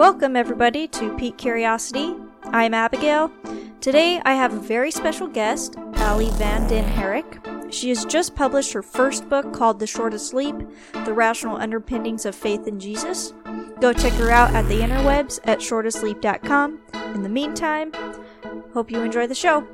Welcome, 0.00 0.34
everybody, 0.34 0.88
to 0.88 1.14
Peak 1.18 1.36
Curiosity. 1.36 2.14
I'm 2.44 2.72
Abigail. 2.72 3.30
Today, 3.82 4.20
I 4.24 4.32
have 4.32 4.54
a 4.54 4.58
very 4.58 4.90
special 4.90 5.28
guest, 5.28 5.76
Ali 5.96 6.30
Van 6.30 6.66
Den 6.68 6.84
Herrick. 6.84 7.38
She 7.70 7.90
has 7.90 8.06
just 8.06 8.34
published 8.34 8.72
her 8.72 8.82
first 8.82 9.28
book 9.28 9.52
called 9.52 9.78
The 9.78 9.86
Shortest 9.86 10.32
Leap 10.32 10.56
The 11.04 11.12
Rational 11.12 11.56
Underpinnings 11.56 12.24
of 12.24 12.34
Faith 12.34 12.66
in 12.66 12.80
Jesus. 12.80 13.34
Go 13.80 13.94
check 13.94 14.12
her 14.14 14.30
out 14.30 14.54
at 14.54 14.68
the 14.68 14.80
interwebs 14.80 15.40
at 15.44 15.60
shortestleap.com. 15.60 16.80
In 17.14 17.22
the 17.22 17.28
meantime, 17.28 17.92
hope 18.74 18.90
you 18.90 19.00
enjoy 19.00 19.26
the 19.26 19.34
show. 19.34 19.66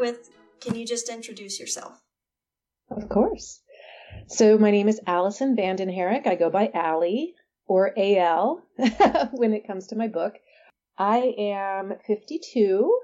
With 0.00 0.30
can 0.60 0.74
you 0.74 0.86
just 0.86 1.08
introduce 1.08 1.60
yourself? 1.60 2.00
Of 2.90 3.08
course. 3.08 3.60
So 4.28 4.58
my 4.58 4.70
name 4.70 4.88
is 4.88 5.00
Allison 5.06 5.54
Vanden 5.54 5.88
Herrick. 5.88 6.26
I 6.26 6.34
go 6.34 6.50
by 6.50 6.70
Allie 6.74 7.34
or 7.66 7.92
AL 7.96 8.62
when 9.32 9.52
it 9.54 9.66
comes 9.66 9.88
to 9.88 9.96
my 9.96 10.08
book. 10.08 10.34
I 10.98 11.34
am 11.38 11.94
52. 12.06 13.00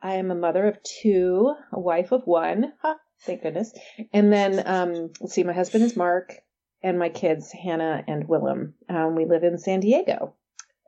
I 0.00 0.14
am 0.14 0.30
a 0.30 0.34
mother 0.34 0.66
of 0.66 0.82
two, 0.82 1.54
a 1.72 1.78
wife 1.78 2.12
of 2.12 2.26
one. 2.26 2.72
Ha, 2.82 2.96
thank 3.22 3.42
goodness. 3.42 3.72
And 4.12 4.32
then, 4.32 4.62
um, 4.66 5.10
let's 5.20 5.34
see, 5.34 5.44
my 5.44 5.52
husband 5.52 5.84
is 5.84 5.96
Mark, 5.96 6.34
and 6.82 6.98
my 6.98 7.08
kids, 7.08 7.52
Hannah 7.52 8.04
and 8.06 8.28
Willem. 8.28 8.74
Um, 8.88 9.14
we 9.14 9.24
live 9.24 9.42
in 9.42 9.58
San 9.58 9.80
Diego, 9.80 10.34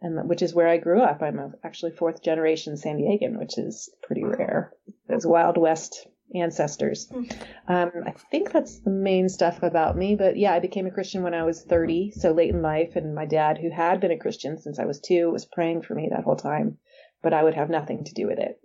and 0.03 0.29
which 0.29 0.43
is 0.43 0.55
where 0.55 0.69
I 0.69 0.79
grew 0.79 1.01
up. 1.01 1.23
I'm 1.23 1.39
a, 1.39 1.53
actually 1.65 1.93
fourth 1.93 2.23
generation 2.23 2.77
San 2.77 2.98
Diegan, 2.98 3.39
which 3.39 3.59
is 3.59 3.91
pretty 4.03 4.25
rare. 4.25 4.73
Those 5.09 5.27
Wild 5.27 5.57
West 5.57 6.07
ancestors. 6.34 7.11
Um, 7.67 7.91
I 8.07 8.12
think 8.31 8.53
that's 8.53 8.81
the 8.81 8.91
main 8.91 9.29
stuff 9.29 9.62
about 9.62 9.97
me. 9.97 10.15
But 10.17 10.37
yeah, 10.37 10.53
I 10.53 10.61
became 10.61 10.87
a 10.87 10.91
Christian 10.91 11.23
when 11.23 11.34
I 11.34 11.42
was 11.42 11.62
30, 11.62 12.12
so 12.12 12.33
late 12.33 12.51
in 12.51 12.62
life. 12.62 12.97
And 12.97 13.15
my 13.15 13.27
dad, 13.27 13.59
who 13.59 13.70
had 13.70 14.01
been 14.01 14.12
a 14.12 14.19
Christian 14.19 14.59
since 14.59 14.79
I 14.79 14.84
was 14.84 15.01
two, 15.01 15.31
was 15.31 15.45
praying 15.45 15.83
for 15.83 15.95
me 15.95 16.09
that 16.11 16.25
whole 16.25 16.37
time, 16.37 16.79
but 17.23 17.33
I 17.33 17.42
would 17.42 17.55
have 17.55 17.70
nothing 17.70 18.05
to 18.05 18.14
do 18.14 18.27
with 18.27 18.39
it. 18.39 18.61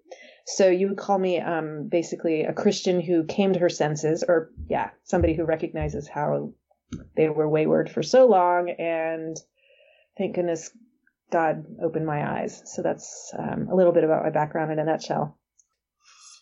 So 0.45 0.67
you 0.69 0.89
would 0.89 0.97
call 0.97 1.17
me 1.17 1.39
um, 1.39 1.87
basically 1.89 2.43
a 2.43 2.53
Christian 2.53 3.01
who 3.01 3.25
came 3.25 3.53
to 3.53 3.59
her 3.59 3.69
senses, 3.69 4.23
or 4.27 4.51
yeah, 4.69 4.91
somebody 5.03 5.33
who 5.33 5.43
recognizes 5.43 6.07
how 6.07 6.53
they 7.15 7.29
were 7.29 7.49
wayward 7.49 7.89
for 7.89 8.03
so 8.03 8.27
long, 8.27 8.69
and 8.69 9.35
thank 10.19 10.35
goodness 10.35 10.69
God 11.31 11.65
opened 11.81 12.05
my 12.05 12.39
eyes. 12.39 12.61
So 12.65 12.81
that's 12.81 13.33
um, 13.37 13.67
a 13.71 13.75
little 13.75 13.91
bit 13.91 14.03
about 14.03 14.23
my 14.23 14.29
background 14.29 14.71
in 14.71 14.79
a 14.79 14.85
nutshell. 14.85 15.37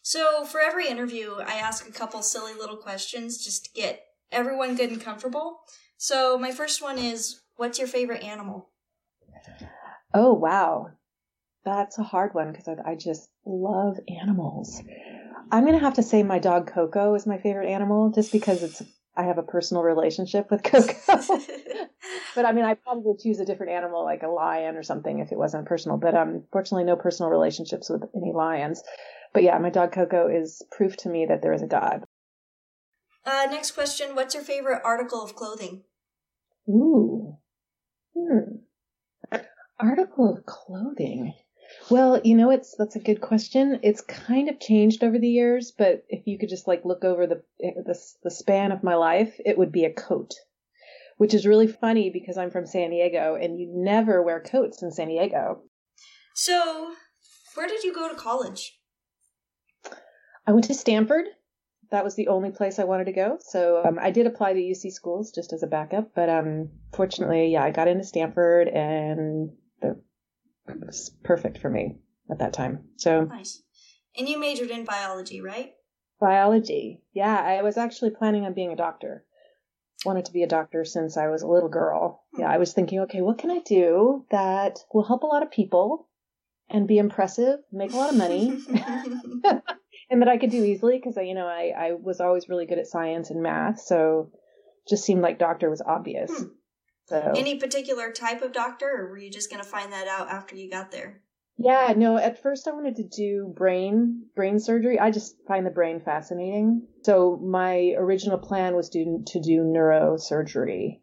So, 0.06 0.44
for 0.44 0.60
every 0.60 0.90
interview, 0.90 1.36
I 1.36 1.54
ask 1.54 1.88
a 1.88 1.92
couple 1.92 2.22
silly 2.24 2.54
little 2.54 2.76
questions 2.76 3.38
just 3.38 3.66
to 3.66 3.72
get 3.72 4.04
everyone 4.34 4.76
good 4.76 4.92
and 4.92 5.00
comfortable. 5.00 5.62
So, 5.98 6.38
my 6.38 6.52
first 6.52 6.82
one 6.82 6.98
is 6.98 7.40
What's 7.56 7.78
your 7.78 7.88
favorite 7.88 8.24
animal? 8.24 8.70
Oh, 10.14 10.34
wow. 10.34 10.90
That's 11.66 11.98
a 11.98 12.04
hard 12.04 12.34
one 12.34 12.52
because 12.52 12.68
I, 12.68 12.92
I 12.92 12.96
just 12.96 13.30
love 13.46 14.00
animals. 14.22 14.82
I'm 15.52 15.66
going 15.66 15.78
to 15.78 15.86
have 15.86 15.96
to 15.96 16.04
say 16.04 16.24
my 16.24 16.40
dog 16.40 16.72
Coco 16.74 17.14
is 17.16 17.28
my 17.28 17.38
favorite 17.38 17.70
animal 17.70 18.10
just 18.10 18.32
because 18.32 18.64
it's 18.64 18.82
I 19.16 19.24
have 19.24 19.38
a 19.38 19.44
personal 19.44 19.84
relationship 19.84 20.50
with 20.50 20.64
Coco. 20.64 20.94
but 22.36 22.46
I 22.46 22.52
mean, 22.52 22.66
I 22.66 22.74
probably 22.76 23.14
choose 23.22 23.40
a 23.40 23.46
different 23.46 23.72
animal 23.72 24.04
like 24.04 24.24
a 24.24 24.28
lion 24.28 24.76
or 24.76 24.84
something 24.84 25.20
if 25.20 25.32
it 25.32 25.38
wasn't 25.38 25.68
personal. 25.68 25.98
But 25.98 26.16
um, 26.16 26.44
fortunately, 26.52 26.86
no 26.86 26.96
personal 26.96 27.30
relationships 27.30 27.90
with 27.90 28.04
any 28.16 28.32
lions. 28.34 28.84
But 29.34 29.44
yeah, 29.44 29.58
my 29.58 29.70
dog 29.70 29.92
Coco 29.92 30.28
is 30.28 30.62
proof 30.72 30.96
to 30.98 31.10
me 31.10 31.26
that 31.28 31.42
there 31.42 31.54
is 31.54 31.62
a 31.62 31.68
God. 31.68 32.04
Uh, 33.26 33.48
next 33.50 33.72
question 33.72 34.16
What's 34.16 34.34
your 34.36 34.44
favorite 34.44 34.82
article 34.84 35.24
of 35.24 35.36
clothing? 35.36 35.84
Ooh. 36.70 37.38
Hmm. 38.18 38.58
Article 39.80 40.38
of 40.38 40.46
clothing. 40.46 41.34
Well, 41.90 42.22
you 42.24 42.36
know, 42.36 42.52
it's 42.52 42.76
that's 42.78 42.96
a 42.96 43.02
good 43.02 43.22
question. 43.22 43.80
It's 43.84 44.02
kind 44.02 44.50
of 44.50 44.60
changed 44.60 45.04
over 45.04 45.18
the 45.18 45.28
years, 45.28 45.74
but 45.76 46.06
if 46.08 46.28
you 46.28 46.38
could 46.38 46.50
just 46.50 46.68
like 46.68 46.86
look 46.86 47.04
over 47.04 47.28
the 47.28 47.44
the, 47.60 47.98
the 48.24 48.32
span 48.32 48.72
of 48.72 48.84
my 48.84 48.96
life, 48.96 49.34
it 49.44 49.58
would 49.58 49.72
be 49.72 49.86
a 49.86 49.94
coat, 49.94 50.34
which 51.24 51.34
is 51.34 51.46
really 51.46 51.68
funny 51.68 52.10
because 52.10 52.38
I'm 52.38 52.52
from 52.52 52.66
San 52.66 52.90
Diego 52.90 53.38
and 53.42 53.58
you 53.58 53.72
never 53.74 54.22
wear 54.22 54.42
coats 54.42 54.84
in 54.84 54.92
San 54.92 55.08
Diego. 55.08 55.62
So, 56.36 56.92
where 57.56 57.66
did 57.66 57.82
you 57.86 57.94
go 57.94 58.10
to 58.10 58.16
college? 58.16 58.78
I 60.46 60.52
went 60.52 60.66
to 60.66 60.74
Stanford. 60.74 61.28
That 61.92 62.04
was 62.04 62.16
the 62.16 62.28
only 62.28 62.52
place 62.52 62.78
I 62.78 62.84
wanted 62.84 63.06
to 63.06 63.14
go. 63.14 63.38
So 63.40 63.82
um, 63.86 64.00
I 64.02 64.12
did 64.12 64.28
apply 64.28 64.52
to 64.52 64.60
UC 64.60 64.92
schools 64.92 65.32
just 65.32 65.54
as 65.54 65.64
a 65.64 65.68
backup, 65.68 66.14
but 66.14 66.28
um, 66.28 66.72
fortunately, 66.94 67.54
yeah, 67.54 67.64
I 67.64 67.72
got 67.72 67.88
into 67.88 68.04
Stanford 68.04 68.68
and 68.68 69.52
the 69.82 70.02
it 70.68 70.86
was 70.86 71.16
perfect 71.24 71.58
for 71.60 71.70
me 71.70 72.00
at 72.30 72.40
that 72.40 72.52
time. 72.52 72.84
So 72.98 73.24
Nice. 73.24 73.64
And 74.18 74.28
you 74.28 74.38
majored 74.38 74.72
in 74.72 74.84
biology, 74.84 75.40
right? 75.40 75.72
biology. 76.20 77.02
Yeah, 77.14 77.40
I 77.40 77.62
was 77.62 77.78
actually 77.78 78.10
planning 78.10 78.44
on 78.44 78.54
being 78.54 78.74
a 78.74 78.76
doctor. 78.76 79.24
Wanted 80.06 80.26
to 80.26 80.34
be 80.34 80.44
a 80.44 80.48
doctor 80.48 80.84
since 80.86 81.18
I 81.18 81.28
was 81.28 81.42
a 81.42 81.48
little 81.48 81.70
girl. 81.70 82.24
Yeah, 82.38 82.50
I 82.50 82.58
was 82.58 82.74
thinking, 82.74 83.00
okay, 83.02 83.22
what 83.22 83.38
can 83.38 83.52
I 83.52 83.60
do 83.60 84.26
that 84.32 84.80
will 84.94 85.06
help 85.06 85.24
a 85.24 85.28
lot 85.28 85.44
of 85.44 85.52
people 85.52 86.10
and 86.70 86.88
be 86.88 86.98
impressive, 86.98 87.60
make 87.72 87.94
a 87.94 87.98
lot 87.98 88.10
of 88.10 88.18
money, 88.18 88.50
and 90.10 90.22
that 90.22 90.28
I 90.28 90.38
could 90.38 90.52
do 90.52 90.64
easily 90.64 90.98
because 90.98 91.16
you 91.18 91.34
know 91.34 91.48
I 91.48 91.72
I 91.78 91.92
was 91.94 92.20
always 92.20 92.50
really 92.50 92.66
good 92.66 92.80
at 92.80 92.88
science 92.88 93.30
and 93.30 93.42
math, 93.42 93.80
so 93.80 94.32
just 94.88 95.06
seemed 95.06 95.22
like 95.22 95.40
doctor 95.40 95.70
was 95.70 95.82
obvious. 95.82 96.32
Hmm. 96.32 96.48
So 97.08 97.34
Any 97.36 97.60
particular 97.60 98.12
type 98.12 98.42
of 98.42 98.54
doctor, 98.54 98.90
or 98.90 99.10
were 99.10 99.18
you 99.18 99.30
just 99.30 99.50
going 99.50 99.62
to 99.62 99.70
find 99.70 99.92
that 99.92 100.08
out 100.08 100.30
after 100.30 100.56
you 100.56 100.70
got 100.70 100.92
there? 100.92 101.22
Yeah, 101.58 101.94
no, 101.96 102.18
at 102.18 102.42
first 102.42 102.68
I 102.68 102.72
wanted 102.72 102.96
to 102.98 103.04
do 103.04 103.54
brain 103.56 104.26
brain 104.36 104.60
surgery. 104.60 105.00
I 105.00 105.12
just 105.12 105.38
find 105.48 105.66
the 105.66 105.72
brain 105.72 106.02
fascinating. 106.02 106.88
So 107.04 107.38
my 107.38 107.94
original 107.98 108.38
plan 108.38 108.76
was 108.76 108.90
to 108.90 109.24
to 109.28 109.40
do 109.40 109.62
neurosurgery. 109.62 111.00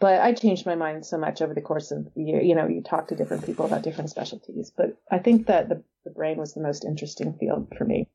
But 0.00 0.20
I 0.20 0.32
changed 0.32 0.66
my 0.66 0.74
mind 0.74 1.06
so 1.06 1.16
much 1.16 1.40
over 1.42 1.54
the 1.54 1.60
course 1.60 1.92
of 1.92 2.12
the 2.14 2.22
year. 2.22 2.42
You 2.42 2.56
know, 2.56 2.66
you 2.66 2.82
talk 2.82 3.08
to 3.08 3.14
different 3.14 3.46
people 3.46 3.66
about 3.66 3.82
different 3.82 4.10
specialties, 4.10 4.72
but 4.76 4.96
I 5.08 5.18
think 5.18 5.46
that 5.46 5.68
the, 5.68 5.84
the 6.04 6.10
brain 6.10 6.38
was 6.38 6.54
the 6.54 6.62
most 6.62 6.84
interesting 6.84 7.34
field 7.34 7.72
for 7.78 7.84
me. 7.84 8.08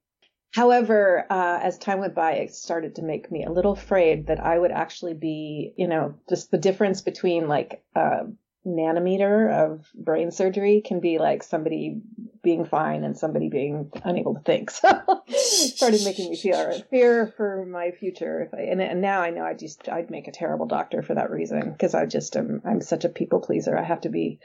However, 0.52 1.26
uh, 1.30 1.59
as 1.62 1.78
time 1.78 2.00
went 2.00 2.16
by, 2.16 2.34
it 2.34 2.54
started 2.54 2.96
to 2.96 3.04
make 3.04 3.32
me 3.32 3.46
a 3.46 3.52
little 3.52 3.74
afraid 3.74 4.28
that 4.28 4.40
I 4.40 4.58
would 4.58 4.72
actually 4.72 5.14
be, 5.14 5.74
you 5.78 5.88
know, 5.88 6.16
just 6.28 6.52
the 6.52 6.58
difference 6.58 7.02
between 7.02 7.48
like 7.48 7.84
a 7.96 8.26
nanometer 8.67 9.49
of 9.52 9.87
brain 9.96 10.29
surgery 10.31 10.81
can 10.85 10.99
be 10.99 11.17
like 11.19 11.41
somebody 11.43 12.02
being 12.43 12.66
fine 12.66 13.03
and 13.03 13.17
somebody 13.17 13.49
being 13.49 13.91
unable 14.03 14.34
to 14.35 14.41
think. 14.41 14.72
So 14.81 15.23
it 15.28 15.78
started 15.78 16.03
making 16.03 16.29
me 16.29 16.37
feel 16.37 16.81
fear 16.90 17.34
for 17.37 17.66
my 17.66 17.91
future. 17.91 18.41
If 18.41 18.53
I, 18.53 18.64
and, 18.72 18.81
and 18.81 19.02
now 19.02 19.22
I 19.22 19.29
know 19.31 19.43
I 19.43 19.53
just 19.53 19.87
I'd 19.90 20.09
make 20.09 20.28
a 20.28 20.31
terrible 20.31 20.66
doctor 20.66 21.02
for 21.02 21.16
that 21.16 21.31
reason 21.31 21.72
because 21.72 21.93
I 21.93 22.05
just 22.05 22.35
am 22.37 22.61
I'm 22.66 22.81
such 22.81 23.03
a 23.05 23.09
people 23.09 23.40
pleaser. 23.41 23.78
I 23.78 23.84
have 23.84 24.02
to 24.02 24.09
be. 24.09 24.40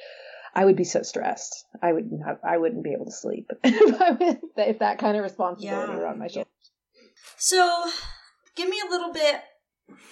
I 0.55 0.65
would 0.65 0.77
be 0.77 0.85
so 0.85 1.03
stressed. 1.03 1.65
I 1.81 1.93
would 1.93 2.11
not. 2.13 2.41
I 2.45 2.59
wouldn't 2.59 2.85
be 2.85 2.93
able 2.93 3.07
to 3.07 3.13
sleep 3.13 3.51
if, 3.65 4.39
if 4.57 4.79
that 4.81 4.99
kind 4.99 5.17
of 5.17 5.23
responsibility 5.23 5.93
Yeah. 5.93 5.99
were 5.99 6.07
on 6.07 6.19
my 6.19 6.27
shoulders. 6.29 6.51
So, 7.39 7.89
give 8.57 8.69
me 8.69 8.81
a 8.87 8.91
little 8.91 9.13
bit 9.13 9.41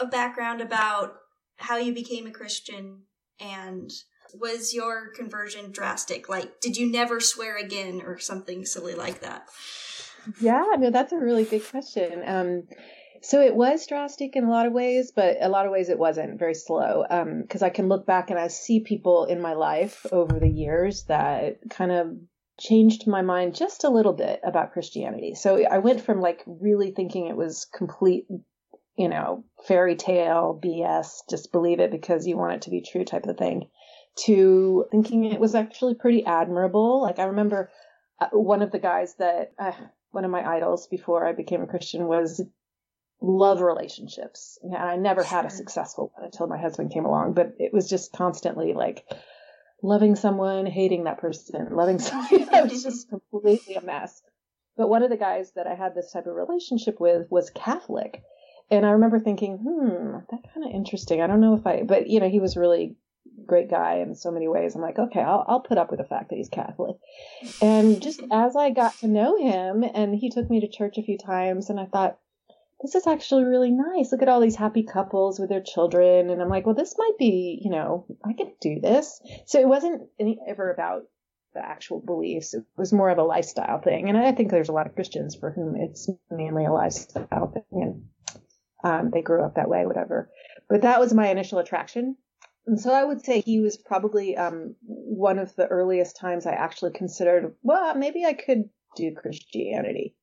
of 0.01 0.11
background 0.11 0.61
about 0.61 1.15
how 1.57 1.77
you 1.77 1.93
became 1.93 2.27
a 2.27 2.31
Christian 2.31 3.03
and 3.41 3.91
was 4.35 4.73
your 4.75 5.09
conversion 5.09 5.73
drastic? 5.73 6.29
Like, 6.29 6.61
did 6.61 6.77
you 6.77 6.91
never 6.91 7.21
swear 7.21 7.57
again 7.57 8.03
or 8.05 8.19
something 8.19 8.65
silly 8.65 8.95
like 8.95 9.21
that? 9.21 9.49
Yeah, 10.41 10.65
no, 10.79 10.91
that's 10.91 11.13
a 11.13 11.19
really 11.19 11.45
good 11.45 11.69
question. 11.69 12.23
Um, 12.27 12.69
So 13.23 13.41
it 13.41 13.55
was 13.55 13.87
drastic 13.87 14.35
in 14.35 14.45
a 14.45 14.51
lot 14.51 14.67
of 14.67 14.73
ways, 14.73 15.13
but 15.15 15.37
a 15.41 15.49
lot 15.49 15.67
of 15.67 15.73
ways 15.73 15.89
it 15.89 15.99
wasn't 15.99 16.39
very 16.39 16.55
slow. 16.55 17.05
Because 17.43 17.63
um, 17.63 17.67
I 17.67 17.71
can 17.71 17.89
look 17.89 18.07
back 18.07 18.31
and 18.31 18.39
I 18.39 18.49
see 18.49 18.81
people 18.81 19.27
in 19.27 19.41
my 19.43 19.53
life 19.53 20.07
over 20.11 20.39
the 20.39 20.49
years 20.49 21.05
that 21.05 21.59
kind 21.69 21.93
of 21.93 22.17
changed 22.59 23.07
my 23.07 23.23
mind 23.23 23.55
just 23.55 23.85
a 23.85 23.91
little 23.91 24.13
bit 24.13 24.41
about 24.45 24.73
Christianity. 24.73 25.35
So 25.35 25.65
I 25.67 25.79
went 25.79 26.01
from 26.01 26.21
like 26.21 26.43
really 26.47 26.93
thinking 26.93 27.27
it 27.27 27.37
was 27.37 27.67
complete, 27.67 28.27
you 29.01 29.09
know, 29.09 29.45
fairy 29.67 29.97
tale 29.97 30.61
BS, 30.63 31.23
just 31.31 31.53
believe 31.53 31.81
it 31.81 31.91
because 31.91 32.27
you 32.27 32.37
want 32.37 32.53
it 32.53 32.63
to 32.63 32.71
be 32.71 32.83
true 32.83 33.03
type 33.03 33.25
of 33.25 33.39
thing, 33.39 33.67
to 34.27 34.85
thinking 34.91 35.25
it 35.25 35.41
was 35.41 35.55
actually 35.55 35.95
pretty 35.95 36.23
admirable. 36.27 37.01
Like 37.01 37.19
I 37.19 37.25
remember 37.25 37.71
uh, 38.21 38.29
one 38.33 38.61
of 38.61 38.71
the 38.71 38.79
guys 38.79 39.15
that 39.15 39.53
uh, 39.59 39.73
one 40.11 40.27
of 40.27 40.31
my 40.31 40.47
idols 40.47 40.87
before 40.87 41.27
I 41.27 41.33
became 41.33 41.63
a 41.63 41.67
Christian 41.67 42.09
was 42.09 42.43
love 43.23 43.63
relationships. 43.63 44.59
And 44.63 44.77
I 44.77 44.97
never 44.97 45.23
had 45.23 45.47
a 45.47 45.51
successful 45.51 46.13
one 46.15 46.27
until 46.27 46.47
my 46.47 46.59
husband 46.59 46.93
came 46.93 47.07
along, 47.07 47.33
but 47.33 47.55
it 47.59 47.73
was 47.73 47.89
just 47.89 48.13
constantly 48.13 48.75
like 48.75 49.07
loving 49.83 50.15
someone, 50.15 50.67
hating 50.67 51.05
that 51.05 51.21
person, 51.21 51.69
loving 51.71 51.99
someone. 52.01 52.51
I 52.53 52.65
was 52.65 52.83
just 52.83 53.09
completely 53.09 53.77
a 53.77 53.81
mess. 53.81 54.21
But 54.77 54.91
one 54.91 55.03
of 55.03 55.09
the 55.09 55.17
guys 55.17 55.53
that 55.57 55.67
I 55.67 55.75
had 55.75 55.95
this 55.95 56.13
type 56.13 56.27
of 56.27 56.35
relationship 56.35 57.01
with 57.01 57.31
was 57.31 57.49
Catholic. 57.49 58.23
And 58.71 58.87
I 58.87 58.91
remember 58.91 59.19
thinking, 59.19 59.59
hmm, 59.59 60.19
that 60.31 60.53
kind 60.55 60.67
of 60.67 60.73
interesting. 60.73 61.21
I 61.21 61.27
don't 61.27 61.41
know 61.41 61.55
if 61.55 61.67
I, 61.67 61.83
but 61.83 62.09
you 62.09 62.21
know, 62.21 62.29
he 62.29 62.41
was 62.41 62.57
really 62.57 62.97
great 63.47 63.71
guy 63.71 63.97
in 63.97 64.15
so 64.15 64.31
many 64.31 64.49
ways. 64.49 64.75
I'm 64.75 64.83
like, 64.83 64.99
okay, 64.99 65.21
I'll, 65.21 65.45
I'll 65.49 65.61
put 65.61 65.79
up 65.79 65.91
with 65.91 65.99
the 65.99 66.07
fact 66.07 66.31
that 66.31 66.37
he's 66.37 66.49
Catholic. 66.49 66.97
And 67.61 68.01
just 68.01 68.23
as 68.31 68.55
I 68.55 68.71
got 68.71 68.97
to 68.99 69.09
know 69.09 69.37
him, 69.37 69.85
and 69.95 70.15
he 70.15 70.31
took 70.31 70.49
me 70.49 70.61
to 70.61 70.69
church 70.69 70.99
a 70.99 71.03
few 71.03 71.19
times, 71.19 71.71
and 71.71 71.81
I 71.81 71.87
thought, 71.87 72.19
this 72.83 72.95
is 72.95 73.07
actually 73.07 73.45
really 73.45 73.71
nice. 73.71 74.11
Look 74.11 74.23
at 74.23 74.29
all 74.29 74.41
these 74.41 74.57
happy 74.57 74.85
couples 74.85 75.39
with 75.39 75.51
their 75.51 75.61
children. 75.61 76.31
And 76.31 76.41
I'm 76.41 76.49
like, 76.49 76.65
well, 76.65 76.75
this 76.75 76.95
might 76.97 77.19
be, 77.19 77.61
you 77.63 77.71
know, 77.71 78.07
I 78.25 78.33
could 78.33 78.53
do 78.61 78.81
this. 78.81 79.21
So 79.47 79.61
it 79.61 79.69
wasn't 79.69 80.09
any, 80.19 80.39
ever 80.49 80.73
about 80.73 81.03
the 81.53 81.61
actual 81.61 82.01
beliefs. 82.01 82.55
It 82.55 82.65
was 82.79 82.93
more 82.93 83.11
of 83.11 83.19
a 83.19 83.23
lifestyle 83.23 83.81
thing. 83.81 84.09
And 84.09 84.17
I 84.17 84.33
think 84.33 84.51
there's 84.51 84.71
a 84.71 84.73
lot 84.73 84.87
of 84.87 84.95
Christians 84.95 85.37
for 85.37 85.51
whom 85.51 85.77
it's 85.77 86.09
mainly 86.31 86.65
a 86.65 86.73
lifestyle 86.73 87.53
thing. 87.53 87.83
And 87.83 88.05
um, 88.85 89.11
they 89.13 89.23
grew 89.23 89.45
up 89.45 89.55
that 89.57 89.69
way, 89.69 89.87
whatever. 89.87 90.31
But 90.69 90.83
that 90.83 91.01
was 91.01 91.15
my 91.15 91.29
initial 91.29 91.59
attraction. 91.59 92.17
And 92.67 92.81
so 92.81 92.93
I 92.93 93.05
would 93.05 93.25
say 93.25 93.41
he 93.41 93.61
was 93.61 93.77
probably 93.77 94.37
um, 94.37 94.77
one 94.87 95.39
of 95.39 95.55
the 95.57 95.67
earliest 95.67 96.17
times 96.17 96.47
I 96.47 96.53
actually 96.53 96.93
considered, 96.93 97.55
well, 97.63 97.95
maybe 97.95 98.25
I 98.25 98.35
could 98.35 98.69
do 98.97 99.15
Christianity. 99.15 100.15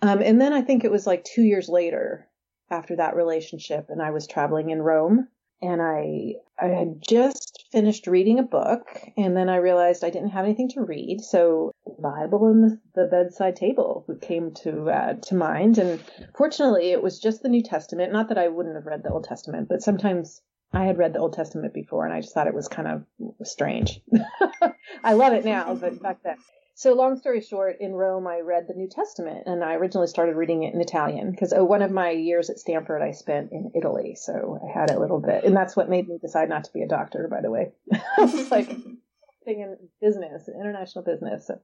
Um, 0.00 0.20
and 0.22 0.40
then 0.40 0.52
I 0.52 0.62
think 0.62 0.84
it 0.84 0.90
was 0.90 1.06
like 1.06 1.24
two 1.24 1.42
years 1.42 1.68
later 1.68 2.28
after 2.70 2.96
that 2.96 3.16
relationship, 3.16 3.86
and 3.88 4.00
I 4.00 4.10
was 4.10 4.26
traveling 4.26 4.70
in 4.70 4.80
Rome, 4.80 5.28
and 5.62 5.80
I 5.80 6.34
I 6.60 6.66
had 6.66 7.00
just 7.00 7.66
finished 7.72 8.06
reading 8.06 8.38
a 8.38 8.44
book, 8.44 8.86
and 9.16 9.36
then 9.36 9.48
I 9.48 9.56
realized 9.56 10.04
I 10.04 10.10
didn't 10.10 10.30
have 10.30 10.44
anything 10.44 10.68
to 10.70 10.82
read, 10.82 11.20
so 11.20 11.72
Bible 11.98 12.46
and 12.48 12.64
the, 12.64 12.80
the 12.94 13.08
bedside 13.08 13.56
table 13.56 14.04
came 14.20 14.52
to 14.62 14.90
uh, 14.90 15.14
to 15.14 15.34
mind, 15.34 15.78
and 15.78 16.02
fortunately 16.36 16.90
it 16.90 17.02
was 17.02 17.18
just 17.18 17.42
the 17.42 17.48
New 17.48 17.62
Testament. 17.62 18.12
Not 18.12 18.28
that 18.28 18.38
I 18.38 18.48
wouldn't 18.48 18.74
have 18.74 18.86
read 18.86 19.02
the 19.02 19.10
Old 19.10 19.24
Testament, 19.24 19.68
but 19.68 19.82
sometimes 19.82 20.42
I 20.72 20.84
had 20.84 20.98
read 20.98 21.12
the 21.12 21.20
Old 21.20 21.34
Testament 21.34 21.72
before, 21.72 22.04
and 22.04 22.14
I 22.14 22.20
just 22.20 22.34
thought 22.34 22.46
it 22.46 22.54
was 22.54 22.68
kind 22.68 22.88
of 22.88 23.04
strange. 23.46 24.00
I 25.04 25.12
love 25.14 25.32
it 25.32 25.44
now, 25.44 25.74
but 25.74 26.02
back 26.02 26.22
then. 26.22 26.36
So, 26.74 26.94
long 26.94 27.18
story 27.18 27.42
short, 27.42 27.76
in 27.80 27.92
Rome, 27.92 28.26
I 28.26 28.40
read 28.40 28.66
the 28.66 28.74
New 28.74 28.88
Testament, 28.88 29.44
and 29.46 29.62
I 29.62 29.74
originally 29.74 30.06
started 30.06 30.36
reading 30.36 30.62
it 30.62 30.72
in 30.72 30.80
Italian 30.80 31.30
because 31.30 31.52
oh, 31.52 31.64
one 31.64 31.82
of 31.82 31.90
my 31.90 32.10
years 32.10 32.48
at 32.48 32.58
Stanford 32.58 33.02
I 33.02 33.10
spent 33.10 33.52
in 33.52 33.72
Italy, 33.74 34.14
so 34.14 34.58
I 34.62 34.78
had 34.78 34.90
it 34.90 34.96
a 34.96 35.00
little 35.00 35.20
bit, 35.20 35.44
and 35.44 35.54
that's 35.54 35.76
what 35.76 35.90
made 35.90 36.08
me 36.08 36.18
decide 36.18 36.48
not 36.48 36.64
to 36.64 36.72
be 36.72 36.82
a 36.82 36.88
doctor. 36.88 37.28
By 37.30 37.42
the 37.42 37.50
way, 37.50 37.72
it's 38.18 38.50
like 38.50 38.68
thing 39.44 39.60
in 39.60 39.76
business, 40.00 40.48
international 40.48 41.04
business. 41.04 41.46
So, 41.46 41.60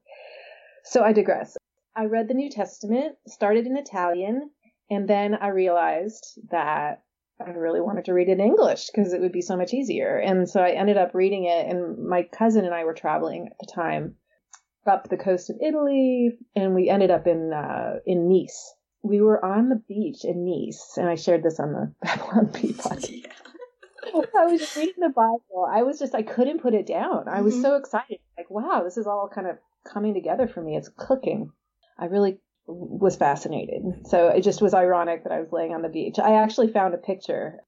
so 0.85 1.03
I 1.03 1.13
digress. 1.13 1.57
I 1.97 2.05
read 2.05 2.29
the 2.29 2.35
New 2.35 2.51
Testament, 2.51 3.17
started 3.27 3.67
in 3.67 3.79
Italian, 3.79 4.51
and 4.91 5.09
then 5.09 5.35
I 5.35 5.49
realized 5.49 6.39
that 6.51 7.03
I 7.41 7.51
really 7.51 7.81
wanted 7.81 8.05
to 8.07 8.13
read 8.13 8.29
it 8.29 8.33
in 8.33 8.41
English 8.41 8.89
because 8.89 9.15
it 9.15 9.23
would 9.23 9.33
be 9.33 9.41
so 9.41 9.57
much 9.57 9.73
easier. 9.73 10.19
And 10.19 10.49
so 10.49 10.61
I 10.61 10.73
ended 10.73 10.99
up 10.99 11.15
reading 11.15 11.45
it, 11.45 11.67
and 11.67 12.07
my 12.07 12.25
cousin 12.25 12.67
and 12.67 12.75
I 12.75 12.85
were 12.85 12.95
traveling 12.95 13.49
at 13.51 13.57
the 13.59 13.73
time 13.73 14.17
up 14.89 15.09
the 15.09 15.17
coast 15.17 15.51
of 15.51 15.57
Italy, 15.61 16.33
and 16.57 16.75
we 16.75 16.89
ended 16.89 17.11
up 17.11 17.27
in 17.27 17.53
uh, 17.53 17.97
in 18.07 18.29
Nice. 18.29 18.75
We 19.03 19.21
were 19.21 19.45
on 19.45 19.69
the 19.69 19.83
beach 19.89 20.25
in 20.25 20.45
Nice, 20.45 20.95
and 20.97 21.09
I 21.09 21.15
shared 21.15 21.43
this 21.43 21.61
on 21.61 21.73
the 21.73 21.95
Babylon 22.03 22.51
Bee 22.53 22.73
podcast. 22.73 23.11
Yeah. 24.15 24.23
I 24.39 24.47
was 24.47 24.75
reading 24.75 24.95
the 25.01 25.11
Bible. 25.11 25.69
I 25.71 25.83
was 25.83 25.99
just 25.99 26.15
I 26.15 26.23
couldn't 26.23 26.63
put 26.63 26.73
it 26.73 26.87
down. 26.87 27.29
I 27.29 27.43
was 27.43 27.53
mm-hmm. 27.53 27.63
so 27.63 27.77
excited. 27.77 28.19
Like, 28.39 28.49
wow, 28.49 28.83
this 28.83 28.97
is 28.97 29.07
all 29.07 29.29
kind 29.33 29.47
of 29.47 29.59
coming 29.87 30.15
together 30.15 30.49
for 30.49 30.63
me. 30.63 30.77
It's 30.77 30.91
cooking. 30.97 31.51
I 31.99 32.07
really 32.07 32.39
was 32.67 33.17
fascinated. 33.17 33.83
So 34.07 34.29
it 34.29 34.43
just 34.43 34.63
was 34.63 34.73
ironic 34.73 35.25
that 35.25 35.33
I 35.33 35.41
was 35.41 35.53
laying 35.53 35.75
on 35.75 35.83
the 35.83 35.89
beach. 35.89 36.19
I 36.19 36.43
actually 36.43 36.73
found 36.73 36.95
a 36.95 36.99
picture. 36.99 37.59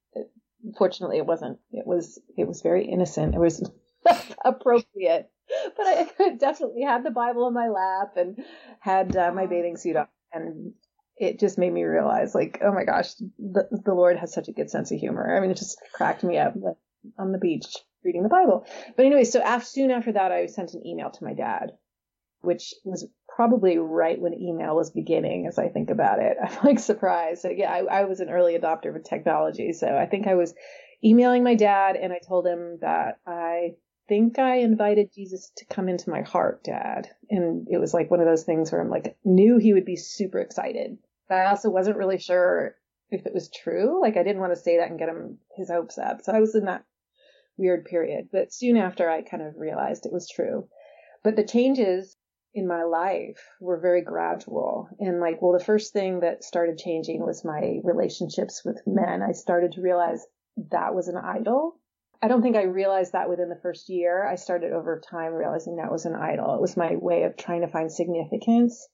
Fortunately, 0.79 1.19
it 1.19 1.27
wasn't. 1.27 1.59
It 1.73 1.87
was. 1.87 2.19
It 2.39 2.49
was 2.49 2.63
very 2.63 2.87
innocent. 2.87 3.35
It 3.35 3.39
was 3.39 3.69
appropriate 4.45 5.31
but 5.77 5.87
I 6.21 6.35
definitely 6.39 6.83
had 6.83 7.05
the 7.05 7.11
Bible 7.11 7.49
in 7.49 7.55
my 7.55 7.69
lap 7.69 8.17
and 8.17 8.43
had 8.81 9.17
uh, 9.17 9.33
my 9.33 9.47
bathing 9.47 9.77
suit 9.77 9.97
on, 9.97 10.07
and 10.33 10.73
it 11.17 11.39
just 11.39 11.59
made 11.59 11.73
me 11.73 11.85
realize, 11.85 12.35
like, 12.35 12.61
oh 12.63 12.73
my 12.73 12.85
gosh, 12.85 13.15
the, 13.39 13.69
the 13.71 13.95
Lord 13.95 14.17
has 14.17 14.33
such 14.33 14.49
a 14.49 14.53
good 14.53 14.71
sense 14.71 14.91
of 14.91 14.99
humor. 14.99 15.37
I 15.37 15.41
mean, 15.41 15.51
it 15.51 15.59
just 15.59 15.79
cracked 15.93 16.25
me 16.25 16.39
up 16.39 16.55
on 17.19 17.33
the 17.33 17.39
beach 17.39 17.67
reading 18.05 18.23
the 18.23 18.29
Bible. 18.29 18.67
But 18.97 19.07
anyway, 19.07 19.25
so 19.25 19.41
after, 19.41 19.67
soon 19.67 19.91
after 19.91 20.13
that, 20.13 20.33
I 20.33 20.47
sent 20.47 20.75
an 20.75 20.87
email 20.87 21.11
to 21.11 21.25
my 21.25 21.35
dad, 21.35 21.73
which 22.41 22.75
was 22.85 23.07
probably 23.29 23.79
right 23.79 24.21
when 24.21 24.35
email 24.35 24.75
was 24.75 24.91
beginning 24.91 25.47
as 25.47 25.59
I 25.59 25.69
think 25.69 25.91
about 25.91 26.21
it. 26.21 26.37
I'm 26.43 26.65
like 26.65 26.79
surprised. 26.79 27.45
Yeah, 27.51 27.71
I, 27.71 28.01
I 28.01 28.05
was 28.05 28.21
an 28.21 28.31
early 28.31 28.59
adopter 28.59 28.95
of 28.95 29.05
technology. 29.05 29.73
So 29.73 29.87
I 29.87 30.07
think 30.07 30.27
I 30.27 30.35
was 30.35 30.55
emailing 31.05 31.45
my 31.45 31.55
dad 31.55 31.97
and 31.97 32.13
I 32.13 32.19
told 32.27 32.47
him 32.47 32.79
that 32.81 33.19
I 33.27 33.75
think 34.11 34.41
I 34.41 34.57
invited 34.57 35.15
Jesus 35.15 35.53
to 35.59 35.65
come 35.67 35.89
into 35.89 36.11
my 36.11 36.23
heart, 36.23 36.65
Dad. 36.65 37.09
And 37.31 37.69
it 37.71 37.79
was 37.79 37.95
like 37.95 38.11
one 38.11 38.19
of 38.19 38.27
those 38.27 38.43
things 38.43 38.73
where 38.73 38.81
I'm 38.81 38.91
like, 38.91 39.17
knew 39.25 39.57
he 39.57 39.73
would 39.73 39.85
be 39.85 39.95
super 39.95 40.41
excited. 40.41 40.99
But 41.29 41.37
I 41.37 41.47
also 41.47 41.71
wasn't 41.71 41.97
really 41.97 42.19
sure 42.19 42.75
if 43.11 43.25
it 43.25 43.33
was 43.33 43.51
true. 43.51 44.01
Like 44.03 44.17
I 44.17 44.25
didn't 44.25 44.41
want 44.41 44.53
to 44.53 44.61
say 44.61 44.79
that 44.79 44.91
and 44.91 44.99
get 44.99 45.09
him 45.09 45.39
his 45.57 45.71
hopes 45.71 45.97
up. 45.97 46.23
So 46.23 46.33
I 46.33 46.41
was 46.41 46.57
in 46.57 46.65
that 46.65 46.85
weird 47.57 47.85
period. 47.85 48.31
But 48.33 48.53
soon 48.53 48.77
after 48.77 49.09
I 49.09 49.23
kind 49.23 49.45
of 49.45 49.55
realized 49.57 50.07
it 50.07 50.13
was 50.13 50.29
true. 50.29 50.67
But 51.23 51.37
the 51.37 51.47
changes 51.47 52.17
in 52.53 52.67
my 52.67 52.83
life 52.83 53.39
were 53.61 53.79
very 53.79 54.03
gradual. 54.03 54.89
And 54.99 55.21
like, 55.21 55.41
well, 55.41 55.57
the 55.57 55.65
first 55.65 55.93
thing 55.93 56.19
that 56.21 56.43
started 56.43 56.79
changing 56.79 57.25
was 57.25 57.45
my 57.45 57.79
relationships 57.85 58.63
with 58.65 58.83
men. 58.89 59.23
I 59.23 59.33
started 59.33 59.71
to 59.73 59.83
realize 59.83 60.27
that 60.73 60.97
was 60.97 61.07
an 61.07 61.17
idol 61.17 61.80
I 62.23 62.29
don't 62.29 62.43
think 62.43 62.57
I 62.57 62.65
realized 62.65 63.13
that 63.13 63.31
within 63.31 63.49
the 63.49 63.61
first 63.63 63.89
year. 63.89 64.27
I 64.27 64.35
started 64.35 64.73
over 64.73 65.01
time 65.01 65.33
realizing 65.33 65.77
that 65.77 65.91
was 65.91 66.05
an 66.05 66.15
idol. 66.15 66.55
It 66.55 66.61
was 66.61 66.77
my 66.77 66.97
way 66.97 67.23
of 67.23 67.37
trying 67.37 67.63
to 67.63 67.69
find 67.69 67.91
significance. 67.91 68.87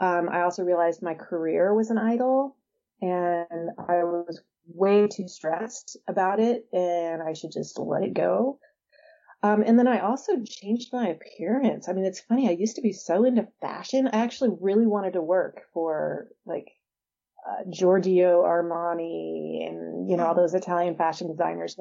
Um, 0.00 0.28
I 0.30 0.42
also 0.42 0.62
realized 0.62 1.02
my 1.02 1.14
career 1.14 1.74
was 1.74 1.90
an 1.90 1.98
idol 1.98 2.56
and 3.02 3.70
I 3.78 4.02
was 4.04 4.40
way 4.66 5.06
too 5.08 5.28
stressed 5.28 5.98
about 6.08 6.40
it 6.40 6.66
and 6.72 7.22
I 7.22 7.34
should 7.34 7.52
just 7.52 7.78
let 7.78 8.02
it 8.02 8.14
go. 8.14 8.58
Um, 9.42 9.62
and 9.62 9.78
then 9.78 9.86
I 9.86 10.00
also 10.00 10.42
changed 10.42 10.88
my 10.90 11.08
appearance. 11.08 11.86
I 11.86 11.92
mean, 11.92 12.06
it's 12.06 12.20
funny. 12.20 12.48
I 12.48 12.52
used 12.52 12.76
to 12.76 12.82
be 12.82 12.94
so 12.94 13.24
into 13.24 13.46
fashion. 13.60 14.08
I 14.10 14.20
actually 14.20 14.56
really 14.58 14.86
wanted 14.86 15.12
to 15.12 15.20
work 15.20 15.64
for 15.74 16.28
like 16.46 16.70
uh, 17.46 17.64
Giorgio 17.70 18.42
Armani 18.42 19.68
and, 19.68 20.08
you 20.08 20.16
know, 20.16 20.24
all 20.24 20.34
those 20.34 20.54
Italian 20.54 20.96
fashion 20.96 21.28
designers 21.28 21.78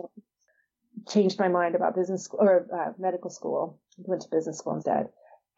changed 1.07 1.39
my 1.39 1.47
mind 1.47 1.75
about 1.75 1.95
business 1.95 2.23
school 2.23 2.39
or 2.41 2.67
uh, 2.73 2.93
medical 2.97 3.29
school. 3.29 3.79
Went 3.97 4.21
to 4.23 4.29
business 4.29 4.57
school 4.57 4.75
instead. 4.75 5.09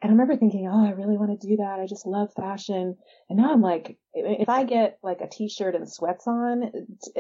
And 0.02 0.12
I 0.12 0.14
remember 0.14 0.36
thinking, 0.36 0.70
oh, 0.72 0.86
I 0.86 0.92
really 0.92 1.18
want 1.18 1.40
to 1.40 1.48
do 1.48 1.58
that. 1.58 1.80
I 1.80 1.88
just 1.88 2.06
love 2.06 2.32
fashion. 2.34 2.98
And 3.30 3.38
now 3.40 3.52
I'm 3.52 3.62
like, 3.62 3.98
if 4.14 4.50
I 4.50 4.66
get 4.66 5.00
like 5.02 5.22
a 5.22 5.28
t-shirt 5.28 5.74
and 5.74 5.90
sweats 5.90 6.28
on, 6.28 6.70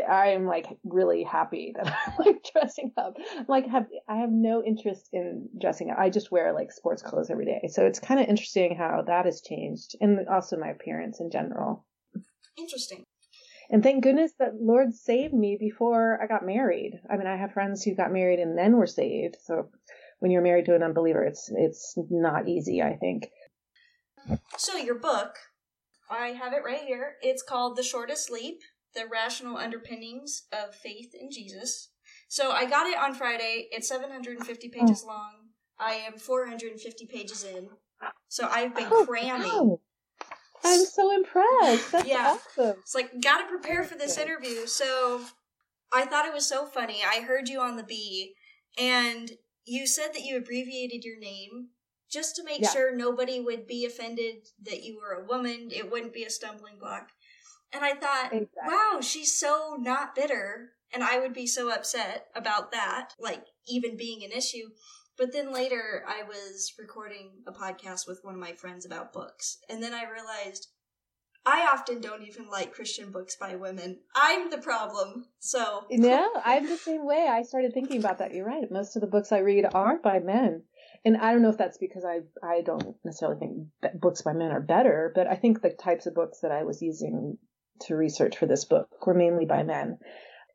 I'm 0.08 0.46
like 0.46 0.68
really 0.84 1.24
happy 1.24 1.74
that 1.78 1.88
I'm 1.88 2.14
like 2.24 2.46
dressing 2.52 2.92
up. 2.98 3.16
Like 3.48 3.68
have 3.68 3.88
I 4.10 4.18
have 4.18 4.30
no 4.30 4.62
interest 4.62 5.10
in 5.14 5.48
dressing 5.60 5.90
up. 5.90 5.98
I 5.98 6.10
just 6.10 6.32
wear 6.32 6.54
like 6.54 6.72
sports 6.72 7.02
clothes 7.02 7.30
every 7.30 7.46
day. 7.46 7.70
So 7.70 7.86
it's 7.86 8.00
kind 8.00 8.20
of 8.20 8.28
interesting 8.28 8.76
how 8.76 9.04
that 9.08 9.26
has 9.26 9.42
changed, 9.42 9.96
and 10.02 10.28
also 10.28 10.58
my 10.58 10.68
appearance 10.68 11.20
in 11.22 11.32
general. 11.32 11.86
Interesting. 12.58 13.06
And 13.70 13.82
thank 13.82 14.04
goodness 14.04 14.32
that 14.40 14.56
Lord 14.60 14.94
saved 14.94 15.34
me 15.34 15.58
before 15.60 16.20
I 16.22 16.28
got 16.28 16.46
married. 16.46 17.00
I 17.10 17.18
mean, 17.18 17.28
I 17.28 17.36
have 17.36 17.54
friends 17.54 17.84
who 17.84 17.96
got 17.96 18.12
married 18.12 18.40
and 18.40 18.58
then 18.58 18.78
were 18.78 18.88
saved. 18.88 19.38
So 19.44 19.70
when 20.20 20.32
you're 20.32 20.42
married 20.42 20.66
to 20.66 20.76
an 20.76 20.84
unbeliever, 20.84 21.24
it's 21.24 21.52
it's 21.56 21.96
not 22.10 22.48
easy, 22.48 22.82
I 22.82 22.96
think. 22.96 23.28
So 24.58 24.78
your 24.78 25.00
book, 25.00 25.36
I 26.10 26.30
have 26.30 26.54
it 26.54 26.64
right 26.66 26.82
here. 26.82 27.16
It's 27.22 27.44
called 27.44 27.78
The 27.78 27.84
Shortest 27.84 28.32
Leap: 28.32 28.62
The 28.94 29.06
Rational 29.12 29.58
Underpinnings 29.58 30.44
of 30.52 30.76
Faith 30.76 31.12
in 31.20 31.30
Jesus. 31.32 31.92
So 32.28 32.52
I 32.52 32.66
got 32.66 32.88
it 32.88 32.98
on 32.98 33.14
Friday. 33.14 33.68
It's 33.72 33.88
750 33.88 34.70
pages 34.70 35.04
oh. 35.06 35.08
long. 35.08 35.32
I 35.80 35.94
am 35.94 36.18
450 36.18 37.08
pages 37.08 37.44
in. 37.44 37.70
So 38.28 38.48
I've 38.50 38.76
been 38.76 38.88
oh, 38.92 39.06
cramming. 39.06 39.48
Wow. 39.48 39.80
I'm 40.66 40.86
so 40.86 41.14
impressed. 41.14 41.92
That's 41.92 42.08
yeah. 42.08 42.38
awesome. 42.38 42.78
It's 42.80 42.96
like, 42.96 43.22
gotta 43.22 43.48
prepare 43.48 43.84
for 43.84 43.96
this 43.96 44.18
interview. 44.18 44.66
So 44.66 45.22
I 45.94 46.06
thought 46.06 46.26
it 46.26 46.34
was 46.34 46.48
so 46.48 46.66
funny. 46.66 47.00
I 47.06 47.22
heard 47.22 47.50
you 47.50 47.60
on 47.62 47.78
the 47.78 47.84
Bee, 47.84 48.34
and 48.78 49.32
you 49.66 49.88
said 49.88 50.10
that 50.14 50.24
you 50.24 50.38
abbreviated 50.38 51.04
your 51.04 51.20
name 51.20 51.70
just 52.12 52.36
to 52.36 52.44
make 52.44 52.62
yeah. 52.62 52.70
sure 52.70 52.96
nobody 52.96 53.40
would 53.40 53.68
be 53.68 53.86
offended 53.86 54.48
that 54.64 54.84
you 54.84 55.00
were 55.00 55.14
a 55.14 55.26
woman. 55.26 55.70
It 55.72 55.92
wouldn't 55.92 56.14
be 56.14 56.24
a 56.24 56.30
stumbling 56.30 56.78
block. 56.80 57.10
And 57.74 57.84
I 57.84 57.94
thought, 57.94 58.30
exactly. 58.32 58.50
wow, 58.68 59.00
she's 59.02 59.38
so 59.38 59.76
not 59.80 60.16
bitter. 60.16 60.70
And 60.94 61.04
I 61.04 61.20
would 61.20 61.34
be 61.34 61.48
so 61.48 61.74
upset 61.74 62.28
about 62.36 62.72
that, 62.72 63.10
like 63.20 63.44
even 63.68 63.98
being 63.98 64.24
an 64.24 64.32
issue. 64.32 64.70
But 65.18 65.32
then 65.32 65.54
later, 65.54 66.04
I 66.08 66.24
was 66.24 66.74
recording 66.78 67.32
a 67.48 67.52
podcast 67.52 68.08
with 68.08 68.20
one 68.24 68.34
of 68.34 68.40
my 68.40 68.54
friends 68.54 68.86
about 68.86 69.14
books, 69.14 69.60
and 69.70 69.82
then 69.82 69.94
I 69.94 70.12
realized 70.12 70.68
I 71.46 71.70
often 71.72 72.02
don't 72.02 72.24
even 72.24 72.50
like 72.50 72.74
Christian 72.74 73.12
books 73.12 73.38
by 73.40 73.56
women. 73.56 74.00
I'm 74.16 74.50
the 74.50 74.58
problem. 74.58 75.28
So 75.40 75.86
no, 75.92 76.30
I'm 76.44 76.66
the 76.68 76.78
same 76.78 77.06
way. 77.06 77.28
I 77.30 77.44
started 77.44 77.74
thinking 77.74 78.00
about 78.00 78.18
that. 78.18 78.34
You're 78.34 78.48
right. 78.48 78.70
Most 78.70 78.96
of 78.96 79.02
the 79.02 79.08
books 79.08 79.32
I 79.32 79.40
read 79.40 79.66
are 79.74 80.00
by 80.00 80.20
men, 80.20 80.64
and 81.06 81.18
I 81.18 81.32
don't 81.32 81.44
know 81.44 81.50
if 81.50 81.58
that's 81.58 81.78
because 81.78 82.04
I 82.04 82.22
I 82.46 82.62
don't 82.62 82.96
necessarily 83.06 83.40
think 83.40 84.02
books 84.02 84.22
by 84.22 84.34
men 84.34 84.52
are 84.52 84.62
better, 84.62 85.12
but 85.16 85.28
I 85.28 85.36
think 85.36 85.62
the 85.62 85.70
types 85.70 86.08
of 86.08 86.16
books 86.16 86.40
that 86.42 86.52
I 86.52 86.64
was 86.64 86.82
using 86.82 87.38
to 87.82 87.96
research 87.96 88.38
for 88.38 88.48
this 88.48 88.66
book 88.66 88.88
were 89.06 89.14
mainly 89.14 89.46
by 89.46 89.64
men. 89.64 89.98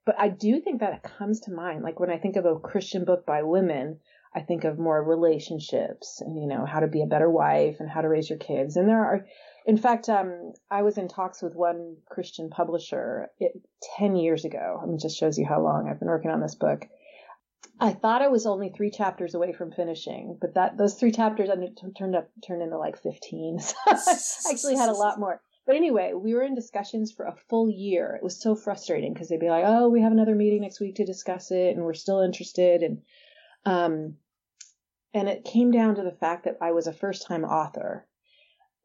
But 0.07 0.17
I 0.19 0.29
do 0.29 0.61
think 0.61 0.81
that 0.81 0.95
it 0.95 1.11
comes 1.19 1.41
to 1.41 1.53
mind, 1.53 1.83
like 1.83 2.01
when 2.01 2.11
I 2.11 2.19
think 2.19 2.37
of 2.37 2.47
a 2.47 2.59
Christian 2.59 3.05
book 3.05 3.27
by 3.27 3.43
women, 3.43 4.01
I 4.35 4.41
think 4.41 4.65
of 4.65 4.79
more 4.79 5.03
relationships 5.03 6.21
and, 6.21 6.41
you 6.41 6.47
know, 6.47 6.65
how 6.65 6.81
to 6.81 6.87
be 6.87 7.03
a 7.03 7.07
better 7.07 7.29
wife 7.29 7.77
and 7.81 7.91
how 7.91 8.01
to 8.01 8.09
raise 8.09 8.31
your 8.31 8.39
kids. 8.39 8.77
And 8.77 8.89
there 8.89 9.05
are, 9.05 9.27
in 9.67 9.77
fact, 9.77 10.09
um, 10.09 10.53
I 10.71 10.83
was 10.83 10.99
in 10.99 11.09
talks 11.09 11.43
with 11.43 11.55
one 11.55 11.97
Christian 12.09 12.49
publisher 12.49 13.29
it, 13.41 13.53
10 13.99 14.15
years 14.15 14.45
ago. 14.45 14.81
I 14.81 14.87
mean, 14.87 14.99
just 14.99 15.19
shows 15.19 15.37
you 15.37 15.47
how 15.47 15.61
long 15.61 15.89
I've 15.89 15.99
been 15.99 16.09
working 16.09 16.31
on 16.31 16.41
this 16.41 16.55
book. 16.55 16.87
I 17.81 17.93
thought 17.93 18.23
I 18.23 18.29
was 18.29 18.47
only 18.47 18.69
three 18.69 18.91
chapters 18.91 19.35
away 19.35 19.53
from 19.53 19.73
finishing, 19.73 20.37
but 20.41 20.55
that 20.55 20.77
those 20.77 20.95
three 20.95 21.13
chapters 21.13 21.49
turned 21.97 22.15
up 22.15 22.29
turned 22.47 22.63
into 22.63 22.79
like 22.79 22.99
15. 23.03 23.59
So 23.61 23.75
I 23.87 24.51
actually 24.51 24.77
had 24.77 24.91
a 24.91 24.95
lot 24.95 25.19
more. 25.19 25.41
But 25.67 25.77
anyway, 25.77 26.13
we 26.15 26.35
were 26.35 26.43
in 26.43 26.55
discussions 26.55 27.13
for 27.13 27.27
a 27.27 27.37
full 27.49 27.71
year. 27.71 28.17
It 28.17 28.25
was 28.25 28.41
so 28.41 28.55
frustrating 28.55 29.13
because 29.13 29.29
they'd 29.29 29.41
be 29.41 29.49
like, 29.49 29.65
"Oh, 29.67 29.89
we 29.89 30.03
have 30.03 30.13
another 30.13 30.35
meeting 30.35 30.63
next 30.63 30.81
week 30.81 30.97
to 30.97 31.05
discuss 31.05 31.51
it, 31.51 31.77
and 31.77 31.85
we're 31.85 31.95
still 31.95 32.21
interested." 32.21 32.83
And 32.83 33.03
um, 33.65 34.17
and 35.13 35.29
it 35.29 35.45
came 35.45 35.71
down 35.71 35.97
to 35.97 36.03
the 36.03 36.17
fact 36.21 36.45
that 36.45 36.59
I 36.61 36.73
was 36.73 36.87
a 36.87 36.93
first 36.93 37.27
time 37.27 37.45
author, 37.45 38.07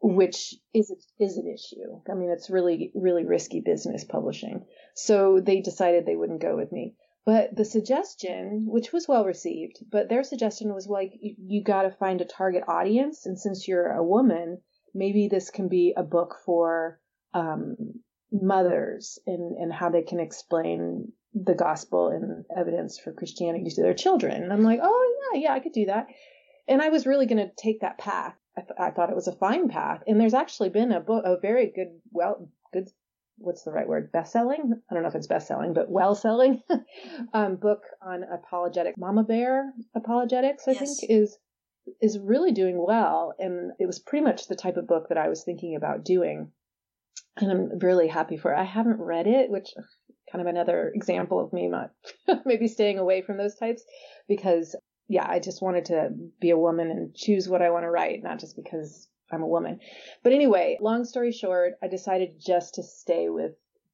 which 0.02 0.56
is 0.74 0.92
is 1.20 1.38
an 1.38 1.48
issue. 1.48 2.02
I 2.10 2.16
mean, 2.16 2.30
it's 2.30 2.50
really 2.50 2.92
really 2.96 3.26
risky 3.26 3.62
business 3.62 4.04
publishing. 4.04 4.66
So 4.96 5.40
they 5.40 5.62
decided 5.62 6.06
they 6.06 6.16
wouldn't 6.16 6.42
go 6.42 6.56
with 6.56 6.72
me. 6.72 6.96
But 7.26 7.56
the 7.56 7.66
suggestion, 7.66 8.68
which 8.68 8.94
was 8.94 9.08
well 9.08 9.26
received, 9.26 9.84
but 9.92 10.10
their 10.10 10.24
suggestion 10.24 10.74
was 10.74 10.88
like 10.88 11.14
you, 11.20 11.36
you 11.40 11.64
got 11.64 11.84
to 11.84 11.92
find 11.92 12.22
a 12.22 12.26
target 12.26 12.64
audience, 12.68 13.26
and 13.26 13.40
since 13.40 13.68
you're 13.68 13.92
a 13.92 14.04
woman, 14.04 14.62
maybe 14.94 15.28
this 15.28 15.50
can 15.50 15.68
be 15.68 15.94
a 15.98 16.04
book 16.04 16.38
for 16.46 17.00
um, 17.34 17.76
mothers 18.32 19.20
and 19.26 19.58
and 19.58 19.74
how 19.74 19.90
they 19.90 20.04
can 20.04 20.20
explain 20.20 21.12
the 21.36 21.54
gospel 21.54 22.08
and 22.08 22.46
evidence 22.56 22.98
for 22.98 23.12
Christianity 23.12 23.70
to 23.70 23.82
their 23.82 23.94
children. 23.94 24.42
And 24.42 24.54
I'm 24.54 24.64
like, 24.64 24.80
oh 24.82 25.30
yeah, 25.34 25.42
yeah, 25.42 25.54
I 25.54 25.60
could 25.60 25.74
do 25.74 25.86
that. 25.88 26.08
And 26.68 26.82
I 26.82 26.90
was 26.90 27.06
really 27.06 27.26
going 27.26 27.46
to 27.46 27.52
take 27.56 27.82
that 27.82 27.98
path. 27.98 28.34
I, 28.58 28.62
th- 28.62 28.80
I, 28.80 28.92
thought 28.92 29.10
it 29.10 29.16
was 29.16 29.28
a 29.28 29.36
fine 29.36 29.68
path. 29.68 30.02
And 30.08 30.20
there's 30.20 30.34
actually 30.34 30.70
been 30.70 30.94
a 30.94 31.02
book, 31.02 31.24
a 31.26 31.38
very 31.38 31.72
good, 31.76 32.00
well, 32.12 32.50
good, 32.72 32.88
what's 33.38 33.64
the 33.64 33.72
right 33.72 33.88
word? 33.88 34.14
Best 34.14 34.32
selling? 34.32 34.82
I 34.90 34.94
don't 34.94 35.04
know 35.04 35.10
if 35.10 35.16
it's 35.16 35.28
best 35.28 35.48
selling, 35.48 35.74
but 35.74 35.90
well 35.90 36.16
selling 36.16 36.64
um, 37.34 37.58
book 37.58 37.82
on 38.02 38.24
apologetic. 38.24 38.98
Mama 38.98 39.24
Bear 39.24 39.74
apologetics, 39.94 40.68
I 40.68 40.72
yes. 40.72 40.80
think, 40.80 41.12
is 41.12 41.38
is 42.02 42.18
really 42.18 42.52
doing 42.52 42.84
well. 42.84 43.34
And 43.38 43.74
it 43.78 43.86
was 43.86 44.00
pretty 44.00 44.24
much 44.24 44.48
the 44.48 44.56
type 44.56 44.78
of 44.78 44.88
book 44.88 45.10
that 45.10 45.20
I 45.20 45.30
was 45.30 45.44
thinking 45.44 45.76
about 45.76 46.04
doing. 46.04 46.52
And 47.38 47.52
I'm 47.52 47.80
really 47.80 48.08
happy 48.08 48.38
for 48.38 48.54
it. 48.54 48.58
I 48.58 48.64
haven't 48.64 49.00
read 49.00 49.28
it, 49.28 49.52
which 49.52 49.68
kind 50.36 50.48
of 50.48 50.54
another 50.54 50.92
example 50.94 51.40
of 51.40 51.54
me 51.54 51.68
not 51.68 51.92
maybe 52.46 52.68
staying 52.68 53.00
away 53.00 53.22
from 53.22 53.38
those 53.38 53.56
types 53.56 53.84
because 54.28 54.76
yeah, 55.08 55.26
I 55.28 55.40
just 55.40 55.62
wanted 55.62 55.86
to 55.86 56.10
be 56.42 56.50
a 56.50 56.58
woman 56.58 56.90
and 56.90 57.16
choose 57.16 57.48
what 57.48 57.62
I 57.62 57.70
want 57.70 57.84
to 57.84 57.92
write, 57.92 58.24
not 58.24 58.40
just 58.40 58.56
because 58.56 59.08
I'm 59.32 59.44
a 59.44 59.48
woman. 59.48 59.80
But 60.24 60.34
anyway, 60.34 60.78
long 60.82 61.06
story 61.06 61.32
short, 61.32 61.74
I 61.82 61.88
decided 61.88 62.42
just 62.44 62.76
to 62.76 62.84
stay 62.84 63.30
with 63.30 63.52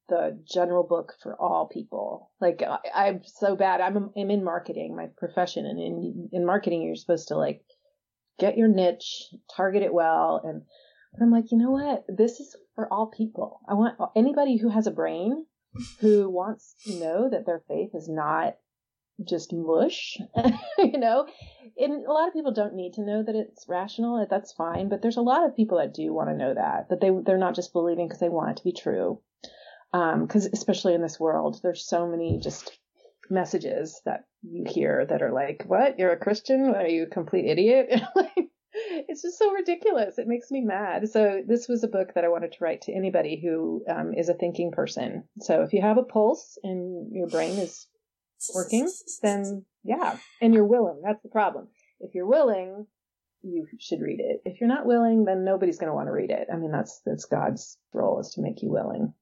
the 0.07 0.39
general 0.49 0.83
book 0.83 1.13
for 1.21 1.35
all 1.39 1.67
people. 1.67 2.31
Like 2.39 2.63
I, 2.63 3.09
am 3.09 3.21
so 3.25 3.55
bad. 3.55 3.81
I'm, 3.81 4.11
I'm 4.17 4.31
in 4.31 4.43
marketing, 4.43 4.95
my 4.95 5.07
profession, 5.17 5.65
and 5.65 5.79
in 5.79 6.29
in 6.31 6.45
marketing, 6.45 6.81
you're 6.81 6.95
supposed 6.95 7.27
to 7.27 7.35
like 7.35 7.61
get 8.39 8.57
your 8.57 8.67
niche, 8.67 9.33
target 9.55 9.83
it 9.83 9.93
well, 9.93 10.41
and 10.43 10.63
I'm 11.21 11.31
like, 11.31 11.51
you 11.51 11.57
know 11.57 11.71
what? 11.71 12.05
This 12.07 12.39
is 12.39 12.55
for 12.75 12.91
all 12.91 13.07
people. 13.07 13.59
I 13.67 13.73
want 13.73 13.99
anybody 14.15 14.57
who 14.57 14.69
has 14.69 14.87
a 14.87 14.91
brain 14.91 15.45
who 15.99 16.29
wants 16.29 16.75
to 16.85 16.95
know 16.95 17.29
that 17.29 17.45
their 17.45 17.61
faith 17.67 17.91
is 17.93 18.09
not 18.09 18.57
just 19.23 19.53
mush, 19.53 20.17
you 20.77 20.97
know. 20.97 21.27
And 21.77 22.05
a 22.05 22.11
lot 22.11 22.27
of 22.27 22.33
people 22.33 22.53
don't 22.53 22.75
need 22.75 22.93
to 22.93 23.05
know 23.05 23.23
that 23.23 23.35
it's 23.35 23.67
rational. 23.67 24.25
That's 24.29 24.53
fine, 24.53 24.89
but 24.89 25.01
there's 25.01 25.17
a 25.17 25.21
lot 25.21 25.45
of 25.45 25.55
people 25.55 25.77
that 25.77 25.93
do 25.93 26.13
want 26.13 26.29
to 26.29 26.35
know 26.35 26.53
that 26.53 26.89
that 26.89 27.01
they 27.01 27.11
they're 27.25 27.37
not 27.37 27.55
just 27.55 27.73
believing 27.73 28.07
because 28.07 28.19
they 28.19 28.29
want 28.29 28.51
it 28.51 28.57
to 28.57 28.63
be 28.63 28.73
true. 28.73 29.19
Because 29.91 30.45
um, 30.45 30.51
especially 30.53 30.93
in 30.93 31.01
this 31.01 31.19
world, 31.19 31.59
there's 31.61 31.85
so 31.85 32.07
many 32.07 32.39
just 32.41 32.77
messages 33.29 34.01
that 34.05 34.25
you 34.41 34.65
hear 34.67 35.05
that 35.05 35.21
are 35.21 35.31
like, 35.31 35.65
"What? 35.67 35.99
You're 35.99 36.13
a 36.13 36.17
Christian? 36.17 36.73
Are 36.75 36.87
you 36.87 37.03
a 37.03 37.07
complete 37.07 37.45
idiot?" 37.45 38.01
it's 39.07 39.21
just 39.21 39.37
so 39.37 39.51
ridiculous. 39.51 40.17
It 40.17 40.27
makes 40.27 40.51
me 40.51 40.61
mad. 40.61 41.09
So 41.09 41.41
this 41.45 41.67
was 41.67 41.83
a 41.83 41.87
book 41.87 42.13
that 42.15 42.23
I 42.23 42.29
wanted 42.29 42.51
to 42.53 42.63
write 42.63 42.81
to 42.83 42.93
anybody 42.93 43.39
who 43.41 43.83
um, 43.89 44.13
is 44.13 44.29
a 44.29 44.33
thinking 44.33 44.71
person. 44.71 45.23
So 45.39 45.61
if 45.61 45.73
you 45.73 45.81
have 45.81 45.97
a 45.97 46.03
pulse 46.03 46.57
and 46.63 47.11
your 47.13 47.27
brain 47.27 47.57
is 47.57 47.87
working, 48.55 48.89
then 49.21 49.65
yeah, 49.83 50.17
and 50.41 50.53
you're 50.53 50.65
willing. 50.65 51.01
That's 51.03 51.21
the 51.21 51.29
problem. 51.29 51.67
If 51.99 52.15
you're 52.15 52.27
willing, 52.27 52.87
you 53.43 53.67
should 53.79 54.01
read 54.01 54.19
it. 54.19 54.41
If 54.45 54.59
you're 54.59 54.69
not 54.69 54.85
willing, 54.85 55.25
then 55.25 55.43
nobody's 55.43 55.77
going 55.77 55.89
to 55.89 55.95
want 55.95 56.07
to 56.07 56.13
read 56.13 56.31
it. 56.31 56.47
I 56.51 56.57
mean, 56.57 56.71
that's 56.71 57.01
that's 57.05 57.25
God's 57.25 57.77
role 57.93 58.19
is 58.19 58.31
to 58.35 58.41
make 58.41 58.61
you 58.61 58.71
willing. 58.71 59.13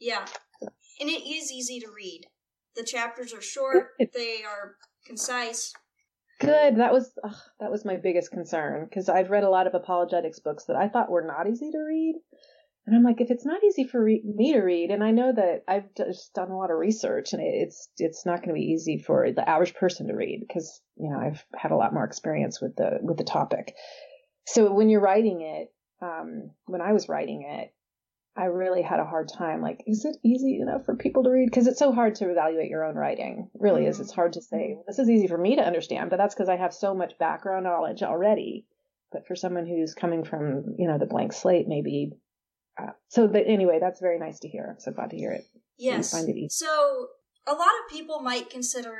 Yeah, 0.00 0.24
and 1.00 1.10
it 1.10 1.28
is 1.28 1.52
easy 1.52 1.80
to 1.80 1.88
read. 1.94 2.26
The 2.74 2.84
chapters 2.84 3.32
are 3.32 3.42
short. 3.42 3.88
they 3.98 4.42
are 4.44 4.76
concise. 5.06 5.72
Good. 6.38 6.76
That 6.76 6.92
was 6.92 7.10
ugh, 7.24 7.36
that 7.60 7.70
was 7.70 7.84
my 7.84 7.96
biggest 7.96 8.30
concern 8.30 8.84
because 8.84 9.08
I've 9.08 9.30
read 9.30 9.44
a 9.44 9.50
lot 9.50 9.66
of 9.66 9.74
apologetics 9.74 10.38
books 10.38 10.64
that 10.66 10.76
I 10.76 10.88
thought 10.88 11.10
were 11.10 11.26
not 11.26 11.48
easy 11.48 11.70
to 11.70 11.78
read, 11.78 12.16
and 12.86 12.94
I'm 12.94 13.02
like, 13.02 13.20
if 13.20 13.30
it's 13.30 13.44
not 13.44 13.64
easy 13.64 13.84
for 13.84 14.02
re- 14.02 14.22
me 14.24 14.52
to 14.52 14.60
read, 14.60 14.90
and 14.90 15.02
I 15.02 15.10
know 15.10 15.32
that 15.32 15.64
I've 15.66 15.92
just 15.96 16.34
done 16.34 16.50
a 16.50 16.56
lot 16.56 16.70
of 16.70 16.78
research, 16.78 17.32
and 17.32 17.42
it's 17.42 17.88
it's 17.98 18.26
not 18.26 18.38
going 18.38 18.50
to 18.50 18.60
be 18.60 18.72
easy 18.72 18.98
for 18.98 19.32
the 19.32 19.48
average 19.48 19.74
person 19.74 20.08
to 20.08 20.14
read 20.14 20.44
because 20.46 20.80
you 20.96 21.10
know 21.10 21.18
I've 21.18 21.44
had 21.54 21.72
a 21.72 21.76
lot 21.76 21.94
more 21.94 22.04
experience 22.04 22.60
with 22.60 22.76
the 22.76 22.98
with 23.00 23.16
the 23.16 23.24
topic. 23.24 23.74
So 24.46 24.72
when 24.72 24.88
you're 24.88 25.00
writing 25.00 25.40
it, 25.40 25.72
um, 26.00 26.50
when 26.66 26.80
I 26.80 26.92
was 26.92 27.08
writing 27.08 27.42
it, 27.48 27.74
I 28.36 28.44
really 28.46 28.82
had 28.82 29.00
a 29.00 29.04
hard 29.06 29.28
time. 29.28 29.62
Like, 29.62 29.82
is 29.86 30.04
it 30.04 30.16
easy 30.22 30.58
enough 30.60 30.84
for 30.84 30.94
people 30.94 31.24
to 31.24 31.30
read? 31.30 31.48
Because 31.50 31.66
it's 31.66 31.78
so 31.78 31.92
hard 31.92 32.16
to 32.16 32.30
evaluate 32.30 32.68
your 32.68 32.84
own 32.84 32.94
writing. 32.94 33.48
It 33.54 33.60
really 33.60 33.86
is. 33.86 33.98
It's 33.98 34.12
hard 34.12 34.34
to 34.34 34.42
say 34.42 34.74
mm-hmm. 34.74 34.82
this 34.86 34.98
is 34.98 35.08
easy 35.08 35.26
for 35.26 35.38
me 35.38 35.56
to 35.56 35.62
understand, 35.62 36.10
but 36.10 36.18
that's 36.18 36.34
because 36.34 36.50
I 36.50 36.56
have 36.56 36.74
so 36.74 36.94
much 36.94 37.18
background 37.18 37.64
knowledge 37.64 38.02
already. 38.02 38.66
But 39.10 39.26
for 39.26 39.36
someone 39.36 39.66
who's 39.66 39.94
coming 39.94 40.24
from, 40.24 40.74
you 40.78 40.86
know, 40.86 40.98
the 40.98 41.06
blank 41.06 41.32
slate, 41.32 41.66
maybe. 41.66 42.12
Uh, 42.78 42.90
so 43.08 43.26
that 43.26 43.46
anyway, 43.46 43.78
that's 43.80 44.00
very 44.00 44.18
nice 44.18 44.40
to 44.40 44.48
hear. 44.48 44.68
I'm 44.70 44.80
so 44.80 44.92
glad 44.92 45.10
to 45.10 45.16
hear 45.16 45.32
it. 45.32 45.44
Yes. 45.78 46.12
It. 46.14 46.52
So 46.52 47.06
a 47.46 47.52
lot 47.52 47.62
of 47.62 47.90
people 47.90 48.20
might 48.20 48.50
consider, 48.50 48.96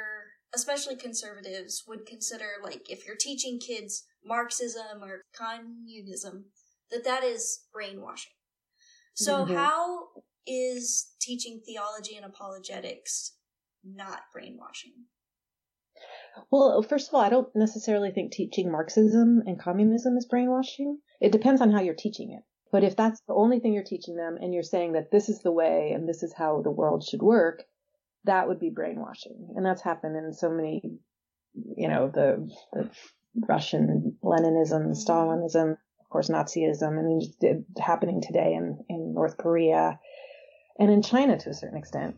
especially 0.54 0.96
conservatives, 0.96 1.84
would 1.86 2.06
consider 2.06 2.46
like 2.62 2.90
if 2.90 3.06
you're 3.06 3.16
teaching 3.16 3.58
kids 3.60 4.04
Marxism 4.24 5.02
or 5.02 5.22
communism, 5.36 6.46
that 6.90 7.04
that 7.04 7.22
is 7.22 7.64
brainwashing 7.74 8.32
so, 9.16 9.44
mm-hmm. 9.44 9.54
how 9.54 10.08
is 10.46 11.14
teaching 11.20 11.62
theology 11.64 12.16
and 12.16 12.26
apologetics 12.26 13.32
not 13.82 14.20
brainwashing? 14.30 14.92
Well, 16.50 16.82
first 16.82 17.08
of 17.08 17.14
all, 17.14 17.22
I 17.22 17.30
don't 17.30 17.48
necessarily 17.54 18.10
think 18.10 18.30
teaching 18.30 18.70
Marxism 18.70 19.42
and 19.46 19.58
communism 19.58 20.18
is 20.18 20.26
brainwashing. 20.26 20.98
It 21.18 21.32
depends 21.32 21.62
on 21.62 21.72
how 21.72 21.80
you're 21.80 21.94
teaching 21.94 22.32
it. 22.32 22.44
But 22.70 22.84
if 22.84 22.94
that's 22.94 23.22
the 23.26 23.32
only 23.32 23.58
thing 23.58 23.72
you're 23.72 23.84
teaching 23.84 24.16
them 24.16 24.36
and 24.38 24.52
you're 24.52 24.62
saying 24.62 24.92
that 24.92 25.10
this 25.10 25.30
is 25.30 25.40
the 25.40 25.52
way 25.52 25.92
and 25.94 26.06
this 26.06 26.22
is 26.22 26.34
how 26.36 26.60
the 26.60 26.70
world 26.70 27.02
should 27.02 27.22
work, 27.22 27.62
that 28.24 28.48
would 28.48 28.60
be 28.60 28.68
brainwashing. 28.68 29.54
And 29.56 29.64
that's 29.64 29.80
happened 29.80 30.16
in 30.16 30.34
so 30.34 30.50
many, 30.50 30.82
you 31.54 31.88
know, 31.88 32.10
the, 32.12 32.50
the 32.74 32.90
Russian 33.48 34.18
Leninism, 34.22 34.90
Stalinism, 34.90 35.70
of 35.72 35.78
course, 36.16 36.30
Nazism, 36.30 36.98
and 36.98 37.64
happening 37.78 38.22
today 38.22 38.54
in, 38.54 38.82
in 38.88 39.12
North 39.12 39.36
Korea 39.36 39.98
and 40.78 40.90
in 40.90 41.02
China 41.02 41.38
to 41.38 41.50
a 41.50 41.54
certain 41.54 41.76
extent. 41.76 42.16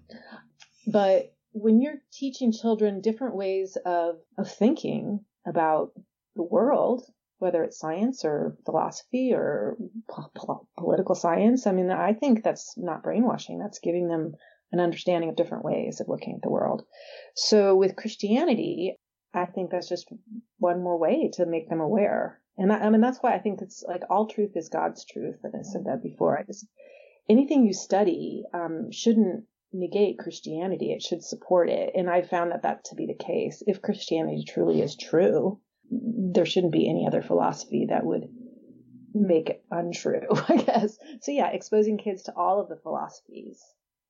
But 0.87 1.35
when 1.50 1.81
you're 1.81 2.00
teaching 2.12 2.52
children 2.52 3.00
different 3.00 3.35
ways 3.35 3.76
of, 3.85 4.17
of 4.38 4.49
thinking 4.49 5.25
about 5.45 5.90
the 6.37 6.45
world, 6.45 7.02
whether 7.38 7.64
it's 7.64 7.81
science 7.81 8.25
or 8.25 8.57
philosophy 8.64 9.33
or 9.35 9.76
po- 10.09 10.69
political 10.78 11.17
science, 11.17 11.67
I 11.67 11.73
mean, 11.73 11.90
I 11.90 12.12
think 12.12 12.45
that's 12.45 12.75
not 12.76 13.02
brainwashing. 13.02 13.59
That's 13.59 13.81
giving 13.81 14.07
them 14.07 14.35
an 14.71 14.78
understanding 14.78 15.31
of 15.31 15.35
different 15.35 15.64
ways 15.64 16.00
of 16.00 16.09
looking 16.09 16.35
at 16.37 16.43
the 16.43 16.50
world. 16.50 16.85
So 17.35 17.75
with 17.75 17.97
Christianity, 17.97 18.95
I 19.35 19.47
think 19.47 19.73
that's 19.73 19.88
just 19.88 20.07
one 20.59 20.85
more 20.85 20.99
way 20.99 21.31
to 21.35 21.47
make 21.47 21.69
them 21.69 21.81
aware. 21.81 22.40
And 22.59 22.71
that, 22.71 22.83
I 22.83 22.91
mean, 22.91 23.00
that's 23.00 23.19
why 23.19 23.35
I 23.35 23.38
think 23.38 23.62
it's 23.62 23.85
like 23.87 24.03
all 24.11 24.27
truth 24.27 24.57
is 24.57 24.69
God's 24.69 25.05
truth. 25.05 25.38
And 25.45 25.55
I 25.57 25.62
said 25.62 25.85
that 25.87 26.03
before. 26.03 26.37
I 26.38 26.43
just, 26.43 26.67
anything 27.29 27.65
you 27.65 27.73
study, 27.73 28.43
um, 28.53 28.91
shouldn't 28.91 29.45
negate 29.73 30.19
Christianity. 30.19 30.93
It 30.93 31.03
should 31.03 31.23
support 31.23 31.69
it. 31.71 31.93
And 31.95 32.11
I 32.11 32.23
found 32.23 32.50
that 32.50 32.62
that 32.62 32.85
to 32.87 32.97
be 32.97 33.07
the 33.07 33.25
case. 33.25 33.62
If 33.67 33.81
Christianity 33.81 34.45
truly 34.47 34.83
is 34.83 34.97
true, 34.97 35.61
there 35.91 36.47
shouldn't 36.47 36.73
be 36.73 36.88
any 36.88 37.07
other 37.07 37.23
philosophy 37.23 37.87
that 37.91 38.05
would 38.05 38.29
make 39.15 39.50
it 39.50 39.65
untrue, 39.71 40.27
I 40.49 40.57
guess. 40.57 40.99
So 41.23 41.33
yeah, 41.33 41.49
exposing 41.49 41.99
kids 41.99 42.25
to 42.25 42.35
all 42.35 42.61
of 42.61 42.69
the 42.69 42.77
philosophies 42.83 43.62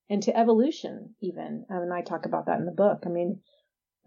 and 0.08 0.22
to 0.22 0.36
evolution 0.36 1.14
even. 1.20 1.66
And 1.68 1.92
I 1.92 2.02
talk 2.02 2.26
about 2.26 2.46
that 2.46 2.58
in 2.58 2.66
the 2.66 2.72
book. 2.72 3.02
I 3.04 3.08
mean, 3.10 3.40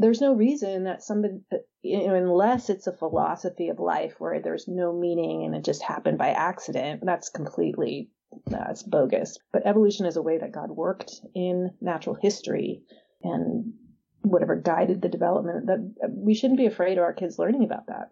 there's 0.02 0.22
no 0.22 0.34
reason 0.34 0.86
that 0.86 1.04
somebody, 1.04 1.42
you 1.82 2.08
know, 2.08 2.16
unless 2.16 2.70
it's 2.70 2.88
a 2.88 2.96
philosophy 2.98 3.70
of 3.70 3.80
life 3.80 4.16
where 4.20 4.40
there's 4.42 4.68
no 4.68 4.94
meaning 4.94 5.46
and 5.46 5.56
it 5.56 5.64
just 5.64 5.84
happened 5.84 6.18
by 6.18 6.30
accident, 6.30 7.02
that's 7.06 7.30
completely 7.30 8.10
that's 8.48 8.84
bogus. 8.84 9.38
But 9.52 9.66
evolution 9.66 10.06
is 10.06 10.16
a 10.16 10.22
way 10.22 10.38
that 10.38 10.54
God 10.54 10.72
worked 10.72 11.12
in 11.36 11.72
natural 11.82 12.16
history 12.16 12.84
and 13.24 13.74
whatever 14.22 14.56
guided 14.56 15.02
the 15.02 15.10
development 15.10 15.68
that 15.68 16.10
we 16.10 16.34
shouldn't 16.34 16.60
be 16.60 16.68
afraid 16.68 16.98
of 16.98 17.04
our 17.04 17.14
kids 17.14 17.40
learning 17.40 17.64
about 17.64 17.88
that. 17.88 18.12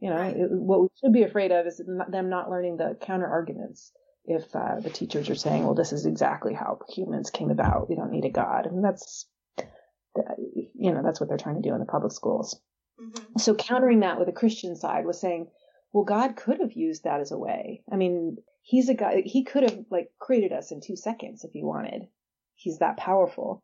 You 0.00 0.10
know, 0.10 0.16
right. 0.16 0.36
it, 0.36 0.50
what 0.50 0.80
we 0.82 0.88
should 1.00 1.12
be 1.12 1.24
afraid 1.24 1.50
of 1.50 1.66
is 1.66 1.78
them 1.78 2.28
not 2.28 2.50
learning 2.50 2.76
the 2.76 2.96
counter 3.00 3.26
arguments. 3.26 3.92
If 4.24 4.54
uh, 4.54 4.80
the 4.80 4.90
teachers 4.90 5.30
are 5.30 5.34
saying, 5.34 5.64
"Well, 5.64 5.74
this 5.74 5.92
is 5.92 6.04
exactly 6.04 6.52
how 6.52 6.80
humans 6.88 7.30
came 7.30 7.50
about. 7.50 7.88
We 7.88 7.96
don't 7.96 8.10
need 8.10 8.26
a 8.26 8.30
God," 8.30 8.66
and 8.66 8.84
that's, 8.84 9.26
you 10.74 10.92
know, 10.92 11.02
that's 11.02 11.20
what 11.20 11.28
they're 11.28 11.38
trying 11.38 11.62
to 11.62 11.68
do 11.68 11.74
in 11.74 11.80
the 11.80 11.86
public 11.86 12.12
schools. 12.12 12.60
Mm-hmm. 13.00 13.38
So 13.38 13.54
countering 13.54 14.00
that 14.00 14.18
with 14.18 14.28
a 14.28 14.32
Christian 14.32 14.76
side 14.76 15.06
was 15.06 15.20
saying, 15.20 15.48
well, 15.92 16.04
God 16.04 16.36
could 16.36 16.60
have 16.60 16.72
used 16.72 17.04
that 17.04 17.20
as 17.20 17.32
a 17.32 17.38
way. 17.38 17.82
I 17.90 17.96
mean, 17.96 18.38
he's 18.62 18.88
a 18.88 18.94
guy, 18.94 19.22
he 19.24 19.44
could 19.44 19.62
have 19.62 19.84
like 19.90 20.10
created 20.18 20.52
us 20.52 20.70
in 20.70 20.80
two 20.80 20.96
seconds 20.96 21.44
if 21.44 21.52
he 21.52 21.62
wanted. 21.62 22.08
He's 22.54 22.78
that 22.78 22.96
powerful. 22.96 23.62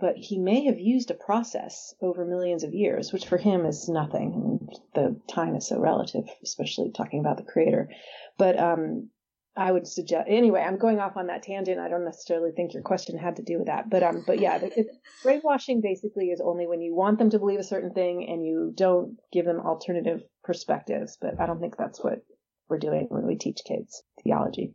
But 0.00 0.16
he 0.16 0.38
may 0.38 0.64
have 0.64 0.80
used 0.80 1.10
a 1.10 1.14
process 1.14 1.94
over 2.00 2.24
millions 2.24 2.64
of 2.64 2.74
years, 2.74 3.12
which 3.12 3.26
for 3.26 3.38
him 3.38 3.64
is 3.64 3.88
nothing. 3.88 4.68
the 4.94 5.20
time 5.28 5.54
is 5.54 5.68
so 5.68 5.78
relative, 5.78 6.24
especially 6.42 6.90
talking 6.90 7.20
about 7.20 7.36
the 7.36 7.44
creator. 7.44 7.90
But 8.36 8.58
um, 8.58 9.10
I 9.56 9.70
would 9.70 9.86
suggest 9.86 10.26
anyway. 10.28 10.62
I'm 10.62 10.78
going 10.78 10.98
off 10.98 11.16
on 11.16 11.28
that 11.28 11.44
tangent. 11.44 11.78
I 11.78 11.88
don't 11.88 12.04
necessarily 12.04 12.50
think 12.50 12.74
your 12.74 12.82
question 12.82 13.16
had 13.16 13.36
to 13.36 13.42
do 13.42 13.58
with 13.58 13.66
that, 13.68 13.88
but 13.88 14.02
um, 14.02 14.24
but 14.26 14.40
yeah, 14.40 14.58
it, 14.60 14.88
brainwashing 15.22 15.80
basically 15.80 16.26
is 16.26 16.40
only 16.40 16.66
when 16.66 16.80
you 16.80 16.94
want 16.94 17.18
them 17.18 17.30
to 17.30 17.38
believe 17.38 17.60
a 17.60 17.64
certain 17.64 17.92
thing 17.92 18.26
and 18.28 18.44
you 18.44 18.72
don't 18.74 19.16
give 19.32 19.44
them 19.44 19.60
alternative 19.60 20.22
perspectives. 20.42 21.16
But 21.20 21.40
I 21.40 21.46
don't 21.46 21.60
think 21.60 21.76
that's 21.76 22.02
what 22.02 22.24
we're 22.68 22.78
doing 22.78 23.06
when 23.10 23.26
we 23.26 23.36
teach 23.36 23.60
kids 23.64 24.02
theology. 24.24 24.74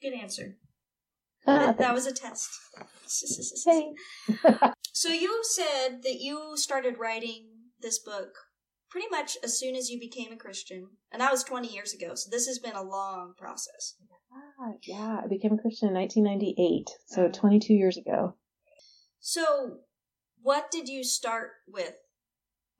Good 0.00 0.14
answer. 0.14 0.56
Ah, 1.46 1.58
that, 1.58 1.78
that 1.78 1.94
was 1.94 2.06
a 2.06 2.12
test. 2.12 2.48
hey. 3.66 3.92
so 4.92 5.10
you 5.10 5.40
said 5.42 6.02
that 6.02 6.20
you 6.20 6.56
started 6.56 6.98
writing 6.98 7.48
this 7.82 7.98
book 7.98 8.34
pretty 8.94 9.08
much 9.10 9.36
as 9.42 9.58
soon 9.58 9.74
as 9.74 9.90
you 9.90 9.98
became 9.98 10.32
a 10.32 10.36
Christian, 10.36 10.86
and 11.10 11.20
that 11.20 11.32
was 11.32 11.42
20 11.42 11.66
years 11.66 11.92
ago. 11.92 12.14
So 12.14 12.30
this 12.30 12.46
has 12.46 12.60
been 12.60 12.76
a 12.76 12.82
long 12.82 13.34
process. 13.36 13.96
Yeah, 14.30 14.72
yeah. 14.84 15.20
I 15.24 15.26
became 15.26 15.52
a 15.52 15.60
Christian 15.60 15.88
in 15.88 15.94
1998, 15.94 16.90
so 17.06 17.26
uh, 17.26 17.28
22 17.28 17.74
years 17.74 17.96
ago. 17.96 18.36
So, 19.18 19.78
what 20.42 20.70
did 20.70 20.88
you 20.88 21.02
start 21.02 21.50
with? 21.66 21.94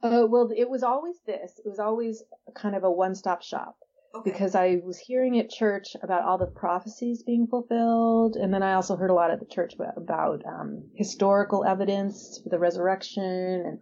Uh, 0.05 0.27
well, 0.29 0.50
it 0.57 0.70
was 0.70 0.85
always 0.85 1.16
this. 1.27 1.59
It 1.59 1.68
was 1.68 1.81
always 1.81 2.22
kind 2.55 2.77
of 2.77 2.85
a 2.85 2.90
one-stop 2.92 3.42
shop. 3.42 3.74
Okay. 4.14 4.31
Because 4.31 4.55
I 4.55 4.83
was 4.85 4.98
hearing 4.98 5.40
at 5.40 5.50
church 5.50 5.96
about 6.00 6.22
all 6.22 6.38
the 6.38 6.46
prophecies 6.46 7.24
being 7.24 7.48
fulfilled, 7.48 8.37
and 8.37 8.55
then 8.55 8.62
I 8.62 8.74
also 8.74 8.94
heard 8.94 9.11
a 9.11 9.14
lot 9.14 9.33
at 9.33 9.40
the 9.40 9.46
church 9.46 9.74
about, 9.74 9.96
about 9.96 10.42
um, 10.46 10.85
historical 10.94 11.64
evidence 11.64 12.38
for 12.40 12.50
the 12.50 12.61
resurrection, 12.61 13.24
and 13.24 13.79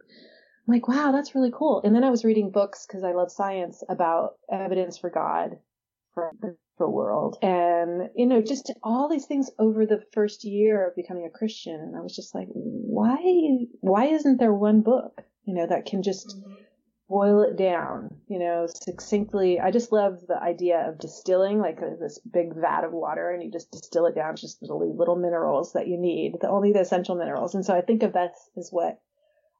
I'm 0.67 0.75
like, 0.75 0.87
wow, 0.87 1.11
that's 1.13 1.35
really 1.35 1.53
cool. 1.53 1.83
And 1.85 1.95
then 1.95 2.05
I 2.05 2.11
was 2.11 2.25
reading 2.25 2.51
books 2.51 2.87
because 2.87 3.03
I 3.03 3.13
love 3.13 3.33
science 3.33 3.83
about 3.89 4.35
evidence 4.51 4.97
for 4.97 5.11
God, 5.11 5.59
for 6.15 6.33
the 6.79 6.89
world, 6.89 7.39
and 7.43 8.11
you 8.17 8.27
know, 8.27 8.43
just 8.43 8.73
all 8.83 9.09
these 9.09 9.27
things 9.27 9.51
over 9.59 9.87
the 9.87 10.03
first 10.13 10.45
year 10.45 10.89
of 10.89 10.97
becoming 10.97 11.27
a 11.27 11.37
Christian. 11.37 11.75
And 11.75 11.97
I 11.97 12.01
was 12.01 12.15
just 12.15 12.35
like, 12.35 12.49
why, 12.53 13.67
why 13.81 14.07
isn't 14.07 14.39
there 14.39 14.55
one 14.55 14.83
book, 14.83 15.23
you 15.45 15.55
know, 15.55 15.67
that 15.67 15.87
can 15.87 16.03
just 16.03 16.37
boil 17.09 17.43
it 17.43 17.57
down, 17.57 18.09
you 18.27 18.39
know, 18.39 18.67
succinctly. 18.67 19.61
I 19.61 19.71
just 19.71 19.93
love 19.93 20.21
the 20.27 20.41
idea 20.41 20.89
of 20.89 20.99
distilling, 20.99 21.59
like 21.59 21.79
a, 21.83 21.97
this 22.01 22.19
big 22.19 22.55
vat 22.55 22.85
of 22.85 22.93
water, 22.93 23.31
and 23.31 23.43
you 23.43 23.51
just 23.51 23.71
distill 23.71 24.07
it 24.07 24.15
down 24.15 24.37
just 24.37 24.61
the 24.61 24.73
little 24.73 25.17
minerals 25.17 25.75
that 25.75 25.89
you 25.89 25.99
need, 25.99 26.37
the 26.41 26.49
only 26.49 26.73
the 26.73 26.81
essential 26.81 27.15
minerals. 27.15 27.55
And 27.55 27.67
so 27.67 27.75
I 27.77 27.83
think 27.83 28.03
of 28.03 28.15
that 28.15 28.33
as 28.57 28.71
what 28.71 28.99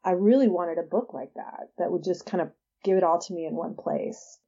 I 0.05 0.13
really 0.13 0.49
wanted 0.49 0.79
a 0.79 0.83
book 0.89 1.15
like 1.15 1.33
that, 1.35 1.69
that 1.79 1.91
would 1.91 2.05
just 2.05 2.27
kind 2.27 2.41
of 2.41 2.51
give 2.85 2.97
it 2.97 3.05
all 3.05 3.21
to 3.21 3.35
me 3.35 3.47
in 3.47 3.55
one 3.55 3.77
place. 3.77 4.39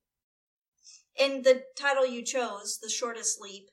In 1.16 1.42
the 1.42 1.62
title 1.76 2.06
you 2.06 2.24
chose, 2.24 2.78
The 2.82 2.90
Shortest 2.90 3.40
Leap, 3.40 3.68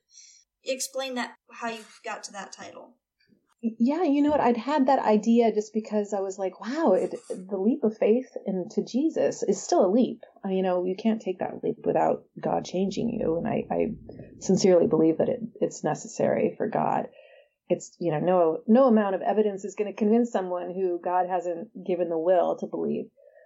explain 0.63 1.15
that 1.15 1.36
how 1.52 1.70
you 1.70 1.84
got 2.06 2.24
to 2.26 2.32
that 2.34 2.52
title. 2.52 2.96
Yeah, 3.63 4.04
you 4.04 4.24
know 4.24 4.32
what? 4.32 4.39
I'd 4.39 4.58
had 4.58 4.88
that 4.88 5.06
idea 5.06 5.54
just 5.54 5.72
because 5.72 6.13
I 6.13 6.22
was 6.22 6.39
like, 6.39 6.60
wow, 6.60 6.94
it, 6.94 7.13
the 7.30 7.58
leap 7.58 7.84
of 7.84 7.96
faith 7.96 8.36
into 8.48 8.84
Jesus 8.84 9.44
is 9.44 9.62
still 9.62 9.86
a 9.86 9.91
leap. 9.91 10.22
You 10.46 10.63
know, 10.63 10.84
you 10.84 10.96
can't 10.96 11.22
take 11.22 11.39
that 11.39 11.63
leap 11.63 11.78
without 11.86 12.24
God 12.39 12.65
changing 12.65 13.10
you. 13.10 13.38
And 13.38 13.48
I, 13.48 13.65
I 13.72 13.91
sincerely 14.39 14.88
believe 14.88 15.20
that 15.20 15.30
it, 15.30 15.41
it's 15.60 15.84
necessary 15.84 16.56
for 16.58 16.67
God. 16.67 17.10
It's, 17.71 17.95
you 17.99 18.12
know, 18.12 18.19
no, 18.19 18.63
no 18.67 18.88
amount 18.88 19.15
of 19.15 19.21
evidence 19.21 19.63
is 19.63 19.75
going 19.75 19.89
to 19.89 19.97
convince 19.97 20.29
someone 20.29 20.73
who 20.73 20.99
God 21.01 21.27
hasn't 21.29 21.69
given 21.86 22.10
the 22.10 22.17
will 22.17 22.57
to 22.57 22.67
believe. 22.67 23.05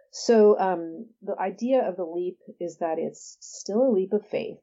So, 0.10 0.58
um, 0.58 1.08
the 1.22 1.38
idea 1.40 1.88
of 1.88 1.96
the 1.96 2.06
leap 2.06 2.40
is 2.60 2.78
that 2.78 2.98
it's 2.98 3.38
still 3.40 3.84
a 3.84 3.92
leap 3.92 4.14
of 4.14 4.26
faith, 4.26 4.58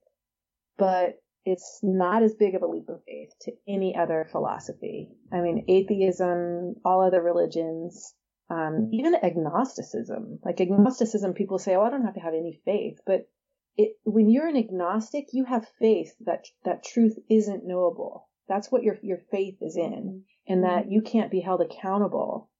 but 0.78 1.20
it's 1.44 1.78
not 1.82 2.24
as 2.24 2.34
big 2.34 2.56
of 2.56 2.62
a 2.62 2.66
leap 2.66 2.88
of 2.88 3.04
faith 3.04 3.30
to 3.42 3.52
any 3.68 3.94
other 3.96 4.26
philosophy. 4.32 5.10
I 5.32 5.40
mean, 5.40 5.64
atheism, 5.68 6.76
all 6.84 7.02
other 7.02 7.22
religions, 7.22 8.14
um, 8.50 8.88
even 8.92 9.14
agnosticism. 9.14 10.40
Like 10.44 10.60
agnosticism, 10.60 11.34
people 11.34 11.58
say, 11.58 11.76
"Oh, 11.76 11.82
I 11.82 11.90
don't 11.90 12.04
have 12.04 12.14
to 12.14 12.20
have 12.20 12.34
any 12.34 12.60
faith," 12.64 12.98
but 13.06 13.28
it, 13.76 13.96
when 14.04 14.28
you're 14.28 14.48
an 14.48 14.56
agnostic, 14.56 15.28
you 15.32 15.44
have 15.44 15.68
faith 15.78 16.14
that 16.20 16.46
that 16.64 16.82
truth 16.82 17.16
isn't 17.30 17.64
knowable. 17.64 18.28
That's 18.48 18.70
what 18.70 18.82
your 18.82 18.98
your 19.02 19.18
faith 19.30 19.58
is 19.60 19.76
in, 19.76 20.22
and 20.48 20.64
that 20.64 20.90
you 20.90 21.02
can't 21.02 21.30
be 21.30 21.40
held 21.40 21.60
accountable 21.60 22.50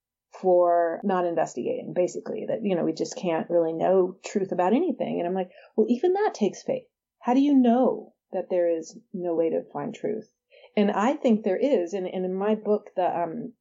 for 0.41 1.01
not 1.05 1.27
investigating. 1.27 1.93
Basically, 1.95 2.47
that 2.49 2.63
you 2.63 2.77
know 2.77 2.85
we 2.85 2.93
just 2.93 3.17
can't 3.17 3.51
really 3.51 3.73
know 3.73 4.17
truth 4.25 4.53
about 4.53 4.75
anything. 4.75 5.19
And 5.19 5.27
I'm 5.27 5.35
like, 5.35 5.51
well, 5.77 5.87
even 5.89 6.13
that 6.15 6.35
takes 6.35 6.63
faith. 6.63 6.85
How 7.21 7.35
do 7.35 7.41
you 7.41 7.55
know 7.55 8.13
that 8.33 8.49
there 8.51 8.69
is 8.69 8.99
no 9.13 9.35
way 9.35 9.51
to 9.51 9.63
find 9.73 9.95
truth. 9.95 10.29
And 10.77 10.91
I 10.91 11.15
think 11.15 11.43
there 11.43 11.59
is. 11.59 11.93
And, 11.93 12.07
and 12.07 12.25
in 12.25 12.35
my 12.35 12.55
book, 12.55 12.91
the, 12.97 13.05
um, 13.05 13.53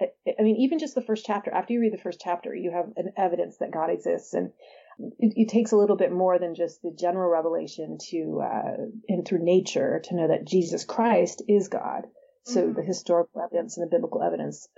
I, 0.00 0.06
I 0.38 0.42
mean, 0.42 0.56
even 0.56 0.78
just 0.78 0.94
the 0.94 1.02
first 1.02 1.26
chapter, 1.26 1.50
after 1.52 1.74
you 1.74 1.80
read 1.80 1.92
the 1.92 2.02
first 2.02 2.20
chapter, 2.22 2.54
you 2.54 2.70
have 2.70 2.86
an 2.96 3.12
evidence 3.16 3.58
that 3.58 3.70
God 3.70 3.90
exists. 3.90 4.32
And 4.32 4.52
it, 4.98 5.32
it 5.36 5.48
takes 5.48 5.72
a 5.72 5.76
little 5.76 5.96
bit 5.96 6.12
more 6.12 6.38
than 6.38 6.54
just 6.54 6.82
the 6.82 6.94
general 6.98 7.30
revelation 7.30 7.98
to, 8.10 8.42
uh, 8.42 8.76
and 9.08 9.26
through 9.26 9.44
nature 9.44 10.00
to 10.04 10.16
know 10.16 10.28
that 10.28 10.46
Jesus 10.46 10.84
Christ 10.84 11.42
is 11.48 11.68
God. 11.68 12.06
So 12.44 12.62
mm-hmm. 12.62 12.74
the 12.74 12.82
historical 12.82 13.42
evidence 13.42 13.76
and 13.76 13.86
the 13.86 13.94
biblical 13.94 14.22
evidence 14.22 14.68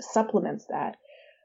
supplements 0.00 0.66
that. 0.68 0.96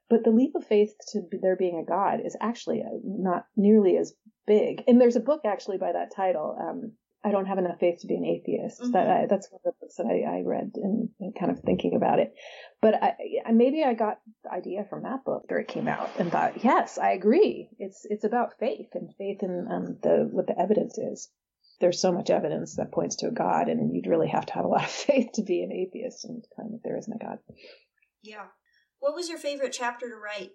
But 0.10 0.24
the 0.24 0.32
leap 0.32 0.56
of 0.56 0.66
faith 0.66 0.94
to 1.10 1.22
there 1.42 1.58
being 1.58 1.80
a 1.80 1.90
God 1.90 2.22
is 2.26 2.38
actually 2.40 2.82
uh, 2.82 2.98
not 3.04 3.46
nearly 3.58 3.98
as 3.98 4.14
big. 4.46 4.84
And 4.88 5.02
there's 5.02 5.18
a 5.18 5.22
book 5.22 5.42
actually 5.46 5.78
by 5.78 5.92
that 5.92 6.16
title, 6.16 6.58
um, 6.60 6.94
I 7.24 7.32
don't 7.32 7.48
have 7.48 7.58
enough 7.58 7.80
faith 7.80 8.00
to 8.02 8.08
be 8.08 8.16
an 8.16 8.26
atheist. 8.26 8.82
Mm-hmm. 8.82 8.92
That 8.92 9.10
I, 9.10 9.26
that's 9.26 9.52
one 9.52 9.60
of 9.66 9.74
the 9.74 9.80
books 9.82 9.96
that 9.98 10.06
I, 10.06 10.38
I 10.38 10.42
read 10.46 10.72
and, 10.76 11.10
and, 11.20 11.36
kind 11.38 11.52
of 11.52 11.60
thinking 11.60 11.96
about 11.96 12.20
it. 12.20 12.34
But 12.82 13.04
I, 13.04 13.16
maybe 13.52 13.84
I 13.84 13.94
got 13.96 14.20
the 14.44 14.52
idea 14.52 14.86
from 14.90 15.04
that 15.04 15.26
book 15.26 15.44
after 15.46 15.60
it 15.60 15.68
came 15.68 15.88
out 15.88 16.10
and 16.20 16.32
thought, 16.32 16.64
yes, 16.64 16.98
I 16.98 17.12
agree. 17.12 17.70
It's 17.80 18.06
it's 18.10 18.24
about 18.24 18.60
faith 18.60 18.90
and 18.94 19.14
faith 19.18 19.42
in 19.42 19.68
um, 19.72 19.98
the 20.04 20.30
what 20.32 20.48
the 20.48 20.60
evidence 20.60 20.98
is. 20.98 21.30
There's 21.80 22.02
so 22.02 22.12
much 22.12 22.30
evidence 22.30 22.76
that 22.78 22.92
points 22.92 23.18
to 23.18 23.28
a 23.28 23.32
God, 23.32 23.68
and 23.68 23.96
you'd 23.96 24.08
really 24.08 24.30
have 24.30 24.46
to 24.48 24.54
have 24.54 24.66
a 24.66 24.70
lot 24.70 24.84
of 24.84 24.90
faith 25.08 25.32
to 25.34 25.44
be 25.44 25.64
an 25.64 25.72
atheist 25.72 26.26
and 26.26 26.44
claim 26.56 26.72
that 26.72 26.82
there 26.84 26.98
isn't 26.98 27.14
a 27.14 27.24
God. 27.24 27.40
Yeah. 28.22 28.46
What 29.00 29.16
was 29.16 29.30
your 29.30 29.38
favorite 29.38 29.74
chapter 29.74 30.10
to 30.10 30.16
write? 30.16 30.52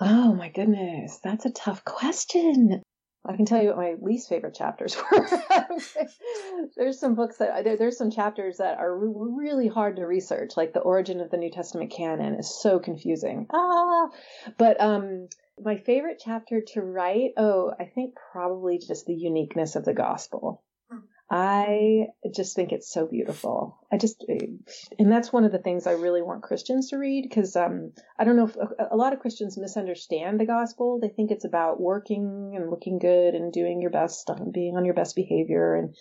Oh 0.00 0.34
my 0.34 0.48
goodness, 0.48 1.18
that's 1.22 1.44
a 1.44 1.50
tough 1.50 1.84
question. 1.84 2.82
I 3.28 3.36
can 3.36 3.44
tell 3.44 3.62
you 3.62 3.68
what 3.68 3.76
my 3.76 3.94
least 4.00 4.30
favorite 4.30 4.54
chapters 4.54 4.96
were. 5.12 5.28
there's 6.76 6.98
some 6.98 7.14
books 7.14 7.36
that 7.36 7.62
there, 7.62 7.76
there's 7.76 7.98
some 7.98 8.10
chapters 8.10 8.56
that 8.56 8.78
are 8.78 8.96
really 8.96 9.68
hard 9.68 9.96
to 9.96 10.06
research, 10.06 10.56
like 10.56 10.72
the 10.72 10.80
origin 10.80 11.20
of 11.20 11.30
the 11.30 11.36
New 11.36 11.50
Testament 11.50 11.90
canon 11.90 12.36
is 12.36 12.48
so 12.62 12.78
confusing. 12.78 13.46
Ah, 13.52 14.08
but 14.56 14.80
um, 14.80 15.28
my 15.62 15.76
favorite 15.76 16.22
chapter 16.24 16.62
to 16.72 16.80
write, 16.80 17.32
oh, 17.36 17.72
I 17.78 17.84
think 17.84 18.14
probably 18.32 18.78
just 18.78 19.04
the 19.04 19.14
uniqueness 19.14 19.76
of 19.76 19.84
the 19.84 19.94
gospel. 19.94 20.62
I 21.30 22.06
just 22.34 22.56
think 22.56 22.72
it's 22.72 22.90
so 22.90 23.06
beautiful. 23.06 23.78
I 23.92 23.98
just, 23.98 24.24
and 24.98 25.12
that's 25.12 25.30
one 25.30 25.44
of 25.44 25.52
the 25.52 25.58
things 25.58 25.86
I 25.86 25.92
really 25.92 26.22
want 26.22 26.42
Christians 26.42 26.88
to 26.88 26.96
read 26.96 27.26
because 27.28 27.54
um, 27.54 27.92
I 28.18 28.24
don't 28.24 28.36
know 28.36 28.46
if 28.46 28.56
a, 28.56 28.94
a, 28.94 28.96
lot 28.96 29.12
of 29.12 29.20
Christians 29.20 29.58
misunderstand 29.58 30.40
the 30.40 30.46
gospel. 30.46 30.98
They 31.00 31.10
think 31.10 31.30
it's 31.30 31.44
about 31.44 31.80
working 31.80 32.54
and 32.56 32.70
looking 32.70 32.98
good 32.98 33.34
and 33.34 33.52
doing 33.52 33.82
your 33.82 33.90
best, 33.90 34.30
and 34.30 34.54
being 34.54 34.76
on 34.76 34.86
your 34.86 34.94
best 34.94 35.16
behavior 35.16 35.74
and 35.74 35.94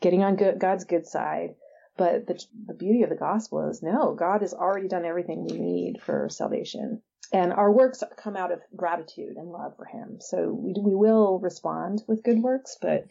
getting 0.00 0.22
on 0.22 0.36
good, 0.36 0.60
God's 0.60 0.84
good 0.84 1.06
side. 1.06 1.56
But 1.96 2.28
the, 2.28 2.40
the 2.66 2.74
beauty 2.74 3.02
of 3.02 3.10
the 3.10 3.16
gospel 3.16 3.68
is 3.68 3.82
no, 3.82 4.14
God 4.14 4.42
has 4.42 4.54
already 4.54 4.86
done 4.86 5.04
everything 5.04 5.44
we 5.44 5.58
need 5.58 6.00
for 6.00 6.28
salvation. 6.30 7.02
And 7.32 7.52
our 7.52 7.70
works 7.70 8.04
come 8.16 8.36
out 8.36 8.52
of 8.52 8.60
gratitude 8.76 9.36
and 9.36 9.50
love 9.50 9.76
for 9.76 9.84
Him. 9.84 10.18
So 10.20 10.52
we, 10.52 10.74
we 10.80 10.94
will 10.94 11.40
respond 11.40 12.02
with 12.06 12.22
good 12.22 12.38
works, 12.38 12.78
but 12.80 13.06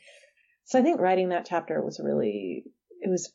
so 0.67 0.77
I 0.77 0.81
think 0.81 0.99
writing 0.99 1.29
that 1.29 1.47
chapter 1.47 1.81
was 1.81 1.99
really 2.03 2.65
it 3.01 3.09
was 3.09 3.33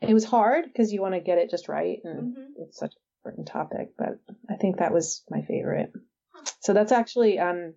it 0.00 0.12
was 0.12 0.24
hard 0.24 0.66
because 0.66 0.92
you 0.92 1.00
want 1.00 1.14
to 1.14 1.20
get 1.20 1.38
it 1.38 1.50
just 1.50 1.68
right 1.68 1.98
and 2.04 2.36
mm-hmm. 2.36 2.62
it's 2.62 2.78
such 2.78 2.92
an 2.92 3.00
important 3.30 3.48
topic, 3.48 3.88
but 3.96 4.20
I 4.50 4.56
think 4.56 4.78
that 4.78 4.92
was 4.92 5.24
my 5.30 5.40
favorite. 5.42 5.92
So 6.60 6.74
that's 6.74 6.92
actually 6.92 7.38
um 7.38 7.74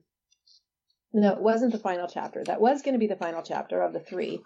no, 1.14 1.32
it 1.34 1.42
wasn't 1.42 1.72
the 1.72 1.80
final 1.80 2.08
chapter. 2.08 2.44
That 2.44 2.60
was 2.60 2.82
going 2.82 2.94
to 2.94 3.00
be 3.00 3.08
the 3.08 3.16
final 3.16 3.42
chapter 3.42 3.82
of 3.82 3.94
the 3.94 4.02
three 4.02 4.42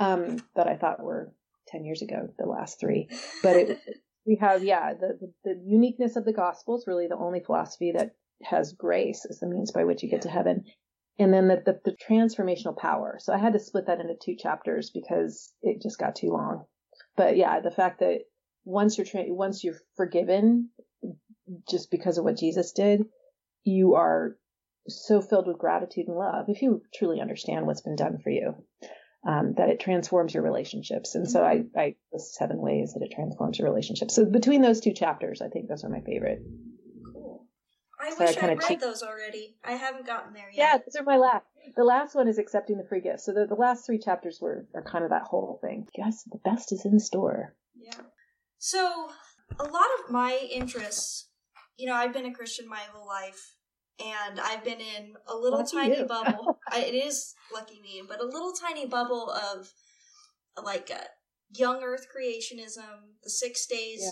um, 0.00 0.42
that 0.56 0.66
I 0.66 0.76
thought 0.76 1.02
were 1.02 1.32
10 1.68 1.84
years 1.84 2.00
ago, 2.00 2.28
the 2.38 2.46
last 2.46 2.80
three. 2.80 3.10
But 3.42 3.56
it, 3.56 3.78
we 4.26 4.38
have, 4.40 4.64
yeah, 4.64 4.94
the, 4.94 5.18
the, 5.20 5.32
the, 5.44 5.62
uniqueness 5.66 6.16
of 6.16 6.24
the 6.24 6.32
gospel 6.32 6.78
is 6.78 6.86
really 6.86 7.08
the 7.08 7.16
only 7.16 7.40
philosophy 7.40 7.92
that 7.92 8.12
has 8.42 8.72
grace 8.72 9.26
as 9.28 9.38
the 9.38 9.46
means 9.46 9.70
by 9.70 9.84
which 9.84 10.02
you 10.02 10.08
get 10.08 10.22
to 10.22 10.30
heaven 10.30 10.64
and 11.18 11.32
then 11.32 11.48
the, 11.48 11.62
the, 11.64 11.80
the, 11.84 11.96
transformational 11.96 12.76
power. 12.76 13.18
So 13.20 13.32
I 13.32 13.38
had 13.38 13.54
to 13.54 13.58
split 13.58 13.86
that 13.86 14.00
into 14.00 14.14
two 14.14 14.36
chapters 14.36 14.90
because 14.90 15.52
it 15.62 15.82
just 15.82 15.98
got 15.98 16.16
too 16.16 16.30
long. 16.30 16.64
But 17.16 17.36
yeah, 17.36 17.60
the 17.60 17.70
fact 17.70 18.00
that 18.00 18.20
once 18.64 18.96
you're 18.96 19.06
tra- 19.06 19.24
once 19.26 19.64
you're 19.64 19.80
forgiven, 19.96 20.70
just 21.68 21.90
because 21.90 22.18
of 22.18 22.24
what 22.24 22.36
Jesus 22.36 22.72
did, 22.72 23.04
you 23.64 23.94
are 23.94 24.36
so 24.86 25.20
filled 25.20 25.46
with 25.46 25.58
gratitude 25.58 26.08
and 26.08 26.16
love. 26.16 26.46
If 26.48 26.62
you 26.62 26.82
truly 26.94 27.20
understand 27.20 27.66
what's 27.66 27.82
been 27.82 27.96
done 27.96 28.18
for 28.22 28.30
you, 28.30 28.54
um, 29.26 29.54
that 29.56 29.68
it 29.68 29.80
transforms 29.80 30.34
your 30.34 30.42
relationships. 30.42 31.14
And 31.14 31.28
so 31.28 31.42
I, 31.42 31.64
I 31.76 31.96
the 32.12 32.20
seven 32.20 32.58
ways 32.58 32.94
that 32.94 33.04
it 33.04 33.12
transforms 33.14 33.58
your 33.58 33.68
relationships. 33.68 34.14
So 34.14 34.24
between 34.24 34.62
those 34.62 34.80
two 34.80 34.92
chapters, 34.92 35.42
I 35.42 35.48
think 35.48 35.68
those 35.68 35.84
are 35.84 35.90
my 35.90 36.00
favorite. 36.00 36.42
I 38.08 38.14
so 38.14 38.24
wish 38.24 38.38
I 38.38 38.46
would 38.48 38.58
read 38.58 38.68
cheat. 38.68 38.80
those 38.80 39.02
already. 39.02 39.56
I 39.64 39.72
haven't 39.72 40.06
gotten 40.06 40.32
there 40.32 40.50
yet. 40.50 40.56
Yeah, 40.56 40.78
those 40.78 40.96
are 40.96 41.04
my 41.04 41.18
last. 41.18 41.44
The 41.76 41.84
last 41.84 42.14
one 42.14 42.26
is 42.26 42.38
accepting 42.38 42.78
the 42.78 42.84
free 42.84 43.00
gift. 43.00 43.20
So 43.20 43.32
the, 43.32 43.46
the 43.46 43.54
last 43.54 43.84
three 43.84 43.98
chapters 43.98 44.40
were 44.40 44.66
are 44.74 44.82
kind 44.82 45.04
of 45.04 45.10
that 45.10 45.22
whole 45.22 45.58
thing. 45.62 45.86
Yes, 45.96 46.24
the 46.24 46.38
best 46.38 46.72
is 46.72 46.84
in 46.86 46.98
store. 46.98 47.54
Yeah. 47.76 48.00
So 48.58 49.10
a 49.58 49.64
lot 49.64 49.86
of 49.98 50.10
my 50.10 50.48
interests, 50.50 51.28
you 51.76 51.86
know, 51.86 51.94
I've 51.94 52.12
been 52.12 52.26
a 52.26 52.32
Christian 52.32 52.66
my 52.68 52.82
whole 52.92 53.06
life, 53.06 53.56
and 54.00 54.40
I've 54.40 54.64
been 54.64 54.80
in 54.80 55.14
a 55.26 55.36
little 55.36 55.58
lucky 55.58 55.76
tiny 55.76 56.04
bubble. 56.08 56.58
I, 56.70 56.80
it 56.80 56.94
is 56.94 57.34
lucky 57.52 57.80
me, 57.82 58.02
but 58.08 58.20
a 58.20 58.26
little 58.26 58.52
tiny 58.52 58.86
bubble 58.86 59.30
of 59.30 59.70
like 60.64 60.90
a 60.90 61.02
young 61.54 61.82
Earth 61.82 62.06
creationism, 62.14 63.12
the 63.22 63.30
six 63.30 63.66
days. 63.66 64.00
Yeah 64.02 64.10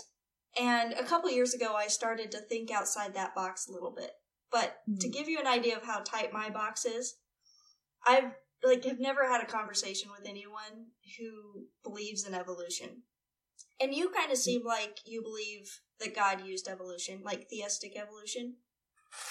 and 0.59 0.93
a 0.93 1.03
couple 1.03 1.29
years 1.29 1.53
ago, 1.53 1.75
I 1.75 1.87
started 1.87 2.31
to 2.31 2.39
think 2.39 2.71
outside 2.71 3.13
that 3.13 3.35
box 3.35 3.67
a 3.67 3.71
little 3.71 3.91
bit. 3.91 4.11
But 4.51 4.77
mm-hmm. 4.89 4.97
to 4.99 5.09
give 5.09 5.27
you 5.27 5.39
an 5.39 5.47
idea 5.47 5.75
of 5.75 5.83
how 5.83 5.99
tight 5.99 6.33
my 6.33 6.49
box 6.49 6.85
is, 6.85 7.15
I've 8.05 8.31
like 8.63 8.85
have 8.85 8.99
never 8.99 9.29
had 9.29 9.43
a 9.43 9.45
conversation 9.45 10.09
with 10.11 10.27
anyone 10.27 10.87
who 11.19 11.65
believes 11.83 12.25
in 12.25 12.33
evolution. 12.33 13.03
And 13.79 13.93
you 13.93 14.09
kind 14.09 14.31
of 14.31 14.37
seem 14.37 14.65
like 14.65 14.99
you 15.05 15.21
believe 15.21 15.81
that 15.99 16.15
God 16.15 16.45
used 16.45 16.67
evolution, 16.67 17.21
like 17.23 17.49
theistic 17.49 17.95
evolution. 17.95 18.55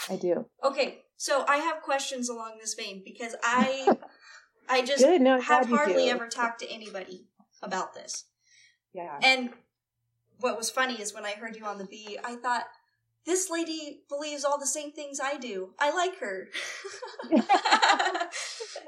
I 0.09 0.17
do. 0.17 0.47
Okay, 0.63 1.03
so 1.17 1.45
I 1.49 1.57
have 1.57 1.83
questions 1.83 2.29
along 2.29 2.59
this 2.61 2.75
vein 2.75 3.03
because 3.05 3.35
I 3.43 3.97
I 4.69 4.85
just 4.85 5.05
no, 5.05 5.41
have 5.41 5.69
hardly 5.69 6.11
ever 6.11 6.29
talked 6.29 6.61
to 6.61 6.71
anybody 6.71 7.27
about 7.63 7.95
this. 7.95 8.27
Yeah. 8.93 9.19
And 9.23 9.51
what 10.41 10.57
was 10.57 10.71
funny 10.71 11.01
is 11.01 11.15
when 11.15 11.25
I 11.25 11.33
heard 11.33 11.57
you 11.57 11.65
on 11.65 11.79
the 11.79 11.85
Bee, 11.85 12.19
I 12.23 12.37
thought, 12.37 12.65
this 13.27 13.51
lady 13.51 14.03
believes 14.09 14.45
all 14.45 14.59
the 14.59 14.67
same 14.67 14.93
things 14.93 15.19
I 15.23 15.37
do. 15.37 15.71
I 15.81 15.91
like 15.91 16.19
her. 16.21 16.49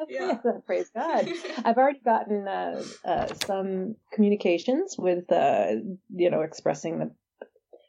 yeah. 0.08 0.38
Praise 0.66 0.88
God. 0.94 1.28
I've 1.64 1.76
already 1.76 1.98
gotten 2.04 2.46
uh, 2.46 2.84
uh, 3.04 3.26
some 3.44 3.96
communications 4.12 4.94
with, 4.96 5.30
uh, 5.32 5.72
you 6.08 6.30
know, 6.30 6.42
expressing 6.42 7.00
the 7.00 7.10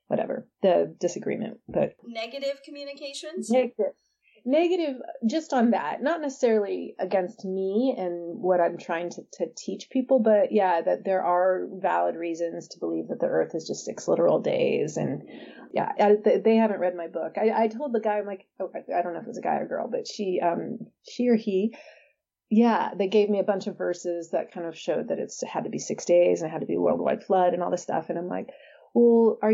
whatever 0.08 0.48
the 0.64 0.96
disagreement, 1.00 1.60
but 1.68 1.94
negative 2.04 2.62
communications. 2.66 3.52
Negative 3.52 3.94
negative 4.50 4.96
just 5.28 5.54
on 5.54 5.72
that. 5.72 6.02
Not 6.02 6.22
necessarily 6.22 6.96
against 7.00 7.46
me 7.46 7.96
and 7.98 8.40
what 8.42 8.60
i'm 8.60 8.78
trying 8.78 9.10
to, 9.12 9.22
to 9.34 9.48
teach 9.56 9.90
people 9.90 10.20
but 10.20 10.52
yeah 10.52 10.82
that 10.82 11.06
there 11.06 11.24
are 11.24 11.68
valid 11.72 12.16
reasons 12.16 12.70
to 12.70 12.80
believe 12.80 13.10
that 13.10 13.20
the 13.20 13.28
earth 13.28 13.54
is 13.54 13.68
just 13.68 13.86
six 13.86 14.08
literal 14.08 14.40
days. 14.42 14.98
And 14.98 15.24
yeah 15.74 15.92
I, 16.00 16.16
they 16.44 16.56
haven't 16.56 16.80
read 16.80 16.96
my 16.96 17.08
book. 17.08 17.36
I, 17.38 17.64
I 17.64 17.68
told 17.68 17.94
the 17.94 18.00
guy 18.00 18.18
i'm 18.18 18.26
like 18.26 18.48
oh, 18.60 18.72
i 18.76 19.02
don't 19.02 19.14
know 19.14 19.20
if 19.20 19.26
it 19.26 19.28
was 19.28 19.38
a 19.38 19.42
guy 19.42 19.56
or 19.56 19.68
girl 19.68 19.90
but 19.90 20.08
she 20.08 20.40
um 20.42 20.80
she 21.08 21.30
or 21.30 21.36
he 21.36 21.76
yeah, 22.50 22.90
they 22.98 23.08
gave 23.08 23.30
me 23.30 23.40
a 23.40 23.44
bunch 23.44 23.68
of 23.68 23.78
verses 23.78 24.32
that 24.32 24.52
kind 24.52 24.66
of 24.66 24.78
showed 24.78 25.10
that 25.10 25.20
it's 25.20 25.44
had 25.44 25.66
to 25.66 25.70
be 25.70 25.78
six 25.78 26.06
days 26.06 26.42
and 26.42 26.50
it 26.50 26.52
had 26.52 26.62
to 26.62 26.68
be 26.68 26.76
a 26.76 26.80
worldwide 26.80 27.24
flood 27.24 27.54
and 27.54 27.62
all 27.62 27.70
this 27.70 27.84
stuff. 27.84 28.10
And 28.10 28.18
I'm 28.18 28.28
like, 28.28 28.50
well, 28.94 29.38
are 29.42 29.54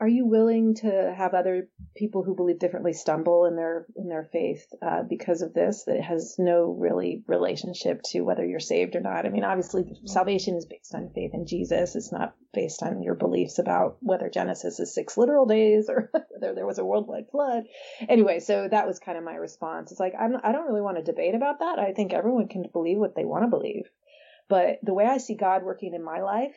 are 0.00 0.08
you 0.08 0.26
willing 0.26 0.76
to 0.76 1.14
have 1.16 1.34
other 1.34 1.68
people 1.96 2.22
who 2.22 2.36
believe 2.36 2.60
differently 2.60 2.92
stumble 2.92 3.46
in 3.46 3.56
their 3.56 3.86
in 3.96 4.08
their 4.08 4.28
faith 4.32 4.64
uh, 4.80 5.02
because 5.02 5.42
of 5.42 5.54
this? 5.54 5.84
That 5.84 6.00
has 6.00 6.36
no 6.38 6.76
really 6.78 7.24
relationship 7.26 8.02
to 8.10 8.20
whether 8.20 8.44
you're 8.44 8.60
saved 8.60 8.94
or 8.94 9.00
not. 9.00 9.26
I 9.26 9.30
mean, 9.30 9.44
obviously, 9.44 9.98
salvation 10.04 10.56
is 10.56 10.66
based 10.66 10.94
on 10.94 11.10
faith 11.14 11.32
in 11.34 11.46
Jesus. 11.46 11.96
It's 11.96 12.12
not 12.12 12.34
based 12.52 12.82
on 12.82 13.02
your 13.02 13.14
beliefs 13.14 13.58
about 13.58 13.96
whether 14.00 14.30
Genesis 14.30 14.78
is 14.78 14.94
six 14.94 15.16
literal 15.16 15.46
days 15.46 15.88
or 15.88 16.10
whether 16.30 16.54
there 16.54 16.66
was 16.66 16.78
a 16.78 16.84
worldwide 16.84 17.30
flood. 17.30 17.64
Anyway, 18.08 18.38
so 18.38 18.68
that 18.68 18.86
was 18.86 19.00
kind 19.00 19.18
of 19.18 19.24
my 19.24 19.34
response. 19.34 19.90
It's 19.90 20.00
like 20.00 20.14
I'm, 20.18 20.36
I 20.42 20.52
don't 20.52 20.68
really 20.68 20.82
want 20.82 20.98
to 20.98 21.02
debate 21.02 21.34
about 21.34 21.58
that. 21.60 21.78
I 21.78 21.92
think 21.92 22.12
everyone 22.12 22.48
can 22.48 22.64
believe 22.72 22.98
what 22.98 23.16
they 23.16 23.24
want 23.24 23.44
to 23.44 23.50
believe. 23.50 23.90
But 24.48 24.78
the 24.82 24.94
way 24.94 25.04
I 25.04 25.18
see 25.18 25.34
God 25.34 25.62
working 25.62 25.92
in 25.92 26.02
my 26.02 26.22
life 26.22 26.56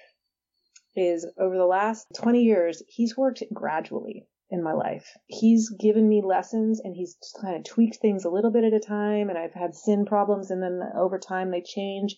is 0.95 1.27
over 1.39 1.57
the 1.57 1.65
last 1.65 2.07
20 2.15 2.41
years, 2.41 2.83
he's 2.87 3.17
worked 3.17 3.43
gradually 3.53 4.27
in 4.49 4.61
my 4.61 4.73
life. 4.73 5.17
He's 5.27 5.69
given 5.69 6.07
me 6.07 6.21
lessons 6.21 6.81
and 6.83 6.95
he's 6.95 7.17
kind 7.41 7.55
of 7.55 7.63
tweaked 7.63 7.97
things 7.97 8.25
a 8.25 8.29
little 8.29 8.51
bit 8.51 8.65
at 8.65 8.73
a 8.73 8.79
time. 8.79 9.29
And 9.29 9.37
I've 9.37 9.53
had 9.53 9.75
sin 9.75 10.05
problems 10.05 10.51
and 10.51 10.61
then 10.61 10.81
over 10.95 11.17
time 11.17 11.51
they 11.51 11.61
change. 11.61 12.17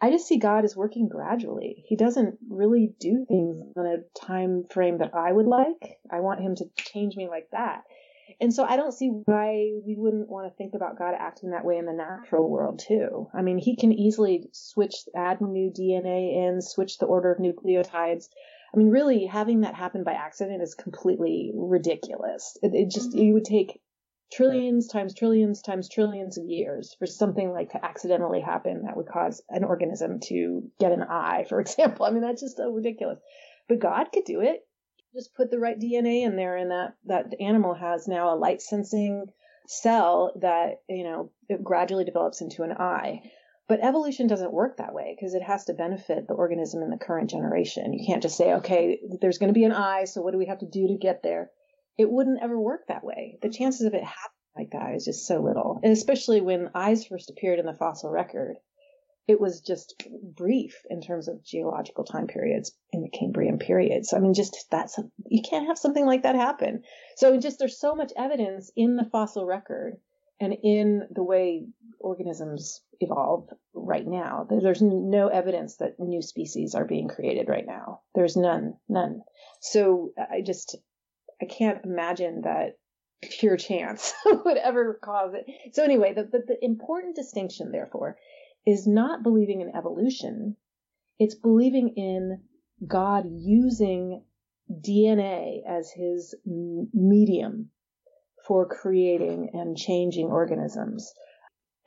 I 0.00 0.10
just 0.10 0.26
see 0.26 0.38
God 0.38 0.64
as 0.64 0.76
working 0.76 1.08
gradually. 1.08 1.84
He 1.86 1.96
doesn't 1.96 2.38
really 2.50 2.92
do 2.98 3.24
things 3.26 3.72
in 3.76 3.86
a 3.86 4.18
time 4.26 4.64
frame 4.68 4.98
that 4.98 5.14
I 5.14 5.32
would 5.32 5.46
like. 5.46 5.98
I 6.10 6.20
want 6.20 6.40
him 6.40 6.56
to 6.56 6.64
change 6.76 7.16
me 7.16 7.28
like 7.28 7.48
that. 7.52 7.84
And 8.40 8.52
so 8.52 8.64
I 8.64 8.76
don't 8.76 8.92
see 8.92 9.08
why 9.08 9.72
we 9.84 9.96
wouldn't 9.96 10.28
want 10.28 10.50
to 10.50 10.56
think 10.56 10.74
about 10.74 10.98
God 10.98 11.14
acting 11.18 11.50
that 11.50 11.64
way 11.64 11.76
in 11.76 11.86
the 11.86 11.92
natural 11.92 12.48
world 12.48 12.82
too. 12.86 13.28
I 13.34 13.42
mean, 13.42 13.58
he 13.58 13.76
can 13.76 13.92
easily 13.92 14.48
switch, 14.52 14.94
add 15.16 15.40
new 15.40 15.70
DNA 15.70 16.48
in, 16.48 16.60
switch 16.60 16.98
the 16.98 17.06
order 17.06 17.32
of 17.32 17.38
nucleotides. 17.38 18.28
I 18.74 18.78
mean, 18.78 18.88
really 18.88 19.26
having 19.26 19.60
that 19.60 19.74
happen 19.74 20.04
by 20.04 20.12
accident 20.12 20.62
is 20.62 20.74
completely 20.74 21.52
ridiculous. 21.54 22.56
It, 22.62 22.72
it 22.74 22.90
just, 22.90 23.10
mm-hmm. 23.10 23.18
you 23.18 23.34
would 23.34 23.44
take 23.44 23.80
trillions 24.32 24.88
times 24.88 25.14
trillions 25.14 25.60
times 25.60 25.88
trillions 25.90 26.38
of 26.38 26.46
years 26.46 26.96
for 26.98 27.06
something 27.06 27.52
like 27.52 27.70
to 27.70 27.84
accidentally 27.84 28.40
happen 28.40 28.84
that 28.84 28.96
would 28.96 29.06
cause 29.06 29.42
an 29.50 29.62
organism 29.62 30.20
to 30.20 30.62
get 30.80 30.92
an 30.92 31.02
eye, 31.02 31.44
for 31.48 31.60
example. 31.60 32.06
I 32.06 32.10
mean, 32.10 32.22
that's 32.22 32.40
just 32.40 32.56
so 32.56 32.70
ridiculous. 32.70 33.18
But 33.68 33.80
God 33.80 34.06
could 34.12 34.24
do 34.24 34.40
it. 34.40 34.60
Just 35.14 35.34
put 35.34 35.50
the 35.50 35.58
right 35.58 35.78
DNA 35.78 36.22
in 36.22 36.36
there, 36.36 36.56
and 36.56 36.70
that 36.70 36.94
that 37.06 37.34
animal 37.40 37.74
has 37.74 38.08
now 38.08 38.34
a 38.34 38.38
light 38.38 38.62
sensing 38.62 39.26
cell 39.66 40.32
that 40.40 40.82
you 40.88 41.04
know 41.04 41.30
it 41.48 41.62
gradually 41.62 42.04
develops 42.04 42.40
into 42.40 42.62
an 42.62 42.72
eye. 42.72 43.22
But 43.68 43.80
evolution 43.82 44.26
doesn't 44.26 44.52
work 44.52 44.76
that 44.76 44.92
way 44.92 45.16
because 45.16 45.34
it 45.34 45.42
has 45.42 45.64
to 45.66 45.72
benefit 45.72 46.26
the 46.26 46.34
organism 46.34 46.82
in 46.82 46.90
the 46.90 46.98
current 46.98 47.30
generation. 47.30 47.92
You 47.92 48.04
can't 48.06 48.22
just 48.22 48.36
say, 48.36 48.54
okay, 48.54 49.00
there's 49.20 49.38
going 49.38 49.48
to 49.48 49.58
be 49.58 49.64
an 49.64 49.72
eye, 49.72 50.04
so 50.04 50.20
what 50.20 50.32
do 50.32 50.38
we 50.38 50.46
have 50.46 50.58
to 50.58 50.68
do 50.68 50.88
to 50.88 50.98
get 50.98 51.22
there? 51.22 51.50
It 51.96 52.10
wouldn't 52.10 52.42
ever 52.42 52.58
work 52.58 52.88
that 52.88 53.04
way. 53.04 53.38
The 53.40 53.50
chances 53.50 53.86
of 53.86 53.94
it 53.94 54.02
happening 54.02 54.42
like 54.56 54.70
that 54.72 54.94
is 54.94 55.04
just 55.04 55.26
so 55.26 55.40
little. 55.40 55.80
And 55.82 55.92
especially 55.92 56.40
when 56.40 56.70
eyes 56.74 57.06
first 57.06 57.30
appeared 57.30 57.58
in 57.58 57.66
the 57.66 57.74
fossil 57.74 58.10
record, 58.10 58.56
it 59.28 59.40
was 59.40 59.60
just 59.60 60.02
brief 60.22 60.82
in 60.90 61.00
terms 61.00 61.28
of 61.28 61.44
geological 61.44 62.04
time 62.04 62.26
periods 62.26 62.72
in 62.92 63.02
the 63.02 63.10
Cambrian 63.10 63.58
period. 63.58 64.04
So 64.04 64.16
I 64.16 64.20
mean, 64.20 64.34
just 64.34 64.66
that's 64.70 64.98
you 65.28 65.42
can't 65.48 65.66
have 65.68 65.78
something 65.78 66.04
like 66.04 66.24
that 66.24 66.34
happen. 66.34 66.82
So 67.16 67.38
just 67.38 67.58
there's 67.58 67.78
so 67.78 67.94
much 67.94 68.12
evidence 68.16 68.70
in 68.76 68.96
the 68.96 69.08
fossil 69.10 69.46
record 69.46 69.96
and 70.40 70.54
in 70.62 71.02
the 71.10 71.22
way 71.22 71.66
organisms 72.00 72.80
evolve 73.00 73.48
right 73.74 74.06
now. 74.06 74.46
There's 74.48 74.82
no 74.82 75.28
evidence 75.28 75.76
that 75.76 76.00
new 76.00 76.20
species 76.20 76.74
are 76.74 76.84
being 76.84 77.08
created 77.08 77.48
right 77.48 77.66
now. 77.66 78.00
There's 78.14 78.36
none, 78.36 78.74
none. 78.88 79.22
So 79.60 80.12
I 80.18 80.40
just 80.44 80.76
I 81.40 81.44
can't 81.44 81.84
imagine 81.84 82.42
that 82.42 82.76
pure 83.22 83.56
chance 83.56 84.12
would 84.24 84.56
ever 84.56 84.98
cause 85.02 85.34
it. 85.34 85.46
So 85.74 85.84
anyway, 85.84 86.12
the, 86.12 86.24
the, 86.24 86.42
the 86.46 86.64
important 86.64 87.14
distinction, 87.14 87.70
therefore, 87.70 88.16
is 88.66 88.86
not 88.86 89.22
believing 89.22 89.60
in 89.60 89.74
evolution. 89.76 90.56
It's 91.18 91.34
believing 91.34 91.94
in 91.96 92.42
God 92.86 93.24
using 93.26 94.24
DNA 94.70 95.60
as 95.68 95.90
his 95.90 96.34
medium 96.44 97.70
for 98.46 98.66
creating 98.66 99.50
and 99.52 99.76
changing 99.76 100.26
organisms. 100.26 101.12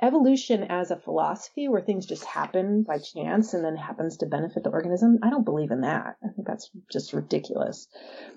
Evolution 0.01 0.63
as 0.63 0.91
a 0.91 0.99
philosophy 0.99 1.69
where 1.69 1.81
things 1.81 2.05
just 2.05 2.25
happen 2.25 2.83
by 2.83 2.97
chance 2.99 3.53
and 3.53 3.63
then 3.63 3.77
happens 3.77 4.17
to 4.17 4.25
benefit 4.25 4.63
the 4.63 4.69
organism, 4.69 5.19
I 5.23 5.29
don't 5.29 5.45
believe 5.45 5.71
in 5.71 5.81
that. 5.81 6.17
I 6.23 6.27
think 6.33 6.45
that's 6.45 6.69
just 6.91 7.13
ridiculous. 7.13 7.87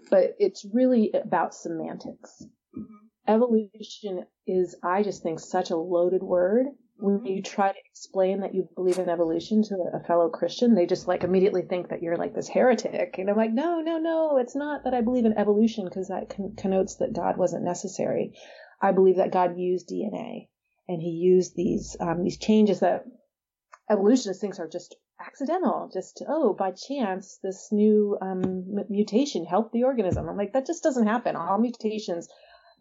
But 0.08 0.36
it's 0.38 0.64
really 0.72 1.10
about 1.12 1.54
semantics. 1.54 2.44
Mm-hmm. 2.76 2.94
Evolution 3.26 4.24
is, 4.46 4.76
I 4.82 5.02
just 5.02 5.22
think, 5.22 5.40
such 5.40 5.70
a 5.70 5.76
loaded 5.76 6.22
word 6.22 6.66
when 6.98 7.24
you 7.24 7.42
try 7.42 7.68
to 7.68 7.78
explain 7.90 8.40
that 8.40 8.54
you 8.54 8.68
believe 8.74 8.98
in 8.98 9.08
evolution 9.08 9.62
to 9.62 9.76
a 9.94 10.00
fellow 10.04 10.28
Christian, 10.28 10.74
they 10.74 10.86
just 10.86 11.06
like 11.06 11.22
immediately 11.22 11.62
think 11.62 11.88
that 11.88 12.02
you're 12.02 12.16
like 12.16 12.34
this 12.34 12.48
heretic. 12.48 13.16
And 13.18 13.30
I'm 13.30 13.36
like, 13.36 13.52
no, 13.52 13.80
no, 13.80 13.98
no, 13.98 14.38
it's 14.38 14.56
not 14.56 14.84
that 14.84 14.94
I 14.94 15.00
believe 15.00 15.24
in 15.24 15.38
evolution 15.38 15.84
because 15.84 16.08
that 16.08 16.28
con- 16.28 16.54
connotes 16.56 16.96
that 16.96 17.14
God 17.14 17.36
wasn't 17.36 17.64
necessary. 17.64 18.32
I 18.82 18.92
believe 18.92 19.16
that 19.16 19.32
God 19.32 19.56
used 19.56 19.88
DNA 19.88 20.48
and 20.88 21.00
he 21.00 21.10
used 21.10 21.54
these, 21.54 21.96
um, 22.00 22.24
these 22.24 22.38
changes 22.38 22.80
that 22.80 23.04
evolutionists 23.88 24.40
think 24.40 24.58
are 24.58 24.68
just 24.68 24.96
accidental. 25.20 25.90
Just, 25.92 26.22
oh, 26.28 26.52
by 26.52 26.72
chance, 26.72 27.38
this 27.44 27.68
new, 27.70 28.18
um, 28.20 28.64
mutation 28.88 29.44
helped 29.44 29.72
the 29.72 29.84
organism. 29.84 30.28
I'm 30.28 30.36
like, 30.36 30.52
that 30.54 30.66
just 30.66 30.82
doesn't 30.82 31.06
happen. 31.06 31.36
All 31.36 31.58
mutations 31.58 32.28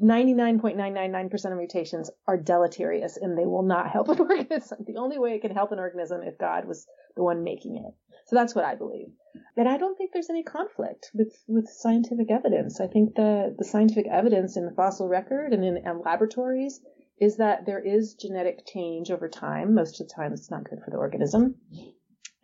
99.999% 0.02 1.52
of 1.52 1.58
mutations 1.58 2.12
are 2.28 2.38
deleterious 2.38 3.18
and 3.18 3.38
they 3.38 3.46
will 3.46 3.64
not 3.64 3.90
help 3.90 4.10
an 4.10 4.20
organism. 4.30 4.80
The 4.86 4.98
only 4.98 5.18
way 5.18 5.34
it 5.34 5.42
can 5.42 5.52
help 5.52 5.72
an 5.72 5.80
organism 5.80 6.22
if 6.24 6.38
God 6.38 6.66
was 6.66 6.86
the 7.16 7.24
one 7.24 7.44
making 7.44 7.78
it. 7.78 7.94
So 8.28 8.36
that's 8.36 8.54
what 8.54 8.66
I 8.66 8.76
believe. 8.76 9.08
And 9.56 9.68
I 9.68 9.78
don't 9.78 9.98
think 9.98 10.12
there's 10.12 10.30
any 10.30 10.44
conflict 10.44 11.12
with, 11.14 11.34
with 11.48 11.68
scientific 11.70 12.30
evidence. 12.30 12.80
I 12.80 12.88
think 12.88 13.16
the, 13.16 13.56
the 13.58 13.66
scientific 13.66 14.08
evidence 14.12 14.58
in 14.58 14.66
the 14.66 14.76
fossil 14.76 15.08
record 15.08 15.54
and 15.54 15.64
in 15.64 15.78
and 15.78 16.02
laboratories 16.04 16.82
is 17.20 17.38
that 17.38 17.66
there 17.66 17.80
is 17.80 18.14
genetic 18.14 18.66
change 18.68 19.10
over 19.10 19.28
time. 19.28 19.74
Most 19.74 20.00
of 20.00 20.08
the 20.08 20.14
time 20.14 20.34
it's 20.34 20.52
not 20.52 20.70
good 20.70 20.80
for 20.84 20.92
the 20.92 20.98
organism. 20.98 21.56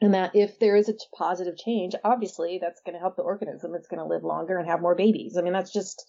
And 0.02 0.14
that 0.14 0.36
if 0.36 0.60
there 0.60 0.76
is 0.76 0.90
a 0.90 0.96
positive 1.16 1.58
change, 1.58 1.94
obviously 2.04 2.60
that's 2.62 2.82
going 2.82 2.94
to 2.94 3.00
help 3.00 3.16
the 3.16 3.24
organism. 3.24 3.74
It's 3.76 3.88
going 3.88 4.00
to 4.00 4.06
live 4.06 4.24
longer 4.24 4.58
and 4.58 4.68
have 4.68 4.82
more 4.82 4.96
babies. 4.96 5.38
I 5.38 5.42
mean, 5.42 5.54
that's 5.54 5.72
just, 5.72 6.06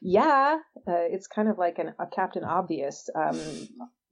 yeah, 0.00 0.56
uh, 0.88 1.06
it's 1.10 1.26
kind 1.26 1.48
of 1.48 1.58
like 1.58 1.78
an, 1.78 1.94
a 1.98 2.06
Captain 2.06 2.44
Obvious. 2.44 3.08
Um, 3.14 3.38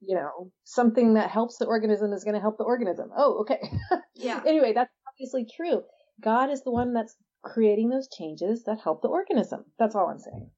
you 0.01 0.15
know, 0.15 0.51
something 0.63 1.15
that 1.15 1.31
helps 1.31 1.57
the 1.57 1.65
organism 1.65 2.13
is 2.13 2.23
going 2.23 2.35
to 2.35 2.41
help 2.41 2.57
the 2.57 2.63
organism. 2.63 3.09
Oh, 3.15 3.39
okay. 3.41 3.59
yeah. 4.15 4.41
anyway, 4.45 4.73
that's 4.73 4.91
obviously 5.07 5.47
true. 5.55 5.81
God 6.21 6.49
is 6.51 6.63
the 6.63 6.71
one 6.71 6.93
that's 6.93 7.15
creating 7.43 7.89
those 7.89 8.07
changes 8.09 8.63
that 8.65 8.79
help 8.83 9.01
the 9.01 9.07
organism. 9.07 9.65
That's 9.79 9.95
all 9.95 10.09
I'm 10.09 10.19
saying. 10.19 10.49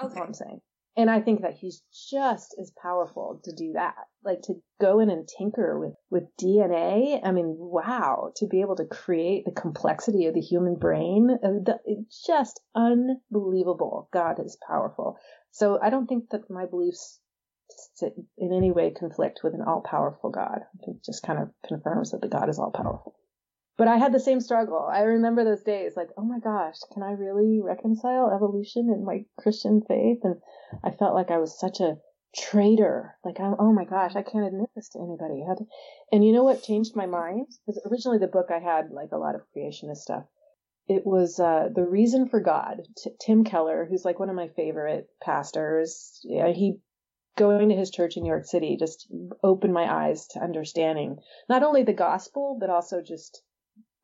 That's 0.00 0.12
okay. 0.12 0.20
all 0.20 0.26
I'm 0.26 0.34
saying. 0.34 0.60
And 0.96 1.10
I 1.10 1.20
think 1.20 1.40
that 1.40 1.54
he's 1.54 1.82
just 2.10 2.54
as 2.60 2.70
powerful 2.82 3.40
to 3.44 3.52
do 3.52 3.72
that. 3.72 3.94
Like 4.22 4.42
to 4.42 4.54
go 4.80 5.00
in 5.00 5.08
and 5.08 5.26
tinker 5.26 5.78
with, 5.78 5.94
with 6.10 6.24
DNA. 6.40 7.18
I 7.24 7.32
mean, 7.32 7.56
wow, 7.58 8.32
to 8.36 8.46
be 8.46 8.60
able 8.60 8.76
to 8.76 8.84
create 8.84 9.44
the 9.46 9.52
complexity 9.52 10.26
of 10.26 10.34
the 10.34 10.40
human 10.40 10.76
brain. 10.76 11.30
Uh, 11.42 11.72
it's 11.86 12.22
just 12.26 12.60
unbelievable. 12.74 14.08
God 14.12 14.38
is 14.44 14.58
powerful. 14.66 15.16
So 15.50 15.78
I 15.82 15.88
don't 15.88 16.06
think 16.06 16.28
that 16.30 16.50
my 16.50 16.66
beliefs 16.66 17.20
in 18.36 18.52
any 18.52 18.70
way 18.70 18.90
conflict 18.90 19.40
with 19.42 19.54
an 19.54 19.62
all 19.62 19.80
powerful 19.80 20.30
God. 20.30 20.60
It 20.82 21.02
just 21.04 21.22
kind 21.22 21.38
of 21.38 21.50
confirms 21.66 22.10
that 22.10 22.20
the 22.20 22.28
God 22.28 22.48
is 22.48 22.58
all 22.58 22.70
powerful. 22.70 23.14
But 23.78 23.88
I 23.88 23.96
had 23.96 24.12
the 24.12 24.20
same 24.20 24.40
struggle. 24.40 24.86
I 24.90 25.00
remember 25.00 25.44
those 25.44 25.62
days 25.62 25.96
like, 25.96 26.10
oh 26.16 26.24
my 26.24 26.38
gosh, 26.38 26.76
can 26.92 27.02
I 27.02 27.12
really 27.12 27.60
reconcile 27.62 28.30
evolution 28.30 28.90
and 28.90 29.04
my 29.04 29.24
Christian 29.38 29.82
faith? 29.88 30.18
And 30.24 30.36
I 30.84 30.90
felt 30.90 31.14
like 31.14 31.30
I 31.30 31.38
was 31.38 31.58
such 31.58 31.80
a 31.80 31.96
traitor. 32.36 33.16
Like, 33.24 33.40
I'm, 33.40 33.56
oh 33.58 33.72
my 33.72 33.84
gosh, 33.84 34.14
I 34.14 34.22
can't 34.22 34.46
admit 34.46 34.68
this 34.76 34.90
to 34.90 35.00
anybody. 35.00 35.42
And 36.12 36.24
you 36.24 36.32
know 36.32 36.44
what 36.44 36.62
changed 36.62 36.94
my 36.94 37.06
mind? 37.06 37.46
Because 37.66 37.80
originally 37.90 38.18
the 38.18 38.26
book 38.26 38.50
I 38.50 38.58
had 38.58 38.90
like 38.90 39.12
a 39.12 39.18
lot 39.18 39.34
of 39.34 39.42
creationist 39.56 39.98
stuff. 39.98 40.24
It 40.86 41.06
was 41.06 41.40
uh, 41.40 41.68
The 41.74 41.86
Reason 41.86 42.28
for 42.28 42.40
God. 42.40 42.82
T- 42.98 43.10
Tim 43.20 43.44
Keller, 43.44 43.86
who's 43.88 44.04
like 44.04 44.18
one 44.18 44.28
of 44.28 44.36
my 44.36 44.48
favorite 44.48 45.08
pastors, 45.22 46.20
yeah, 46.24 46.48
he 46.52 46.78
going 47.36 47.70
to 47.70 47.74
his 47.74 47.90
church 47.90 48.16
in 48.16 48.24
New 48.24 48.28
York 48.28 48.44
City 48.44 48.76
just 48.78 49.10
opened 49.42 49.72
my 49.72 49.90
eyes 49.90 50.26
to 50.28 50.40
understanding 50.40 51.16
not 51.48 51.62
only 51.62 51.82
the 51.82 51.92
gospel, 51.92 52.58
but 52.60 52.68
also 52.68 53.00
just 53.00 53.42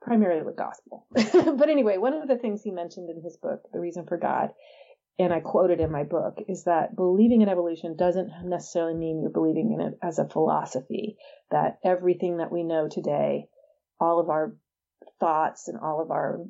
primarily 0.01 0.45
the 0.45 0.53
gospel. 0.53 1.07
but 1.13 1.69
anyway, 1.69 1.99
one 1.99 2.15
of 2.15 2.29
the 2.29 2.39
things 2.39 2.63
he 2.63 2.71
mentioned 2.71 3.11
in 3.11 3.23
his 3.23 3.37
book, 3.37 3.63
The 3.73 3.81
Reason 3.81 4.07
for 4.07 4.17
God, 4.17 4.51
and 5.19 5.33
I 5.33 5.41
quoted 5.41 5.81
in 5.81 5.91
my 5.91 6.05
book, 6.05 6.39
is 6.47 6.65
that 6.65 6.95
believing 6.95 7.43
in 7.43 7.49
evolution 7.49 7.97
doesn't 7.97 8.31
necessarily 8.45 8.95
mean 8.95 9.21
you're 9.21 9.31
believing 9.31 9.73
in 9.73 9.81
it 9.81 9.99
as 10.03 10.19
a 10.19 10.29
philosophy, 10.29 11.17
that 11.51 11.79
everything 11.85 12.37
that 12.37 12.53
we 12.53 12.63
know 12.63 12.89
today, 12.89 13.49
all 14.01 14.21
of 14.21 14.31
our 14.31 14.55
thoughts 15.19 15.67
and 15.67 15.79
all 15.79 16.01
of 16.01 16.11
our 16.13 16.41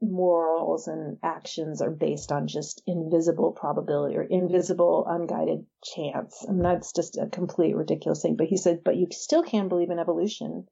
morals 0.00 0.86
and 0.86 1.18
actions 1.22 1.82
are 1.82 1.90
based 1.90 2.30
on 2.30 2.46
just 2.46 2.82
invisible 2.86 3.52
probability 3.52 4.16
or 4.16 4.22
invisible 4.22 5.04
unguided 5.08 5.64
chance. 5.82 6.44
And 6.46 6.64
that's 6.64 6.92
just 6.92 7.16
a 7.16 7.26
complete 7.26 7.74
ridiculous 7.74 8.22
thing. 8.22 8.36
But 8.36 8.46
he 8.46 8.56
said, 8.56 8.84
but 8.84 8.96
you 8.96 9.08
still 9.10 9.42
can 9.42 9.68
believe 9.68 9.90
in 9.90 9.98
evolution, 9.98 10.68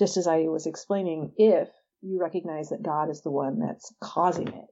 just 0.00 0.16
as 0.16 0.26
I 0.26 0.48
was 0.48 0.66
explaining, 0.66 1.32
if 1.36 1.68
you 2.00 2.20
recognize 2.20 2.70
that 2.70 2.82
God 2.82 3.10
is 3.10 3.20
the 3.20 3.30
one 3.30 3.60
that's 3.60 3.94
causing 4.00 4.48
it. 4.48 4.64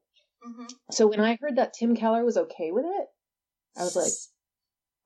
Mm-hmm. 0.47 0.65
So 0.91 1.07
when 1.07 1.21
I 1.21 1.39
heard 1.41 1.57
that 1.57 1.75
Tim 1.75 1.95
Keller 1.95 2.25
was 2.25 2.39
okay 2.39 2.73
with 2.73 2.87
it, 2.87 3.07
I 3.77 3.83
was 3.83 3.95
like, 3.95 4.13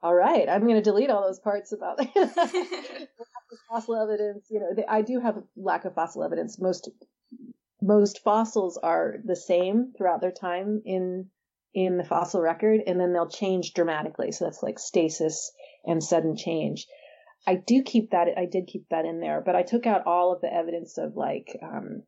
all 0.01 0.15
right, 0.15 0.49
I'm 0.49 0.63
going 0.63 0.77
to 0.77 0.81
delete 0.81 1.11
all 1.11 1.23
those 1.23 1.41
parts 1.41 1.73
about 1.73 1.99
fossil 3.69 3.97
evidence. 3.97 4.47
You 4.49 4.61
know, 4.61 4.85
I 4.89 5.03
do 5.03 5.21
have 5.21 5.37
a 5.37 5.43
lack 5.57 5.85
of 5.85 5.95
fossil 5.95 6.23
evidence. 6.23 6.59
Most 6.61 6.89
most 7.83 8.23
fossils 8.23 8.79
are 8.79 9.17
the 9.25 9.35
same 9.35 9.93
throughout 9.99 10.21
their 10.21 10.33
time 10.33 10.83
in 10.85 11.27
in 11.75 11.97
the 11.97 12.05
fossil 12.05 12.41
record, 12.41 12.81
and 12.87 13.01
then 13.01 13.13
they'll 13.13 13.29
change 13.29 13.75
dramatically. 13.75 14.31
So 14.31 14.45
that's 14.45 14.63
like 14.63 14.79
stasis 14.79 15.51
and 15.85 16.03
sudden 16.03 16.37
change. 16.37 16.87
I 17.47 17.57
do 17.57 17.83
keep 17.83 18.11
that. 18.11 18.29
I 18.37 18.47
did 18.47 18.67
keep 18.67 18.89
that 18.91 19.05
in 19.05 19.21
there, 19.21 19.43
but 19.45 19.57
I 19.57 19.63
took 19.63 19.87
out 19.87 20.07
all 20.07 20.33
of 20.33 20.41
the 20.41 20.53
evidence 20.53 20.99
of 20.99 21.17
like 21.17 21.57
um, 21.63 22.03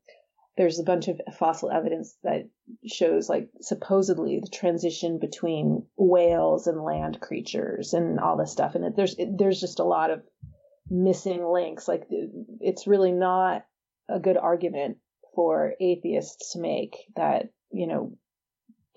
there's 0.57 0.79
a 0.79 0.85
bunch 0.85 1.09
of 1.09 1.21
fossil 1.37 1.71
evidence 1.71 2.17
that 2.23 2.49
shows 2.87 3.29
like 3.29 3.49
supposedly 3.61 4.41
the 4.41 4.49
transition 4.49 5.19
between 5.19 5.87
whales 5.97 6.67
and 6.67 6.83
land 6.83 7.21
creatures 7.21 7.93
and 7.93 8.21
all 8.21 8.37
this 8.37 8.53
stuff 8.53 8.75
and 8.75 8.85
it, 8.85 8.97
there's 8.97 9.15
it, 9.19 9.37
there's 9.37 9.61
just 9.61 9.81
a 9.81 9.85
lot 9.85 10.11
of 10.11 10.23
missing 10.89 11.45
links 11.45 11.89
like 11.89 12.07
it's 12.61 12.87
really 12.87 13.13
not 13.13 13.65
a 14.09 14.21
good 14.21 14.37
argument 14.37 14.99
for 15.35 15.75
atheists 15.81 16.53
to 16.53 16.61
make 16.61 16.97
that 17.17 17.49
you 17.73 17.87
know 17.87 18.17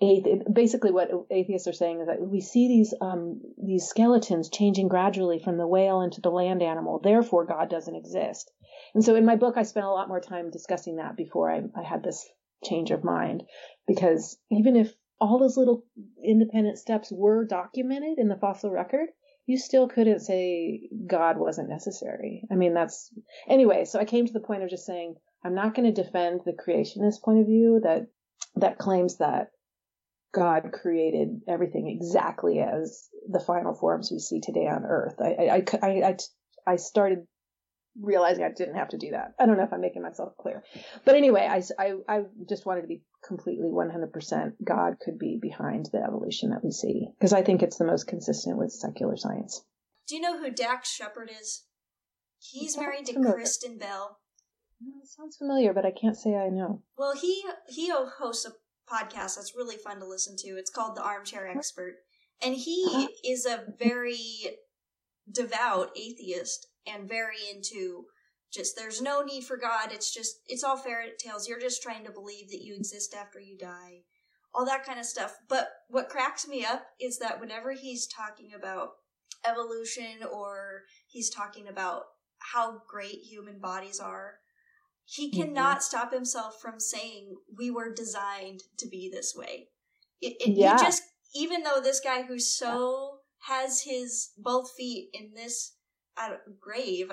basically 0.00 0.92
what 0.92 1.10
atheists 1.30 1.66
are 1.66 1.72
saying 1.72 2.00
is 2.00 2.06
that 2.06 2.20
we 2.20 2.40
see 2.40 2.68
these 2.68 2.94
um, 3.00 3.40
these 3.60 3.88
skeletons 3.88 4.48
changing 4.48 4.86
gradually 4.86 5.40
from 5.40 5.58
the 5.58 5.66
whale 5.66 6.02
into 6.02 6.20
the 6.20 6.30
land 6.30 6.62
animal. 6.62 7.00
Therefore 7.02 7.44
god 7.44 7.68
doesn't 7.68 7.96
exist. 7.96 8.50
And 8.94 9.04
so 9.04 9.16
in 9.16 9.24
my 9.24 9.34
book 9.34 9.56
i 9.56 9.64
spent 9.64 9.86
a 9.86 9.90
lot 9.90 10.08
more 10.08 10.20
time 10.20 10.50
discussing 10.50 10.96
that 10.96 11.16
before 11.16 11.50
i, 11.50 11.62
I 11.76 11.82
had 11.82 12.04
this 12.04 12.28
change 12.64 12.92
of 12.92 13.02
mind. 13.02 13.42
Because 13.88 14.38
even 14.52 14.76
if 14.76 14.94
all 15.20 15.38
those 15.38 15.56
little 15.56 15.84
independent 16.24 16.78
steps 16.78 17.10
were 17.10 17.44
documented 17.44 18.18
in 18.18 18.28
the 18.28 18.36
fossil 18.36 18.70
record 18.70 19.08
you 19.46 19.58
still 19.58 19.88
couldn't 19.88 20.20
say 20.20 20.88
god 21.08 21.38
wasn't 21.38 21.70
necessary. 21.70 22.44
I 22.52 22.54
mean 22.54 22.72
that's 22.72 23.12
anyway 23.48 23.84
so 23.84 23.98
i 23.98 24.04
came 24.04 24.26
to 24.26 24.32
the 24.32 24.46
point 24.48 24.62
of 24.62 24.70
just 24.70 24.86
saying 24.86 25.16
i'm 25.44 25.56
not 25.56 25.74
going 25.74 25.92
to 25.92 26.02
defend 26.02 26.42
the 26.44 26.52
creationist 26.52 27.20
point 27.20 27.40
of 27.40 27.46
view 27.46 27.80
that 27.82 28.06
that 28.54 28.78
claims 28.78 29.18
that 29.18 29.50
God 30.34 30.72
created 30.72 31.40
everything 31.48 31.88
exactly 31.88 32.60
as 32.60 33.08
the 33.28 33.40
final 33.40 33.74
forms 33.74 34.10
we 34.12 34.18
see 34.18 34.40
today 34.40 34.66
on 34.66 34.84
Earth. 34.84 35.16
I, 35.20 35.46
I, 35.46 35.64
I, 35.82 35.88
I, 36.08 36.16
I 36.66 36.76
started 36.76 37.26
realizing 38.00 38.44
I 38.44 38.50
didn't 38.56 38.76
have 38.76 38.90
to 38.90 38.98
do 38.98 39.10
that. 39.12 39.34
I 39.40 39.46
don't 39.46 39.56
know 39.56 39.64
if 39.64 39.72
I'm 39.72 39.80
making 39.80 40.02
myself 40.02 40.36
clear. 40.38 40.62
But 41.04 41.16
anyway, 41.16 41.48
I, 41.50 41.62
I, 41.78 41.94
I 42.08 42.20
just 42.48 42.66
wanted 42.66 42.82
to 42.82 42.86
be 42.86 43.02
completely 43.26 43.68
100% 43.68 44.52
God 44.64 44.94
could 45.00 45.18
be 45.18 45.38
behind 45.40 45.88
the 45.92 45.98
evolution 45.98 46.50
that 46.50 46.64
we 46.64 46.70
see 46.70 47.08
because 47.18 47.32
I 47.32 47.42
think 47.42 47.62
it's 47.62 47.78
the 47.78 47.84
most 47.84 48.06
consistent 48.06 48.58
with 48.58 48.72
secular 48.72 49.16
science. 49.16 49.64
Do 50.06 50.14
you 50.14 50.20
know 50.20 50.38
who 50.38 50.50
Dax 50.50 50.90
Shepard 50.90 51.30
is? 51.30 51.64
He's 52.38 52.78
married 52.78 53.06
to 53.06 53.14
familiar. 53.14 53.34
Kristen 53.34 53.78
Bell. 53.78 54.18
sounds 55.04 55.36
familiar, 55.36 55.72
but 55.72 55.84
I 55.84 55.90
can't 55.90 56.16
say 56.16 56.36
I 56.36 56.48
know. 56.48 56.82
Well, 56.96 57.14
he 57.14 57.44
he 57.68 57.90
hosts 57.90 58.46
a 58.46 58.52
podcast 58.90 59.36
that's 59.36 59.54
really 59.56 59.76
fun 59.76 60.00
to 60.00 60.06
listen 60.06 60.36
to. 60.38 60.48
It's 60.50 60.70
called 60.70 60.96
The 60.96 61.02
Armchair 61.02 61.46
Expert. 61.48 61.96
And 62.42 62.54
he 62.54 62.84
uh-huh. 62.88 63.08
is 63.24 63.46
a 63.46 63.64
very 63.78 64.18
devout 65.30 65.90
atheist 65.96 66.66
and 66.86 67.08
very 67.08 67.36
into 67.52 68.04
just 68.52 68.76
there's 68.76 69.02
no 69.02 69.22
need 69.22 69.44
for 69.44 69.56
God. 69.56 69.92
It's 69.92 70.12
just 70.12 70.36
it's 70.46 70.64
all 70.64 70.76
fairy 70.76 71.10
tales. 71.18 71.48
You're 71.48 71.60
just 71.60 71.82
trying 71.82 72.04
to 72.04 72.12
believe 72.12 72.50
that 72.50 72.62
you 72.62 72.74
exist 72.74 73.14
after 73.14 73.40
you 73.40 73.58
die. 73.58 74.04
All 74.54 74.64
that 74.64 74.86
kind 74.86 74.98
of 74.98 75.04
stuff. 75.04 75.36
But 75.48 75.68
what 75.88 76.08
cracks 76.08 76.48
me 76.48 76.64
up 76.64 76.86
is 76.98 77.18
that 77.18 77.40
whenever 77.40 77.72
he's 77.72 78.06
talking 78.06 78.50
about 78.56 78.90
evolution 79.46 80.24
or 80.32 80.82
he's 81.06 81.30
talking 81.30 81.68
about 81.68 82.04
how 82.38 82.80
great 82.88 83.18
human 83.22 83.58
bodies 83.58 84.00
are, 84.00 84.36
he 85.10 85.30
mm-hmm. 85.30 85.40
cannot 85.40 85.78
mm-hmm. 85.78 85.82
stop 85.82 86.12
himself 86.12 86.60
from 86.60 86.78
saying 86.78 87.34
we 87.56 87.70
were 87.70 87.92
designed 87.92 88.62
to 88.76 88.86
be 88.86 89.10
this 89.10 89.34
way. 89.34 89.68
It, 90.20 90.36
it, 90.40 90.50
yeah. 90.50 90.76
He 90.76 90.84
just, 90.84 91.02
even 91.34 91.62
though 91.62 91.80
this 91.80 92.00
guy 92.00 92.22
who 92.22 92.38
so 92.38 93.20
has 93.46 93.82
his 93.82 94.30
both 94.36 94.70
feet 94.76 95.08
in 95.14 95.32
this 95.34 95.76
uh, 96.18 96.34
grave, 96.60 97.10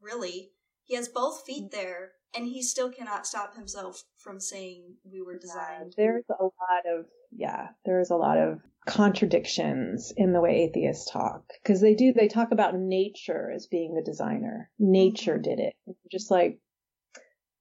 really, 0.00 0.52
he 0.84 0.94
has 0.94 1.08
both 1.08 1.44
feet 1.44 1.72
mm-hmm. 1.72 1.76
there, 1.76 2.12
and 2.36 2.46
he 2.46 2.62
still 2.62 2.90
cannot 2.90 3.26
stop 3.26 3.56
himself 3.56 4.04
from 4.16 4.38
saying 4.38 4.94
we 5.02 5.20
were 5.20 5.38
designed. 5.38 5.94
There's 5.96 6.24
a 6.28 6.44
lot 6.44 6.86
of 6.86 7.06
yeah, 7.32 7.68
there's 7.84 8.10
a 8.10 8.16
lot 8.16 8.38
of 8.38 8.60
contradictions 8.86 10.12
in 10.16 10.32
the 10.32 10.40
way 10.40 10.68
atheists 10.68 11.10
talk 11.10 11.42
because 11.62 11.80
they 11.80 11.94
do 11.94 12.12
they 12.12 12.28
talk 12.28 12.52
about 12.52 12.78
nature 12.78 13.50
as 13.52 13.66
being 13.66 13.94
the 13.94 14.02
designer. 14.02 14.70
Nature 14.78 15.34
mm-hmm. 15.34 15.42
did 15.42 15.58
it. 15.58 15.74
Just 16.12 16.30
like 16.30 16.60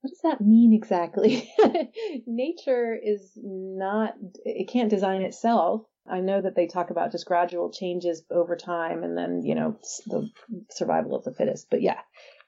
what 0.03 0.09
does 0.09 0.21
that 0.23 0.41
mean 0.41 0.73
exactly? 0.73 1.49
Nature 2.27 2.93
is 2.93 3.31
not, 3.37 4.15
it 4.43 4.67
can't 4.67 4.89
design 4.89 5.21
itself. 5.21 5.83
I 6.05 6.19
know 6.19 6.41
that 6.41 6.57
they 6.57 6.67
talk 6.67 6.89
about 6.89 7.13
just 7.13 7.25
gradual 7.25 7.71
changes 7.71 8.21
over 8.29 8.57
time 8.57 9.03
and 9.03 9.17
then, 9.17 9.43
you 9.45 9.55
know, 9.55 9.79
the 10.07 10.29
survival 10.71 11.15
of 11.15 11.23
the 11.23 11.33
fittest. 11.33 11.67
But 11.71 11.81
yeah, 11.81 12.01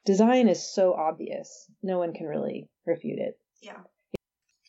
design 0.04 0.48
is 0.48 0.70
so 0.70 0.92
obvious. 0.92 1.64
No 1.82 1.98
one 1.98 2.12
can 2.12 2.26
really 2.26 2.68
refute 2.84 3.18
it. 3.18 3.38
Yeah. 3.62 3.80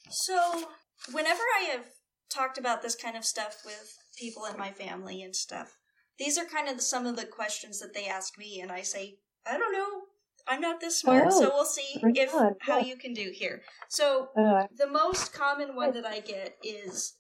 So, 0.10 0.70
whenever 1.12 1.44
I 1.60 1.64
have 1.72 1.88
talked 2.30 2.58
about 2.58 2.82
this 2.82 2.96
kind 2.96 3.18
of 3.18 3.26
stuff 3.26 3.64
with 3.66 3.98
people 4.18 4.46
in 4.46 4.58
my 4.58 4.72
family 4.72 5.22
and 5.22 5.36
stuff, 5.36 5.76
these 6.18 6.38
are 6.38 6.46
kind 6.46 6.70
of 6.70 6.82
some 6.82 7.06
of 7.06 7.18
the 7.18 7.26
questions 7.26 7.82
that 7.82 7.94
they 7.94 8.08
ask 8.08 8.38
me, 8.38 8.62
and 8.62 8.72
I 8.72 8.84
say, 8.84 9.18
I 9.46 9.58
don't 9.58 9.74
know. 9.74 10.04
I'm 10.48 10.62
not 10.62 10.80
this 10.80 11.00
smart, 11.00 11.28
oh, 11.28 11.42
so 11.42 11.52
we'll 11.54 11.66
see 11.66 12.00
if 12.02 12.32
how 12.62 12.80
you 12.80 12.96
can 12.98 13.14
do 13.14 13.32
here. 13.34 13.62
So 13.90 14.30
uh, 14.38 14.68
the 14.78 14.88
most 14.88 15.34
common 15.34 15.76
one 15.76 15.94
that 15.94 16.06
I 16.06 16.20
get 16.20 16.58
is, 16.64 17.16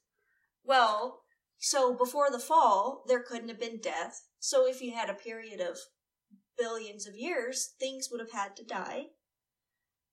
well, 0.63 1.21
so 1.57 1.95
before 1.95 2.29
the 2.31 2.39
fall, 2.39 3.03
there 3.07 3.23
couldn't 3.23 3.49
have 3.49 3.59
been 3.59 3.79
death. 3.79 4.21
So 4.39 4.67
if 4.67 4.81
you 4.81 4.93
had 4.93 5.09
a 5.09 5.13
period 5.13 5.59
of 5.59 5.77
billions 6.57 7.07
of 7.07 7.15
years, 7.15 7.73
things 7.79 8.09
would 8.11 8.21
have 8.21 8.31
had 8.31 8.55
to 8.57 8.63
die. 8.63 9.07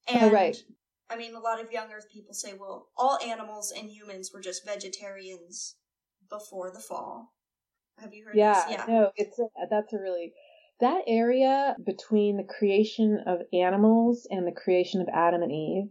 And, 0.09 0.25
oh, 0.25 0.31
right. 0.31 0.57
I 1.11 1.17
mean, 1.17 1.35
a 1.35 1.41
lot 1.41 1.61
of 1.61 1.73
young 1.73 1.93
Earth 1.93 2.07
people 2.13 2.35
say, 2.35 2.55
well, 2.59 2.89
all 2.97 3.19
animals 3.25 3.73
and 3.77 3.91
humans 3.91 4.31
were 4.33 4.41
just 4.41 4.67
vegetarians 4.67 5.77
before 6.31 6.71
the 6.71 6.81
fall. 6.81 7.33
Have 7.99 8.13
you 8.13 8.25
heard? 8.25 8.35
Yeah, 8.37 8.65
this? 8.67 8.77
yeah. 8.77 8.85
No, 8.89 9.11
it's 9.17 9.39
a, 9.39 9.47
that's 9.71 9.93
a 9.93 9.99
really 9.99 10.33
that 10.81 11.03
area 11.07 11.77
between 11.85 12.37
the 12.37 12.45
creation 12.45 13.23
of 13.27 13.41
animals 13.53 14.27
and 14.31 14.47
the 14.47 14.53
creation 14.53 15.01
of 15.01 15.09
Adam 15.13 15.43
and 15.43 15.53
Eve 15.53 15.91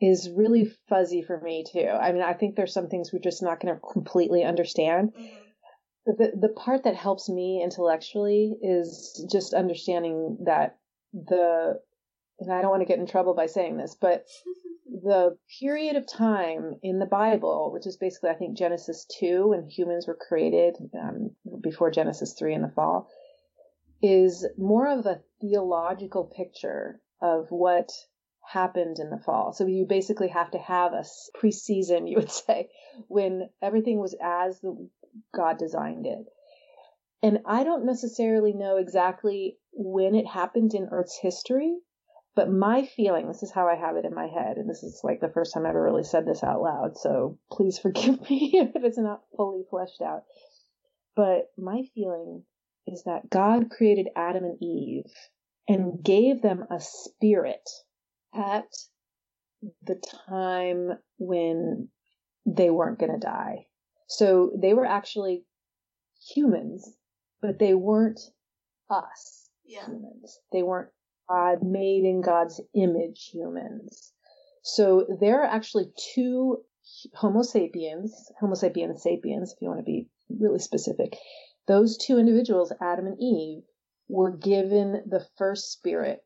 is 0.00 0.30
really 0.34 0.70
fuzzy 0.88 1.22
for 1.22 1.40
me 1.40 1.64
too. 1.70 1.88
I 1.88 2.12
mean, 2.12 2.22
I 2.22 2.34
think 2.34 2.54
there's 2.54 2.72
some 2.72 2.88
things 2.88 3.12
we're 3.12 3.18
just 3.18 3.42
not 3.42 3.60
going 3.60 3.74
to 3.74 3.80
completely 3.80 4.44
understand. 4.44 5.12
Mm-hmm. 5.12 5.34
The 6.06 6.32
the 6.40 6.48
part 6.48 6.84
that 6.84 6.94
helps 6.94 7.28
me 7.28 7.60
intellectually 7.62 8.56
is 8.62 9.26
just 9.30 9.52
understanding 9.52 10.38
that 10.46 10.78
the 11.12 11.80
and 12.40 12.52
I 12.52 12.62
don't 12.62 12.70
want 12.70 12.82
to 12.82 12.86
get 12.86 13.00
in 13.00 13.06
trouble 13.06 13.34
by 13.34 13.46
saying 13.46 13.76
this, 13.76 13.96
but 14.00 14.24
the 14.86 15.36
period 15.60 15.96
of 15.96 16.06
time 16.06 16.76
in 16.82 16.98
the 16.98 17.06
Bible, 17.06 17.72
which 17.72 17.86
is 17.86 17.98
basically 17.98 18.30
I 18.30 18.34
think 18.34 18.56
Genesis 18.56 19.06
two 19.18 19.48
when 19.48 19.68
humans 19.68 20.06
were 20.06 20.16
created 20.16 20.76
um, 20.98 21.30
before 21.60 21.90
Genesis 21.90 22.34
three 22.38 22.54
in 22.54 22.62
the 22.62 22.72
fall, 22.74 23.08
is 24.02 24.46
more 24.56 24.88
of 24.88 25.06
a 25.06 25.20
theological 25.40 26.24
picture 26.24 27.00
of 27.20 27.50
what 27.50 27.90
happened 28.48 28.98
in 28.98 29.10
the 29.10 29.18
fall. 29.18 29.52
So 29.52 29.66
you 29.66 29.84
basically 29.86 30.28
have 30.28 30.50
to 30.52 30.58
have 30.58 30.92
a 30.92 31.04
preseason, 31.36 32.08
you 32.08 32.16
would 32.16 32.30
say, 32.46 32.68
when 33.08 33.50
everything 33.62 33.98
was 33.98 34.16
as 34.22 34.60
the, 34.60 34.88
God 35.34 35.58
designed 35.58 36.06
it. 36.06 36.26
And 37.22 37.40
I 37.46 37.64
don't 37.64 37.84
necessarily 37.84 38.52
know 38.52 38.76
exactly 38.76 39.58
when 39.72 40.14
it 40.14 40.26
happened 40.26 40.74
in 40.74 40.88
Earth's 40.92 41.18
history, 41.20 41.76
but 42.36 42.50
my 42.50 42.84
feeling, 42.84 43.26
this 43.26 43.42
is 43.42 43.50
how 43.50 43.66
I 43.66 43.74
have 43.74 43.96
it 43.96 44.04
in 44.04 44.14
my 44.14 44.28
head, 44.28 44.58
and 44.58 44.70
this 44.70 44.84
is 44.84 45.00
like 45.02 45.20
the 45.20 45.28
first 45.28 45.52
time 45.52 45.66
I 45.66 45.70
ever 45.70 45.82
really 45.82 46.04
said 46.04 46.24
this 46.24 46.44
out 46.44 46.62
loud, 46.62 46.96
so 46.96 47.36
please 47.50 47.80
forgive 47.80 48.20
me 48.30 48.52
if 48.54 48.84
it's 48.84 48.98
not 48.98 49.22
fully 49.36 49.64
fleshed 49.68 50.00
out. 50.00 50.22
But 51.16 51.50
my 51.58 51.82
feeling 51.96 52.44
is 52.92 53.04
that 53.04 53.30
God 53.30 53.70
created 53.70 54.08
Adam 54.16 54.44
and 54.44 54.62
Eve 54.62 55.12
and 55.68 56.02
gave 56.02 56.42
them 56.42 56.64
a 56.70 56.80
spirit 56.80 57.68
at 58.34 58.68
the 59.82 60.00
time 60.28 60.92
when 61.18 61.88
they 62.46 62.70
weren't 62.70 62.98
going 62.98 63.12
to 63.12 63.18
die. 63.18 63.66
So 64.08 64.52
they 64.60 64.72
were 64.72 64.86
actually 64.86 65.44
humans, 66.34 66.90
but 67.42 67.58
they 67.58 67.74
weren't 67.74 68.20
us 68.88 69.50
yeah. 69.66 69.86
humans. 69.86 70.38
They 70.52 70.62
weren't 70.62 70.88
God 71.28 71.58
made 71.62 72.04
in 72.04 72.22
God's 72.22 72.60
image 72.74 73.30
humans. 73.32 74.12
So 74.62 75.06
there 75.20 75.42
are 75.42 75.46
actually 75.46 75.92
two 76.14 76.58
Homo 77.14 77.42
sapiens, 77.42 78.30
Homo 78.40 78.54
sapiens 78.54 79.02
sapiens, 79.02 79.52
if 79.52 79.58
you 79.60 79.68
want 79.68 79.80
to 79.80 79.84
be 79.84 80.08
really 80.30 80.58
specific, 80.58 81.16
those 81.68 81.96
two 81.98 82.18
individuals, 82.18 82.72
Adam 82.80 83.06
and 83.06 83.20
Eve, 83.20 83.62
were 84.08 84.32
given 84.32 85.02
the 85.06 85.24
first 85.36 85.70
spirit 85.70 86.20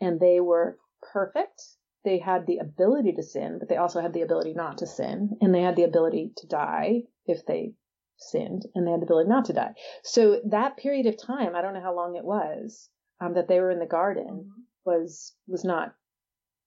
and 0.00 0.18
they 0.18 0.40
were 0.40 0.78
perfect. 1.12 1.62
They 2.04 2.18
had 2.18 2.46
the 2.46 2.58
ability 2.58 3.12
to 3.12 3.22
sin, 3.22 3.58
but 3.58 3.68
they 3.68 3.76
also 3.76 4.00
had 4.00 4.14
the 4.14 4.22
ability 4.22 4.54
not 4.54 4.78
to 4.78 4.86
sin 4.86 5.36
and 5.40 5.54
they 5.54 5.60
had 5.60 5.76
the 5.76 5.84
ability 5.84 6.32
to 6.38 6.46
die 6.46 7.02
if 7.26 7.44
they 7.46 7.74
sinned 8.16 8.64
and 8.74 8.86
they 8.86 8.90
had 8.90 9.00
the 9.00 9.04
ability 9.04 9.28
not 9.28 9.44
to 9.46 9.52
die. 9.52 9.74
So 10.02 10.40
that 10.46 10.78
period 10.78 11.06
of 11.06 11.20
time, 11.20 11.54
I 11.54 11.60
don't 11.60 11.74
know 11.74 11.82
how 11.82 11.94
long 11.94 12.16
it 12.16 12.24
was, 12.24 12.88
um, 13.20 13.34
that 13.34 13.48
they 13.48 13.60
were 13.60 13.70
in 13.70 13.80
the 13.80 13.86
garden 13.86 14.26
mm-hmm. 14.26 14.60
was, 14.86 15.34
was 15.46 15.62
not 15.62 15.94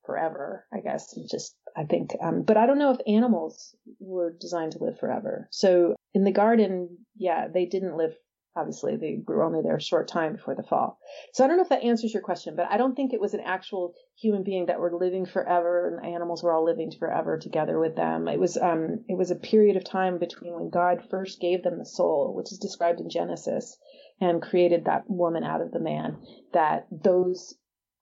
forever, 0.05 0.65
I 0.71 0.81
guess. 0.81 1.17
Just, 1.31 1.55
I 1.75 1.85
think, 1.85 2.11
um, 2.21 2.43
but 2.43 2.57
I 2.57 2.67
don't 2.67 2.77
know 2.77 2.91
if 2.91 2.99
animals 3.07 3.75
were 3.99 4.35
designed 4.39 4.73
to 4.73 4.83
live 4.83 4.99
forever. 4.99 5.47
So 5.51 5.95
in 6.13 6.23
the 6.23 6.31
garden, 6.31 6.97
yeah, 7.15 7.47
they 7.53 7.65
didn't 7.65 7.97
live 7.97 8.13
obviously 8.55 8.95
they 8.95 9.19
were 9.25 9.43
only 9.43 9.61
there 9.61 9.77
a 9.77 9.81
short 9.81 10.07
time 10.07 10.33
before 10.33 10.55
the 10.55 10.63
fall. 10.63 10.99
So 11.33 11.43
I 11.43 11.47
don't 11.47 11.57
know 11.57 11.63
if 11.63 11.69
that 11.69 11.83
answers 11.83 12.13
your 12.13 12.21
question, 12.21 12.55
but 12.55 12.67
I 12.69 12.77
don't 12.77 12.95
think 12.95 13.13
it 13.13 13.21
was 13.21 13.33
an 13.33 13.39
actual 13.43 13.93
human 14.19 14.43
being 14.43 14.67
that 14.67 14.79
were 14.79 14.95
living 14.95 15.25
forever 15.25 15.87
and 15.87 16.13
animals 16.13 16.43
were 16.43 16.53
all 16.53 16.63
living 16.63 16.91
forever 16.91 17.37
together 17.37 17.79
with 17.79 17.95
them. 17.95 18.27
It 18.27 18.39
was 18.39 18.57
um 18.57 19.05
it 19.07 19.17
was 19.17 19.31
a 19.31 19.35
period 19.35 19.75
of 19.75 19.83
time 19.83 20.19
between 20.19 20.53
when 20.53 20.69
God 20.69 21.03
first 21.09 21.41
gave 21.41 21.63
them 21.63 21.79
the 21.79 21.85
soul, 21.85 22.33
which 22.35 22.51
is 22.51 22.59
described 22.59 22.99
in 22.99 23.09
Genesis, 23.09 23.77
and 24.21 24.41
created 24.41 24.85
that 24.85 25.09
woman 25.09 25.43
out 25.43 25.61
of 25.61 25.71
the 25.71 25.79
man, 25.79 26.21
that 26.53 26.87
those 26.91 27.55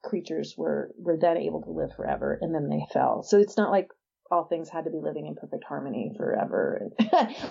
creatures 0.03 0.55
were 0.57 0.93
were 0.97 1.17
then 1.17 1.37
able 1.37 1.61
to 1.61 1.71
live 1.71 1.93
forever 1.95 2.37
and 2.41 2.53
then 2.53 2.67
they 2.69 2.85
fell. 2.91 3.23
So 3.23 3.39
it's 3.39 3.57
not 3.57 3.71
like 3.71 3.87
all 4.31 4.45
things 4.45 4.69
had 4.69 4.85
to 4.85 4.89
be 4.89 4.99
living 4.99 5.27
in 5.27 5.35
perfect 5.35 5.65
harmony 5.65 6.13
forever. 6.17 6.89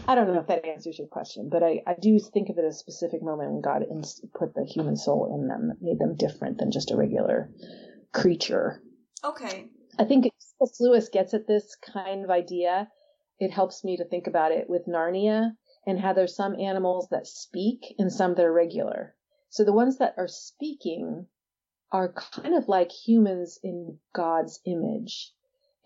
I 0.09 0.15
don't 0.15 0.33
know 0.33 0.41
if 0.41 0.47
that 0.47 0.65
answers 0.65 0.99
your 0.99 1.09
question, 1.09 1.51
but 1.51 1.63
I, 1.63 1.83
I 1.87 1.95
do 2.01 2.19
think 2.19 2.49
of 2.49 2.57
it 2.57 2.65
as 2.65 2.77
a 2.77 2.79
specific 2.79 3.23
moment 3.23 3.53
when 3.53 3.61
God 3.61 3.85
put 4.35 4.55
the 4.55 4.65
human 4.65 4.97
soul 4.97 5.35
in 5.35 5.47
them, 5.47 5.73
made 5.81 5.99
them 5.99 6.17
different 6.17 6.59
than 6.59 6.71
just 6.71 6.91
a 6.91 6.97
regular 6.97 7.51
creature. 8.13 8.83
Okay. 9.23 9.69
I 9.99 10.05
think 10.05 10.25
C.S. 10.25 10.81
Lewis 10.81 11.11
gets 11.11 11.35
at 11.35 11.47
this 11.47 11.77
kind 11.77 12.25
of 12.25 12.31
idea. 12.31 12.89
It 13.39 13.51
helps 13.51 13.85
me 13.85 13.99
to 13.99 14.05
think 14.05 14.27
about 14.27 14.53
it 14.53 14.69
with 14.69 14.87
Narnia 14.87 15.53
and 15.87 16.01
how 16.01 16.15
there's 16.15 16.35
some 16.35 16.59
animals 16.59 17.09
that 17.11 17.27
speak 17.27 17.95
and 17.99 18.11
some 18.11 18.35
that 18.35 18.45
are 18.45 18.53
regular. 18.53 19.15
So 19.51 19.65
the 19.65 19.73
ones 19.73 19.99
that 19.99 20.15
are 20.17 20.29
speaking 20.29 21.27
are 21.93 22.13
kind 22.13 22.55
of 22.55 22.69
like 22.69 22.91
humans 22.91 23.59
in 23.63 23.99
God's 24.15 24.61
image 24.65 25.33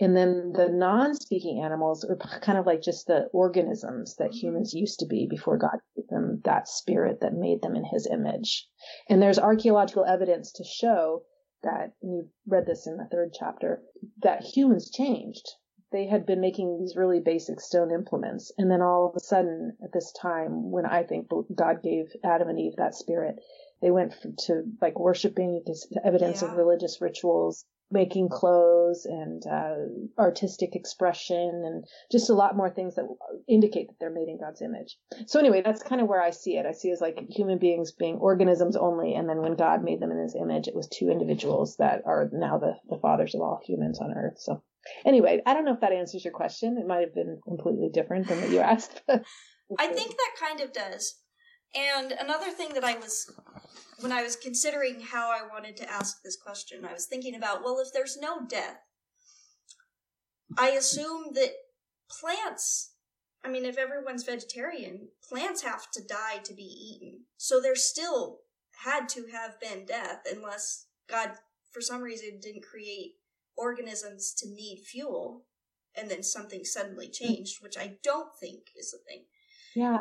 and 0.01 0.17
then 0.17 0.53
the 0.53 0.69
non 0.69 1.15
speaking 1.15 1.63
animals 1.63 2.05
are 2.05 2.17
kind 2.41 2.59
of 2.59 2.67
like 2.67 2.83
just 2.83 3.07
the 3.07 3.29
organisms 3.33 4.17
that 4.17 4.31
mm-hmm. 4.31 4.39
humans 4.39 4.75
used 4.75 4.99
to 5.01 5.07
be 5.07 5.27
before 5.29 5.57
God 5.57 5.79
gave 5.95 6.09
them 6.09 6.41
that 6.45 6.69
spirit 6.69 7.21
that 7.21 7.35
made 7.35 7.63
them 7.63 7.77
in 7.77 7.85
his 7.85 8.09
image. 8.11 8.69
And 9.09 9.23
there's 9.23 9.39
archaeological 9.39 10.05
evidence 10.05 10.53
to 10.53 10.65
show 10.65 11.23
that, 11.63 11.93
and 12.03 12.13
you 12.13 12.29
read 12.47 12.67
this 12.67 12.87
in 12.87 12.97
the 12.97 13.07
third 13.11 13.33
chapter, 13.33 13.83
that 14.23 14.43
humans 14.43 14.91
changed. 14.91 15.49
They 15.93 16.07
had 16.07 16.27
been 16.27 16.41
making 16.41 16.77
these 16.81 16.97
really 16.97 17.21
basic 17.21 17.61
stone 17.61 17.93
implements. 17.93 18.53
And 18.59 18.69
then 18.69 18.83
all 18.83 19.09
of 19.09 19.15
a 19.17 19.21
sudden, 19.21 19.77
at 19.83 19.93
this 19.93 20.13
time, 20.13 20.73
when 20.73 20.87
I 20.87 21.05
think 21.05 21.29
God 21.55 21.83
gave 21.83 22.07
Adam 22.25 22.49
and 22.49 22.59
Eve 22.59 22.75
that 22.77 22.97
spirit, 22.97 23.37
they 23.81 23.93
went 23.93 24.13
to 24.47 24.65
like 24.83 24.99
worshiping, 24.99 25.63
evidence 26.05 26.43
yeah. 26.43 26.49
of 26.49 26.57
religious 26.57 27.01
rituals, 27.01 27.65
making 27.91 28.29
clothes 28.29 29.05
and 29.05 29.43
uh, 29.47 30.21
artistic 30.21 30.75
expression 30.75 31.63
and 31.65 31.85
just 32.11 32.31
a 32.31 32.35
lot 32.35 32.57
more 32.57 32.71
things 32.71 32.95
that 32.97 33.05
indicate 33.49 33.89
that 33.89 33.95
they're 34.01 34.11
made 34.11 34.29
in 34.29 34.39
God's 34.39 34.63
image. 34.63 34.97
So 35.27 35.39
anyway, 35.39 35.63
that's 35.65 35.83
kind 35.83 36.01
of 36.01 36.09
where 36.09 36.23
I 36.23 36.31
see 36.31 36.57
it. 36.57 36.67
I 36.67 36.73
see 36.73 36.89
it 36.89 36.95
as 36.95 37.01
like 37.01 37.19
human 37.29 37.59
beings 37.59 37.93
being 37.93 38.17
organisms 38.17 38.77
only, 38.77 39.15
and 39.15 39.29
then 39.29 39.43
when 39.43 39.57
God 39.57 39.85
made 39.85 40.01
them 40.01 40.11
in 40.11 40.19
His 40.19 40.35
image, 40.35 40.67
it 40.67 40.75
was 40.75 40.89
two 40.89 41.11
individuals 41.11 41.77
that 41.79 42.03
are 42.07 42.29
now 42.33 42.59
the, 42.59 42.75
the 42.89 42.99
fathers 42.99 43.35
of 43.35 43.41
all 43.41 43.61
humans 43.65 44.01
on 44.01 44.13
earth. 44.17 44.39
So 44.39 44.63
anyway, 45.05 45.41
I 45.47 45.55
don't 45.55 45.65
know 45.65 45.75
if 45.75 45.81
that 45.81 45.93
answers 45.93 46.25
your 46.25 46.35
question. 46.35 46.79
It 46.79 46.87
might 46.87 47.01
have 47.01 47.15
been 47.15 47.41
completely 47.47 47.91
different 47.93 48.29
than 48.29 48.41
what 48.41 48.51
you 48.51 48.59
asked. 48.61 49.03
I 49.09 49.87
think 49.87 50.11
that 50.11 50.35
kind 50.41 50.61
of 50.61 50.73
does. 50.73 51.21
And 51.75 52.13
another 52.13 52.51
thing 52.51 52.75
that 52.75 52.85
I 52.85 52.97
was 52.97 53.33
when 54.01 54.13
I 54.13 54.23
was 54.23 54.37
considering 54.37 55.01
how 55.01 55.31
I 55.31 55.47
wanted 55.53 55.77
to 55.79 55.91
ask 55.91 56.23
this 56.23 56.37
question, 56.37 56.85
I 56.85 56.93
was 56.93 57.07
thinking 57.07 57.35
about 57.35 57.63
well, 57.63 57.81
if 57.81 57.93
there's 57.93 58.17
no 58.17 58.47
death, 58.47 58.79
I 60.57 60.71
assume 60.71 61.33
that 61.35 61.53
plants, 62.11 62.93
I 63.45 63.49
mean, 63.49 63.65
if 63.65 63.79
everyone's 63.79 64.25
vegetarian, 64.25 65.09
plants 65.29 65.63
have 65.63 65.91
to 65.93 66.03
die 66.03 66.39
to 66.45 66.55
be 66.55 66.63
eaten. 66.63 67.21
So 67.37 67.61
there 67.61 67.77
still 67.77 68.41
had 68.85 69.09
to 69.11 69.27
have 69.33 69.61
been 69.61 69.87
death 69.87 70.23
unless 70.31 70.87
God, 71.09 71.33
for 71.71 71.81
some 71.81 72.03
reason, 72.03 72.41
didn't 72.41 72.65
create 72.65 73.13
organisms 73.57 74.35
to 74.39 74.49
need 74.49 74.83
fuel 74.85 75.45
and 75.97 76.11
then 76.11 76.23
something 76.23 76.65
suddenly 76.65 77.07
hmm. 77.07 77.27
changed, 77.27 77.63
which 77.63 77.79
I 77.79 77.97
don't 78.03 78.35
think 78.41 78.71
is 78.77 78.95
a 78.95 78.99
thing. 79.09 79.25
Yeah. 79.75 80.01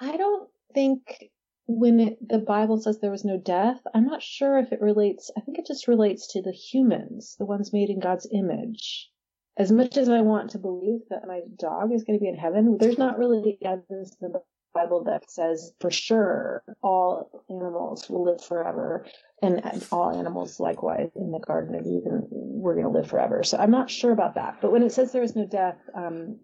I 0.00 0.16
don't 0.16 0.48
think 0.74 1.30
when 1.78 2.16
the 2.20 2.38
Bible 2.38 2.78
says 2.80 2.98
there 2.98 3.10
was 3.10 3.24
no 3.24 3.38
death, 3.38 3.80
I'm 3.94 4.06
not 4.06 4.22
sure 4.22 4.58
if 4.58 4.72
it 4.72 4.80
relates. 4.80 5.30
I 5.36 5.40
think 5.40 5.58
it 5.58 5.66
just 5.66 5.86
relates 5.86 6.32
to 6.32 6.42
the 6.42 6.52
humans, 6.52 7.36
the 7.38 7.46
ones 7.46 7.72
made 7.72 7.90
in 7.90 8.00
God's 8.00 8.28
image. 8.32 9.08
As 9.56 9.70
much 9.70 9.96
as 9.96 10.08
I 10.08 10.22
want 10.22 10.50
to 10.50 10.58
believe 10.58 11.00
that 11.10 11.26
my 11.28 11.42
dog 11.56 11.92
is 11.92 12.02
going 12.02 12.18
to 12.18 12.22
be 12.22 12.28
in 12.28 12.36
heaven, 12.36 12.76
there's 12.78 12.98
not 12.98 13.18
really 13.18 13.58
evidence 13.62 14.16
in 14.20 14.32
the 14.32 14.42
Bible 14.74 15.04
that 15.04 15.30
says 15.30 15.72
for 15.80 15.90
sure 15.90 16.62
all 16.82 17.30
animals 17.48 18.08
will 18.08 18.24
live 18.24 18.42
forever, 18.42 19.06
and 19.42 19.60
all 19.92 20.16
animals 20.16 20.58
likewise 20.58 21.10
in 21.14 21.30
the 21.30 21.40
Garden 21.40 21.74
of 21.74 21.86
Eden 21.86 22.26
were 22.30 22.74
going 22.74 22.86
to 22.86 22.92
live 22.92 23.08
forever. 23.08 23.42
So 23.44 23.58
I'm 23.58 23.70
not 23.70 23.90
sure 23.90 24.12
about 24.12 24.34
that. 24.34 24.58
But 24.60 24.72
when 24.72 24.82
it 24.82 24.92
says 24.92 25.12
there 25.12 25.22
is 25.22 25.36
no 25.36 25.46
death, 25.46 25.78
um, 25.94 26.38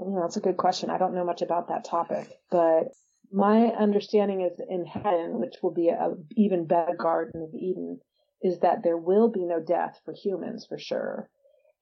you 0.00 0.10
know, 0.10 0.20
that's 0.22 0.36
a 0.36 0.40
good 0.40 0.56
question. 0.56 0.90
I 0.90 0.98
don't 0.98 1.14
know 1.14 1.24
much 1.24 1.42
about 1.42 1.68
that 1.68 1.84
topic, 1.84 2.28
but 2.50 2.88
my 3.32 3.66
understanding 3.68 4.42
is 4.42 4.60
in 4.68 4.84
heaven, 4.84 5.40
which 5.40 5.56
will 5.62 5.72
be 5.72 5.88
an 5.88 6.26
even 6.36 6.66
better 6.66 6.94
Garden 6.98 7.42
of 7.42 7.54
Eden, 7.54 8.00
is 8.42 8.60
that 8.60 8.82
there 8.82 8.96
will 8.96 9.28
be 9.28 9.44
no 9.44 9.60
death 9.60 10.00
for 10.04 10.12
humans 10.12 10.66
for 10.68 10.78
sure. 10.78 11.30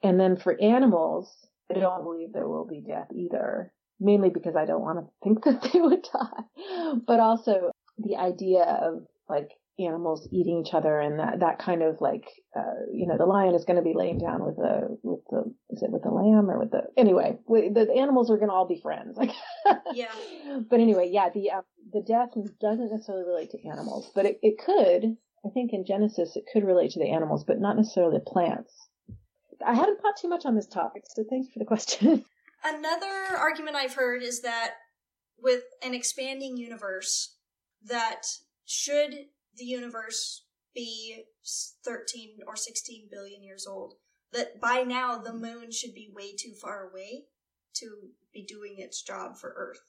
And 0.02 0.18
then 0.18 0.36
for 0.36 0.60
animals, 0.60 1.34
I 1.70 1.78
don't 1.78 2.04
believe 2.04 2.32
there 2.32 2.48
will 2.48 2.66
be 2.66 2.80
death 2.80 3.08
either, 3.14 3.72
mainly 3.98 4.30
because 4.30 4.56
I 4.56 4.64
don't 4.64 4.82
want 4.82 4.98
to 4.98 5.12
think 5.22 5.44
that 5.44 5.70
they 5.72 5.80
would 5.80 6.02
die. 6.02 6.94
But 7.06 7.20
also 7.20 7.72
the 7.98 8.16
idea 8.16 8.62
of 8.62 9.06
like 9.28 9.50
animals 9.86 10.28
eating 10.32 10.64
each 10.64 10.74
other 10.74 10.98
and 10.98 11.18
that, 11.18 11.40
that 11.40 11.58
kind 11.58 11.82
of 11.82 12.00
like, 12.00 12.24
uh, 12.56 12.86
you 12.92 13.06
know, 13.06 13.16
the 13.16 13.26
lion 13.26 13.54
is 13.54 13.64
going 13.64 13.76
to 13.76 13.82
be 13.82 13.94
laying 13.94 14.18
down 14.18 14.44
with 14.44 14.56
the, 14.56 14.98
with 15.02 15.20
the, 15.30 15.54
is 15.70 15.82
it 15.82 15.90
with 15.90 16.02
the 16.02 16.10
lamb 16.10 16.50
or 16.50 16.58
with 16.58 16.70
the, 16.70 16.82
anyway, 16.96 17.38
the 17.48 17.92
animals 17.96 18.30
are 18.30 18.36
going 18.36 18.48
to 18.48 18.54
all 18.54 18.68
be 18.68 18.80
friends. 18.80 19.16
Like, 19.16 19.30
yeah. 19.92 20.12
But 20.68 20.80
anyway, 20.80 21.08
yeah, 21.12 21.28
the, 21.32 21.50
uh, 21.50 21.62
the 21.92 22.02
death 22.02 22.30
doesn't 22.60 22.90
necessarily 22.90 23.24
relate 23.24 23.50
to 23.50 23.68
animals, 23.68 24.10
but 24.14 24.26
it, 24.26 24.38
it 24.42 24.58
could, 24.58 25.16
I 25.44 25.48
think 25.54 25.72
in 25.72 25.86
Genesis, 25.86 26.36
it 26.36 26.44
could 26.52 26.64
relate 26.64 26.90
to 26.92 26.98
the 26.98 27.10
animals, 27.10 27.44
but 27.44 27.60
not 27.60 27.76
necessarily 27.76 28.18
the 28.18 28.30
plants. 28.30 28.72
I 29.64 29.74
haven't 29.74 30.00
thought 30.00 30.16
too 30.20 30.28
much 30.28 30.46
on 30.46 30.56
this 30.56 30.66
topic, 30.66 31.04
so 31.06 31.24
thanks 31.28 31.48
for 31.52 31.58
the 31.58 31.64
question. 31.64 32.24
Another 32.64 33.36
argument 33.38 33.76
I've 33.76 33.94
heard 33.94 34.22
is 34.22 34.42
that 34.42 34.74
with 35.38 35.62
an 35.82 35.94
expanding 35.94 36.56
universe, 36.56 37.36
that 37.86 38.26
should 38.64 39.26
the 39.60 39.66
universe 39.66 40.46
be 40.74 41.24
13 41.84 42.38
or 42.46 42.56
16 42.56 43.08
billion 43.10 43.44
years 43.44 43.66
old, 43.68 43.94
that 44.32 44.60
by 44.60 44.82
now 44.82 45.18
the 45.18 45.32
moon 45.32 45.70
should 45.70 45.94
be 45.94 46.10
way 46.12 46.34
too 46.34 46.54
far 46.60 46.88
away 46.88 47.26
to 47.74 48.08
be 48.32 48.44
doing 48.44 48.76
its 48.78 49.02
job 49.02 49.36
for 49.36 49.52
Earth. 49.56 49.80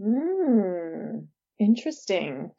Hmm, 0.00 1.26
interesting. 1.58 2.52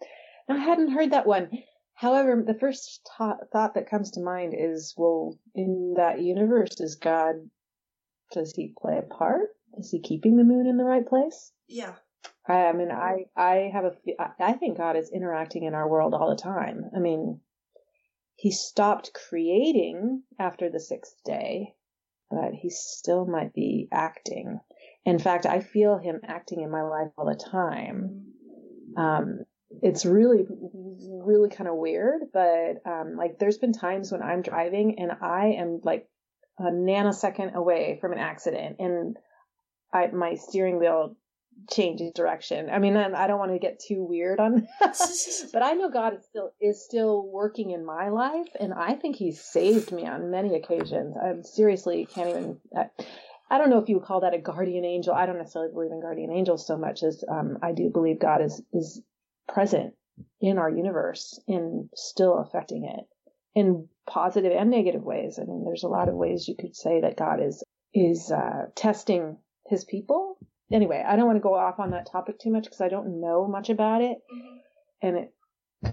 I 0.49 0.57
hadn't 0.57 0.91
heard 0.91 1.11
that 1.11 1.27
one. 1.27 1.49
However, 1.93 2.43
the 2.45 2.57
first 2.59 3.09
ta- 3.17 3.37
thought 3.51 3.73
that 3.75 3.89
comes 3.89 4.11
to 4.11 4.21
mind 4.21 4.53
is, 4.57 4.93
well, 4.97 5.37
in 5.55 5.95
that 5.97 6.21
universe, 6.21 6.79
is 6.79 6.95
God, 6.95 7.35
does 8.31 8.53
he 8.53 8.73
play 8.79 8.97
a 8.97 9.01
part? 9.01 9.49
Is 9.77 9.91
he 9.91 9.99
keeping 9.99 10.37
the 10.37 10.43
moon 10.43 10.67
in 10.67 10.77
the 10.77 10.83
right 10.83 11.07
place? 11.07 11.51
Yeah. 11.67 11.95
I, 12.47 12.65
I 12.65 12.74
mean, 12.74 12.91
I, 12.91 13.26
I 13.36 13.70
have 13.74 13.86
a, 13.86 13.91
I 14.39 14.53
think 14.53 14.78
God 14.78 14.95
is 14.95 15.11
interacting 15.11 15.63
in 15.63 15.74
our 15.74 15.88
world 15.88 16.13
all 16.13 16.30
the 16.30 16.41
time. 16.41 16.89
I 16.95 16.99
mean, 16.99 17.41
he 18.36 18.51
stopped 18.51 19.13
creating 19.13 20.24
after 20.39 20.70
the 20.70 20.80
sixth 20.80 21.15
day, 21.26 21.74
but 22.30 22.53
he 22.53 22.70
still 22.70 23.26
might 23.26 23.53
be 23.53 23.88
acting. 23.91 24.59
In 25.05 25.20
fact, 25.20 25.45
I 25.45 25.59
feel 25.59 25.97
him 25.97 26.22
acting 26.24 26.61
in 26.61 26.70
my 26.70 26.84
life 26.84 27.09
all 27.18 27.26
the 27.26 27.36
time. 27.36 28.26
Um, 28.95 29.39
it's 29.82 30.05
really, 30.05 30.45
really 30.49 31.49
kind 31.49 31.70
of 31.70 31.76
weird, 31.76 32.24
but 32.34 32.82
um, 32.86 33.15
like 33.18 33.39
there's 33.39 33.57
been 33.57 33.74
times 33.74 34.11
when 34.11 34.22
I'm 34.22 34.41
driving 34.41 34.99
and 34.99 35.11
I 35.22 35.55
am 35.57 35.82
like 35.84 36.07
a 36.59 36.63
nanosecond 36.63 37.53
away 37.53 37.97
from 38.01 38.13
an 38.13 38.20
accident, 38.20 38.78
and 38.80 39.18
I 39.93 40.07
my 40.07 40.36
steering 40.36 40.80
wheel 40.80 41.15
changes 41.70 42.12
direction. 42.14 42.70
I 42.70 42.80
mean, 42.80 42.95
I 42.95 43.28
don't 43.28 43.39
want 43.39 43.51
to 43.51 43.60
get 43.60 43.80
too 43.80 44.03
weird 44.03 44.39
on, 44.39 44.68
this, 44.82 45.45
but 45.53 45.64
I 45.64 45.74
know 45.74 45.89
God 45.89 46.16
is 46.16 46.26
still 46.26 46.51
is 46.62 46.84
still 46.84 47.28
working 47.28 47.72
in 47.72 47.86
my 47.86 48.10
life, 48.10 48.47
and 48.60 48.74
I 48.74 48.93
think 48.93 49.16
He's 49.16 49.41
saved 49.41 49.91
me 49.91 50.05
on 50.05 50.32
many 50.32 50.55
occasions. 50.55 51.16
I 51.18 51.41
seriously 51.41 52.05
can't 52.05 52.30
even. 52.30 52.58
I, 52.76 52.86
I 53.49 53.58
don't 53.58 53.70
know 53.70 53.80
if 53.80 53.88
you 53.88 53.95
would 53.95 54.05
call 54.05 54.22
that 54.22 54.34
a 54.34 54.39
guardian 54.39 54.84
angel. 54.84 55.14
I 55.14 55.26
don't 55.26 55.38
necessarily 55.38 55.72
believe 55.72 55.91
in 55.91 56.01
guardian 56.01 56.32
angels 56.32 56.68
so 56.68 56.78
much 56.78 57.01
as 57.03 57.24
um, 57.30 57.58
I 57.62 57.72
do 57.72 57.89
believe 57.89 58.20
God 58.20 58.41
is 58.41 58.62
is 58.74 59.01
present 59.47 59.93
in 60.41 60.58
our 60.58 60.70
universe 60.70 61.39
and 61.47 61.89
still 61.95 62.39
affecting 62.39 62.86
it 62.86 63.05
in 63.55 63.88
positive 64.08 64.51
and 64.51 64.70
negative 64.70 65.03
ways. 65.03 65.39
I 65.39 65.45
mean, 65.45 65.64
there's 65.64 65.84
a 65.84 65.89
lot 65.89 66.10
of 66.10 66.16
ways 66.16 66.47
you 66.47 66.55
could 66.55 66.76
say 66.76 67.01
that 67.01 67.18
God 67.18 67.41
is 67.41 67.64
is 67.93 68.32
uh, 68.32 68.68
testing 68.76 69.38
His 69.68 69.86
people 69.86 70.38
anyway, 70.72 71.03
I 71.05 71.15
don't 71.15 71.26
want 71.26 71.38
to 71.38 71.41
go 71.41 71.55
off 71.55 71.80
on 71.80 71.91
that 71.91 72.09
topic 72.11 72.39
too 72.39 72.51
much 72.51 72.63
because 72.63 72.82
I 72.82 72.89
don't 72.89 73.22
know 73.22 73.47
much 73.47 73.70
about 73.70 74.01
it, 74.01 74.18
mm-hmm. 74.34 74.57
and 75.01 75.18
it 75.18 75.34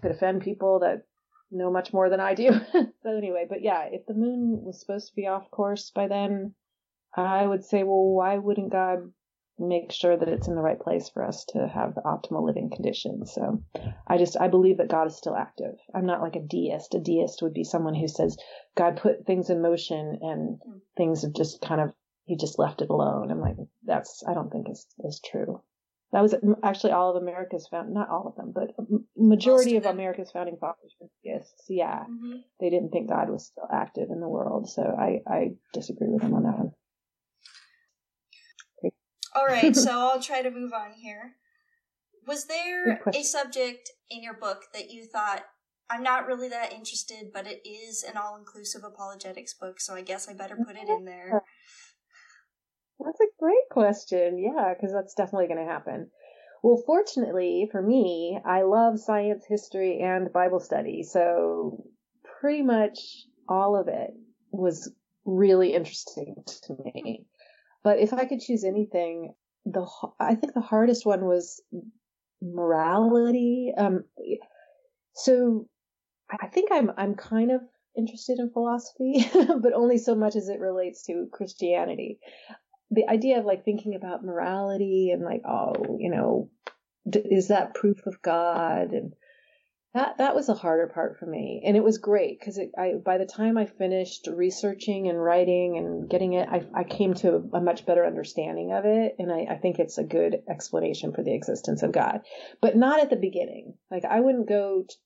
could 0.01 0.11
offend 0.11 0.43
people 0.43 0.81
that 0.81 1.03
know 1.51 1.71
much 1.71 1.93
more 1.93 2.09
than 2.11 2.21
I 2.21 2.35
do. 2.35 2.51
so 2.73 3.17
anyway, 3.17 3.47
but 3.49 3.63
yeah, 3.63 3.85
if 3.91 4.07
the 4.07 4.15
moon 4.15 4.63
was 4.65 4.81
supposed 4.81 5.09
to 5.09 5.17
be 5.17 5.27
off 5.27 5.51
course 5.51 5.91
by 5.91 6.09
then, 6.09 6.55
I 7.17 7.47
would 7.47 7.65
say, 7.65 7.83
well, 7.83 8.05
why 8.05 8.39
wouldn't 8.39 8.73
God 8.73 9.13
make 9.57 9.93
sure 9.93 10.17
that 10.17 10.29
it's 10.29 10.49
in 10.49 10.57
the 10.57 10.63
right 10.63 10.81
place 10.81 11.09
for 11.09 11.25
us 11.25 11.45
to 11.45 11.69
have 11.69 11.95
the 11.95 12.03
optimal 12.03 12.45
living 12.45 12.71
conditions? 12.71 13.33
So 13.33 13.63
I 14.07 14.19
just, 14.19 14.37
I 14.41 14.49
believe 14.49 14.79
that 14.79 14.89
God 14.91 15.07
is 15.07 15.17
still 15.17 15.37
active. 15.37 15.77
I'm 15.95 16.07
not 16.07 16.23
like 16.23 16.37
a 16.37 16.41
deist. 16.41 16.95
A 16.95 16.99
deist 16.99 17.41
would 17.43 17.55
be 17.55 17.65
someone 17.65 17.95
who 17.95 18.09
says 18.09 18.37
God 18.77 18.97
put 18.97 19.27
things 19.27 19.51
in 19.51 19.63
motion 19.63 20.19
and 20.21 20.59
hmm. 20.65 20.79
things 20.97 21.23
have 21.23 21.35
just 21.35 21.61
kind 21.61 21.81
of, 21.81 21.93
he 22.25 22.37
just 22.37 22.59
left 22.59 22.83
it 22.83 22.91
alone. 22.91 23.31
I'm 23.31 23.41
like, 23.41 23.57
that's, 23.85 24.23
I 24.29 24.35
don't 24.35 24.51
think 24.51 24.69
is, 24.71 24.87
is 25.05 25.21
true. 25.25 25.63
That 26.13 26.23
was 26.23 26.35
actually 26.63 26.93
all 26.93 27.11
of 27.17 27.21
America's 27.21 27.67
found, 27.69 27.93
not 27.93 28.09
all 28.09 28.29
of 28.29 28.37
them, 28.37 28.53
but 28.55 28.71
majority 29.17 29.77
of, 29.77 29.85
of 29.85 29.95
America's 29.95 30.31
founding 30.31 30.57
fathers 30.61 30.95
were 31.01 31.09
theists. 31.25 31.65
Yeah, 31.69 32.05
mm-hmm. 32.05 32.37
they 32.61 32.71
didn't 32.71 32.91
think 32.91 33.09
God 33.09 33.31
was 33.31 33.47
still 33.47 33.67
active 33.73 34.11
in 34.11 34.21
the 34.21 34.29
world, 34.29 34.69
so 34.69 34.83
I 34.83 35.23
I 35.27 35.51
disagree 35.73 36.07
with 36.09 36.23
him 36.23 36.35
on 36.35 36.45
that 36.45 36.57
one. 36.57 36.71
All 39.35 39.45
right, 39.45 39.75
so 39.75 39.91
I'll 40.13 40.23
try 40.23 40.41
to 40.41 40.53
move 40.53 40.73
on 40.73 40.93
here. 40.93 41.35
Was 42.29 42.47
there 42.47 43.03
a 43.13 43.25
subject 43.25 43.91
in 44.09 44.23
your 44.23 44.35
book 44.35 44.67
that 44.73 44.93
you 44.93 45.07
thought 45.07 45.43
I'm 45.91 46.05
not 46.05 46.27
really 46.27 46.49
that 46.49 46.73
interested, 46.73 47.33
but 47.33 47.47
it 47.47 47.67
is 47.69 48.05
an 48.05 48.17
all-inclusive 48.17 48.85
apologetics 48.85 49.55
book, 49.55 49.81
so 49.81 49.95
I 49.95 50.03
guess 50.03 50.29
I 50.29 50.35
better 50.35 50.57
put 50.57 50.77
it 50.77 50.89
in 50.89 51.05
there. 51.05 51.43
That's 53.05 53.21
a 53.21 53.27
great 53.39 53.69
question. 53.71 54.39
Yeah, 54.39 54.73
because 54.75 54.93
that's 54.93 55.15
definitely 55.15 55.49
going 55.49 55.65
to 55.65 55.71
happen. 55.71 56.11
Well, 56.63 56.83
fortunately 56.87 57.69
for 57.71 57.83
me, 57.83 58.41
I 58.45 58.63
love 58.63 58.99
science, 58.99 59.45
history, 59.47 60.01
and 60.01 60.33
Bible 60.33 60.61
study. 60.61 61.03
So 61.03 61.85
pretty 62.41 62.63
much 62.63 62.99
all 63.49 63.77
of 63.77 63.89
it 63.89 64.11
was 64.51 64.91
really 65.27 65.75
interesting 65.75 66.37
to 66.47 66.77
me. 66.85 67.27
But 67.83 67.99
if 67.99 68.15
I 68.15 68.25
could 68.25 68.41
choose 68.41 68.65
anything, 68.65 69.35
the 69.67 69.87
I 70.19 70.35
think 70.35 70.55
the 70.55 70.61
hardest 70.61 71.05
one 71.05 71.27
was 71.27 71.63
morality. 72.41 73.73
Um, 73.77 74.05
so 75.15 75.69
I 76.31 76.47
think 76.47 76.71
I'm 76.73 76.91
I'm 76.97 77.15
kind 77.15 77.51
of 77.51 77.61
interested 77.97 78.39
in 78.39 78.51
philosophy, 78.51 79.29
but 79.35 79.75
only 79.75 79.99
so 79.99 80.15
much 80.15 80.35
as 80.35 80.49
it 80.49 80.61
relates 80.61 81.05
to 81.05 81.29
Christianity 81.31 82.19
the 82.91 83.09
idea 83.09 83.39
of 83.39 83.45
like 83.45 83.65
thinking 83.65 83.95
about 83.95 84.25
morality 84.25 85.11
and 85.13 85.23
like, 85.23 85.43
oh, 85.47 85.97
you 85.99 86.11
know, 86.11 86.51
is 87.07 87.49
that 87.49 87.75
proof 87.75 88.07
of 88.07 88.23
God? 88.23 88.93
And 88.93 89.13
that 89.95 90.19
that 90.19 90.35
was 90.35 90.49
a 90.49 90.55
harder 90.55 90.89
part 90.89 91.19
for 91.19 91.27
me, 91.27 91.63
and 91.65 91.77
it 91.77 91.85
was 91.85 91.99
great 91.99 92.41
because 92.41 92.59
I 92.77 92.95
by 92.95 93.17
the 93.19 93.27
time 93.27 93.57
I 93.57 93.67
finished 93.67 94.27
researching 94.27 95.09
and 95.09 95.23
writing 95.23 95.79
and 95.79 96.11
getting 96.11 96.33
it, 96.33 96.49
I, 96.49 96.67
I 96.75 96.83
came 96.83 97.15
to 97.15 97.49
a 97.53 97.61
much 97.61 97.87
better 97.87 98.05
understanding 98.05 98.73
of 98.73 98.85
it, 98.87 99.15
and 99.21 99.33
I, 99.33 99.47
I 99.55 99.57
think 99.57 99.79
it's 99.79 99.97
a 99.97 100.03
good 100.03 100.43
explanation 100.51 101.13
for 101.13 101.23
the 101.23 101.33
existence 101.33 101.85
of 101.85 101.93
God, 101.93 102.23
but 102.61 102.77
not 102.77 103.01
at 103.01 103.11
the 103.11 103.17
beginning. 103.17 103.75
Like 103.89 104.05
I 104.05 104.19
wouldn't 104.19 104.49
go 104.49 104.85
t- 104.89 104.97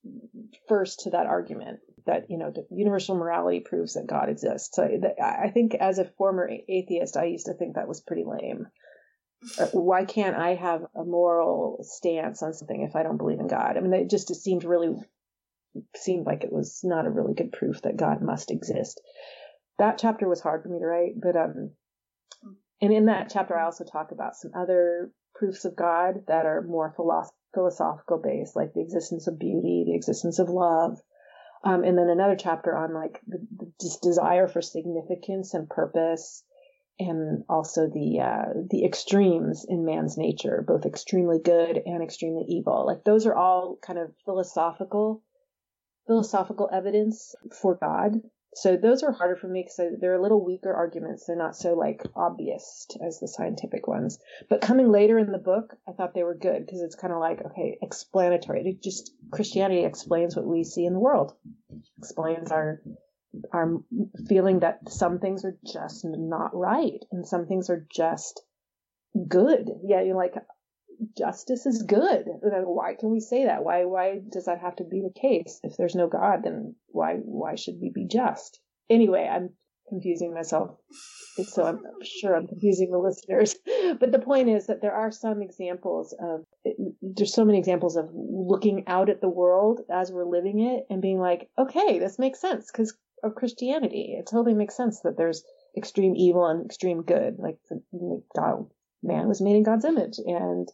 first 0.68 1.00
to 1.00 1.10
that 1.10 1.26
argument 1.26 1.80
that 2.08 2.30
you 2.30 2.38
know 2.38 2.52
universal 2.70 3.14
morality 3.14 3.60
proves 3.60 3.94
that 3.94 4.06
God 4.06 4.28
exists. 4.28 4.74
So 4.74 4.82
I 5.22 5.50
think 5.50 5.74
as 5.74 5.98
a 5.98 6.10
former 6.16 6.50
atheist, 6.68 7.16
I 7.16 7.26
used 7.26 7.46
to 7.46 7.54
think 7.54 7.74
that 7.74 7.86
was 7.86 8.00
pretty 8.00 8.24
lame. 8.24 8.66
Uh, 9.58 9.66
why 9.72 10.04
can't 10.04 10.34
I 10.34 10.54
have 10.54 10.82
a 10.96 11.04
moral 11.04 11.78
stance 11.82 12.42
on 12.42 12.54
something 12.54 12.82
if 12.82 12.96
I 12.96 13.02
don't 13.02 13.18
believe 13.18 13.38
in 13.38 13.46
God? 13.46 13.76
I 13.76 13.80
mean, 13.80 13.92
it 13.92 14.10
just 14.10 14.30
it 14.30 14.36
seemed 14.36 14.64
really 14.64 14.96
seemed 15.94 16.26
like 16.26 16.44
it 16.44 16.52
was 16.52 16.80
not 16.82 17.06
a 17.06 17.10
really 17.10 17.34
good 17.34 17.52
proof 17.52 17.82
that 17.82 17.96
God 17.96 18.22
must 18.22 18.50
exist. 18.50 19.00
That 19.78 19.98
chapter 19.98 20.28
was 20.28 20.40
hard 20.40 20.62
for 20.62 20.70
me 20.70 20.80
to 20.80 20.86
write, 20.86 21.20
but 21.20 21.36
um, 21.36 21.72
and 22.80 22.92
in 22.92 23.06
that 23.06 23.30
chapter 23.30 23.56
I 23.56 23.64
also 23.64 23.84
talk 23.84 24.12
about 24.12 24.34
some 24.34 24.52
other 24.56 25.12
proofs 25.34 25.64
of 25.66 25.76
God 25.76 26.24
that 26.26 26.46
are 26.46 26.62
more 26.62 26.94
philosoph- 26.96 27.30
philosophical 27.54 28.18
based, 28.18 28.56
like 28.56 28.72
the 28.72 28.80
existence 28.80 29.26
of 29.26 29.38
beauty, 29.38 29.84
the 29.86 29.94
existence 29.94 30.38
of 30.38 30.48
love, 30.48 30.98
um, 31.64 31.84
and 31.84 31.98
then 31.98 32.08
another 32.08 32.36
chapter 32.36 32.76
on 32.76 32.94
like 32.94 33.20
the, 33.26 33.38
the 33.58 33.72
desire 34.02 34.48
for 34.48 34.62
significance 34.62 35.54
and 35.54 35.68
purpose 35.68 36.42
and 36.98 37.44
also 37.48 37.88
the 37.88 38.20
uh, 38.20 38.52
the 38.70 38.84
extremes 38.84 39.64
in 39.68 39.84
man's 39.84 40.16
nature, 40.16 40.64
both 40.66 40.84
extremely 40.84 41.38
good 41.38 41.80
and 41.84 42.02
extremely 42.02 42.44
evil. 42.48 42.84
Like 42.86 43.04
those 43.04 43.26
are 43.26 43.34
all 43.34 43.78
kind 43.80 43.98
of 43.98 44.12
philosophical 44.24 45.22
philosophical 46.06 46.68
evidence 46.72 47.34
for 47.60 47.76
God. 47.76 48.14
So 48.54 48.76
those 48.76 49.02
are 49.02 49.12
harder 49.12 49.36
for 49.36 49.46
me 49.46 49.62
because 49.62 49.98
they're 50.00 50.18
a 50.18 50.22
little 50.22 50.44
weaker 50.44 50.72
arguments. 50.72 51.26
They're 51.26 51.36
not 51.36 51.56
so 51.56 51.74
like 51.74 52.02
obvious 52.16 52.86
as 53.06 53.20
the 53.20 53.28
scientific 53.28 53.86
ones. 53.86 54.18
But 54.48 54.62
coming 54.62 54.90
later 54.90 55.18
in 55.18 55.30
the 55.30 55.38
book, 55.38 55.76
I 55.88 55.92
thought 55.92 56.14
they 56.14 56.24
were 56.24 56.34
good 56.34 56.64
because 56.64 56.80
it's 56.80 56.96
kind 56.96 57.12
of 57.12 57.20
like 57.20 57.44
okay, 57.44 57.78
explanatory. 57.82 58.62
It 58.66 58.82
just 58.82 59.12
Christianity 59.30 59.84
explains 59.84 60.34
what 60.34 60.46
we 60.46 60.64
see 60.64 60.84
in 60.84 60.94
the 60.94 60.98
world, 60.98 61.34
explains 61.98 62.50
our 62.50 62.80
our 63.52 63.82
feeling 64.28 64.60
that 64.60 64.88
some 64.88 65.18
things 65.18 65.44
are 65.44 65.56
just 65.64 66.04
not 66.04 66.50
right 66.54 67.04
and 67.12 67.26
some 67.26 67.46
things 67.46 67.68
are 67.70 67.86
just 67.94 68.42
good. 69.28 69.68
Yeah, 69.84 70.02
you're 70.02 70.16
like 70.16 70.34
justice 71.16 71.66
is 71.66 71.82
good. 71.82 72.24
Why 72.42 72.94
can 72.94 73.10
we 73.10 73.20
say 73.20 73.46
that? 73.46 73.64
Why 73.64 73.84
why 73.84 74.20
does 74.28 74.46
that 74.46 74.60
have 74.60 74.76
to 74.76 74.84
be 74.84 75.00
the 75.00 75.20
case? 75.20 75.60
If 75.62 75.76
there's 75.76 75.94
no 75.94 76.08
God, 76.08 76.40
then 76.44 76.74
why 76.88 77.14
why 77.16 77.54
should 77.54 77.80
we 77.80 77.90
be 77.90 78.06
just? 78.06 78.60
Anyway, 78.90 79.28
I'm 79.30 79.50
confusing 79.88 80.34
myself. 80.34 80.76
So 81.44 81.64
I'm 81.64 81.80
sure 82.02 82.36
I'm 82.36 82.46
confusing 82.46 82.90
the 82.90 82.98
listeners. 82.98 83.56
But 84.00 84.12
the 84.12 84.18
point 84.18 84.48
is 84.50 84.66
that 84.66 84.82
there 84.82 84.92
are 84.92 85.10
some 85.10 85.40
examples 85.40 86.14
of, 86.20 86.44
there's 87.00 87.32
so 87.32 87.44
many 87.44 87.58
examples 87.58 87.96
of 87.96 88.10
looking 88.12 88.84
out 88.86 89.08
at 89.08 89.22
the 89.22 89.28
world 89.28 89.80
as 89.90 90.12
we're 90.12 90.26
living 90.26 90.60
it 90.60 90.84
and 90.90 91.00
being 91.00 91.18
like, 91.18 91.48
okay, 91.58 91.98
this 91.98 92.18
makes 92.18 92.40
sense 92.40 92.70
because 92.70 92.94
of 93.22 93.34
Christianity. 93.34 94.16
It 94.18 94.28
totally 94.30 94.54
makes 94.54 94.76
sense 94.76 95.00
that 95.00 95.16
there's 95.16 95.42
extreme 95.76 96.14
evil 96.16 96.46
and 96.46 96.64
extreme 96.64 97.02
good. 97.02 97.38
Like 97.38 97.58
God, 98.36 98.66
man 99.02 99.28
was 99.28 99.40
made 99.40 99.56
in 99.56 99.62
God's 99.62 99.84
image, 99.84 100.18
and 100.18 100.68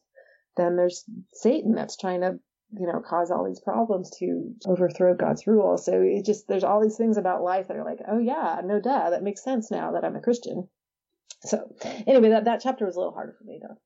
then 0.57 0.77
there's 0.77 1.05
Satan 1.33 1.75
that's 1.75 1.97
trying 1.97 2.21
to 2.23 2.39
you 2.77 2.87
know 2.87 3.01
cause 3.01 3.31
all 3.31 3.45
these 3.45 3.61
problems 3.61 4.11
to 4.19 4.55
overthrow 4.67 5.15
God's 5.15 5.47
rule. 5.47 5.79
So 5.79 6.01
it 6.03 6.25
just 6.25 6.49
there's 6.49 6.65
all 6.65 6.83
these 6.83 6.97
things 6.97 7.17
about 7.17 7.43
life 7.43 7.69
that 7.69 7.77
are 7.77 7.85
like, 7.85 8.01
oh 8.09 8.19
yeah, 8.19 8.61
no 8.65 8.81
duh, 8.81 9.11
that 9.11 9.23
makes 9.23 9.45
sense 9.45 9.71
now 9.71 9.93
that 9.93 10.05
I'm 10.05 10.17
a 10.17 10.21
Christian. 10.21 10.69
So 11.43 11.75
anyway, 12.07 12.31
that 12.31 12.45
that 12.45 12.61
chapter 12.63 12.87
was 12.87 12.97
a 12.97 12.99
little 12.99 13.15
harder 13.15 13.35
for 13.39 13.45
me 13.45 13.61
though. 13.61 13.77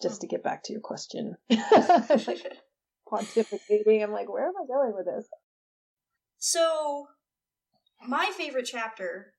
Just 0.00 0.22
to 0.22 0.26
get 0.26 0.42
back 0.42 0.62
to 0.64 0.72
your 0.72 0.80
question. 0.80 1.36
pontificating. 3.10 4.02
I'm 4.02 4.12
like, 4.12 4.32
where 4.32 4.46
am 4.46 4.54
I 4.56 4.66
going 4.66 4.94
with 4.94 5.06
this? 5.06 5.26
So 6.38 7.08
my 8.06 8.32
favorite 8.36 8.68
chapter, 8.70 9.34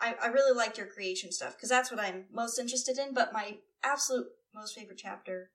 I, 0.00 0.14
I 0.22 0.26
really 0.26 0.56
liked 0.56 0.78
your 0.78 0.86
creation 0.86 1.32
stuff 1.32 1.56
because 1.56 1.70
that's 1.70 1.90
what 1.90 2.00
I'm 2.00 2.24
most 2.32 2.58
interested 2.58 2.98
in. 2.98 3.14
But 3.14 3.32
my 3.32 3.58
absolute 3.82 4.26
most 4.54 4.74
favorite 4.74 4.98
chapter 4.98 5.50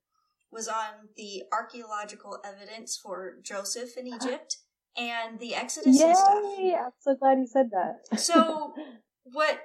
was 0.51 0.67
on 0.67 1.09
the 1.15 1.43
archaeological 1.51 2.39
evidence 2.43 2.99
for 3.01 3.35
Joseph 3.43 3.97
in 3.97 4.07
Egypt 4.07 4.57
and 4.97 5.39
the 5.39 5.55
Exodus 5.55 5.99
Yay! 5.99 6.07
and 6.07 6.17
stuff. 6.17 6.43
I'm 6.85 6.91
so 6.99 7.15
glad 7.15 7.37
you 7.37 7.47
said 7.47 7.69
that. 7.71 8.19
so, 8.19 8.73
what 9.23 9.61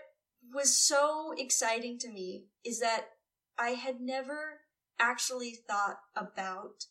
was 0.52 0.76
so 0.76 1.32
exciting 1.36 1.98
to 2.00 2.08
me 2.10 2.44
is 2.64 2.80
that 2.80 3.06
I 3.58 3.70
had 3.70 4.00
never 4.00 4.60
actually 4.98 5.56
thought 5.68 5.96
about 6.14 6.84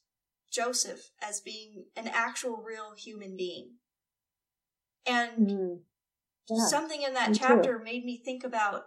Joseph 0.51 1.11
as 1.21 1.41
being 1.41 1.85
an 1.95 2.07
actual 2.07 2.63
real 2.65 2.93
human 2.97 3.35
being. 3.35 3.75
And 5.05 5.47
mm. 5.47 5.79
yeah. 6.49 6.65
something 6.65 7.01
in 7.01 7.13
that 7.13 7.33
chapter 7.33 7.77
too. 7.77 7.83
made 7.83 8.05
me 8.05 8.21
think 8.23 8.43
about 8.43 8.83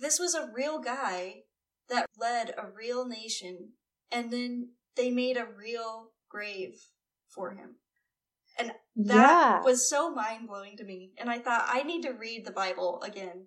this 0.00 0.18
was 0.18 0.34
a 0.34 0.50
real 0.52 0.80
guy 0.80 1.42
that 1.88 2.06
led 2.18 2.54
a 2.56 2.66
real 2.74 3.06
nation, 3.06 3.72
and 4.12 4.30
then 4.30 4.70
they 4.96 5.10
made 5.10 5.36
a 5.36 5.46
real 5.58 6.10
grave 6.28 6.74
for 7.34 7.52
him. 7.52 7.76
And 8.58 8.72
that 8.96 9.14
yeah. 9.16 9.62
was 9.62 9.88
so 9.88 10.14
mind 10.14 10.46
blowing 10.46 10.76
to 10.76 10.84
me. 10.84 11.12
And 11.18 11.30
I 11.30 11.38
thought, 11.38 11.66
I 11.66 11.82
need 11.82 12.02
to 12.02 12.12
read 12.12 12.44
the 12.44 12.52
Bible 12.52 13.02
again 13.02 13.46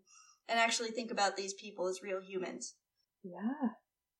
and 0.49 0.59
actually 0.59 0.89
think 0.89 1.11
about 1.11 1.37
these 1.37 1.53
people 1.53 1.87
as 1.87 2.01
real 2.01 2.19
humans. 2.19 2.75
Yeah. 3.23 3.69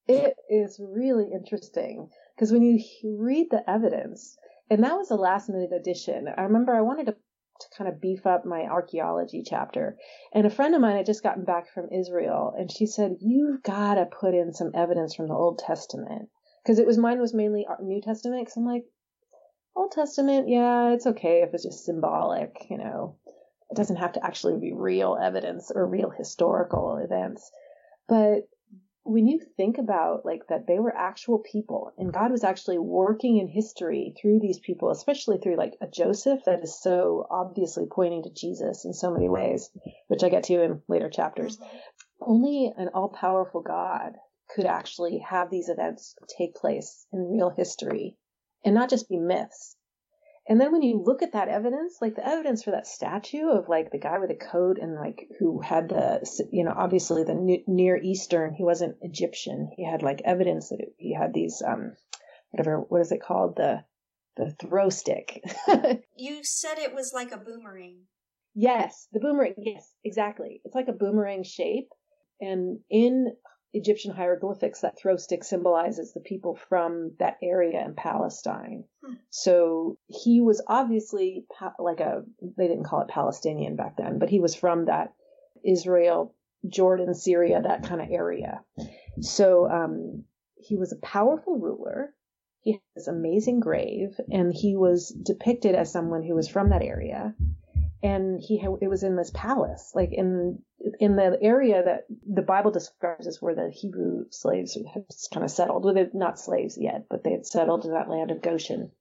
It 0.07 0.35
is 0.49 0.79
really 0.79 1.31
interesting 1.33 2.09
because 2.35 2.51
when 2.51 2.61
you 2.61 2.79
read 3.03 3.47
the 3.49 3.67
evidence, 3.67 4.37
and 4.69 4.83
that 4.83 4.95
was 4.95 5.09
a 5.09 5.15
last 5.15 5.49
minute 5.49 5.71
addition. 5.73 6.27
I 6.37 6.41
remember 6.43 6.75
I 6.75 6.81
wanted 6.81 7.07
to 7.07 7.15
to 7.61 7.67
kind 7.77 7.89
of 7.89 8.01
beef 8.01 8.25
up 8.25 8.45
my 8.45 8.63
archaeology 8.63 9.41
chapter. 9.45 9.97
And 10.33 10.45
a 10.45 10.49
friend 10.49 10.75
of 10.75 10.81
mine 10.81 10.97
had 10.97 11.05
just 11.05 11.23
gotten 11.23 11.45
back 11.45 11.69
from 11.73 11.87
Israel 11.89 12.53
and 12.57 12.69
she 12.69 12.85
said, 12.85 13.17
You've 13.21 13.63
got 13.63 13.95
to 13.95 14.05
put 14.05 14.33
in 14.33 14.53
some 14.53 14.71
evidence 14.75 15.15
from 15.15 15.29
the 15.29 15.35
Old 15.35 15.59
Testament. 15.59 16.29
Because 16.65 16.79
it 16.79 16.87
was 16.87 16.97
mine 16.97 17.19
was 17.19 17.33
mainly 17.33 17.67
New 17.81 18.01
Testament. 18.01 18.41
Because 18.41 18.57
I'm 18.57 18.65
like, 18.65 18.85
Old 19.75 19.91
Testament, 19.91 20.47
yeah, 20.49 20.93
it's 20.93 21.05
okay 21.05 21.43
if 21.43 21.53
it's 21.53 21.63
just 21.63 21.85
symbolic, 21.85 22.55
you 22.69 22.77
know. 22.77 23.17
It 23.69 23.77
doesn't 23.77 23.97
have 23.97 24.13
to 24.13 24.25
actually 24.25 24.57
be 24.57 24.73
real 24.73 25.17
evidence 25.21 25.71
or 25.73 25.85
real 25.85 26.09
historical 26.09 26.97
events. 26.97 27.51
But 28.07 28.47
when 29.03 29.27
you 29.27 29.39
think 29.57 29.77
about 29.77 30.25
like 30.25 30.47
that 30.49 30.65
they 30.65 30.79
were 30.79 30.95
actual 30.95 31.37
people 31.37 31.93
and 31.97 32.11
God 32.11 32.31
was 32.31 32.43
actually 32.43 32.79
working 32.79 33.37
in 33.37 33.47
history 33.47 34.15
through 34.19 34.39
these 34.39 34.59
people, 34.59 34.89
especially 34.89 35.37
through 35.37 35.57
like 35.57 35.73
a 35.79 35.87
Joseph 35.87 36.39
that 36.45 36.63
is 36.63 36.81
so 36.81 37.27
obviously 37.29 37.85
pointing 37.85 38.23
to 38.23 38.33
Jesus 38.33 38.85
in 38.85 38.93
so 38.93 39.11
many 39.11 39.29
ways, 39.29 39.69
which 40.07 40.23
I 40.23 40.29
get 40.29 40.43
to 40.45 40.63
in 40.63 40.81
later 40.87 41.09
chapters. 41.09 41.57
Mm-hmm. 41.57 41.77
Only 42.21 42.73
an 42.75 42.89
all 42.95 43.09
powerful 43.09 43.61
God 43.61 44.13
could 44.53 44.65
actually 44.65 45.19
have 45.19 45.49
these 45.49 45.69
events 45.69 46.15
take 46.37 46.55
place 46.55 47.05
in 47.11 47.31
real 47.31 47.49
history 47.49 48.17
and 48.63 48.75
not 48.75 48.89
just 48.89 49.09
be 49.09 49.17
myths. 49.17 49.75
And 50.47 50.61
then 50.61 50.71
when 50.71 50.83
you 50.83 51.01
look 51.01 51.23
at 51.23 51.31
that 51.31 51.47
evidence, 51.47 51.97
like 52.01 52.15
the 52.15 52.27
evidence 52.27 52.63
for 52.63 52.71
that 52.71 52.85
statue 52.85 53.49
of 53.49 53.67
like 53.67 53.91
the 53.91 53.97
guy 53.97 54.19
with 54.19 54.29
the 54.29 54.35
coat 54.35 54.77
and 54.79 54.95
like 54.95 55.27
who 55.39 55.59
had 55.59 55.89
the, 55.89 56.47
you 56.51 56.63
know, 56.63 56.73
obviously 56.75 57.23
the 57.23 57.63
Near 57.65 57.97
Eastern, 57.97 58.53
he 58.53 58.63
wasn't 58.63 58.97
Egyptian. 59.01 59.71
He 59.75 59.83
had 59.83 60.03
like 60.03 60.21
evidence 60.23 60.69
that 60.69 60.85
he 60.97 61.15
had 61.15 61.33
these, 61.33 61.63
um, 61.65 61.95
whatever, 62.51 62.79
what 62.79 63.01
is 63.01 63.11
it 63.11 63.23
called? 63.23 63.55
The, 63.55 63.83
the 64.37 64.51
throw 64.59 64.89
stick. 64.89 65.41
you 66.15 66.43
said 66.43 66.77
it 66.77 66.93
was 66.93 67.11
like 67.11 67.31
a 67.31 67.37
boomerang. 67.37 68.01
Yes, 68.53 69.07
the 69.11 69.19
boomerang. 69.19 69.55
Yes, 69.57 69.91
exactly. 70.03 70.61
It's 70.63 70.75
like 70.75 70.89
a 70.89 70.93
boomerang 70.93 71.43
shape. 71.43 71.89
And 72.39 72.79
in 72.89 73.33
Egyptian 73.75 74.13
hieroglyphics, 74.13 74.81
that 74.81 74.97
throw 74.97 75.17
stick 75.17 75.43
symbolizes 75.43 76.13
the 76.13 76.21
people 76.21 76.55
from 76.55 77.11
that 77.19 77.37
area 77.43 77.83
in 77.85 77.93
Palestine. 77.93 78.85
Hmm. 79.03 79.13
So 79.29 79.97
he 80.07 80.41
was 80.41 80.63
obviously 80.67 81.45
like 81.77 81.99
a, 81.99 82.23
they 82.57 82.67
didn't 82.67 82.85
call 82.85 83.01
it 83.01 83.09
Palestinian 83.09 83.75
back 83.75 83.97
then, 83.97 84.17
but 84.17 84.29
he 84.29 84.39
was 84.39 84.55
from 84.55 84.85
that 84.85 85.13
Israel, 85.63 86.33
Jordan, 86.67 87.13
Syria, 87.13 87.61
that 87.61 87.83
kind 87.83 88.01
of 88.01 88.09
area. 88.09 88.61
So 89.19 89.69
um, 89.69 90.23
he 90.55 90.77
was 90.77 90.91
a 90.91 90.97
powerful 90.97 91.57
ruler. 91.57 92.13
He 92.61 92.73
had 92.73 92.81
this 92.95 93.07
amazing 93.07 93.59
grave, 93.59 94.19
and 94.31 94.53
he 94.53 94.75
was 94.75 95.09
depicted 95.09 95.75
as 95.75 95.91
someone 95.91 96.23
who 96.23 96.33
was 96.33 96.47
from 96.47 96.69
that 96.69 96.81
area 96.81 97.35
and 98.03 98.39
he 98.41 98.61
it 98.81 98.89
was 98.89 99.03
in 99.03 99.15
this 99.15 99.31
palace 99.33 99.91
like 99.95 100.11
in 100.11 100.59
in 100.99 101.15
the 101.15 101.37
area 101.41 101.83
that 101.83 102.05
the 102.31 102.41
bible 102.41 102.71
describes 102.71 103.27
as 103.27 103.41
where 103.41 103.55
the 103.55 103.71
hebrew 103.71 104.25
slaves 104.29 104.77
had 104.93 105.05
kind 105.33 105.43
of 105.43 105.51
settled. 105.51 105.83
Well 105.83 105.93
they're 105.93 106.09
not 106.13 106.39
slaves 106.39 106.77
yet 106.79 107.05
but 107.09 107.23
they 107.23 107.31
had 107.31 107.45
settled 107.45 107.85
in 107.85 107.91
that 107.91 108.09
land 108.09 108.31
of 108.31 108.41
goshen. 108.41 108.91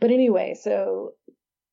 But 0.00 0.10
anyway 0.10 0.56
so 0.60 1.12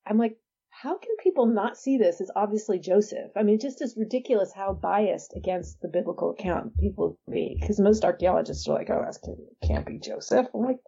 i'm 0.06 0.18
like 0.18 0.36
how 0.70 0.96
can 0.96 1.16
people 1.20 1.46
not 1.46 1.76
see 1.76 1.98
this? 1.98 2.20
As 2.20 2.30
obviously 2.36 2.78
joseph. 2.78 3.32
I 3.36 3.42
mean 3.42 3.58
just 3.58 3.82
as 3.82 3.96
ridiculous 3.96 4.52
how 4.54 4.72
biased 4.74 5.34
against 5.36 5.80
the 5.80 5.88
biblical 5.88 6.30
account 6.30 6.78
people 6.78 7.18
be 7.30 7.56
because 7.60 7.80
most 7.80 8.04
archaeologists 8.04 8.68
are 8.68 8.74
like 8.74 8.90
oh 8.90 9.00
that 9.00 9.66
can't 9.66 9.86
be 9.86 9.98
joseph. 9.98 10.46
I'm 10.54 10.60
like 10.62 10.78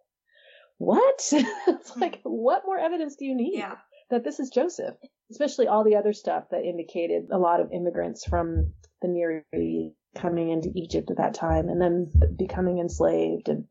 what? 0.80 1.20
It's 1.68 1.96
like 1.98 2.22
hmm. 2.22 2.30
what 2.30 2.62
more 2.64 2.78
evidence 2.78 3.16
do 3.16 3.26
you 3.26 3.34
need 3.34 3.58
yeah. 3.58 3.76
that 4.08 4.24
this 4.24 4.40
is 4.40 4.48
Joseph, 4.48 4.94
especially 5.30 5.68
all 5.68 5.84
the 5.84 5.96
other 5.96 6.12
stuff 6.12 6.44
that 6.50 6.64
indicated 6.64 7.28
a 7.30 7.38
lot 7.38 7.60
of 7.60 7.72
immigrants 7.72 8.24
from 8.24 8.72
the 9.02 9.08
Near 9.08 9.44
East 9.54 9.94
coming 10.16 10.50
into 10.50 10.72
Egypt 10.74 11.10
at 11.10 11.18
that 11.18 11.34
time 11.34 11.68
and 11.68 11.80
then 11.80 12.10
becoming 12.36 12.78
enslaved 12.78 13.48
and 13.48 13.66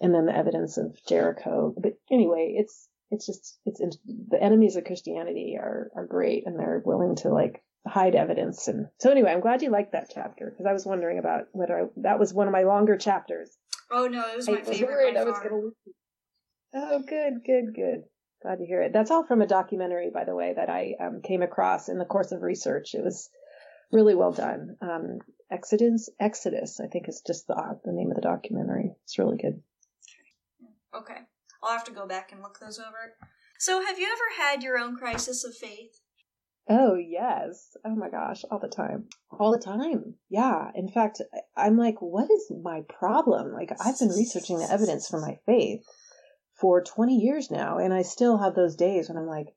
and 0.00 0.14
then 0.14 0.26
the 0.26 0.36
evidence 0.36 0.78
of 0.78 0.98
Jericho. 1.08 1.74
But 1.76 1.94
anyway, 2.10 2.54
it's 2.56 2.88
it's 3.10 3.26
just 3.26 3.58
it's 3.66 3.80
the 4.06 4.42
enemies 4.42 4.76
of 4.76 4.84
Christianity 4.84 5.56
are 5.58 5.90
are 5.94 6.06
great 6.06 6.44
and 6.46 6.58
they're 6.58 6.82
willing 6.84 7.16
to 7.16 7.28
like 7.30 7.62
hide 7.86 8.14
evidence 8.14 8.68
and 8.68 8.86
so 9.00 9.10
anyway, 9.10 9.32
I'm 9.32 9.40
glad 9.40 9.62
you 9.62 9.70
liked 9.70 9.92
that 9.92 10.10
chapter 10.14 10.50
because 10.50 10.66
I 10.66 10.72
was 10.72 10.86
wondering 10.86 11.18
about 11.18 11.46
whether 11.52 11.80
I, 11.80 11.84
that 11.98 12.18
was 12.20 12.32
one 12.32 12.46
of 12.46 12.52
my 12.52 12.62
longer 12.62 12.96
chapters. 12.96 13.50
Oh 13.90 14.06
no, 14.06 14.24
it 14.28 14.36
was 14.36 14.48
my 14.48 14.58
I 14.58 14.62
favorite. 14.62 15.16
I 15.16 15.24
was 15.24 15.38
gonna. 15.38 15.70
Oh, 16.74 17.02
good, 17.06 17.44
good, 17.44 17.74
good. 17.74 18.04
Glad 18.42 18.58
to 18.58 18.66
hear 18.66 18.82
it. 18.82 18.92
That's 18.92 19.10
all 19.12 19.24
from 19.24 19.40
a 19.40 19.46
documentary, 19.46 20.10
by 20.12 20.24
the 20.24 20.34
way, 20.34 20.52
that 20.54 20.68
I 20.68 20.94
um, 21.00 21.20
came 21.22 21.42
across 21.42 21.88
in 21.88 21.98
the 21.98 22.04
course 22.04 22.32
of 22.32 22.42
research. 22.42 22.94
It 22.94 23.04
was 23.04 23.30
really 23.92 24.16
well 24.16 24.32
done. 24.32 24.76
Um, 24.80 25.18
Exodus, 25.50 26.08
Exodus, 26.18 26.80
I 26.80 26.88
think 26.88 27.08
is 27.08 27.22
just 27.24 27.46
the 27.46 27.54
the 27.84 27.92
name 27.92 28.10
of 28.10 28.16
the 28.16 28.22
documentary. 28.22 28.90
It's 29.04 29.18
really 29.18 29.36
good. 29.36 29.62
Okay, 30.94 31.18
I'll 31.62 31.72
have 31.72 31.84
to 31.84 31.92
go 31.92 32.06
back 32.06 32.32
and 32.32 32.42
look 32.42 32.58
those 32.58 32.80
over. 32.80 33.14
So, 33.58 33.84
have 33.84 33.98
you 33.98 34.06
ever 34.06 34.42
had 34.42 34.64
your 34.64 34.76
own 34.76 34.96
crisis 34.96 35.44
of 35.44 35.54
faith? 35.54 36.00
Oh 36.68 36.94
yes. 36.94 37.76
Oh 37.84 37.94
my 37.94 38.08
gosh, 38.08 38.44
all 38.50 38.58
the 38.58 38.68
time. 38.68 39.04
All 39.30 39.52
the 39.52 39.58
time. 39.58 40.14
Yeah. 40.30 40.70
In 40.74 40.88
fact, 40.88 41.20
I'm 41.56 41.76
like, 41.76 42.00
what 42.00 42.30
is 42.30 42.50
my 42.62 42.82
problem? 42.88 43.52
Like, 43.52 43.70
I've 43.84 43.98
been 43.98 44.08
researching 44.08 44.58
the 44.58 44.70
evidence 44.70 45.08
for 45.08 45.20
my 45.20 45.38
faith 45.46 45.84
for 46.62 46.80
20 46.80 47.16
years 47.16 47.50
now. 47.50 47.78
And 47.78 47.92
I 47.92 48.02
still 48.02 48.38
have 48.38 48.54
those 48.54 48.76
days 48.76 49.08
when 49.08 49.18
I'm 49.18 49.26
like, 49.26 49.48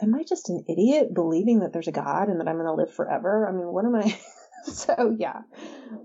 am 0.00 0.14
I 0.14 0.22
just 0.22 0.50
an 0.50 0.64
idiot 0.68 1.14
believing 1.14 1.60
that 1.60 1.72
there's 1.72 1.88
a 1.88 1.92
God 1.92 2.28
and 2.28 2.38
that 2.38 2.46
I'm 2.46 2.56
going 2.56 2.66
to 2.66 2.74
live 2.74 2.92
forever? 2.92 3.48
I 3.48 3.52
mean, 3.52 3.66
what 3.66 3.86
am 3.86 3.94
I? 3.96 4.16
so 4.64 5.16
yeah, 5.18 5.40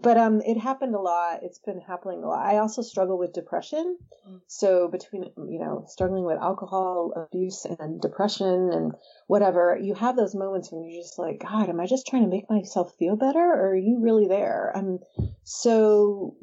but 0.01 0.17
um, 0.17 0.41
it 0.41 0.57
happened 0.57 0.95
a 0.95 0.99
lot. 0.99 1.39
It's 1.43 1.59
been 1.59 1.81
happening 1.81 2.23
a 2.23 2.27
lot. 2.27 2.45
I 2.45 2.59
also 2.59 2.81
struggle 2.81 3.17
with 3.17 3.33
depression. 3.33 3.97
Mm. 4.29 4.39
So 4.47 4.87
between 4.87 5.23
you 5.23 5.59
know 5.59 5.83
struggling 5.87 6.23
with 6.23 6.37
alcohol 6.37 7.11
abuse 7.15 7.65
and 7.65 7.99
depression 7.99 8.69
and 8.71 8.93
whatever, 9.27 9.77
you 9.81 9.93
have 9.95 10.15
those 10.15 10.35
moments 10.35 10.71
when 10.71 10.83
you're 10.83 11.01
just 11.01 11.19
like, 11.19 11.41
God, 11.41 11.67
am 11.67 11.81
I 11.81 11.85
just 11.85 12.07
trying 12.07 12.23
to 12.23 12.29
make 12.29 12.49
myself 12.49 12.93
feel 12.97 13.17
better, 13.17 13.39
or 13.39 13.71
are 13.71 13.75
you 13.75 13.99
really 14.01 14.27
there? 14.27 14.71
Um, 14.75 14.99
so 15.43 16.37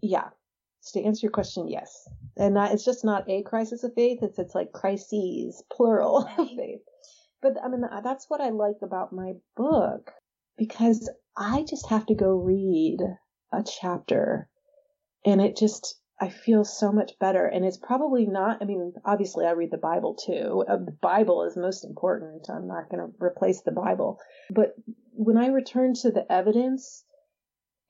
yeah. 0.00 0.28
So 0.82 1.00
to 1.00 1.06
answer 1.06 1.26
your 1.26 1.30
question, 1.30 1.68
yes, 1.68 2.08
and 2.36 2.56
that 2.56 2.72
it's 2.72 2.84
just 2.84 3.04
not 3.04 3.30
a 3.30 3.44
crisis 3.44 3.84
of 3.84 3.94
faith. 3.94 4.18
It's 4.20 4.38
it's 4.40 4.54
like 4.54 4.72
crises, 4.72 5.62
plural 5.72 6.28
of 6.38 6.48
faith. 6.56 6.80
But 7.40 7.56
I 7.62 7.68
mean, 7.68 7.84
that's 8.02 8.28
what 8.28 8.40
I 8.40 8.50
like 8.50 8.82
about 8.82 9.12
my 9.12 9.34
book 9.56 10.10
because 10.58 11.08
I 11.36 11.64
just 11.68 11.88
have 11.88 12.06
to 12.06 12.16
go 12.16 12.32
read 12.32 12.98
a 13.52 13.62
chapter, 13.62 14.48
and 15.24 15.40
it 15.40 15.56
just 15.56 16.00
I 16.20 16.30
feel 16.30 16.64
so 16.64 16.90
much 16.90 17.16
better. 17.20 17.46
And 17.46 17.64
it's 17.64 17.78
probably 17.78 18.26
not. 18.26 18.60
I 18.60 18.64
mean, 18.64 18.92
obviously, 19.04 19.46
I 19.46 19.52
read 19.52 19.70
the 19.70 19.78
Bible 19.78 20.16
too. 20.16 20.64
Uh, 20.68 20.78
the 20.78 20.96
Bible 21.00 21.44
is 21.44 21.56
most 21.56 21.84
important. 21.84 22.50
I'm 22.50 22.66
not 22.66 22.90
going 22.90 23.06
to 23.06 23.24
replace 23.24 23.60
the 23.60 23.70
Bible, 23.70 24.18
but 24.50 24.74
when 25.12 25.36
I 25.36 25.46
return 25.46 25.94
to 26.02 26.10
the 26.10 26.30
evidence, 26.30 27.04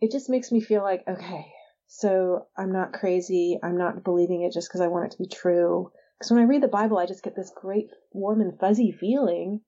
it 0.02 0.12
just 0.12 0.28
makes 0.28 0.52
me 0.52 0.60
feel 0.60 0.82
like 0.82 1.04
okay 1.08 1.46
so 1.94 2.46
I'm 2.56 2.72
not 2.72 2.94
crazy. 2.94 3.58
I'm 3.62 3.76
not 3.76 4.02
believing 4.02 4.42
it 4.42 4.54
just 4.54 4.68
because 4.68 4.80
I 4.80 4.86
want 4.86 5.04
it 5.04 5.10
to 5.12 5.22
be 5.22 5.28
true. 5.28 5.92
Because 6.18 6.30
when 6.30 6.40
I 6.40 6.46
read 6.46 6.62
the 6.62 6.68
Bible, 6.68 6.96
I 6.96 7.04
just 7.04 7.22
get 7.22 7.36
this 7.36 7.52
great 7.54 7.88
warm 8.12 8.40
and 8.40 8.58
fuzzy 8.58 8.92
feeling. 8.92 9.60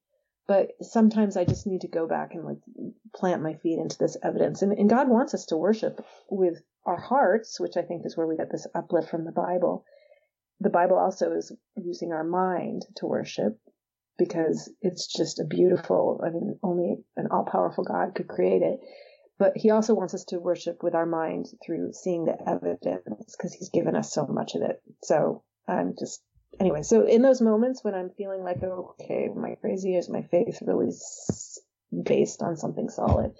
But 0.48 0.68
sometimes 0.80 1.36
I 1.36 1.44
just 1.44 1.66
need 1.66 1.82
to 1.82 1.88
go 1.88 2.08
back 2.08 2.30
and 2.32 2.42
like 2.42 2.56
plant 3.14 3.42
my 3.42 3.54
feet 3.54 3.78
into 3.78 3.98
this 3.98 4.16
evidence. 4.22 4.62
And, 4.62 4.72
and 4.72 4.88
God 4.88 5.10
wants 5.10 5.34
us 5.34 5.44
to 5.46 5.58
worship 5.58 6.00
with 6.30 6.62
our 6.86 6.98
hearts, 6.98 7.60
which 7.60 7.76
I 7.76 7.82
think 7.82 8.06
is 8.06 8.16
where 8.16 8.26
we 8.26 8.38
get 8.38 8.50
this 8.50 8.66
uplift 8.74 9.10
from 9.10 9.26
the 9.26 9.32
Bible. 9.32 9.84
The 10.60 10.70
Bible 10.70 10.96
also 10.96 11.32
is 11.32 11.52
using 11.76 12.12
our 12.12 12.24
mind 12.24 12.86
to 12.96 13.06
worship 13.06 13.58
because 14.16 14.72
it's 14.80 15.12
just 15.12 15.40
a 15.40 15.44
beautiful, 15.44 16.22
I 16.24 16.30
mean, 16.30 16.58
only 16.62 17.04
an 17.18 17.28
all 17.30 17.44
powerful 17.44 17.84
God 17.84 18.14
could 18.14 18.28
create 18.28 18.62
it. 18.62 18.80
But 19.38 19.56
he 19.56 19.70
also 19.70 19.94
wants 19.94 20.14
us 20.14 20.24
to 20.26 20.38
worship 20.38 20.82
with 20.82 20.94
our 20.94 21.06
mind 21.06 21.46
through 21.64 21.92
seeing 21.92 22.24
the 22.24 22.36
evidence 22.48 23.34
because 23.36 23.52
he's 23.52 23.70
given 23.70 23.96
us 23.96 24.12
so 24.12 24.26
much 24.26 24.54
of 24.54 24.62
it. 24.62 24.80
So 25.02 25.42
I'm 25.66 25.94
just, 25.98 26.22
anyway, 26.60 26.82
so 26.82 27.04
in 27.04 27.22
those 27.22 27.40
moments 27.40 27.82
when 27.82 27.94
I'm 27.94 28.10
feeling 28.10 28.44
like, 28.44 28.62
oh, 28.62 28.94
okay, 29.00 29.28
my 29.34 29.56
crazy 29.56 29.96
is 29.96 30.08
my 30.08 30.22
faith 30.22 30.62
really 30.62 30.92
based 32.04 32.42
on 32.42 32.56
something 32.56 32.88
solid? 32.88 33.32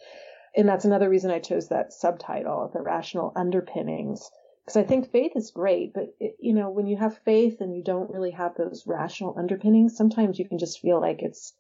And 0.57 0.69
that's 0.69 0.85
another 0.85 1.09
reason 1.09 1.31
I 1.31 1.39
chose 1.41 1.69
that 1.69 1.93
subtitle, 1.93 2.71
the 2.73 2.83
rational 2.83 3.33
underpinnings. 3.37 4.31
Because 4.65 4.77
I 4.79 4.85
think 4.85 5.11
faith 5.11 5.33
is 5.37 5.51
great, 5.51 5.93
but 5.93 6.15
it, 6.19 6.37
you 6.41 6.55
know, 6.55 6.71
when 6.71 6.87
you 6.87 6.97
have 6.97 7.19
faith 7.19 7.61
and 7.61 7.77
you 7.77 7.85
don't 7.85 8.11
really 8.11 8.31
have 8.31 8.55
those 8.57 8.85
rational 8.87 9.37
underpinnings, 9.39 9.97
sometimes 9.97 10.39
you 10.39 10.49
can 10.49 10.59
just 10.59 10.81
feel 10.81 11.01
like 11.01 11.23
it's, 11.23 11.53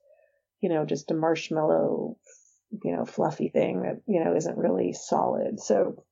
you 0.61 0.70
know, 0.70 0.87
just 0.87 1.11
a 1.11 1.14
marshmallow 1.14 2.16
you 2.83 2.97
know, 2.97 3.05
fluffy 3.05 3.49
thing 3.49 3.83
that, 3.83 4.01
you 4.07 4.22
know, 4.25 4.35
isn't 4.35 4.57
really 4.57 4.93
solid. 4.93 5.61
So 5.61 6.05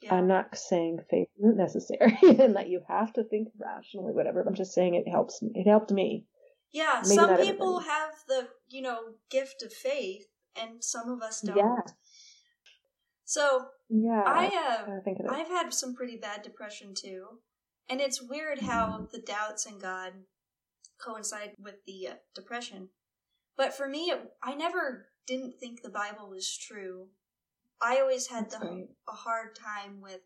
yeah. 0.00 0.14
I'm 0.14 0.28
not 0.28 0.56
saying 0.56 0.98
faith 1.10 1.28
isn't 1.38 1.56
necessary 1.56 2.16
and 2.22 2.56
that 2.56 2.68
you 2.68 2.82
have 2.88 3.12
to 3.14 3.24
think 3.24 3.48
rationally, 3.58 4.12
whatever. 4.12 4.42
I'm 4.46 4.54
just 4.54 4.72
saying 4.72 4.94
it 4.94 5.08
helps. 5.08 5.40
It 5.54 5.68
helped 5.68 5.90
me. 5.90 6.24
Yeah, 6.72 7.00
Maybe 7.02 7.14
some 7.14 7.36
people 7.36 7.78
everybody. 7.78 7.88
have 7.88 8.10
the, 8.28 8.48
you 8.68 8.82
know, 8.82 8.98
gift 9.30 9.62
of 9.62 9.72
faith 9.72 10.26
and 10.60 10.82
some 10.82 11.10
of 11.10 11.22
us 11.22 11.40
don't. 11.40 11.56
Yeah. 11.56 11.80
So, 13.24 13.66
Yeah. 13.88 14.22
I 14.24 14.46
uh 14.46 15.00
think. 15.04 15.18
I've 15.28 15.48
had 15.48 15.72
some 15.72 15.94
pretty 15.94 16.16
bad 16.16 16.42
depression 16.42 16.94
too. 16.94 17.40
And 17.88 18.00
it's 18.00 18.22
weird 18.22 18.60
how 18.60 19.08
the 19.12 19.20
doubts 19.20 19.64
in 19.64 19.78
God 19.78 20.12
coincide 21.00 21.52
with 21.58 21.76
the 21.86 22.08
uh, 22.08 22.14
depression. 22.34 22.90
But 23.56 23.72
for 23.74 23.88
me, 23.88 24.10
it, 24.10 24.32
I 24.42 24.54
never 24.54 25.06
didn't 25.28 25.60
think 25.60 25.82
the 25.82 25.90
Bible 25.90 26.28
was 26.30 26.56
true. 26.56 27.08
I 27.80 27.98
always 28.00 28.26
had 28.26 28.50
the, 28.50 28.58
great. 28.58 28.88
a 29.08 29.12
hard 29.12 29.54
time 29.54 30.00
with 30.00 30.20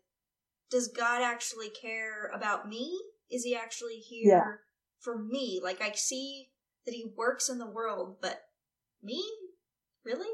does 0.71 0.87
God 0.87 1.21
actually 1.21 1.69
care 1.69 2.31
about 2.33 2.67
me? 2.67 2.99
Is 3.29 3.43
he 3.43 3.55
actually 3.55 3.97
here 3.97 4.29
Yeah. 4.29 4.53
for 5.01 5.19
me? 5.19 5.59
Like 5.63 5.81
I 5.81 5.91
see 5.91 6.49
that 6.85 6.95
he 6.95 7.13
works 7.15 7.49
in 7.49 7.59
the 7.59 7.69
world, 7.69 8.17
but 8.21 8.41
me? 9.03 9.23
Really? 10.03 10.33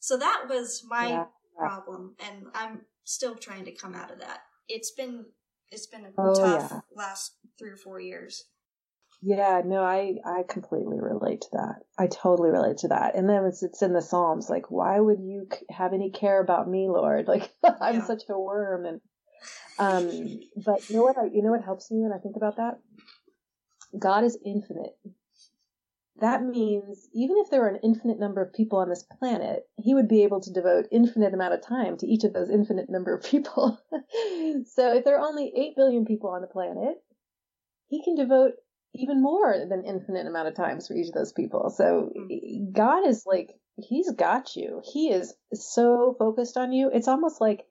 So 0.00 0.16
that 0.16 0.46
was 0.48 0.82
my 0.88 1.08
Yeah. 1.10 1.24
problem 1.56 2.16
and 2.18 2.46
I'm 2.54 2.86
still 3.04 3.36
trying 3.36 3.66
to 3.66 3.72
come 3.72 3.94
out 3.94 4.10
of 4.10 4.18
that. 4.20 4.40
It's 4.68 4.90
been 4.90 5.26
it's 5.70 5.86
been 5.86 6.06
a 6.06 6.10
Oh, 6.18 6.34
tough 6.40 6.72
yeah. 6.72 6.80
last 6.96 7.36
3 7.58 7.70
or 7.70 7.76
4 7.76 8.00
years. 8.00 8.44
Yeah, 9.22 9.60
no, 9.64 9.82
I 9.82 10.16
I 10.24 10.44
completely 10.48 10.98
relate 10.98 11.42
to 11.42 11.48
that. 11.52 11.82
I 11.98 12.06
totally 12.06 12.50
relate 12.50 12.78
to 12.78 12.88
that. 12.88 13.16
And 13.16 13.28
then 13.28 13.44
it's 13.44 13.62
it's 13.62 13.82
in 13.82 13.92
the 13.92 14.00
Psalms, 14.00 14.48
like, 14.48 14.70
why 14.70 14.98
would 14.98 15.20
you 15.20 15.46
have 15.70 15.92
any 15.92 16.10
care 16.10 16.40
about 16.40 16.68
me, 16.68 16.88
Lord? 16.88 17.26
Like, 17.28 17.50
I'm 17.62 17.96
Yeah. 17.96 18.06
such 18.06 18.22
a 18.30 18.38
worm. 18.38 18.86
And 18.86 19.00
um, 19.78 20.40
but 20.56 20.80
you 20.88 20.96
know 20.96 21.02
what? 21.02 21.18
I, 21.18 21.24
you 21.32 21.42
know 21.42 21.50
what 21.50 21.64
helps 21.64 21.90
me 21.90 22.00
when 22.02 22.12
I 22.12 22.18
think 22.18 22.36
about 22.36 22.56
that? 22.56 22.78
God 23.98 24.24
is 24.24 24.38
infinite. 24.44 24.96
That 26.20 26.42
means 26.44 27.08
even 27.14 27.36
if 27.38 27.50
there 27.50 27.60
were 27.60 27.68
an 27.68 27.80
infinite 27.82 28.18
number 28.18 28.42
of 28.42 28.52
people 28.52 28.78
on 28.78 28.88
this 28.88 29.02
planet, 29.18 29.68
He 29.76 29.94
would 29.94 30.08
be 30.08 30.22
able 30.22 30.40
to 30.40 30.52
devote 30.52 30.86
infinite 30.90 31.34
amount 31.34 31.54
of 31.54 31.62
time 31.62 31.96
to 31.98 32.06
each 32.06 32.24
of 32.24 32.32
those 32.32 32.50
infinite 32.50 32.88
number 32.88 33.14
of 33.14 33.22
people. 33.22 33.78
so 34.66 34.94
if 34.94 35.04
there 35.04 35.18
are 35.18 35.26
only 35.26 35.52
eight 35.56 35.76
billion 35.76 36.04
people 36.06 36.30
on 36.30 36.40
the 36.40 36.46
planet, 36.46 36.96
He 37.88 38.02
can 38.02 38.14
devote 38.16 38.52
even 38.94 39.22
more 39.22 39.54
than 39.68 39.84
infinite 39.84 40.26
amount 40.26 40.48
of 40.48 40.54
times 40.54 40.88
for 40.88 40.94
each 40.94 41.08
of 41.08 41.14
those 41.14 41.32
people. 41.32 41.70
So 41.70 42.10
hmm. 42.14 42.26
eh, 42.30 42.58
God 42.72 43.06
is 43.06 43.24
like 43.26 43.54
he's 43.76 44.10
got 44.12 44.56
you. 44.56 44.82
He 44.84 45.10
is 45.10 45.34
so 45.54 46.14
focused 46.18 46.56
on 46.56 46.72
you. 46.72 46.90
It's 46.92 47.08
almost 47.08 47.40
like 47.40 47.64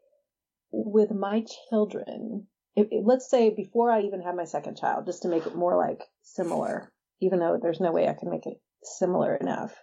with 0.71 1.11
my 1.11 1.45
children. 1.69 2.47
If, 2.75 2.87
if- 2.91 3.05
let's 3.05 3.29
say 3.29 3.49
before 3.49 3.91
I 3.91 4.01
even 4.01 4.21
had 4.21 4.35
my 4.35 4.45
second 4.45 4.77
child, 4.77 5.05
just 5.05 5.23
to 5.23 5.27
make 5.29 5.45
it 5.45 5.55
more 5.55 5.77
like 5.77 6.03
similar, 6.23 6.91
even 7.21 7.39
though 7.39 7.59
there's 7.61 7.79
no 7.81 7.91
way 7.91 8.07
I 8.07 8.13
can 8.13 8.29
make 8.29 8.45
it 8.45 8.59
similar 8.83 9.35
enough 9.35 9.75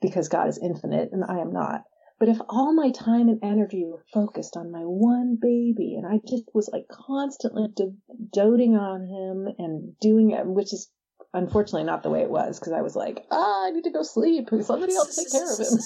because 0.00 0.28
God 0.28 0.48
is 0.48 0.58
infinite 0.58 1.10
and 1.12 1.24
I 1.24 1.38
am 1.38 1.52
not. 1.52 1.84
But 2.22 2.28
if 2.28 2.40
all 2.48 2.72
my 2.72 2.92
time 2.92 3.28
and 3.28 3.40
energy 3.42 3.84
were 3.84 4.04
focused 4.14 4.56
on 4.56 4.70
my 4.70 4.82
one 4.82 5.38
baby 5.42 5.96
and 5.96 6.06
I 6.06 6.20
just 6.24 6.44
was 6.54 6.70
like 6.72 6.86
constantly 6.86 7.66
do- 7.74 7.96
doting 8.32 8.76
on 8.76 9.04
him 9.08 9.52
and 9.58 9.98
doing 9.98 10.30
it, 10.30 10.46
which 10.46 10.72
is 10.72 10.88
unfortunately 11.34 11.82
not 11.82 12.04
the 12.04 12.10
way 12.10 12.20
it 12.20 12.30
was 12.30 12.60
because 12.60 12.74
I 12.74 12.80
was 12.80 12.94
like, 12.94 13.26
ah, 13.32 13.66
I 13.66 13.70
need 13.72 13.82
to 13.82 13.90
go 13.90 14.04
sleep. 14.04 14.50
Somebody 14.60 14.94
else 14.94 15.16
take 15.16 15.32
care 15.32 15.52
of 15.52 15.58
him. 15.58 15.80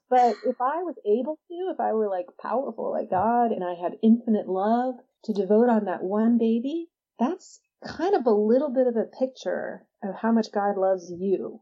but 0.08 0.36
if 0.46 0.58
I 0.58 0.80
was 0.84 0.96
able 1.04 1.38
to, 1.50 1.70
if 1.70 1.80
I 1.80 1.92
were 1.92 2.08
like 2.08 2.28
powerful 2.40 2.90
like 2.90 3.10
God 3.10 3.52
and 3.52 3.62
I 3.62 3.74
had 3.74 3.98
infinite 4.02 4.48
love 4.48 4.94
to 5.24 5.34
devote 5.34 5.68
on 5.68 5.84
that 5.84 6.02
one 6.02 6.38
baby, 6.38 6.88
that's 7.18 7.60
kind 7.86 8.14
of 8.14 8.24
a 8.24 8.30
little 8.30 8.72
bit 8.72 8.86
of 8.86 8.96
a 8.96 9.04
picture 9.04 9.84
of 10.02 10.14
how 10.14 10.32
much 10.32 10.50
God 10.50 10.78
loves 10.78 11.12
you 11.14 11.60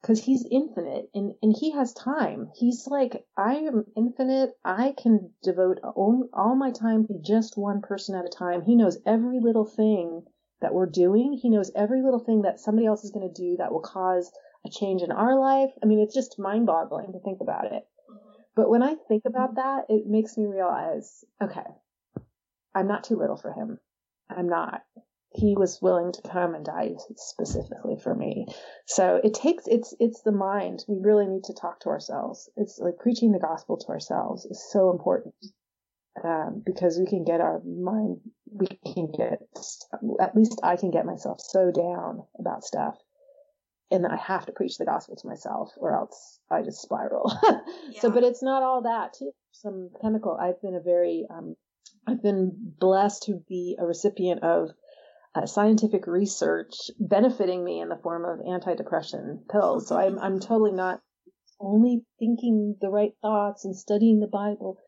because 0.00 0.22
he's 0.22 0.46
infinite 0.50 1.10
and, 1.14 1.34
and 1.42 1.54
he 1.58 1.72
has 1.72 1.92
time. 1.92 2.50
He's 2.54 2.86
like, 2.86 3.24
I 3.36 3.56
am 3.56 3.84
infinite. 3.96 4.50
I 4.64 4.94
can 4.96 5.30
devote 5.42 5.78
all, 5.82 6.28
all 6.32 6.54
my 6.54 6.70
time 6.70 7.06
to 7.06 7.14
just 7.20 7.56
one 7.56 7.82
person 7.82 8.14
at 8.14 8.24
a 8.24 8.28
time. 8.28 8.62
He 8.62 8.76
knows 8.76 8.98
every 9.06 9.40
little 9.40 9.66
thing 9.66 10.22
that 10.60 10.72
we're 10.72 10.86
doing. 10.86 11.38
He 11.40 11.50
knows 11.50 11.70
every 11.74 12.02
little 12.02 12.18
thing 12.18 12.42
that 12.42 12.60
somebody 12.60 12.86
else 12.86 13.04
is 13.04 13.10
going 13.10 13.28
to 13.28 13.42
do 13.42 13.56
that 13.58 13.72
will 13.72 13.80
cause 13.80 14.30
a 14.66 14.70
change 14.70 15.02
in 15.02 15.12
our 15.12 15.38
life. 15.38 15.70
I 15.82 15.86
mean, 15.86 16.00
it's 16.00 16.14
just 16.14 16.38
mind 16.38 16.66
boggling 16.66 17.12
to 17.12 17.20
think 17.20 17.40
about 17.40 17.66
it. 17.66 17.82
Mm-hmm. 18.10 18.40
But 18.56 18.70
when 18.70 18.82
I 18.82 18.94
think 19.08 19.24
about 19.26 19.54
mm-hmm. 19.54 19.78
that, 19.78 19.84
it 19.88 20.06
makes 20.06 20.36
me 20.36 20.46
realize, 20.46 21.24
okay, 21.42 21.66
I'm 22.74 22.88
not 22.88 23.04
too 23.04 23.16
little 23.16 23.36
for 23.36 23.52
him. 23.52 23.78
I'm 24.28 24.48
not. 24.48 24.82
He 25.32 25.54
was 25.56 25.80
willing 25.80 26.12
to 26.12 26.22
come 26.22 26.54
and 26.54 26.64
die 26.64 26.94
specifically 27.16 27.96
for 28.02 28.14
me. 28.14 28.46
So 28.86 29.20
it 29.22 29.34
takes, 29.34 29.66
it's, 29.68 29.94
it's 30.00 30.22
the 30.22 30.32
mind. 30.32 30.84
We 30.88 30.98
really 31.00 31.26
need 31.26 31.44
to 31.44 31.54
talk 31.54 31.80
to 31.80 31.90
ourselves. 31.90 32.50
It's 32.56 32.78
like 32.78 32.98
preaching 32.98 33.30
the 33.30 33.38
gospel 33.38 33.76
to 33.78 33.88
ourselves 33.88 34.44
is 34.44 34.64
so 34.70 34.90
important. 34.90 35.34
Um, 36.22 36.62
because 36.66 36.98
we 36.98 37.06
can 37.06 37.24
get 37.24 37.40
our 37.40 37.62
mind, 37.64 38.18
we 38.50 38.66
can 38.92 39.12
get, 39.16 39.40
at 40.20 40.34
least 40.34 40.60
I 40.62 40.76
can 40.76 40.90
get 40.90 41.06
myself 41.06 41.40
so 41.40 41.70
down 41.70 42.24
about 42.38 42.64
stuff. 42.64 42.96
And 43.92 44.04
that 44.04 44.12
I 44.12 44.16
have 44.16 44.46
to 44.46 44.52
preach 44.52 44.78
the 44.78 44.84
gospel 44.84 45.16
to 45.16 45.26
myself 45.26 45.72
or 45.76 45.96
else 45.96 46.38
I 46.50 46.62
just 46.62 46.82
spiral. 46.82 47.32
So, 48.00 48.10
but 48.10 48.22
it's 48.22 48.42
not 48.42 48.62
all 48.62 48.82
that 48.82 49.14
too. 49.14 49.32
Some 49.52 49.90
chemical. 50.00 50.36
I've 50.40 50.60
been 50.62 50.74
a 50.74 50.80
very, 50.80 51.26
um, 51.28 51.56
I've 52.06 52.22
been 52.22 52.52
blessed 52.78 53.24
to 53.24 53.42
be 53.48 53.76
a 53.78 53.84
recipient 53.84 54.42
of 54.42 54.70
uh, 55.34 55.46
scientific 55.46 56.06
research 56.06 56.90
benefiting 56.98 57.64
me 57.64 57.80
in 57.80 57.88
the 57.88 58.00
form 58.02 58.24
of 58.24 58.44
antidepressant 58.44 59.48
pills. 59.48 59.88
So 59.88 59.96
I'm, 59.96 60.18
I'm 60.18 60.40
totally 60.40 60.72
not 60.72 61.00
only 61.60 62.02
thinking 62.18 62.76
the 62.80 62.88
right 62.88 63.12
thoughts 63.22 63.64
and 63.64 63.76
studying 63.76 64.20
the 64.20 64.26
Bible, 64.26 64.78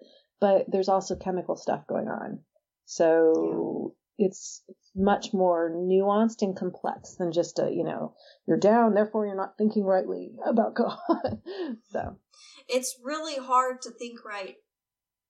but 0.40 0.64
there's 0.68 0.88
also 0.88 1.16
chemical 1.16 1.56
stuff 1.56 1.86
going 1.86 2.08
on. 2.08 2.40
So 2.86 3.94
it's, 4.18 4.62
it's 4.68 4.90
much 4.96 5.32
more 5.32 5.70
nuanced 5.70 6.42
and 6.42 6.56
complex 6.56 7.14
than 7.16 7.32
just 7.32 7.58
a, 7.58 7.70
you 7.70 7.84
know, 7.84 8.14
you're 8.46 8.58
down, 8.58 8.94
therefore 8.94 9.26
you're 9.26 9.36
not 9.36 9.56
thinking 9.56 9.84
rightly 9.84 10.32
about 10.44 10.74
God. 10.74 10.98
so. 11.92 12.16
it's 12.68 12.98
really 13.02 13.36
hard 13.36 13.82
to 13.82 13.90
think 13.90 14.24
right 14.24 14.56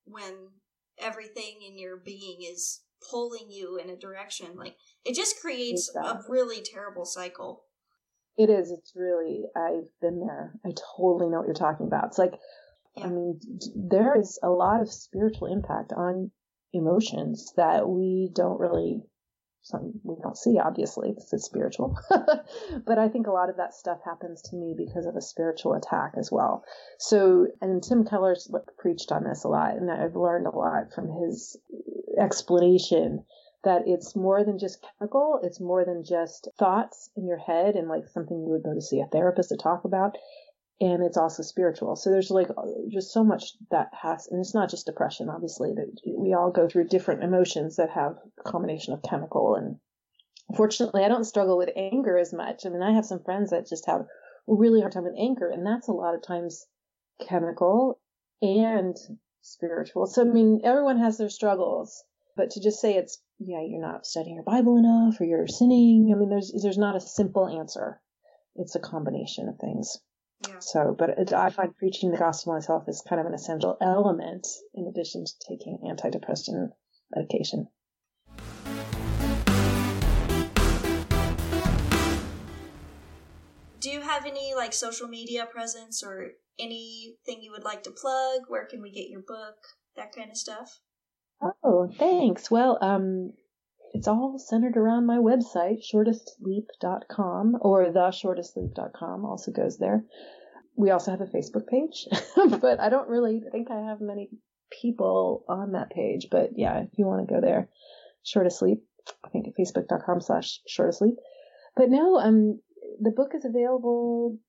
when 0.05 0.33
everything 0.97 1.59
in 1.65 1.77
your 1.77 1.97
being 1.97 2.41
is 2.41 2.81
pulling 3.09 3.49
you 3.49 3.77
in 3.77 3.89
a 3.89 3.97
direction. 3.97 4.55
Like 4.55 4.75
it 5.05 5.15
just 5.15 5.39
creates 5.41 5.91
a 5.95 6.19
really 6.29 6.61
terrible 6.61 7.05
cycle. 7.05 7.63
It 8.37 8.49
is. 8.49 8.71
It's 8.71 8.93
really, 8.95 9.43
I've 9.55 9.89
been 10.01 10.19
there. 10.19 10.53
I 10.65 10.69
totally 10.97 11.29
know 11.29 11.39
what 11.39 11.45
you're 11.45 11.53
talking 11.53 11.87
about. 11.87 12.05
It's 12.07 12.17
like, 12.17 12.33
Yeah. 12.95 13.05
I 13.05 13.09
mean, 13.09 13.39
there 13.75 14.19
is 14.19 14.39
a 14.41 14.49
lot 14.49 14.81
of 14.81 14.91
spiritual 14.91 15.47
impact 15.47 15.93
on 15.93 16.31
emotions 16.73 17.53
that 17.57 17.87
we 17.87 18.31
don't 18.33 18.59
really, 18.59 19.03
some, 19.61 19.93
we 20.03 20.15
don't 20.21 20.37
see, 20.37 20.57
obviously, 20.57 21.09
because 21.11 21.31
it's 21.31 21.45
spiritual. 21.45 21.95
but 22.09 22.97
I 22.97 23.07
think 23.09 23.27
a 23.27 23.31
lot 23.31 23.49
of 23.49 23.57
that 23.57 23.75
stuff 23.75 23.99
happens 24.03 24.41
to 24.49 24.55
me 24.55 24.73
because 24.75 25.05
of 25.05 25.15
a 25.15 25.21
spiritual 25.21 25.73
attack 25.73 26.13
as 26.17 26.31
well. 26.31 26.63
So, 26.97 27.47
and 27.61 27.83
Tim 27.83 28.03
Keller's 28.05 28.51
preached 28.79 29.11
on 29.11 29.23
this 29.25 29.43
a 29.43 29.49
lot, 29.49 29.75
and 29.75 29.91
I've 29.91 30.15
learned 30.15 30.47
a 30.47 30.57
lot 30.57 30.91
from 30.95 31.09
his 31.09 31.55
explanation 32.19 33.25
that 33.63 33.83
it's 33.85 34.15
more 34.15 34.43
than 34.43 34.59
just 34.59 34.85
chemical, 34.99 35.39
it's 35.43 35.61
more 35.61 35.85
than 35.85 36.03
just 36.03 36.49
thoughts 36.59 37.09
in 37.15 37.25
your 37.25 37.37
head 37.37 37.75
and 37.75 37.87
like 37.87 38.07
something 38.09 38.37
you 38.37 38.51
would 38.51 38.63
go 38.63 38.73
to 38.73 38.81
see 38.81 38.99
a 38.99 39.07
therapist 39.07 39.49
to 39.49 39.57
talk 39.57 39.85
about. 39.85 40.17
And 40.81 41.03
it's 41.03 41.17
also 41.17 41.43
spiritual. 41.43 41.95
So 41.95 42.09
there's 42.09 42.31
like 42.31 42.49
just 42.91 43.13
so 43.13 43.23
much 43.23 43.53
that 43.71 43.87
has, 44.01 44.27
and 44.29 44.41
it's 44.41 44.53
not 44.53 44.69
just 44.69 44.85
depression, 44.85 45.29
obviously, 45.29 45.71
that 45.73 46.01
we 46.17 46.33
all 46.33 46.51
go 46.51 46.67
through 46.67 46.87
different 46.87 47.23
emotions 47.23 47.77
that 47.77 47.91
have 47.91 48.17
a 48.39 48.49
combination 48.49 48.93
of 48.93 49.01
chemical. 49.01 49.55
And 49.55 49.77
fortunately, 50.57 51.05
I 51.05 51.07
don't 51.07 51.23
struggle 51.23 51.57
with 51.57 51.69
anger 51.77 52.17
as 52.17 52.33
much. 52.33 52.65
I 52.65 52.69
mean, 52.69 52.81
I 52.81 52.93
have 52.93 53.05
some 53.05 53.23
friends 53.23 53.51
that 53.51 53.69
just 53.69 53.85
have 53.85 54.01
a 54.01 54.05
really 54.47 54.81
hard 54.81 54.91
time 54.91 55.03
with 55.03 55.15
anger, 55.17 55.49
and 55.49 55.65
that's 55.65 55.87
a 55.87 55.93
lot 55.93 56.15
of 56.15 56.25
times 56.25 56.65
chemical 57.25 58.01
and 58.41 58.97
spiritual. 59.41 60.07
So, 60.07 60.23
I 60.23 60.25
mean, 60.25 60.61
everyone 60.65 60.99
has 60.99 61.17
their 61.17 61.29
struggles, 61.29 62.03
but 62.35 62.49
to 62.51 62.61
just 62.61 62.81
say 62.81 62.95
it's, 62.95 63.21
yeah, 63.45 63.61
you're 63.61 63.81
not 63.81 64.05
studying 64.05 64.35
your 64.35 64.43
Bible 64.43 64.77
enough 64.77 65.19
or 65.19 65.25
you're 65.25 65.47
sinning, 65.47 66.11
I 66.13 66.17
mean, 66.17 66.29
there's, 66.29 66.53
there's 66.61 66.77
not 66.77 66.95
a 66.95 67.01
simple 67.01 67.47
answer. 67.47 67.99
It's 68.55 68.75
a 68.75 68.79
combination 68.79 69.49
of 69.49 69.57
things. 69.57 69.97
Yeah. 70.47 70.59
So, 70.59 70.95
but 70.97 71.11
it, 71.11 71.33
I 71.33 71.49
find 71.49 71.75
preaching 71.75 72.11
the 72.11 72.17
gospel 72.17 72.53
myself 72.53 72.83
is 72.87 73.03
kind 73.07 73.19
of 73.19 73.27
an 73.27 73.33
essential 73.33 73.77
element 73.81 74.47
in 74.73 74.87
addition 74.87 75.25
to 75.25 75.33
taking 75.47 75.79
antidepressant 75.85 76.69
medication. 77.15 77.67
Do 83.79 83.89
you 83.89 84.01
have 84.01 84.25
any 84.25 84.53
like 84.55 84.73
social 84.73 85.07
media 85.07 85.45
presence 85.45 86.03
or 86.03 86.31
anything 86.59 87.41
you 87.41 87.51
would 87.51 87.63
like 87.63 87.83
to 87.83 87.91
plug? 87.91 88.43
Where 88.47 88.65
can 88.65 88.81
we 88.81 88.91
get 88.91 89.09
your 89.09 89.21
book? 89.21 89.55
That 89.95 90.13
kind 90.15 90.31
of 90.31 90.37
stuff. 90.37 90.79
Oh, 91.63 91.89
thanks. 91.97 92.49
Well, 92.49 92.77
um, 92.81 93.33
it's 93.93 94.07
all 94.07 94.39
centered 94.39 94.77
around 94.77 95.05
my 95.05 95.17
website, 95.17 95.81
shortestleap.com 95.93 97.57
or 97.61 97.85
theshortestleap.com 97.85 99.25
also 99.25 99.51
goes 99.51 99.77
there. 99.77 100.03
We 100.75 100.89
also 100.89 101.11
have 101.11 101.21
a 101.21 101.25
Facebook 101.25 101.67
page, 101.67 102.07
but 102.59 102.79
I 102.79 102.89
don't 102.89 103.07
really 103.07 103.41
think 103.51 103.69
I 103.69 103.89
have 103.89 104.01
many 104.01 104.29
people 104.81 105.45
on 105.47 105.73
that 105.73 105.91
page. 105.91 106.27
But 106.31 106.51
yeah, 106.55 106.79
if 106.79 106.89
you 106.97 107.05
want 107.05 107.27
to 107.27 107.33
go 107.33 107.39
there, 107.39 107.69
shortestleap, 108.25 108.81
I 109.23 109.29
think 109.29 109.47
facebook.com 109.57 110.21
slash 110.21 110.59
shortestleap. 110.67 111.17
But 111.75 111.89
no, 111.89 112.17
um, 112.17 112.59
the 112.99 113.11
book 113.11 113.31
is 113.35 113.45
available 113.45 114.39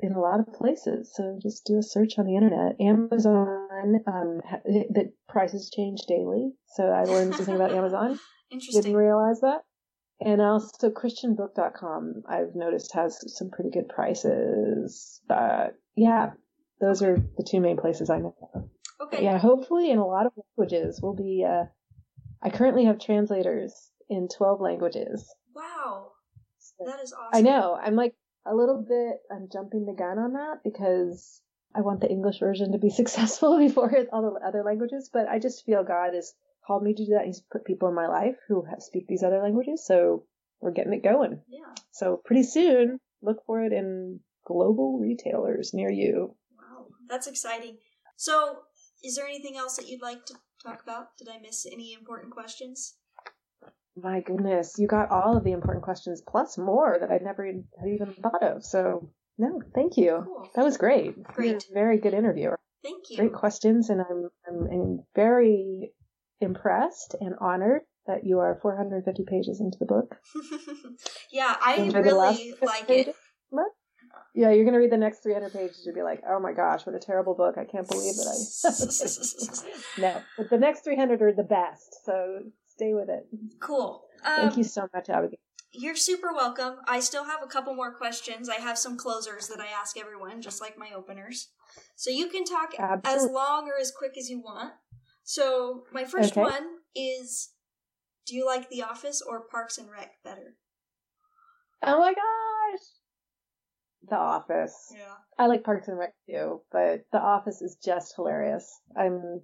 in 0.00 0.12
a 0.12 0.20
lot 0.20 0.40
of 0.40 0.52
places. 0.54 1.12
So 1.14 1.38
just 1.42 1.64
do 1.66 1.78
a 1.78 1.82
search 1.82 2.18
on 2.18 2.26
the 2.26 2.36
internet. 2.36 2.80
Amazon, 2.80 4.00
um, 4.06 4.40
ha- 4.48 4.60
the 4.64 5.12
prices 5.28 5.70
change 5.74 6.00
daily. 6.08 6.52
So 6.74 6.84
I 6.84 7.04
learned 7.04 7.34
something 7.34 7.54
about 7.54 7.72
Amazon. 7.72 8.18
Interesting. 8.50 8.82
Didn't 8.82 8.96
realize 8.96 9.40
that. 9.42 9.60
And 10.22 10.40
also 10.42 10.90
christianbook.com 10.90 12.22
I've 12.28 12.54
noticed 12.54 12.92
has 12.94 13.18
some 13.38 13.50
pretty 13.50 13.70
good 13.70 13.88
prices. 13.88 15.20
But 15.28 15.76
yeah, 15.96 16.30
those 16.80 17.02
are 17.02 17.16
the 17.16 17.46
two 17.48 17.60
main 17.60 17.76
places 17.76 18.10
I 18.10 18.18
know. 18.18 18.34
Okay. 19.00 19.24
Yeah, 19.24 19.38
hopefully 19.38 19.90
in 19.90 19.98
a 19.98 20.06
lot 20.06 20.26
of 20.26 20.32
languages 20.58 21.00
we'll 21.02 21.14
be 21.14 21.44
uh 21.48 21.64
I 22.42 22.50
currently 22.50 22.84
have 22.86 22.98
translators 22.98 23.90
in 24.08 24.28
12 24.36 24.60
languages. 24.60 25.32
Wow. 25.54 26.12
So- 26.58 26.84
That 26.86 27.00
is 27.02 27.12
awesome. 27.12 27.30
I 27.34 27.40
know. 27.40 27.78
I'm 27.80 27.94
like 27.96 28.14
a 28.46 28.54
little 28.54 28.84
bit 28.86 29.18
I'm 29.30 29.48
jumping 29.52 29.86
the 29.86 29.92
gun 29.92 30.18
on 30.18 30.32
that 30.34 30.60
because 30.64 31.40
I 31.74 31.82
want 31.82 32.00
the 32.00 32.10
English 32.10 32.40
version 32.40 32.72
to 32.72 32.78
be 32.78 32.90
successful 33.00 33.58
before 33.58 33.92
all 34.12 34.22
the 34.22 34.46
other 34.46 34.62
languages, 34.62 35.10
but 35.12 35.28
I 35.28 35.38
just 35.38 35.64
feel 35.64 35.84
God 35.84 36.14
has 36.14 36.34
called 36.66 36.82
me 36.82 36.94
to 36.94 37.04
do 37.04 37.12
that. 37.12 37.26
He's 37.26 37.42
put 37.52 37.64
people 37.64 37.88
in 37.88 37.94
my 37.94 38.08
life 38.08 38.36
who 38.48 38.64
have, 38.64 38.82
speak 38.82 39.06
these 39.06 39.22
other 39.22 39.40
languages, 39.42 39.84
so 39.84 40.24
we're 40.60 40.72
getting 40.72 40.92
it 40.92 41.02
going. 41.02 41.40
Yeah. 41.48 41.74
So 41.92 42.20
pretty 42.24 42.42
soon, 42.42 43.00
look 43.22 43.44
for 43.46 43.62
it 43.62 43.72
in 43.72 44.20
global 44.46 44.98
retailers 44.98 45.72
near 45.72 45.90
you. 45.90 46.34
Wow. 46.56 46.86
That's 47.08 47.26
exciting. 47.26 47.78
So, 48.16 48.58
is 49.02 49.16
there 49.16 49.26
anything 49.26 49.56
else 49.56 49.76
that 49.76 49.88
you'd 49.88 50.02
like 50.02 50.26
to 50.26 50.34
talk 50.62 50.82
about? 50.82 51.16
Did 51.16 51.28
I 51.28 51.38
miss 51.38 51.66
any 51.66 51.94
important 51.94 52.32
questions? 52.32 52.96
My 53.96 54.20
goodness, 54.20 54.76
you 54.78 54.86
got 54.86 55.10
all 55.10 55.36
of 55.36 55.44
the 55.44 55.52
important 55.52 55.84
questions 55.84 56.22
plus 56.26 56.56
more 56.56 56.96
that 57.00 57.10
I'd 57.10 57.22
never 57.22 57.44
even- 57.44 57.68
had 57.78 57.88
even 57.88 58.14
thought 58.14 58.42
of. 58.42 58.64
So 58.64 59.10
no, 59.38 59.60
thank 59.74 59.96
you. 59.96 60.22
Cool. 60.24 60.50
That 60.54 60.64
was 60.64 60.76
great. 60.76 61.22
Great. 61.22 61.66
Very 61.72 61.98
good 61.98 62.14
interviewer. 62.14 62.58
Thank 62.82 63.10
you. 63.10 63.16
Great 63.16 63.32
questions, 63.32 63.90
and 63.90 64.00
I'm, 64.00 64.30
I'm 64.46 64.68
I'm 64.70 64.98
very 65.14 65.92
impressed 66.40 67.14
and 67.20 67.34
honored 67.40 67.82
that 68.06 68.24
you 68.24 68.38
are 68.38 68.58
450 68.62 69.24
pages 69.26 69.60
into 69.60 69.78
the 69.78 69.86
book. 69.86 70.16
yeah, 71.32 71.56
I 71.60 71.76
Enjoy 71.76 72.00
really 72.00 72.54
like 72.62 72.88
it. 72.90 73.14
Yeah, 74.34 74.50
you're 74.50 74.64
gonna 74.64 74.78
read 74.78 74.92
the 74.92 74.96
next 74.96 75.22
300 75.22 75.52
pages. 75.52 75.82
You'll 75.84 75.94
be 75.94 76.02
like, 76.02 76.22
"Oh 76.28 76.38
my 76.38 76.52
gosh, 76.52 76.86
what 76.86 76.94
a 76.94 77.00
terrible 77.00 77.34
book! 77.34 77.56
I 77.58 77.64
can't 77.64 77.88
believe 77.88 78.14
that 78.14 79.66
I." 79.98 80.00
no, 80.00 80.22
but 80.36 80.50
the 80.50 80.58
next 80.58 80.84
300 80.84 81.20
are 81.22 81.32
the 81.32 81.42
best. 81.42 82.04
So 82.04 82.40
stay 82.80 82.94
with 82.94 83.10
it. 83.10 83.26
cool. 83.60 84.04
Um, 84.24 84.32
Thank 84.36 84.56
you 84.56 84.64
so 84.64 84.88
much, 84.94 85.10
Abigail. 85.10 85.38
You're 85.72 85.96
super 85.96 86.32
welcome. 86.32 86.76
I 86.88 87.00
still 87.00 87.24
have 87.24 87.40
a 87.44 87.46
couple 87.46 87.74
more 87.74 87.94
questions. 87.94 88.48
I 88.48 88.56
have 88.56 88.76
some 88.76 88.96
closers 88.96 89.48
that 89.48 89.60
I 89.60 89.66
ask 89.66 89.96
everyone, 89.98 90.42
just 90.42 90.60
like 90.60 90.76
my 90.78 90.90
openers. 90.96 91.48
So 91.94 92.10
you 92.10 92.28
can 92.28 92.44
talk 92.44 92.74
as 93.04 93.28
long 93.30 93.68
or 93.68 93.80
as 93.80 93.92
quick 93.96 94.16
as 94.18 94.28
you 94.28 94.40
want. 94.40 94.72
So 95.22 95.84
my 95.92 96.04
first 96.04 96.32
Okay. 96.32 96.42
one 96.42 96.66
is 96.96 97.50
do 98.26 98.34
you 98.34 98.44
like 98.46 98.68
The 98.68 98.82
Office 98.82 99.22
or 99.22 99.42
Parks 99.48 99.78
and 99.78 99.88
Rec 99.90 100.10
better? 100.24 100.56
Oh 101.82 102.00
my 102.00 102.12
gosh, 102.14 102.80
The 104.08 104.16
Office. 104.16 104.92
Yeah. 104.92 105.14
I 105.38 105.46
like 105.46 105.62
Parks 105.62 105.86
and 105.88 105.98
Rec 105.98 106.14
too, 106.28 106.62
but 106.72 107.04
The 107.12 107.20
Office 107.20 107.62
is 107.62 107.76
just 107.82 108.16
hilarious. 108.16 108.80
I'm 108.96 109.42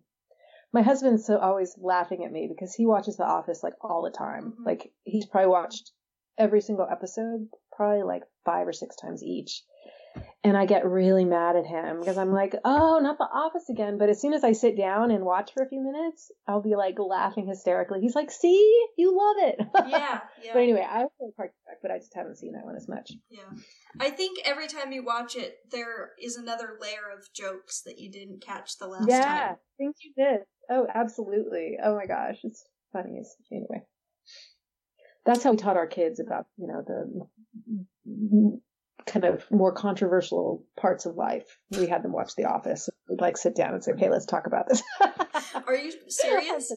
my 0.72 0.82
husband's 0.82 1.24
so 1.24 1.38
always 1.38 1.76
laughing 1.78 2.24
at 2.24 2.32
me 2.32 2.46
because 2.48 2.74
he 2.74 2.86
watches 2.86 3.16
The 3.16 3.24
Office 3.24 3.62
like 3.62 3.74
all 3.80 4.02
the 4.02 4.10
time. 4.10 4.52
Mhm. 4.60 4.66
Like 4.66 4.92
he's 5.04 5.26
probably 5.26 5.48
watched 5.50 5.92
every 6.38 6.60
single 6.60 6.86
episode 6.90 7.48
probably 7.72 8.02
like 8.02 8.24
five 8.44 8.66
or 8.68 8.72
six 8.72 8.96
times 8.96 9.22
each. 9.22 9.62
And 10.46 10.56
I 10.56 10.64
get 10.64 10.86
really 10.86 11.24
mad 11.24 11.56
at 11.56 11.66
him 11.66 11.98
because 11.98 12.16
I'm 12.16 12.32
like, 12.32 12.54
oh, 12.64 13.00
not 13.02 13.18
The 13.18 13.24
Office 13.24 13.68
again. 13.68 13.98
But 13.98 14.10
as 14.10 14.20
soon 14.20 14.32
as 14.32 14.44
I 14.44 14.52
sit 14.52 14.76
down 14.76 15.10
and 15.10 15.24
watch 15.24 15.52
for 15.52 15.64
a 15.64 15.68
few 15.68 15.82
minutes, 15.82 16.30
I'll 16.46 16.62
be 16.62 16.76
like 16.76 17.00
laughing 17.00 17.48
hysterically. 17.48 18.00
He's 18.00 18.14
like, 18.14 18.30
see, 18.30 18.86
you 18.96 19.16
love 19.16 19.48
it. 19.48 19.56
Yeah, 19.88 20.20
yeah. 20.44 20.52
but 20.52 20.60
anyway, 20.60 20.86
I 20.88 20.98
Parks 20.98 21.16
and 21.18 21.32
Rec, 21.36 21.82
but 21.82 21.90
I 21.90 21.98
just 21.98 22.14
haven't 22.14 22.38
seen 22.38 22.52
that 22.52 22.64
one 22.64 22.76
as 22.76 22.86
much. 22.86 23.10
Yeah. 23.28 23.40
I 23.98 24.10
think 24.10 24.38
every 24.44 24.68
time 24.68 24.92
you 24.92 25.04
watch 25.04 25.34
it, 25.34 25.56
there 25.72 26.10
is 26.22 26.36
another 26.36 26.78
layer 26.80 27.10
of 27.12 27.26
jokes 27.34 27.82
that 27.82 27.98
you 27.98 28.08
didn't 28.08 28.40
catch 28.40 28.78
the 28.78 28.86
last 28.86 29.08
yeah, 29.08 29.24
time. 29.24 29.36
Yeah, 29.36 29.54
things 29.78 29.96
you 30.04 30.12
did. 30.16 30.40
Oh, 30.70 30.86
absolutely. 30.94 31.78
Oh 31.82 31.96
my 31.96 32.06
gosh, 32.06 32.36
it's 32.44 32.64
funny. 32.92 33.20
Anyway, 33.50 33.82
that's 35.24 35.42
how 35.42 35.50
we 35.50 35.56
taught 35.56 35.76
our 35.76 35.88
kids 35.88 36.20
about 36.20 36.46
you 36.56 36.68
know 36.68 36.84
the 36.86 38.60
kind 39.06 39.24
of 39.24 39.48
more 39.50 39.72
controversial 39.72 40.64
parts 40.76 41.06
of 41.06 41.16
life. 41.16 41.58
We 41.70 41.86
had 41.86 42.02
them 42.02 42.12
watch 42.12 42.34
The 42.36 42.44
Office. 42.44 42.88
We'd 43.08 43.20
like 43.20 43.36
sit 43.36 43.54
down 43.54 43.74
and 43.74 43.82
say, 43.82 43.92
"Okay, 43.92 44.10
let's 44.10 44.26
talk 44.26 44.46
about 44.46 44.68
this." 44.68 44.82
Are 45.66 45.74
you 45.76 45.92
serious? 46.08 46.72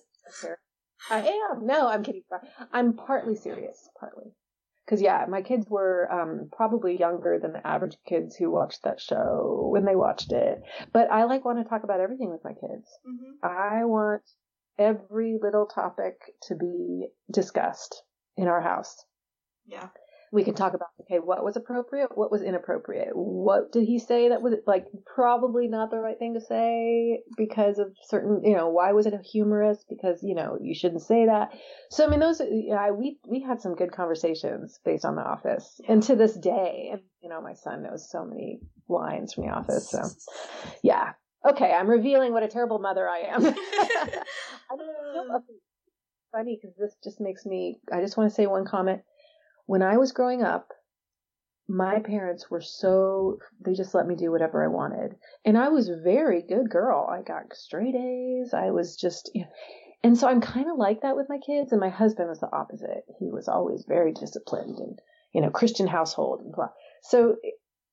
I 1.10 1.20
am. 1.28 1.66
No, 1.66 1.88
I'm 1.88 2.04
kidding. 2.04 2.24
I'm 2.72 2.94
partly 2.94 3.36
serious, 3.36 3.90
partly. 4.00 4.32
Because 4.86 5.02
yeah, 5.02 5.26
my 5.30 5.42
kids 5.42 5.68
were 5.70 6.12
um, 6.12 6.50
probably 6.52 6.98
younger 6.98 7.40
than 7.40 7.54
the 7.54 7.66
average 7.66 7.98
kids 8.08 8.36
who 8.36 8.50
watched 8.52 8.84
that 8.84 9.00
show 9.00 9.70
when 9.72 9.86
they 9.86 9.96
watched 9.96 10.32
it. 10.32 10.62
But 10.92 11.12
I 11.12 11.26
like 11.26 11.46
want 11.46 11.60
to 11.64 11.70
talk 11.70 11.84
about 11.84 12.00
everything 12.00 12.30
with 12.30 12.44
my 12.44 12.54
kids. 12.54 12.90
hmm 13.06 13.34
I 13.42 13.86
want 13.86 14.24
every 14.78 15.38
little 15.42 15.66
topic 15.66 16.16
to 16.44 16.56
be 16.56 17.08
discussed 17.32 18.04
in 18.36 18.48
our 18.48 18.62
house. 18.62 19.06
Yeah. 19.68 19.90
We 20.32 20.44
can 20.44 20.54
talk 20.54 20.74
about 20.74 20.90
okay, 21.02 21.20
what 21.20 21.44
was 21.44 21.56
appropriate, 21.56 22.16
what 22.16 22.32
was 22.32 22.42
inappropriate, 22.42 23.10
what 23.14 23.72
did 23.72 23.86
he 23.86 24.00
say 24.00 24.30
that 24.30 24.42
was 24.42 24.54
like 24.68 24.86
probably 25.06 25.68
not 25.68 25.90
the 25.90 26.00
right 26.00 26.18
thing 26.18 26.36
to 26.36 26.42
say 26.42 27.22
because 27.38 27.80
of 27.80 27.88
certain, 28.04 28.42
you 28.44 28.56
know, 28.56 28.70
why 28.70 28.92
was 28.92 29.06
it 29.06 29.14
humorous? 29.32 29.84
Because 29.90 30.20
you 30.22 30.36
know 30.36 30.58
you 30.62 30.76
shouldn't 30.76 31.02
say 31.02 31.26
that. 31.26 31.50
So 31.90 32.06
I 32.06 32.10
mean, 32.10 32.20
those, 32.20 32.42
yeah, 32.50 32.92
we 32.92 33.18
we 33.28 33.42
had 33.42 33.62
some 33.62 33.76
good 33.76 33.92
conversations 33.92 34.80
based 34.86 35.06
on 35.06 35.16
The 35.16 35.24
Office, 35.24 35.82
and 35.88 36.04
to 36.04 36.16
this 36.16 36.36
day, 36.36 36.90
and 36.92 37.02
you 37.22 37.30
know, 37.30 37.42
my 37.42 37.54
son 37.54 37.84
knows 37.84 38.10
so 38.10 38.26
many 38.26 38.60
lines 38.88 39.34
from 39.34 39.46
The 39.46 39.52
Office, 39.52 39.90
so 39.90 40.02
yeah. 40.84 41.14
Okay, 41.46 41.72
I'm 41.72 41.90
revealing 41.90 42.34
what 42.34 42.44
a 42.44 42.50
terrible 42.50 42.80
mother 42.80 43.08
I 43.08 43.20
am. 43.20 43.46
I 44.72 44.76
don't 44.76 45.28
know. 45.30 45.42
Funny 46.32 46.60
because 46.62 46.76
this 46.78 46.96
just 47.04 47.20
makes 47.20 47.46
me. 47.46 47.80
I 47.92 48.02
just 48.02 48.16
want 48.18 48.30
to 48.30 48.36
say 48.36 48.46
one 48.46 48.66
comment. 48.66 49.02
When 49.70 49.84
I 49.84 49.98
was 49.98 50.14
growing 50.14 50.42
up, 50.42 50.74
my 51.68 52.00
parents 52.00 52.50
were 52.50 52.60
so 52.60 53.38
they 53.64 53.76
just 53.76 53.94
let 53.94 54.08
me 54.08 54.16
do 54.16 54.32
whatever 54.32 54.64
I 54.64 54.68
wanted, 54.68 55.16
and 55.46 55.56
I 55.60 55.70
was 55.70 55.90
a 55.90 56.02
very 56.04 56.42
good 56.42 56.72
girl. 56.72 57.08
I 57.08 57.22
got 57.22 57.54
straight 57.54 57.94
A's. 57.94 58.52
I 58.52 58.72
was 58.72 58.96
just, 58.96 59.30
you 59.36 59.42
know, 59.42 59.52
and 60.02 60.18
so 60.18 60.28
I'm 60.28 60.42
kind 60.42 60.72
of 60.72 60.78
like 60.80 61.02
that 61.02 61.16
with 61.16 61.30
my 61.30 61.38
kids. 61.38 61.72
And 61.72 61.80
my 61.80 61.90
husband 61.90 62.30
was 62.30 62.40
the 62.40 62.52
opposite. 62.52 63.04
He 63.20 63.30
was 63.30 63.48
always 63.48 63.86
very 63.88 64.12
disciplined 64.12 64.80
and 64.80 64.98
you 65.36 65.42
know 65.42 65.52
Christian 65.52 65.86
household 65.86 66.42
and 66.42 66.52
blah. 66.52 66.70
So 67.04 67.36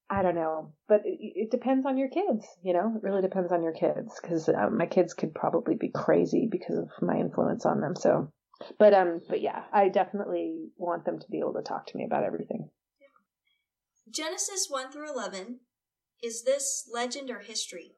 I 0.08 0.22
don't 0.22 0.34
know, 0.34 0.72
but 0.88 1.02
it, 1.04 1.18
it 1.20 1.50
depends 1.50 1.84
on 1.84 1.98
your 1.98 2.08
kids. 2.08 2.46
You 2.62 2.72
know, 2.72 2.94
it 2.96 3.02
really 3.02 3.20
depends 3.20 3.52
on 3.52 3.62
your 3.62 3.74
kids 3.74 4.18
because 4.18 4.48
um, 4.48 4.78
my 4.78 4.86
kids 4.86 5.12
could 5.12 5.34
probably 5.34 5.74
be 5.74 5.90
crazy 5.90 6.48
because 6.50 6.78
of 6.78 6.88
my 7.02 7.18
influence 7.18 7.66
on 7.66 7.82
them. 7.82 7.96
So, 7.96 8.32
but 8.78 8.94
um, 8.94 9.20
but 9.28 9.40
yeah, 9.40 9.64
I 9.72 9.88
definitely 9.88 10.68
want 10.76 11.04
them 11.04 11.18
to 11.18 11.26
be 11.30 11.38
able 11.38 11.54
to 11.54 11.62
talk 11.62 11.86
to 11.86 11.96
me 11.96 12.04
about 12.04 12.24
everything. 12.24 12.70
Genesis 14.09 14.68
1 14.70 14.92
through 14.92 15.12
11, 15.12 15.61
is 16.22 16.44
this 16.44 16.88
legend 16.92 17.28
or 17.28 17.40
history? 17.40 17.96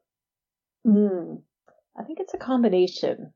Mm, 0.87 1.43
I 1.99 2.05
think 2.05 2.19
it's 2.21 2.35
a 2.35 2.39
combination. 2.39 3.35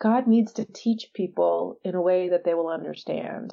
God 0.00 0.28
needs 0.28 0.52
to 0.54 0.64
teach 0.64 1.10
people 1.12 1.80
in 1.82 1.96
a 1.96 2.02
way 2.02 2.28
that 2.28 2.44
they 2.44 2.54
will 2.54 2.68
understand. 2.68 3.52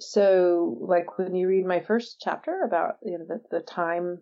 So, 0.00 0.78
like 0.80 1.18
when 1.18 1.34
you 1.34 1.46
read 1.46 1.66
my 1.66 1.80
first 1.80 2.20
chapter 2.20 2.62
about 2.66 2.96
you 3.02 3.18
know 3.18 3.26
the, 3.28 3.40
the 3.50 3.60
time 3.60 4.18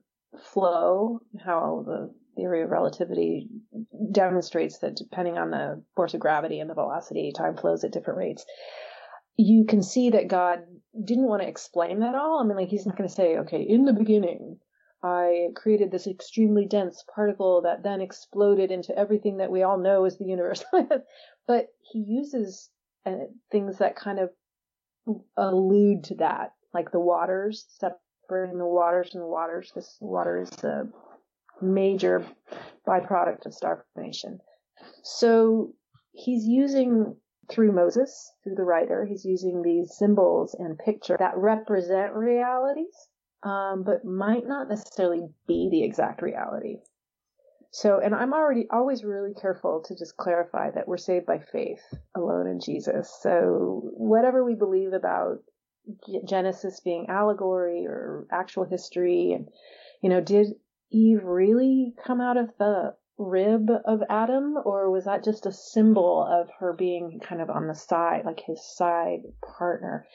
flow, 0.52 1.20
how 1.44 1.58
all 1.58 1.82
the 1.82 2.12
theory 2.36 2.62
of 2.62 2.70
relativity 2.70 3.48
demonstrates 4.10 4.78
that 4.78 4.96
depending 4.96 5.38
on 5.38 5.50
the 5.50 5.82
force 5.96 6.14
of 6.14 6.20
gravity 6.20 6.60
and 6.60 6.68
the 6.68 6.74
velocity, 6.74 7.32
time 7.32 7.56
flows 7.56 7.84
at 7.84 7.92
different 7.92 8.18
rates. 8.18 8.44
You 9.36 9.64
can 9.64 9.82
see 9.82 10.10
that 10.10 10.28
God 10.28 10.60
didn't 11.04 11.26
want 11.26 11.42
to 11.42 11.48
explain 11.48 12.00
that 12.00 12.14
all. 12.14 12.40
I 12.40 12.44
mean, 12.44 12.56
like 12.56 12.68
he's 12.68 12.86
not 12.86 12.96
going 12.96 13.08
to 13.08 13.14
say, 13.14 13.38
okay, 13.38 13.62
in 13.62 13.84
the 13.84 13.92
beginning, 13.92 14.58
I 15.02 15.48
created 15.56 15.90
this 15.90 16.06
extremely 16.06 16.66
dense 16.66 17.04
particle 17.14 17.62
that 17.62 17.82
then 17.82 18.00
exploded 18.00 18.70
into 18.70 18.96
everything 18.96 19.38
that 19.38 19.50
we 19.50 19.62
all 19.62 19.78
know 19.78 20.04
is 20.04 20.18
the 20.18 20.26
universe. 20.26 20.64
but 21.46 21.68
he 21.80 21.98
uses 21.98 22.70
uh, 23.04 23.12
things 23.50 23.78
that 23.78 23.96
kind 23.96 24.20
of 24.20 24.30
allude 25.36 26.04
to 26.04 26.14
that, 26.16 26.52
like 26.72 26.92
the 26.92 27.00
waters, 27.00 27.66
separating 27.78 28.58
the 28.58 28.66
waters 28.66 29.10
from 29.10 29.20
the 29.20 29.26
waters, 29.26 29.72
because 29.74 29.96
water 30.00 30.38
is 30.38 30.50
a 30.62 30.86
major 31.62 32.26
byproduct 32.86 33.46
of 33.46 33.54
star 33.54 33.84
formation. 33.94 34.40
So 35.02 35.74
he's 36.12 36.44
using 36.44 37.16
through 37.50 37.72
Moses, 37.72 38.32
through 38.42 38.54
the 38.54 38.64
writer, 38.64 39.04
he's 39.04 39.24
using 39.24 39.62
these 39.62 39.96
symbols 39.96 40.54
and 40.58 40.78
pictures 40.78 41.18
that 41.18 41.36
represent 41.36 42.14
realities, 42.14 43.08
um, 43.42 43.82
but 43.84 44.04
might 44.04 44.46
not 44.46 44.68
necessarily 44.68 45.28
be 45.46 45.68
the 45.70 45.82
exact 45.82 46.22
reality. 46.22 46.76
So, 47.72 48.00
and 48.00 48.14
I'm 48.14 48.34
already 48.34 48.66
always 48.70 49.02
really 49.02 49.32
careful 49.32 49.82
to 49.86 49.96
just 49.96 50.16
clarify 50.18 50.70
that 50.72 50.86
we're 50.86 50.98
saved 50.98 51.24
by 51.24 51.38
faith 51.38 51.82
alone 52.14 52.46
in 52.46 52.60
Jesus. 52.60 53.18
So, 53.22 53.90
whatever 53.94 54.44
we 54.44 54.54
believe 54.54 54.92
about 54.92 55.38
Genesis 56.28 56.80
being 56.80 57.06
allegory 57.08 57.86
or 57.86 58.26
actual 58.30 58.64
history, 58.64 59.32
and 59.32 59.48
you 60.02 60.10
know, 60.10 60.20
did 60.20 60.48
Eve 60.92 61.24
really 61.24 61.94
come 62.04 62.20
out 62.20 62.36
of 62.36 62.50
the 62.58 62.94
rib 63.18 63.70
of 63.84 64.02
Adam, 64.08 64.54
or 64.64 64.90
was 64.90 65.04
that 65.04 65.24
just 65.24 65.46
a 65.46 65.52
symbol 65.52 66.26
of 66.28 66.48
her 66.58 66.72
being 66.72 67.20
kind 67.22 67.40
of 67.40 67.50
on 67.50 67.66
the 67.66 67.74
side, 67.74 68.22
like 68.24 68.40
his 68.46 68.60
side 68.76 69.20
partner? 69.56 70.06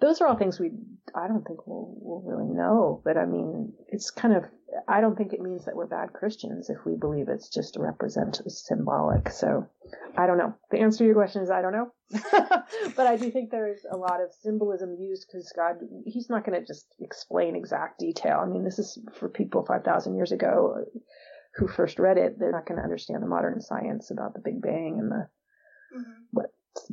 Those 0.00 0.20
are 0.20 0.26
all 0.26 0.36
things 0.36 0.58
we, 0.58 0.72
I 1.14 1.28
don't 1.28 1.44
think 1.44 1.66
we'll, 1.66 1.94
we'll 2.00 2.22
really 2.22 2.52
know, 2.52 3.00
but 3.04 3.16
I 3.16 3.24
mean, 3.24 3.72
it's 3.88 4.10
kind 4.10 4.34
of, 4.34 4.44
I 4.88 5.00
don't 5.00 5.16
think 5.16 5.32
it 5.32 5.40
means 5.40 5.64
that 5.64 5.76
we're 5.76 5.86
bad 5.86 6.12
Christians 6.12 6.70
if 6.70 6.78
we 6.86 6.94
believe 6.96 7.28
it's 7.28 7.48
just 7.48 7.76
representative, 7.78 8.50
symbolic. 8.50 9.30
So 9.30 9.66
I 10.16 10.26
don't 10.26 10.38
know. 10.38 10.54
The 10.70 10.78
answer 10.78 10.98
to 10.98 11.04
your 11.04 11.14
question 11.14 11.42
is 11.42 11.50
I 11.50 11.62
don't 11.62 11.72
know. 11.72 11.92
but 12.96 13.06
I 13.06 13.16
do 13.16 13.30
think 13.30 13.50
there 13.50 13.72
is 13.72 13.84
a 13.90 13.96
lot 13.96 14.20
of 14.20 14.32
symbolism 14.42 14.96
used 14.98 15.26
because 15.26 15.52
God, 15.54 15.76
He's 16.06 16.30
not 16.30 16.44
going 16.44 16.60
to 16.60 16.66
just 16.66 16.86
explain 17.00 17.56
exact 17.56 17.98
detail. 17.98 18.40
I 18.42 18.46
mean, 18.46 18.64
this 18.64 18.78
is 18.78 18.98
for 19.18 19.28
people 19.28 19.64
5,000 19.64 20.14
years 20.14 20.32
ago 20.32 20.84
who 21.56 21.68
first 21.68 21.98
read 21.98 22.16
it, 22.16 22.38
they're 22.38 22.52
not 22.52 22.66
going 22.66 22.78
to 22.78 22.84
understand 22.84 23.22
the 23.22 23.28
modern 23.28 23.60
science 23.60 24.10
about 24.10 24.34
the 24.34 24.40
Big 24.40 24.62
Bang 24.62 24.96
and 24.98 25.10
the 25.10 25.28
mm-hmm. 25.96 26.22
what 26.30 26.46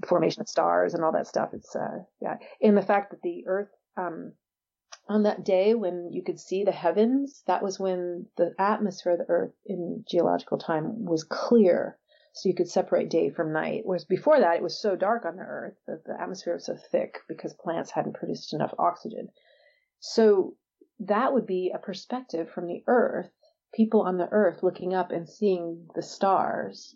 formation 0.05 0.41
of 0.41 0.49
stars 0.49 0.93
and 0.93 1.03
all 1.03 1.13
that 1.13 1.27
stuff. 1.27 1.49
It's 1.53 1.75
uh, 1.75 1.99
yeah, 2.21 2.35
and 2.61 2.77
the 2.77 2.81
fact 2.81 3.11
that 3.11 3.21
the 3.21 3.43
Earth 3.47 3.69
um, 3.97 4.33
on 5.09 5.23
that 5.23 5.43
day 5.43 5.73
when 5.73 6.11
you 6.13 6.23
could 6.23 6.39
see 6.39 6.63
the 6.63 6.71
heavens, 6.71 7.43
that 7.47 7.63
was 7.63 7.79
when 7.79 8.27
the 8.37 8.53
atmosphere 8.57 9.13
of 9.13 9.19
the 9.19 9.25
Earth 9.29 9.53
in 9.65 10.05
geological 10.07 10.57
time 10.57 11.05
was 11.05 11.23
clear, 11.23 11.97
so 12.33 12.47
you 12.47 12.55
could 12.55 12.69
separate 12.69 13.09
day 13.09 13.29
from 13.29 13.51
night. 13.51 13.81
Whereas 13.83 14.05
before 14.05 14.39
that, 14.39 14.55
it 14.55 14.63
was 14.63 14.79
so 14.79 14.95
dark 14.95 15.25
on 15.25 15.35
the 15.35 15.41
Earth 15.41 15.75
that 15.87 16.05
the 16.05 16.21
atmosphere 16.21 16.53
was 16.53 16.65
so 16.65 16.77
thick 16.91 17.19
because 17.27 17.53
plants 17.53 17.91
hadn't 17.91 18.13
produced 18.13 18.53
enough 18.53 18.73
oxygen. 18.77 19.29
So 19.99 20.55
that 20.99 21.33
would 21.33 21.47
be 21.47 21.71
a 21.73 21.79
perspective 21.79 22.49
from 22.49 22.67
the 22.67 22.83
Earth 22.87 23.31
people 23.73 24.01
on 24.01 24.17
the 24.17 24.29
earth 24.31 24.63
looking 24.63 24.93
up 24.93 25.11
and 25.11 25.29
seeing 25.29 25.87
the 25.95 26.01
stars, 26.01 26.95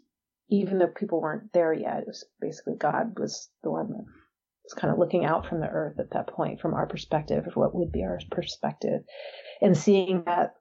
even 0.49 0.77
though 0.77 0.87
people 0.87 1.21
weren't 1.21 1.53
there 1.53 1.73
yet. 1.73 1.99
It 1.99 2.07
was 2.07 2.25
basically 2.39 2.75
God 2.75 3.17
was 3.19 3.49
the 3.63 3.71
one 3.71 3.89
that 3.89 4.05
kind 4.77 4.93
of 4.93 4.99
looking 4.99 5.25
out 5.25 5.47
from 5.47 5.59
the 5.59 5.67
earth 5.67 5.99
at 5.99 6.11
that 6.11 6.27
point 6.27 6.61
from 6.61 6.73
our 6.73 6.87
perspective 6.87 7.45
of 7.47 7.55
what 7.55 7.75
would 7.75 7.91
be 7.91 8.03
our 8.03 8.19
perspective 8.31 9.01
and 9.61 9.77
seeing 9.77 10.23
that 10.25 10.53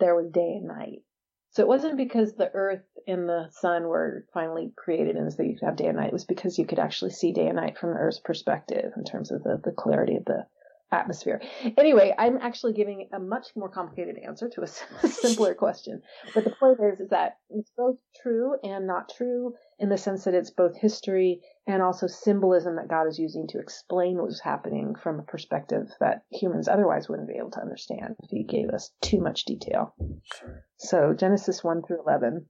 there 0.00 0.16
was 0.16 0.30
day 0.32 0.54
and 0.58 0.66
night. 0.66 1.02
So 1.50 1.62
it 1.62 1.68
wasn't 1.68 1.96
because 1.96 2.34
the 2.34 2.50
earth 2.52 2.82
and 3.06 3.28
the 3.28 3.46
sun 3.52 3.84
were 3.84 4.26
finally 4.34 4.72
created 4.76 5.14
and 5.14 5.32
so 5.32 5.44
you 5.44 5.56
could 5.56 5.66
have 5.66 5.76
day 5.76 5.86
and 5.86 5.96
night. 5.96 6.08
It 6.08 6.12
was 6.12 6.24
because 6.24 6.58
you 6.58 6.66
could 6.66 6.80
actually 6.80 7.12
see 7.12 7.32
day 7.32 7.46
and 7.46 7.56
night 7.56 7.78
from 7.78 7.90
the 7.90 8.00
earth's 8.00 8.18
perspective 8.18 8.92
in 8.96 9.04
terms 9.04 9.30
of 9.30 9.44
the, 9.44 9.60
the 9.62 9.70
clarity 9.70 10.16
of 10.16 10.24
the 10.24 10.46
atmosphere. 10.90 11.40
Anyway, 11.76 12.14
I'm 12.16 12.38
actually 12.38 12.72
giving 12.72 13.08
a 13.12 13.18
much 13.18 13.48
more 13.56 13.68
complicated 13.68 14.16
answer 14.18 14.48
to 14.50 14.62
a 14.62 14.66
simpler 15.08 15.54
question. 15.54 16.02
But 16.34 16.44
the 16.44 16.50
point 16.50 16.78
is, 16.80 17.00
is 17.00 17.10
that 17.10 17.38
it's 17.50 17.70
both 17.76 17.96
true 18.22 18.56
and 18.62 18.86
not 18.86 19.12
true 19.16 19.54
in 19.78 19.88
the 19.88 19.98
sense 19.98 20.24
that 20.24 20.34
it's 20.34 20.50
both 20.50 20.76
history 20.76 21.40
and 21.66 21.82
also 21.82 22.06
symbolism 22.06 22.76
that 22.76 22.88
God 22.88 23.06
is 23.06 23.18
using 23.18 23.46
to 23.48 23.58
explain 23.58 24.16
what 24.16 24.26
was 24.26 24.40
happening 24.40 24.94
from 25.02 25.18
a 25.18 25.22
perspective 25.22 25.88
that 26.00 26.22
humans 26.30 26.68
otherwise 26.68 27.08
wouldn't 27.08 27.28
be 27.28 27.38
able 27.38 27.50
to 27.52 27.60
understand 27.60 28.16
if 28.22 28.30
He 28.30 28.44
gave 28.44 28.68
us 28.70 28.90
too 29.00 29.20
much 29.20 29.44
detail. 29.44 29.94
Sure. 30.38 30.64
So 30.78 31.14
Genesis 31.14 31.64
1 31.64 31.82
through 31.86 32.02
11, 32.06 32.46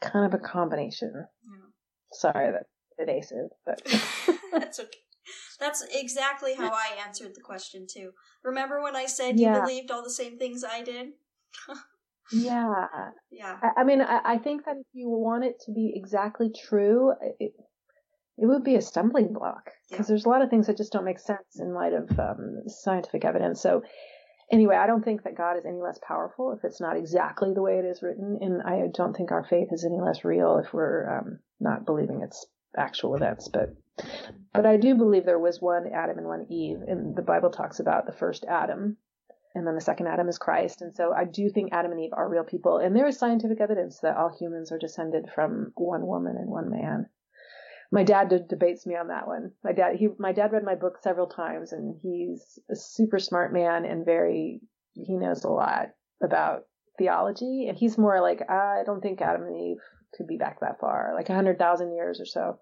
kind 0.00 0.26
of 0.26 0.34
a 0.34 0.42
combination. 0.42 1.12
Yeah. 1.14 1.66
Sorry 2.12 2.52
that 2.52 2.66
evasive, 2.98 3.50
but 3.64 3.82
that's 4.52 4.78
okay. 4.78 4.98
That's 5.58 5.84
exactly 5.92 6.54
how 6.54 6.72
I 6.72 6.96
answered 7.06 7.34
the 7.34 7.42
question 7.42 7.86
too. 7.88 8.12
Remember 8.42 8.82
when 8.82 8.96
I 8.96 9.06
said 9.06 9.38
yeah. 9.38 9.56
you 9.56 9.60
believed 9.60 9.90
all 9.90 10.02
the 10.02 10.10
same 10.10 10.38
things 10.38 10.64
I 10.64 10.82
did? 10.82 11.08
yeah. 12.32 12.86
Yeah. 13.30 13.58
I, 13.62 13.80
I 13.80 13.84
mean, 13.84 14.00
I, 14.00 14.20
I, 14.24 14.38
think 14.38 14.64
that 14.64 14.76
if 14.76 14.86
you 14.92 15.08
want 15.08 15.44
it 15.44 15.60
to 15.66 15.72
be 15.72 15.92
exactly 15.94 16.50
true, 16.68 17.12
it, 17.38 17.52
it 18.38 18.46
would 18.46 18.64
be 18.64 18.76
a 18.76 18.82
stumbling 18.82 19.32
block 19.32 19.70
because 19.88 20.06
yeah. 20.06 20.08
there's 20.08 20.24
a 20.24 20.28
lot 20.28 20.42
of 20.42 20.50
things 20.50 20.66
that 20.66 20.76
just 20.76 20.92
don't 20.92 21.04
make 21.04 21.18
sense 21.18 21.58
in 21.58 21.74
light 21.74 21.92
of 21.92 22.18
um, 22.18 22.62
scientific 22.68 23.24
evidence. 23.24 23.60
So, 23.60 23.82
anyway, 24.50 24.76
I 24.76 24.86
don't 24.86 25.04
think 25.04 25.24
that 25.24 25.36
God 25.36 25.56
is 25.58 25.66
any 25.66 25.80
less 25.80 25.98
powerful 26.06 26.52
if 26.52 26.64
it's 26.64 26.80
not 26.80 26.96
exactly 26.96 27.52
the 27.52 27.62
way 27.62 27.78
it 27.78 27.84
is 27.84 28.02
written, 28.02 28.38
and 28.40 28.62
I 28.62 28.86
don't 28.92 29.16
think 29.16 29.30
our 29.30 29.44
faith 29.44 29.68
is 29.72 29.84
any 29.84 30.00
less 30.00 30.24
real 30.24 30.58
if 30.58 30.72
we're 30.72 31.18
um, 31.18 31.40
not 31.60 31.84
believing 31.84 32.22
it's 32.22 32.46
actual 32.76 33.14
events. 33.14 33.48
But 33.48 33.76
but 34.54 34.66
I 34.66 34.76
do 34.76 34.94
believe 34.94 35.24
there 35.24 35.38
was 35.38 35.60
one 35.60 35.86
Adam 35.92 36.18
and 36.18 36.26
one 36.26 36.46
Eve, 36.48 36.80
and 36.86 37.14
the 37.14 37.22
Bible 37.22 37.50
talks 37.50 37.80
about 37.80 38.06
the 38.06 38.12
first 38.12 38.44
Adam, 38.48 38.96
and 39.54 39.66
then 39.66 39.74
the 39.74 39.80
second 39.80 40.06
Adam 40.06 40.28
is 40.28 40.38
Christ. 40.38 40.80
And 40.80 40.94
so 40.94 41.12
I 41.12 41.24
do 41.24 41.50
think 41.50 41.72
Adam 41.72 41.92
and 41.92 42.00
Eve 42.00 42.12
are 42.14 42.28
real 42.28 42.44
people, 42.44 42.78
and 42.78 42.96
there 42.96 43.06
is 43.06 43.18
scientific 43.18 43.60
evidence 43.60 44.00
that 44.00 44.16
all 44.16 44.34
humans 44.34 44.72
are 44.72 44.78
descended 44.78 45.30
from 45.34 45.72
one 45.74 46.06
woman 46.06 46.36
and 46.36 46.48
one 46.48 46.70
man. 46.70 47.08
My 47.92 48.04
dad 48.04 48.28
d- 48.28 48.38
debates 48.48 48.86
me 48.86 48.94
on 48.96 49.08
that 49.08 49.26
one. 49.26 49.52
My 49.64 49.72
dad, 49.72 49.96
he, 49.96 50.08
my 50.18 50.32
dad 50.32 50.52
read 50.52 50.64
my 50.64 50.76
book 50.76 50.98
several 51.02 51.26
times, 51.26 51.72
and 51.72 51.96
he's 52.00 52.58
a 52.70 52.76
super 52.76 53.18
smart 53.18 53.52
man 53.52 53.84
and 53.84 54.04
very, 54.04 54.60
he 54.94 55.16
knows 55.16 55.44
a 55.44 55.48
lot 55.48 55.88
about 56.22 56.62
theology, 56.98 57.66
and 57.68 57.76
he's 57.76 57.98
more 57.98 58.20
like, 58.20 58.48
I 58.48 58.82
don't 58.84 59.00
think 59.00 59.20
Adam 59.20 59.42
and 59.42 59.56
Eve 59.56 59.82
could 60.14 60.26
be 60.26 60.36
back 60.36 60.60
that 60.60 60.80
far, 60.80 61.12
like 61.14 61.28
a 61.30 61.34
hundred 61.34 61.58
thousand 61.58 61.94
years 61.94 62.20
or 62.20 62.26
so 62.26 62.58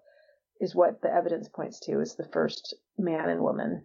is 0.59 0.75
what 0.75 1.01
the 1.01 1.13
evidence 1.13 1.47
points 1.47 1.79
to 1.81 2.01
is 2.01 2.15
the 2.15 2.27
first 2.33 2.75
man 2.97 3.29
and 3.29 3.41
woman. 3.41 3.83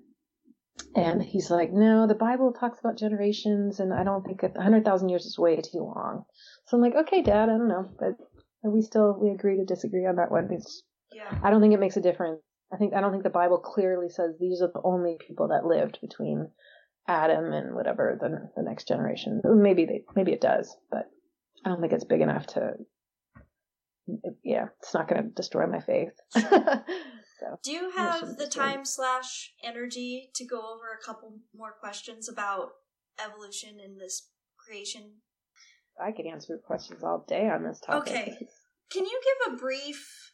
And 0.97 1.23
he's 1.23 1.51
like, 1.51 1.73
no, 1.73 2.07
the 2.07 2.15
Bible 2.15 2.53
talks 2.53 2.81
about 2.81 2.99
generations, 2.99 3.79
and 3.79 3.93
I 3.95 4.03
don't 4.03 4.25
think 4.25 4.43
100,000 4.43 5.09
years 5.09 5.25
is 5.25 5.39
way 5.39 5.57
too 5.57 5.79
long. 5.79 6.25
So 6.67 6.77
I'm 6.77 6.83
like, 6.83 6.97
okay, 6.97 7.23
Dad, 7.23 7.49
I 7.49 7.57
don't 7.59 7.69
know, 7.69 7.89
but 7.99 8.17
we 8.69 8.83
still 8.83 9.17
we 9.21 9.31
agree 9.31 9.57
to 9.57 9.65
disagree 9.65 10.07
on 10.07 10.17
that 10.17 10.33
one. 10.33 10.49
It's, 10.51 10.83
yeah. 11.15 11.39
I 11.43 11.51
don't 11.51 11.61
think 11.61 11.75
it 11.75 11.81
makes 11.81 11.97
a 11.97 12.03
difference. 12.03 12.41
I 12.73 12.77
think 12.77 12.95
I 12.95 13.01
don't 13.01 13.13
think 13.13 13.23
the 13.25 13.31
Bible 13.31 13.59
clearly 13.59 14.09
says 14.09 14.35
these 14.39 14.61
are 14.63 14.71
the 14.73 14.83
only 14.83 15.17
people 15.27 15.49
that 15.49 15.67
lived 15.67 15.99
between 16.01 16.51
Adam 17.07 17.53
and 17.53 17.75
whatever 17.75 18.19
the 18.21 18.51
the 18.57 18.69
next 18.69 18.89
generation. 18.89 19.41
Maybe 19.45 19.85
they 19.85 20.03
maybe 20.17 20.33
it 20.33 20.41
does, 20.41 20.77
but 20.91 21.11
I 21.65 21.69
don't 21.69 21.81
think 21.81 21.93
it's 21.93 22.05
big 22.05 22.21
enough 22.21 22.47
to 22.49 22.75
yeah, 24.43 24.67
it's 24.81 24.95
not 24.95 25.09
going 25.09 25.23
to 25.23 25.29
destroy 25.31 25.67
my 25.67 25.81
faith. 25.81 26.13
so, 26.31 27.59
Do 27.63 27.73
you 27.73 27.91
have 27.97 28.37
the 28.37 28.47
time 28.47 28.85
slash 28.85 29.53
energy 29.65 30.31
to 30.35 30.45
go 30.45 30.59
over 30.59 30.85
a 30.93 31.05
couple 31.05 31.39
more 31.57 31.73
questions 31.81 32.29
about 32.29 32.71
evolution 33.25 33.79
and 33.83 33.99
this 33.99 34.29
creation? 34.59 35.13
I 36.03 36.13
could 36.13 36.27
answer 36.27 36.59
questions 36.59 37.03
all 37.03 37.25
day 37.27 37.49
on 37.49 37.65
this 37.65 37.81
topic. 37.81 38.13
Okay. 38.13 38.39
Can 38.93 39.05
you 39.05 39.21
give 39.47 39.55
a 39.55 39.57
brief? 39.57 40.34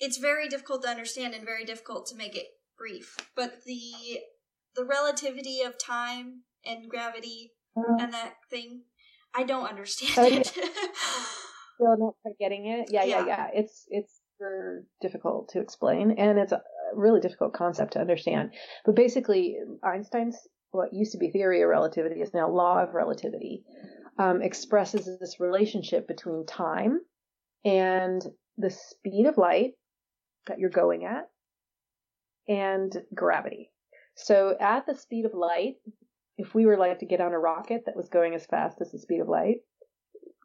It's 0.00 0.18
very 0.18 0.48
difficult 0.48 0.82
to 0.82 0.88
understand 0.88 1.34
and 1.34 1.44
very 1.44 1.64
difficult 1.64 2.06
to 2.06 2.16
make 2.16 2.36
it 2.36 2.46
brief, 2.76 3.16
but 3.34 3.64
the 3.64 4.20
the 4.76 4.84
relativity 4.84 5.62
of 5.62 5.78
time 5.78 6.42
and 6.64 6.88
gravity 6.88 7.52
uh, 7.76 7.96
and 7.98 8.12
that 8.12 8.34
thing, 8.50 8.82
I 9.34 9.44
don't 9.44 9.66
understand 9.66 10.34
it. 10.34 10.46
still 11.78 11.96
not 11.96 12.14
quite 12.22 12.38
getting 12.38 12.66
it. 12.66 12.90
Yeah, 12.90 13.04
yeah, 13.04 13.20
yeah, 13.20 13.26
yeah. 13.26 13.46
It's 13.54 13.84
it's 13.88 14.20
difficult 15.00 15.50
to 15.50 15.60
explain, 15.60 16.12
and 16.12 16.38
it's 16.38 16.52
a 16.52 16.62
really 16.94 17.20
difficult 17.20 17.54
concept 17.54 17.94
to 17.94 18.00
understand. 18.00 18.52
But 18.84 18.94
basically, 18.94 19.56
Einstein's 19.82 20.36
what 20.70 20.92
used 20.92 21.12
to 21.12 21.18
be 21.18 21.30
theory 21.30 21.62
of 21.62 21.68
relativity 21.68 22.20
is 22.20 22.34
now 22.34 22.48
law 22.50 22.82
of 22.82 22.94
relativity. 22.94 23.64
Um, 24.18 24.42
expresses 24.42 25.08
this 25.20 25.38
relationship 25.38 26.08
between 26.08 26.44
time 26.44 27.00
and 27.64 28.20
the 28.56 28.70
speed 28.70 29.26
of 29.26 29.38
light 29.38 29.74
that 30.48 30.58
you're 30.58 30.70
going 30.70 31.04
at 31.04 31.28
and 32.48 32.92
gravity. 33.14 33.70
So 34.14 34.56
at 34.58 34.86
the 34.86 34.94
speed 34.94 35.24
of 35.24 35.34
light, 35.34 35.76
if 36.36 36.54
we 36.54 36.66
were 36.66 36.76
like 36.76 36.98
to 37.00 37.06
get 37.06 37.20
on 37.20 37.32
a 37.32 37.38
rocket 37.38 37.84
that 37.86 37.96
was 37.96 38.08
going 38.08 38.34
as 38.34 38.46
fast 38.46 38.80
as 38.80 38.90
the 38.90 38.98
speed 38.98 39.20
of 39.20 39.28
light, 39.28 39.58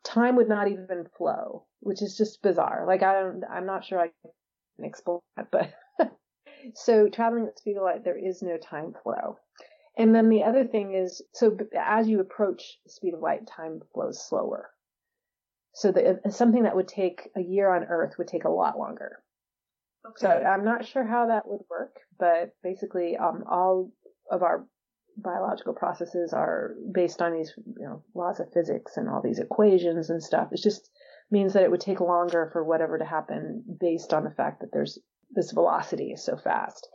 time 0.04 0.36
would 0.36 0.50
not 0.50 0.68
even 0.68 1.08
flow, 1.18 1.66
which 1.80 2.02
is 2.02 2.18
just 2.18 2.42
bizarre. 2.42 2.86
Like 2.88 3.04
I 3.04 3.14
don't, 3.14 3.44
I'm 3.50 3.66
not 3.66 3.86
sure 3.86 4.00
I 4.00 4.12
can 4.78 4.86
explain 4.86 5.20
that, 5.38 5.50
but 5.52 5.74
So 6.76 7.10
traveling 7.10 7.46
at 7.48 7.56
the 7.56 7.60
speed 7.60 7.78
of 7.78 7.84
light, 7.84 8.04
there 8.04 8.18
is 8.18 8.42
no 8.42 8.58
time 8.58 8.94
flow. 9.04 9.38
And 9.98 10.16
then 10.16 10.30
the 10.30 10.44
other 10.44 10.66
thing 10.66 10.94
is, 10.94 11.22
so 11.34 11.58
as 11.78 12.08
you 12.08 12.20
approach 12.20 12.80
the 12.86 12.92
speed 12.92 13.14
of 13.14 13.20
light, 13.20 13.46
time 13.46 13.82
flows 13.94 14.26
slower. 14.28 14.72
So 15.74 15.92
the, 15.92 16.22
something 16.30 16.64
that 16.64 16.76
would 16.76 16.88
take 16.88 17.30
a 17.36 17.42
year 17.42 17.70
on 17.70 17.84
Earth 17.84 18.18
would 18.18 18.28
take 18.28 18.46
a 18.46 18.50
lot 18.50 18.78
longer. 18.78 19.22
Okay. 20.06 20.16
So 20.18 20.30
I'm 20.30 20.66
not 20.66 20.86
sure 20.86 21.06
how 21.06 21.28
that 21.28 21.48
would 21.48 21.62
work, 21.70 21.96
but 22.20 22.54
basically, 22.62 23.16
um, 23.18 23.44
all 23.50 23.92
of 24.30 24.44
our 24.44 24.66
biological 25.18 25.74
processes 25.74 26.34
are 26.34 26.76
based 26.92 27.22
on 27.22 27.34
these, 27.34 27.54
you 27.58 27.86
know, 27.86 28.04
laws 28.16 28.40
of 28.40 28.52
physics 28.52 28.98
and 28.98 29.08
all 29.08 29.22
these 29.22 29.40
equations 29.40 30.10
and 30.10 30.22
stuff. 30.22 30.50
It 30.52 30.62
just 30.62 30.90
means 31.32 31.54
that 31.54 31.64
it 31.64 31.72
would 31.72 31.82
take 31.82 32.00
longer 32.00 32.50
for 32.52 32.64
whatever 32.64 32.98
to 32.98 33.06
happen 33.06 33.64
based 33.80 34.14
on 34.14 34.24
the 34.24 34.32
fact 34.32 34.62
that 34.62 34.72
there's 34.72 35.00
this 35.32 35.52
velocity 35.52 36.12
is 36.12 36.24
so 36.24 36.38
fast. 36.38 36.88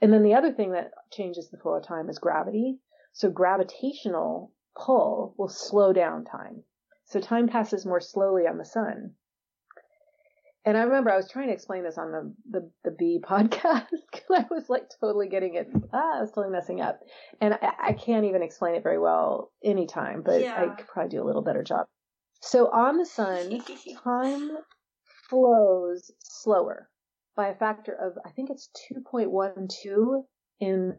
And 0.00 0.12
then 0.12 0.22
the 0.22 0.34
other 0.34 0.52
thing 0.52 0.72
that 0.72 0.92
changes 1.10 1.50
the 1.50 1.58
flow 1.58 1.74
of 1.74 1.86
time 1.86 2.08
is 2.08 2.18
gravity. 2.18 2.78
So 3.12 3.30
gravitational 3.30 4.52
pull 4.76 5.34
will 5.36 5.48
slow 5.48 5.92
down 5.92 6.24
time. 6.24 6.64
So 7.04 7.20
time 7.20 7.48
passes 7.48 7.84
more 7.84 8.00
slowly 8.00 8.46
on 8.46 8.58
the 8.58 8.64
sun. 8.64 9.14
And 10.64 10.76
I 10.76 10.82
remember 10.82 11.10
I 11.10 11.16
was 11.16 11.28
trying 11.28 11.48
to 11.48 11.52
explain 11.52 11.82
this 11.82 11.98
on 11.98 12.12
the 12.12 12.34
the, 12.50 12.70
the 12.84 12.90
Bee 12.92 13.20
podcast 13.24 13.86
because 14.12 14.30
I 14.30 14.46
was 14.50 14.68
like 14.68 14.84
totally 15.00 15.28
getting 15.28 15.54
it. 15.54 15.68
Ah, 15.92 16.18
I 16.18 16.20
was 16.20 16.30
totally 16.30 16.52
messing 16.52 16.80
up, 16.80 17.00
and 17.40 17.54
I, 17.54 17.72
I 17.88 17.92
can't 17.94 18.26
even 18.26 18.42
explain 18.42 18.74
it 18.74 18.82
very 18.82 18.98
well 18.98 19.50
anytime. 19.64 20.22
But 20.22 20.40
yeah. 20.40 20.62
I 20.62 20.74
could 20.74 20.86
probably 20.86 21.10
do 21.10 21.22
a 21.22 21.26
little 21.26 21.42
better 21.42 21.62
job. 21.62 21.86
So 22.40 22.68
on 22.68 22.98
the 22.98 23.06
sun, 23.06 23.62
time 24.04 24.50
flows 25.28 26.10
slower 26.20 26.88
by 27.36 27.48
a 27.48 27.54
factor 27.54 27.92
of 27.92 28.18
I 28.24 28.30
think 28.30 28.50
it's 28.50 28.68
two 28.88 29.00
point 29.00 29.30
one 29.30 29.68
two 29.82 30.24
in 30.60 30.96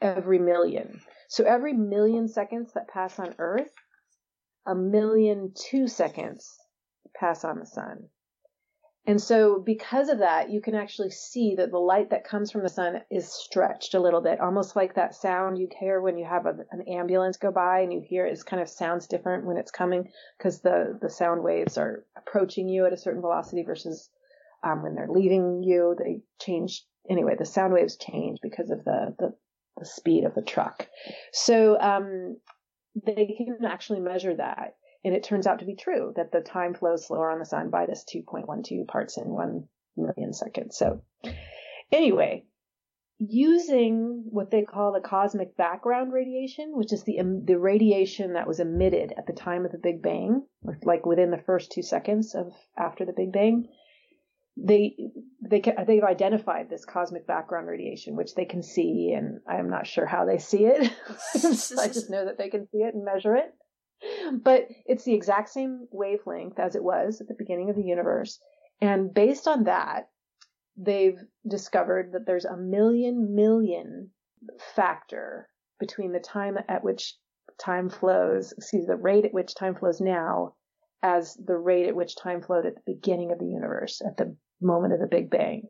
every 0.00 0.38
million. 0.38 1.00
So 1.28 1.44
every 1.44 1.72
million 1.72 2.28
seconds 2.28 2.72
that 2.74 2.88
pass 2.88 3.18
on 3.18 3.34
Earth, 3.38 3.72
a 4.66 4.74
million 4.74 5.52
two 5.54 5.88
seconds 5.88 6.58
pass 7.18 7.44
on 7.44 7.58
the 7.58 7.66
sun. 7.66 8.08
And 9.06 9.20
so 9.20 9.60
because 9.60 10.08
of 10.08 10.18
that, 10.18 10.50
you 10.50 10.60
can 10.60 10.74
actually 10.74 11.10
see 11.10 11.54
that 11.56 11.70
the 11.70 11.78
light 11.78 12.10
that 12.10 12.24
comes 12.24 12.50
from 12.50 12.62
the 12.62 12.68
sun 12.68 13.02
is 13.08 13.32
stretched 13.32 13.94
a 13.94 14.00
little 14.00 14.20
bit, 14.20 14.40
almost 14.40 14.74
like 14.74 14.94
that 14.94 15.14
sound 15.14 15.58
you 15.58 15.68
hear 15.78 16.00
when 16.00 16.18
you 16.18 16.24
have 16.24 16.46
a, 16.46 16.56
an 16.72 16.82
ambulance 16.88 17.36
go 17.36 17.52
by 17.52 17.80
and 17.80 17.92
you 17.92 18.00
hear 18.00 18.26
it 18.26 18.44
kind 18.44 18.60
of 18.60 18.68
sounds 18.68 19.06
different 19.06 19.46
when 19.46 19.56
it's 19.56 19.70
coming 19.70 20.10
because 20.36 20.60
the, 20.60 20.98
the 21.00 21.08
sound 21.08 21.44
waves 21.44 21.78
are 21.78 22.04
approaching 22.16 22.68
you 22.68 22.84
at 22.84 22.92
a 22.92 22.96
certain 22.96 23.20
velocity 23.20 23.62
versus 23.62 24.10
um, 24.64 24.82
when 24.82 24.96
they're 24.96 25.08
leaving 25.08 25.62
you, 25.62 25.94
they 25.96 26.20
change. 26.40 26.84
Anyway, 27.08 27.36
the 27.38 27.44
sound 27.44 27.72
waves 27.72 27.96
change 27.96 28.40
because 28.42 28.70
of 28.70 28.84
the, 28.84 29.14
the, 29.20 29.34
the 29.78 29.86
speed 29.86 30.24
of 30.24 30.34
the 30.34 30.42
truck. 30.42 30.88
So, 31.32 31.78
um, 31.80 32.38
they 33.04 33.36
can 33.36 33.64
actually 33.64 34.00
measure 34.00 34.34
that. 34.34 34.74
And 35.06 35.14
it 35.14 35.22
turns 35.22 35.46
out 35.46 35.60
to 35.60 35.64
be 35.64 35.76
true 35.76 36.12
that 36.16 36.32
the 36.32 36.40
time 36.40 36.74
flows 36.74 37.06
slower 37.06 37.30
on 37.30 37.38
the 37.38 37.44
sun 37.44 37.70
by 37.70 37.86
this 37.86 38.04
2.12 38.12 38.88
parts 38.88 39.16
in 39.16 39.28
one 39.28 39.68
million 39.96 40.32
seconds. 40.32 40.76
So, 40.76 41.00
anyway, 41.92 42.44
using 43.20 44.24
what 44.28 44.50
they 44.50 44.62
call 44.62 44.92
the 44.92 45.08
cosmic 45.08 45.56
background 45.56 46.12
radiation, 46.12 46.72
which 46.76 46.92
is 46.92 47.04
the 47.04 47.20
the 47.44 47.56
radiation 47.56 48.32
that 48.32 48.48
was 48.48 48.58
emitted 48.58 49.14
at 49.16 49.28
the 49.28 49.32
time 49.32 49.64
of 49.64 49.70
the 49.70 49.78
Big 49.78 50.02
Bang, 50.02 50.44
like 50.82 51.06
within 51.06 51.30
the 51.30 51.38
first 51.46 51.70
two 51.70 51.82
seconds 51.82 52.34
of 52.34 52.52
after 52.76 53.04
the 53.04 53.14
Big 53.16 53.30
Bang, 53.30 53.68
they 54.56 54.96
they 55.40 55.62
they've 55.86 56.02
identified 56.02 56.68
this 56.68 56.84
cosmic 56.84 57.28
background 57.28 57.68
radiation, 57.68 58.16
which 58.16 58.34
they 58.34 58.44
can 58.44 58.64
see, 58.64 59.14
and 59.16 59.38
I'm 59.46 59.70
not 59.70 59.86
sure 59.86 60.04
how 60.04 60.24
they 60.24 60.38
see 60.38 60.64
it. 60.64 60.92
I 61.78 61.86
just 61.86 62.10
know 62.10 62.24
that 62.24 62.38
they 62.38 62.48
can 62.48 62.66
see 62.72 62.78
it 62.78 62.96
and 62.96 63.04
measure 63.04 63.36
it 63.36 63.54
but 64.42 64.68
it's 64.84 65.04
the 65.04 65.14
exact 65.14 65.50
same 65.50 65.86
wavelength 65.90 66.58
as 66.58 66.74
it 66.74 66.82
was 66.82 67.20
at 67.20 67.28
the 67.28 67.34
beginning 67.34 67.70
of 67.70 67.76
the 67.76 67.84
universe. 67.84 68.40
And 68.80 69.12
based 69.12 69.48
on 69.48 69.64
that, 69.64 70.10
they've 70.76 71.18
discovered 71.48 72.12
that 72.12 72.26
there's 72.26 72.44
a 72.44 72.56
million 72.56 73.34
million 73.34 74.10
factor 74.74 75.48
between 75.80 76.12
the 76.12 76.20
time 76.20 76.58
at 76.68 76.84
which 76.84 77.16
time 77.58 77.88
flows, 77.88 78.52
excuse 78.52 78.86
the 78.86 78.96
rate 78.96 79.24
at 79.24 79.32
which 79.32 79.54
time 79.54 79.74
flows 79.74 80.00
now 80.00 80.54
as 81.02 81.34
the 81.34 81.56
rate 81.56 81.88
at 81.88 81.96
which 81.96 82.16
time 82.16 82.42
flowed 82.42 82.66
at 82.66 82.74
the 82.74 82.92
beginning 82.94 83.32
of 83.32 83.38
the 83.38 83.46
universe, 83.46 84.02
at 84.06 84.16
the 84.16 84.36
moment 84.60 84.92
of 84.92 85.00
the 85.00 85.06
Big 85.06 85.30
Bang. 85.30 85.68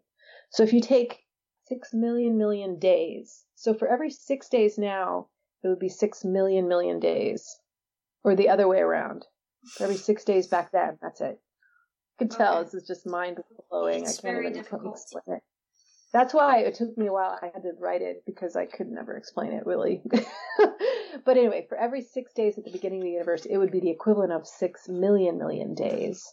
So 0.51 0.63
if 0.63 0.73
you 0.73 0.81
take 0.81 1.21
six 1.67 1.91
million 1.93 2.39
million 2.39 2.79
days, 2.79 3.45
so 3.55 3.75
for 3.75 3.89
every 3.89 4.11
six 4.11 4.49
days 4.49 4.79
now, 4.79 5.29
it 5.63 5.69
would 5.69 5.79
be 5.79 5.89
six 5.89 6.25
million 6.25 6.69
million 6.69 7.01
days 7.01 7.59
or 8.27 8.35
the 8.35 8.49
other 8.49 8.67
way 8.67 8.81
around. 8.81 9.25
For 9.77 9.85
Every 9.85 9.97
six 10.09 10.25
days 10.25 10.49
back 10.49 10.73
then. 10.73 10.99
That's 11.01 11.21
it. 11.23 11.41
You 12.19 12.27
can 12.27 12.37
tell 12.37 12.59
okay. 12.59 12.65
this 12.65 12.75
is 12.75 12.87
just 12.87 13.07
mind 13.07 13.39
blowing. 13.71 14.07
I 14.07 14.13
can't 14.13 14.39
even 14.39 14.53
difficult. 14.53 14.95
explain 14.97 15.37
it. 15.39 15.43
That's 16.13 16.35
why 16.35 16.61
it 16.61 16.75
took 16.75 16.97
me 16.97 17.07
a 17.07 17.13
while. 17.13 17.39
I 17.41 17.47
had 17.47 17.63
to 17.63 17.73
write 17.79 18.01
it 18.03 18.23
because 18.27 18.57
I 18.57 18.67
could 18.67 18.89
never 18.89 19.17
explain 19.17 19.53
it 19.53 19.67
really. 19.67 20.03
but 21.25 21.37
anyway, 21.37 21.67
for 21.69 21.77
every 21.77 22.03
six 22.03 22.33
days 22.33 22.57
at 22.59 22.65
the 22.65 22.71
beginning 22.71 23.01
of 23.01 23.05
the 23.05 23.11
universe, 23.11 23.45
it 23.45 23.59
would 23.59 23.71
be 23.71 23.81
the 23.81 23.91
equivalent 23.91 24.33
of 24.33 24.47
six 24.47 24.89
million 24.89 25.39
million 25.39 25.75
days. 25.75 26.25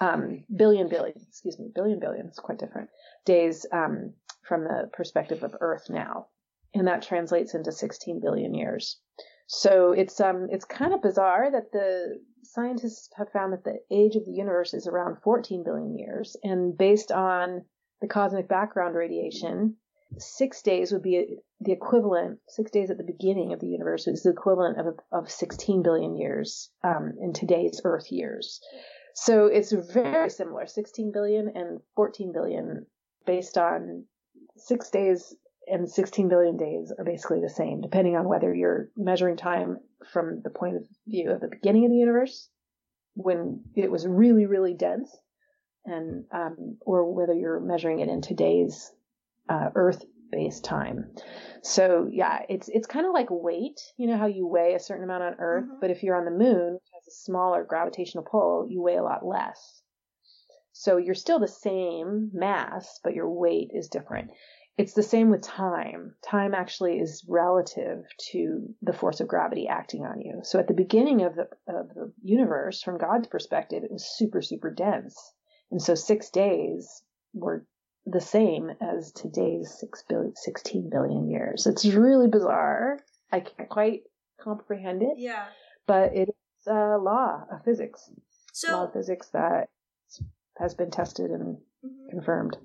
Um, 0.00 0.44
billion 0.54 0.88
billion, 0.88 1.16
excuse 1.28 1.58
me, 1.58 1.70
billion 1.74 2.00
billion. 2.00 2.26
It's 2.26 2.38
quite 2.38 2.58
different 2.58 2.90
days 3.24 3.64
um, 3.72 4.12
from 4.46 4.64
the 4.64 4.90
perspective 4.92 5.42
of 5.42 5.56
Earth 5.60 5.86
now, 5.88 6.26
and 6.74 6.86
that 6.86 7.02
translates 7.02 7.54
into 7.54 7.72
16 7.72 8.20
billion 8.20 8.54
years. 8.54 8.98
So 9.46 9.92
it's 9.92 10.20
um 10.20 10.48
it's 10.50 10.64
kind 10.64 10.94
of 10.94 11.02
bizarre 11.02 11.50
that 11.50 11.72
the 11.72 12.20
scientists 12.42 13.10
have 13.16 13.30
found 13.32 13.52
that 13.52 13.64
the 13.64 13.78
age 13.90 14.16
of 14.16 14.24
the 14.24 14.32
universe 14.32 14.74
is 14.74 14.86
around 14.86 15.16
14 15.22 15.64
billion 15.64 15.98
years, 15.98 16.36
and 16.42 16.76
based 16.76 17.12
on 17.12 17.64
the 18.00 18.08
cosmic 18.08 18.48
background 18.48 18.94
radiation, 18.94 19.76
six 20.18 20.62
days 20.62 20.92
would 20.92 21.02
be 21.02 21.38
the 21.60 21.72
equivalent. 21.72 22.38
Six 22.48 22.70
days 22.70 22.90
at 22.90 22.96
the 22.96 23.04
beginning 23.04 23.52
of 23.52 23.60
the 23.60 23.66
universe 23.66 24.06
is 24.06 24.22
the 24.22 24.30
equivalent 24.30 24.78
of 24.80 24.98
of 25.12 25.30
16 25.30 25.82
billion 25.82 26.16
years 26.16 26.70
um, 26.82 27.14
in 27.20 27.32
today's 27.32 27.80
Earth 27.84 28.10
years. 28.10 28.60
So 29.14 29.46
it's 29.46 29.72
very 29.72 30.28
similar, 30.28 30.66
16 30.66 31.12
billion 31.12 31.52
and 31.54 31.80
14 31.94 32.32
billion, 32.32 32.86
based 33.26 33.56
on 33.56 34.06
six 34.56 34.90
days 34.90 35.36
and 35.66 35.88
16 35.88 36.28
billion 36.28 36.56
days 36.56 36.92
are 36.98 37.04
basically 37.04 37.40
the 37.40 37.48
same, 37.48 37.80
depending 37.80 38.16
on 38.16 38.28
whether 38.28 38.54
you're 38.54 38.88
measuring 38.96 39.36
time 39.36 39.78
from 40.12 40.40
the 40.42 40.50
point 40.50 40.76
of 40.76 40.84
view 41.06 41.30
of 41.30 41.40
the 41.40 41.48
beginning 41.48 41.84
of 41.84 41.90
the 41.90 41.96
universe, 41.96 42.48
when 43.14 43.62
it 43.74 43.90
was 43.90 44.06
really, 44.06 44.46
really 44.46 44.74
dense, 44.74 45.16
and 45.84 46.24
um, 46.32 46.78
or 46.80 47.12
whether 47.12 47.34
you're 47.34 47.60
measuring 47.60 48.00
it 48.00 48.08
in 48.08 48.20
today's 48.20 48.92
uh, 49.48 49.68
Earth-based 49.74 50.64
time. 50.64 51.12
So 51.62 52.08
yeah, 52.10 52.40
it's 52.48 52.68
it's 52.68 52.86
kind 52.86 53.06
of 53.06 53.12
like 53.12 53.28
weight. 53.30 53.80
You 53.96 54.08
know 54.08 54.16
how 54.16 54.26
you 54.26 54.46
weigh 54.46 54.74
a 54.74 54.80
certain 54.80 55.04
amount 55.04 55.24
on 55.24 55.36
Earth, 55.38 55.64
mm-hmm. 55.64 55.80
but 55.80 55.90
if 55.90 56.02
you're 56.02 56.16
on 56.16 56.24
the 56.24 56.30
moon, 56.30 56.74
which 56.74 56.90
has 56.94 57.06
a 57.08 57.16
smaller 57.24 57.64
gravitational 57.64 58.24
pull, 58.24 58.66
you 58.68 58.82
weigh 58.82 58.96
a 58.96 59.02
lot 59.02 59.24
less. 59.24 59.82
So 60.72 60.96
you're 60.96 61.14
still 61.14 61.38
the 61.38 61.46
same 61.46 62.30
mass, 62.34 62.98
but 63.04 63.14
your 63.14 63.30
weight 63.30 63.70
is 63.72 63.88
different 63.88 64.30
it's 64.76 64.94
the 64.94 65.02
same 65.02 65.30
with 65.30 65.42
time. 65.42 66.14
Time 66.28 66.54
actually 66.54 66.98
is 66.98 67.24
relative 67.28 68.04
to 68.32 68.74
the 68.82 68.92
force 68.92 69.20
of 69.20 69.28
gravity 69.28 69.68
acting 69.68 70.04
on 70.04 70.20
you. 70.20 70.40
So 70.42 70.58
at 70.58 70.66
the 70.66 70.74
beginning 70.74 71.22
of 71.22 71.36
the, 71.36 71.48
of 71.68 71.94
the 71.94 72.12
universe, 72.22 72.82
from 72.82 72.98
God's 72.98 73.28
perspective, 73.28 73.84
it 73.84 73.92
was 73.92 74.04
super, 74.04 74.42
super 74.42 74.70
dense. 74.70 75.16
And 75.70 75.80
so 75.80 75.94
six 75.94 76.30
days 76.30 77.02
were 77.32 77.66
the 78.06 78.20
same 78.20 78.70
as 78.80 79.12
today's 79.12 79.76
six 79.78 80.04
billion, 80.08 80.34
16 80.34 80.90
billion 80.90 81.30
years. 81.30 81.66
It's 81.66 81.84
really 81.86 82.28
bizarre. 82.28 82.98
I 83.30 83.40
can't 83.40 83.68
quite 83.68 84.02
comprehend 84.40 85.02
it. 85.02 85.14
Yeah. 85.16 85.44
But 85.86 86.14
it's 86.14 86.32
a 86.66 86.98
law 86.98 87.44
of 87.50 87.64
physics. 87.64 88.10
So, 88.52 88.72
law 88.72 88.84
of 88.84 88.92
physics 88.92 89.28
that 89.32 89.68
has 90.58 90.74
been 90.74 90.90
tested 90.90 91.30
and 91.30 91.56
mm-hmm. 91.84 92.10
confirmed. 92.10 92.56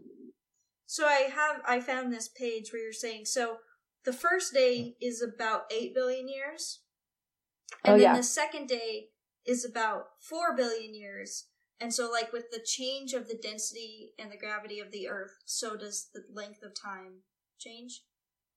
So 0.89 1.05
I 1.05 1.29
have 1.31 1.61
I 1.67 1.81
found 1.81 2.11
this 2.11 2.27
page 2.27 2.73
where 2.73 2.81
you're 2.81 2.93
saying 2.93 3.25
so 3.25 3.57
the 4.05 4.11
first 4.11 4.55
day 4.55 4.95
is 4.99 5.21
about 5.21 5.71
8 5.71 5.93
billion 5.93 6.27
years. 6.27 6.79
Oh, 7.71 7.77
and 7.85 7.93
oh, 7.93 7.97
then 7.99 8.13
yeah. 8.13 8.17
the 8.17 8.23
second 8.23 8.67
day 8.67 9.09
is 9.45 9.63
about 9.63 10.05
4 10.19 10.55
billion 10.57 10.95
years. 10.95 11.45
And 11.79 11.93
so 11.93 12.09
like 12.09 12.33
with 12.33 12.49
the 12.49 12.65
change 12.65 13.13
of 13.13 13.27
the 13.27 13.35
density 13.35 14.13
and 14.17 14.31
the 14.31 14.37
gravity 14.37 14.79
of 14.79 14.91
the 14.91 15.07
earth, 15.07 15.37
so 15.45 15.75
does 15.75 16.07
the 16.11 16.23
length 16.33 16.63
of 16.63 16.73
time 16.73 17.19
change? 17.59 18.01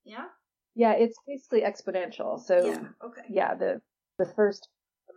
Yeah? 0.03 0.29
Yeah, 0.75 0.93
it's 0.93 1.19
basically 1.29 1.61
exponential. 1.61 2.41
So 2.41 2.65
yeah, 2.65 2.89
okay. 3.05 3.27
Yeah, 3.29 3.55
the 3.55 3.83
the 4.19 4.25
first 4.25 4.69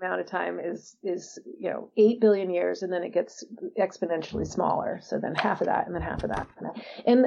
amount 0.01 0.22
of 0.22 0.27
time 0.27 0.59
is 0.59 0.95
is 1.03 1.39
you 1.59 1.69
know 1.69 1.89
eight 1.97 2.19
billion 2.19 2.49
years, 2.49 2.81
and 2.81 2.91
then 2.91 3.03
it 3.03 3.13
gets 3.13 3.43
exponentially 3.80 4.47
smaller. 4.47 4.99
So 5.01 5.19
then 5.19 5.35
half 5.35 5.61
of 5.61 5.67
that, 5.67 5.85
and 5.85 5.95
then 5.95 6.01
half 6.01 6.23
of 6.23 6.30
that. 6.30 6.47
And 7.05 7.26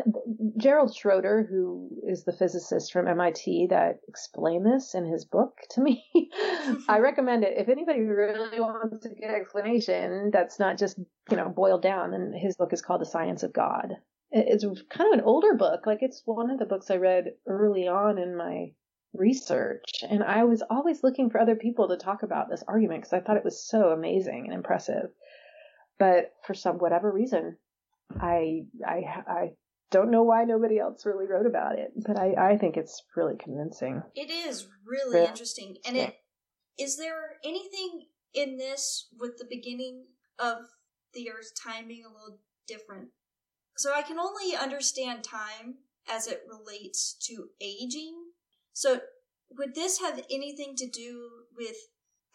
Gerald 0.56 0.94
Schroeder, 0.94 1.46
who 1.48 1.90
is 2.06 2.24
the 2.24 2.32
physicist 2.32 2.92
from 2.92 3.08
MIT 3.08 3.68
that 3.70 4.00
explained 4.08 4.66
this 4.66 4.94
in 4.94 5.04
his 5.06 5.24
book 5.24 5.56
to 5.70 5.80
me, 5.80 6.04
I 6.88 6.98
recommend 6.98 7.44
it. 7.44 7.54
If 7.56 7.68
anybody 7.68 8.00
really 8.00 8.60
wants 8.60 9.04
a 9.06 9.10
good 9.10 9.34
explanation, 9.34 10.30
that's 10.32 10.58
not 10.58 10.78
just 10.78 10.98
you 11.30 11.36
know 11.36 11.48
boiled 11.48 11.82
down. 11.82 12.10
Then 12.10 12.32
his 12.36 12.56
book 12.56 12.72
is 12.72 12.82
called 12.82 13.00
The 13.00 13.06
Science 13.06 13.42
of 13.42 13.52
God. 13.52 13.94
It's 14.30 14.64
kind 14.90 15.12
of 15.12 15.18
an 15.18 15.24
older 15.24 15.54
book. 15.54 15.86
Like 15.86 15.98
it's 16.02 16.22
one 16.26 16.50
of 16.50 16.58
the 16.58 16.66
books 16.66 16.90
I 16.90 16.96
read 16.96 17.32
early 17.46 17.88
on 17.88 18.18
in 18.18 18.36
my 18.36 18.72
research 19.14 19.84
and 20.08 20.22
I 20.22 20.44
was 20.44 20.62
always 20.68 21.02
looking 21.02 21.30
for 21.30 21.40
other 21.40 21.56
people 21.56 21.88
to 21.88 21.96
talk 21.96 22.22
about 22.22 22.48
this 22.48 22.62
argument 22.68 23.02
because 23.02 23.12
I 23.12 23.20
thought 23.20 23.36
it 23.36 23.44
was 23.44 23.66
so 23.66 23.88
amazing 23.88 24.44
and 24.46 24.54
impressive. 24.54 25.10
But 25.98 26.32
for 26.46 26.54
some 26.54 26.76
whatever 26.78 27.10
reason, 27.10 27.56
I 28.20 28.66
I 28.86 29.02
I 29.26 29.50
don't 29.90 30.10
know 30.10 30.22
why 30.22 30.44
nobody 30.44 30.78
else 30.78 31.06
really 31.06 31.26
wrote 31.26 31.46
about 31.46 31.78
it, 31.78 31.92
but 31.96 32.18
I 32.18 32.52
I 32.52 32.56
think 32.56 32.76
it's 32.76 33.02
really 33.16 33.36
convincing. 33.42 34.02
It 34.14 34.30
is 34.30 34.68
really 34.86 35.22
yeah. 35.22 35.28
interesting. 35.28 35.76
And 35.86 35.96
it 35.96 36.14
is 36.78 36.96
there 36.96 37.36
anything 37.44 38.06
in 38.34 38.56
this 38.56 39.08
with 39.18 39.38
the 39.38 39.46
beginning 39.48 40.04
of 40.38 40.58
the 41.14 41.30
Earth's 41.30 41.52
time 41.52 41.88
being 41.88 42.04
a 42.04 42.12
little 42.12 42.40
different? 42.66 43.08
So 43.76 43.92
I 43.94 44.02
can 44.02 44.18
only 44.18 44.56
understand 44.56 45.24
time 45.24 45.76
as 46.08 46.26
it 46.26 46.42
relates 46.48 47.14
to 47.26 47.48
aging 47.60 48.27
so 48.78 49.00
would 49.58 49.74
this 49.74 49.98
have 49.98 50.22
anything 50.30 50.76
to 50.76 50.88
do 50.88 51.30
with 51.56 51.74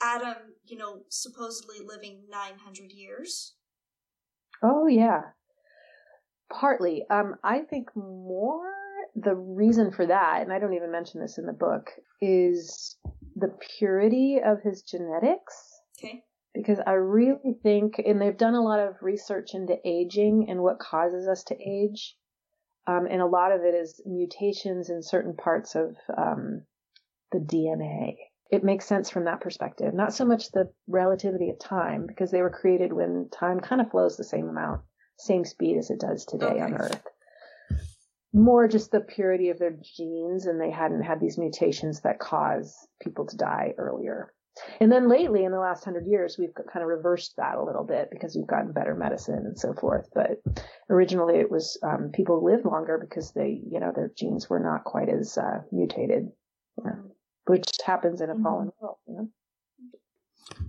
Adam, 0.02 0.36
you 0.66 0.78
know, 0.78 1.04
supposedly 1.08 1.78
living 1.80 2.24
900 2.30 2.92
years? 2.92 3.54
Oh, 4.62 4.88
yeah. 4.88 5.22
Partly. 6.52 7.06
Um, 7.10 7.36
I 7.46 7.60
think 7.60 7.96
more 7.96 8.74
the 9.16 9.36
reason 9.36 9.94
for 9.94 10.06
that, 10.06 10.42
and 10.42 10.52
I 10.52 10.60
don't 10.60 10.74
even 10.74 10.92
mention 10.92 11.22
this 11.22 11.38
in 11.38 11.46
the 11.46 11.54
book, 11.54 11.92
is 12.22 12.98
the 13.38 13.56
purity 13.78 14.42
of 14.46 14.58
his 14.62 14.82
genetics. 14.82 15.80
Okay. 15.98 16.24
Because 16.54 16.80
I 16.86 16.92
really 16.92 17.56
think, 17.64 18.02
and 18.06 18.22
they've 18.22 18.38
done 18.38 18.56
a 18.56 18.62
lot 18.62 18.82
of 18.82 18.96
research 19.02 19.52
into 19.54 19.78
aging 19.86 20.48
and 20.50 20.62
what 20.62 20.78
causes 20.80 21.26
us 21.26 21.46
to 21.46 21.56
age. 21.56 22.18
Um, 22.86 23.08
and 23.10 23.22
a 23.22 23.26
lot 23.26 23.52
of 23.52 23.62
it 23.62 23.74
is 23.74 24.02
mutations 24.06 24.90
in 24.90 25.02
certain 25.02 25.36
parts 25.36 25.76
of 25.76 25.96
um, 26.16 26.64
the 27.32 27.40
DNA. 27.40 28.16
It 28.52 28.64
makes 28.64 28.86
sense 28.86 29.10
from 29.10 29.26
that 29.26 29.42
perspective. 29.42 29.94
Not 29.94 30.14
so 30.14 30.26
much 30.26 30.52
the 30.52 30.70
relativity 30.88 31.50
of 31.50 31.60
time, 31.60 32.06
because 32.06 32.30
they 32.30 32.42
were 32.42 32.50
created 32.50 32.92
when 32.92 33.30
time 33.32 33.60
kind 33.60 33.82
of 33.82 33.90
flows 33.90 34.18
the 34.18 34.24
same 34.24 34.50
amount, 34.50 34.82
same 35.18 35.46
speed 35.46 35.78
as 35.78 35.90
it 35.90 36.00
does 36.00 36.26
today 36.26 36.46
okay. 36.46 36.62
on 36.62 36.74
Earth. 36.74 37.02
More 38.34 38.68
just 38.68 38.92
the 38.92 39.00
purity 39.00 39.50
of 39.50 39.60
their 39.60 39.76
genes, 39.82 40.46
and 40.46 40.60
they 40.60 40.72
hadn't 40.72 41.04
had 41.04 41.20
these 41.20 41.38
mutations 41.38 42.02
that 42.02 42.20
cause 42.20 42.76
people 43.02 43.28
to 43.28 43.38
die 43.38 43.74
earlier. 43.78 44.34
And 44.80 44.92
then 44.92 45.10
lately, 45.10 45.46
in 45.46 45.52
the 45.52 45.60
last 45.60 45.84
hundred 45.84 46.06
years, 46.06 46.38
we've 46.38 46.54
kind 46.72 46.84
of 46.84 46.88
reversed 46.88 47.34
that 47.38 47.56
a 47.56 47.64
little 47.64 47.84
bit 47.84 48.10
because 48.12 48.36
we've 48.36 48.48
gotten 48.48 48.72
better 48.72 48.96
medicine 48.96 49.44
and 49.46 49.58
so 49.58 49.74
forth. 49.74 50.10
But 50.14 50.42
originally, 50.90 51.40
it 51.40 51.50
was 51.50 51.80
um, 51.84 52.12
people 52.14 52.44
lived 52.44 52.66
longer 52.66 53.00
because 53.00 53.32
they, 53.34 53.62
you 53.70 53.80
know, 53.80 53.92
their 53.96 54.12
genes 54.16 54.50
were 54.50 54.60
not 54.60 54.84
quite 54.84 55.10
as 55.10 55.38
uh, 55.38 55.62
mutated, 55.72 56.28
you 56.78 56.84
know, 56.84 57.16
which 57.46 57.72
happens 57.86 58.22
in 58.22 58.30
a 58.30 58.34
mm-hmm. 58.34 58.44
fallen 58.44 58.72
world. 58.80 58.98
You 59.08 59.16
know? 59.16 59.30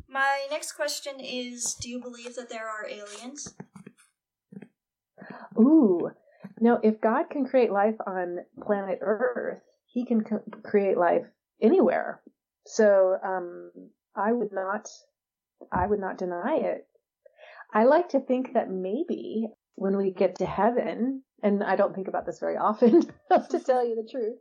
My 0.08 0.46
next 0.50 0.72
question 0.72 1.20
is: 1.20 1.74
Do 1.74 1.90
you 1.90 2.00
believe 2.00 2.36
that 2.36 2.48
there 2.48 2.68
are 2.68 2.88
aliens? 2.88 3.54
Ooh, 5.58 6.10
no. 6.58 6.80
If 6.82 7.00
God 7.02 7.28
can 7.30 7.46
create 7.46 7.70
life 7.70 7.96
on 8.06 8.38
planet 8.62 9.00
Earth, 9.02 9.60
He 9.86 10.06
can 10.06 10.24
co- 10.24 10.44
create 10.62 10.96
life 10.96 11.26
anywhere 11.60 12.22
so 12.66 13.16
um, 13.22 13.70
I 14.16 14.32
would 14.32 14.52
not, 14.52 14.88
I 15.72 15.86
would 15.86 16.00
not 16.00 16.18
deny 16.18 16.56
it. 16.56 16.86
I 17.72 17.84
like 17.84 18.10
to 18.10 18.20
think 18.20 18.54
that 18.54 18.70
maybe 18.70 19.48
when 19.74 19.96
we 19.96 20.12
get 20.12 20.36
to 20.36 20.46
heaven, 20.46 21.22
and 21.42 21.62
I 21.62 21.76
don't 21.76 21.94
think 21.94 22.08
about 22.08 22.24
this 22.24 22.38
very 22.38 22.56
often, 22.56 23.02
to 23.50 23.60
tell 23.60 23.86
you 23.86 23.96
the 23.96 24.08
truth, 24.10 24.38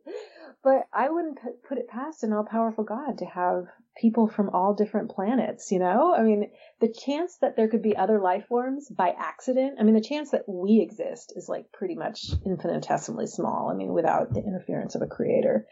but 0.64 0.84
I 0.94 1.10
wouldn't 1.10 1.40
put 1.68 1.80
it 1.80 1.90
past 1.90 2.24
an 2.24 2.32
all 2.32 2.46
powerful 2.46 2.84
God 2.84 3.18
to 3.18 3.26
have 3.26 3.66
people 3.98 4.28
from 4.28 4.50
all 4.50 4.74
different 4.74 5.12
planets, 5.12 5.72
you 5.72 5.80
know? 5.80 6.14
I 6.14 6.22
mean, 6.22 6.52
the 6.80 6.94
chance 6.94 7.38
that 7.42 7.56
there 7.56 7.68
could 7.68 7.82
be 7.82 7.98
other 7.98 8.20
life 8.20 8.46
forms 8.48 8.90
by 8.90 9.14
accident, 9.18 9.78
I 9.80 9.84
mean, 9.84 9.96
the 9.96 10.02
chance 10.02 10.32
that 10.32 10.48
we 10.48 10.80
exist 10.82 11.34
is 11.36 11.50
like 11.50 11.72
pretty 11.72 11.96
much 11.96 12.32
infinitesimally 12.46 13.28
small. 13.28 13.70
I 13.70 13.76
mean, 13.76 13.94
without 13.94 14.34
the 14.34 14.42
interference 14.42 14.96
of 14.96 15.02
a 15.02 15.08
creator 15.08 15.68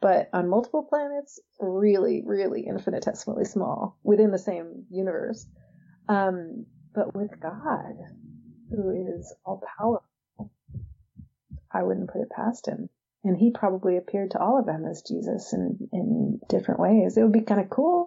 but 0.00 0.28
on 0.32 0.48
multiple 0.48 0.86
planets, 0.88 1.40
really, 1.60 2.22
really 2.24 2.66
infinitesimally 2.66 3.44
small 3.44 3.98
within 4.02 4.30
the 4.30 4.38
same 4.38 4.84
universe. 4.90 5.46
Um, 6.08 6.66
but 6.94 7.14
with 7.14 7.40
God, 7.40 7.94
who 8.70 9.16
is 9.18 9.34
all 9.44 9.62
powerful, 9.78 10.52
I 11.72 11.82
wouldn't 11.82 12.10
put 12.10 12.22
it 12.22 12.30
past 12.30 12.66
him. 12.66 12.88
And 13.24 13.36
he 13.36 13.50
probably 13.50 13.96
appeared 13.96 14.30
to 14.32 14.40
all 14.40 14.58
of 14.58 14.66
them 14.66 14.84
as 14.88 15.02
Jesus 15.02 15.52
in, 15.52 15.88
in 15.92 16.40
different 16.48 16.80
ways. 16.80 17.16
It 17.16 17.22
would 17.22 17.32
be 17.32 17.42
kind 17.42 17.60
of 17.60 17.68
cool. 17.68 18.06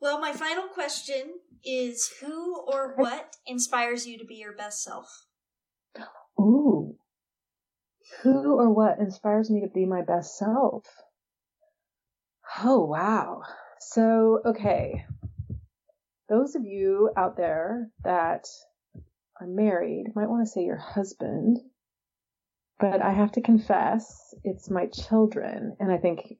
Well, 0.00 0.20
my 0.20 0.32
final 0.32 0.64
question 0.64 1.38
is 1.64 2.12
who 2.20 2.60
or 2.66 2.94
what 2.96 3.36
inspires 3.46 4.06
you 4.06 4.18
to 4.18 4.24
be 4.24 4.34
your 4.34 4.54
best 4.54 4.82
self? 4.82 5.26
Ooh. 6.38 6.96
Who 8.22 8.58
or 8.58 8.70
what 8.70 8.98
inspires 8.98 9.50
me 9.50 9.60
to 9.62 9.68
be 9.68 9.86
my 9.86 10.02
best 10.02 10.38
self? 10.38 10.84
Oh, 12.62 12.84
wow. 12.84 13.42
So, 13.80 14.40
okay. 14.44 15.04
Those 16.28 16.54
of 16.54 16.64
you 16.64 17.10
out 17.16 17.36
there 17.36 17.90
that 18.02 18.46
are 19.40 19.46
married 19.46 20.14
might 20.14 20.28
want 20.28 20.46
to 20.46 20.50
say 20.50 20.62
your 20.62 20.76
husband, 20.76 21.58
but 22.78 23.02
I 23.02 23.12
have 23.12 23.32
to 23.32 23.42
confess 23.42 24.34
it's 24.42 24.70
my 24.70 24.86
children. 24.86 25.76
And 25.80 25.92
I 25.92 25.98
think 25.98 26.38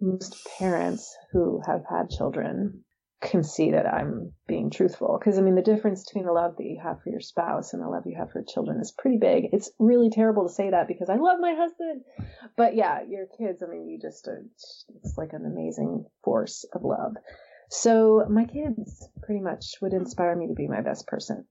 most 0.00 0.46
parents 0.58 1.14
who 1.32 1.60
have 1.66 1.82
had 1.88 2.10
children 2.10 2.84
can 3.22 3.42
see 3.42 3.70
that 3.70 3.86
I'm 3.86 4.32
being 4.46 4.70
truthful. 4.70 5.16
Because, 5.18 5.38
I 5.38 5.42
mean, 5.42 5.54
the 5.54 5.62
difference 5.62 6.04
between 6.04 6.26
the 6.26 6.32
love 6.32 6.56
that 6.56 6.64
you 6.64 6.78
have 6.82 7.00
for 7.02 7.10
your 7.10 7.20
spouse 7.20 7.72
and 7.72 7.82
the 7.82 7.88
love 7.88 8.02
you 8.04 8.16
have 8.18 8.32
for 8.32 8.42
children 8.42 8.80
is 8.80 8.92
pretty 8.92 9.18
big. 9.18 9.46
It's 9.52 9.70
really 9.78 10.10
terrible 10.10 10.46
to 10.46 10.52
say 10.52 10.70
that 10.70 10.88
because 10.88 11.08
I 11.08 11.16
love 11.16 11.38
my 11.40 11.54
husband. 11.54 12.02
But 12.56 12.74
yeah, 12.74 13.00
your 13.08 13.26
kids, 13.38 13.62
I 13.62 13.70
mean, 13.70 13.88
you 13.88 13.98
just, 14.00 14.28
uh, 14.28 14.42
it's 14.96 15.14
like 15.16 15.32
an 15.32 15.46
amazing 15.46 16.04
force 16.24 16.64
of 16.74 16.82
love. 16.82 17.14
So 17.70 18.26
my 18.28 18.44
kids 18.44 19.08
pretty 19.22 19.40
much 19.40 19.76
would 19.80 19.94
inspire 19.94 20.36
me 20.36 20.48
to 20.48 20.54
be 20.54 20.68
my 20.68 20.82
best 20.82 21.06
person. 21.06 21.46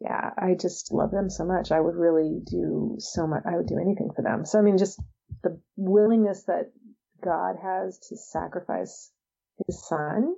Yeah, 0.00 0.30
I 0.36 0.54
just 0.60 0.92
love 0.92 1.10
them 1.10 1.30
so 1.30 1.44
much. 1.44 1.72
I 1.72 1.80
would 1.80 1.96
really 1.96 2.40
do 2.44 2.96
so 2.98 3.26
much. 3.26 3.44
I 3.46 3.56
would 3.56 3.66
do 3.66 3.78
anything 3.80 4.10
for 4.14 4.22
them. 4.22 4.44
So, 4.44 4.58
I 4.58 4.62
mean, 4.62 4.78
just 4.78 5.00
the 5.42 5.60
willingness 5.76 6.44
that 6.44 6.72
God 7.24 7.56
has 7.62 7.98
to 8.08 8.16
sacrifice 8.16 9.10
his 9.66 9.86
son 9.88 10.34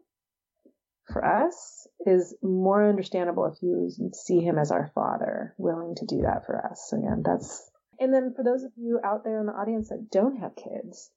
for 1.12 1.24
us 1.24 1.86
is 2.06 2.34
more 2.42 2.88
understandable 2.88 3.46
if 3.46 3.62
you 3.62 3.90
see 4.12 4.40
him 4.40 4.58
as 4.58 4.70
our 4.70 4.90
father 4.94 5.54
willing 5.58 5.94
to 5.96 6.06
do 6.06 6.22
that 6.22 6.46
for 6.46 6.64
us. 6.70 6.92
Again, 6.92 7.22
that's, 7.24 7.70
and 7.98 8.12
then 8.12 8.32
for 8.34 8.42
those 8.42 8.62
of 8.62 8.72
you 8.76 9.00
out 9.04 9.24
there 9.24 9.40
in 9.40 9.46
the 9.46 9.52
audience 9.52 9.88
that 9.88 10.08
don't 10.10 10.38
have 10.38 10.56
kids, 10.56 11.10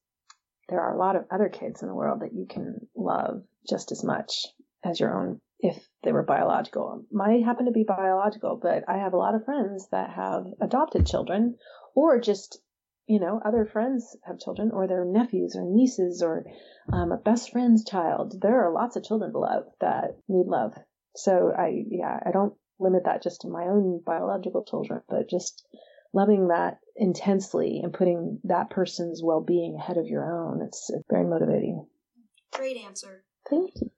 there 0.69 0.81
are 0.81 0.93
a 0.93 0.99
lot 0.99 1.15
of 1.15 1.25
other 1.31 1.49
kids 1.49 1.81
in 1.81 1.87
the 1.87 1.95
world 1.95 2.21
that 2.21 2.33
you 2.33 2.45
can 2.49 2.87
love 2.95 3.43
just 3.69 3.91
as 3.91 4.03
much 4.03 4.45
as 4.83 4.99
your 4.99 5.17
own 5.17 5.39
if 5.59 5.77
they 6.03 6.11
were 6.11 6.23
biological. 6.23 7.05
Mine 7.11 7.43
happen 7.43 7.65
to 7.65 7.71
be 7.71 7.85
biological, 7.85 8.59
but 8.61 8.83
I 8.87 8.97
have 8.97 9.13
a 9.13 9.17
lot 9.17 9.33
of 9.33 9.45
friends 9.45 9.87
that 9.91 10.09
have 10.09 10.45
adopted 10.59 11.07
children 11.07 11.55
or 11.95 12.19
just 12.19 12.59
you 13.07 13.19
know, 13.19 13.41
other 13.43 13.65
friends 13.65 14.15
have 14.25 14.39
children 14.39 14.71
or 14.71 14.87
their 14.87 15.05
nephews 15.05 15.55
or 15.55 15.63
nieces 15.65 16.21
or 16.21 16.45
um, 16.91 17.11
a 17.11 17.17
best 17.17 17.51
friend's 17.51 17.83
child. 17.83 18.35
There 18.41 18.65
are 18.65 18.73
lots 18.73 18.95
of 18.95 19.03
children 19.03 19.31
to 19.33 19.39
love 19.39 19.63
that 19.81 20.17
need 20.27 20.47
love. 20.47 20.73
So 21.15 21.51
I, 21.57 21.83
yeah, 21.89 22.19
I 22.25 22.31
don't 22.31 22.53
limit 22.79 23.03
that 23.05 23.21
just 23.21 23.41
to 23.41 23.49
my 23.49 23.63
own 23.63 24.01
biological 24.05 24.63
children, 24.63 25.01
but 25.09 25.29
just 25.29 25.65
loving 26.13 26.47
that 26.47 26.79
intensely 26.95 27.81
and 27.83 27.93
putting 27.93 28.39
that 28.45 28.69
person's 28.69 29.21
well-being 29.23 29.77
ahead 29.79 29.97
of 29.97 30.07
your 30.07 30.23
own. 30.23 30.61
It's, 30.65 30.89
it's 30.89 31.05
very 31.09 31.25
motivating. 31.25 31.85
Great 32.53 32.77
answer. 32.77 33.23
Thank 33.49 33.71
you. 33.75 33.91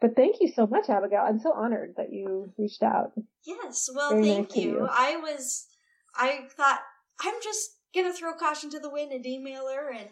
But 0.00 0.16
thank 0.16 0.36
you 0.40 0.48
so 0.48 0.66
much, 0.66 0.88
Abigail. 0.88 1.24
I'm 1.26 1.38
so 1.38 1.52
honored 1.52 1.94
that 1.96 2.12
you 2.12 2.52
reached 2.58 2.82
out. 2.82 3.12
Yes. 3.46 3.88
Well, 3.94 4.10
very 4.10 4.24
thank 4.24 4.50
nice 4.50 4.58
you. 4.58 4.70
you. 4.70 4.88
I 4.90 5.16
was, 5.16 5.66
I 6.16 6.40
thought, 6.56 6.80
I'm 7.22 7.34
just 7.42 7.70
gonna 7.94 8.12
throw 8.12 8.34
caution 8.34 8.70
to 8.70 8.78
the 8.78 8.90
wind 8.90 9.12
and 9.12 9.24
email 9.26 9.68
her 9.68 9.90
and 9.90 10.08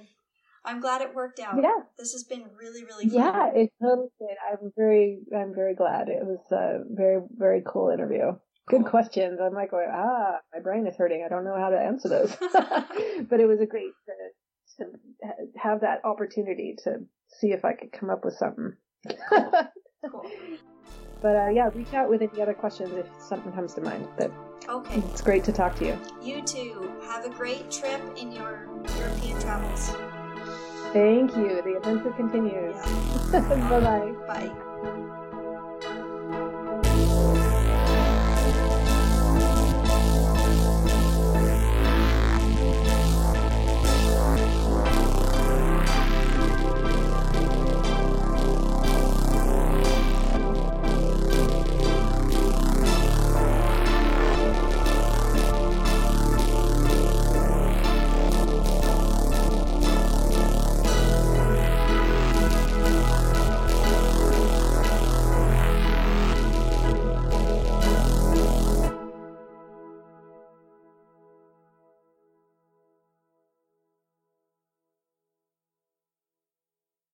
I'm 0.65 0.81
glad 0.81 1.03
it 1.03 1.15
worked 1.15 1.41
out. 1.41 1.57
Yeah. 1.61 1.81
This 1.99 2.13
has 2.13 2.25
been 2.25 2.45
really, 2.59 2.85
really 2.85 3.09
fun. 3.09 3.19
Yeah, 3.19 3.51
it 3.55 3.73
totally 3.83 4.09
did. 4.21 4.37
I'm 4.49 4.73
very, 4.77 5.21
I'm 5.37 5.55
very 5.55 5.75
glad. 5.75 6.09
It 6.09 6.25
was 6.25 6.39
a 6.53 6.85
very, 6.89 7.21
very 7.37 7.63
cool 7.67 7.91
interview. 7.91 8.33
Good 8.69 8.83
Cool. 8.83 8.91
questions. 8.91 9.41
I'm 9.43 9.55
like, 9.55 9.73
going, 9.73 9.89
ah, 9.93 10.37
my 10.55 10.61
brain 10.61 10.87
is 10.87 10.95
hurting. 10.97 11.25
I 11.27 11.29
don't 11.29 11.45
know 11.45 11.59
how 11.59 11.71
to 11.71 11.79
answer 11.79 12.09
those. 12.09 12.37
but 13.29 13.41
it 13.41 13.47
was 13.47 13.61
a 13.61 13.67
great 13.67 13.91
to, 14.79 14.85
to 14.85 14.91
have 15.57 15.81
that 15.81 16.05
opportunity 16.05 16.77
to 16.85 16.99
see 17.41 17.49
if 17.49 17.65
I 17.65 17.73
could 17.73 17.91
come 17.91 18.09
up 18.11 18.25
with 18.25 18.35
something. 18.35 18.75
Cool. 20.09 20.23
But 21.23 21.37
uh, 21.37 21.49
yeah, 21.51 21.71
reach 21.75 21.95
out 21.95 22.11
with 22.11 22.21
any 22.21 22.43
other 22.43 22.55
questions 22.55 22.93
if 22.93 23.07
something 23.21 23.53
comes 23.53 23.75
to 23.75 23.81
mind. 23.81 24.09
But 24.19 24.33
Okay. 24.69 24.99
it's 25.11 25.23
great 25.23 25.45
to 25.45 25.53
talk 25.53 25.77
to 25.77 25.87
you. 25.87 25.99
You 26.23 26.43
too. 26.43 26.93
Have 27.05 27.25
a 27.25 27.31
great 27.31 27.71
trip 27.71 28.01
in 28.17 28.33
your 28.33 28.69
European 28.99 29.41
travels. 29.41 29.91
Thank 30.93 31.35
you. 31.37 31.63
The 31.63 31.77
adventure 31.79 32.11
continues. 32.13 32.75
Yeah. 33.33 33.41
bye 33.71 33.81
bye. 33.81 34.13
Bye. 34.27 34.69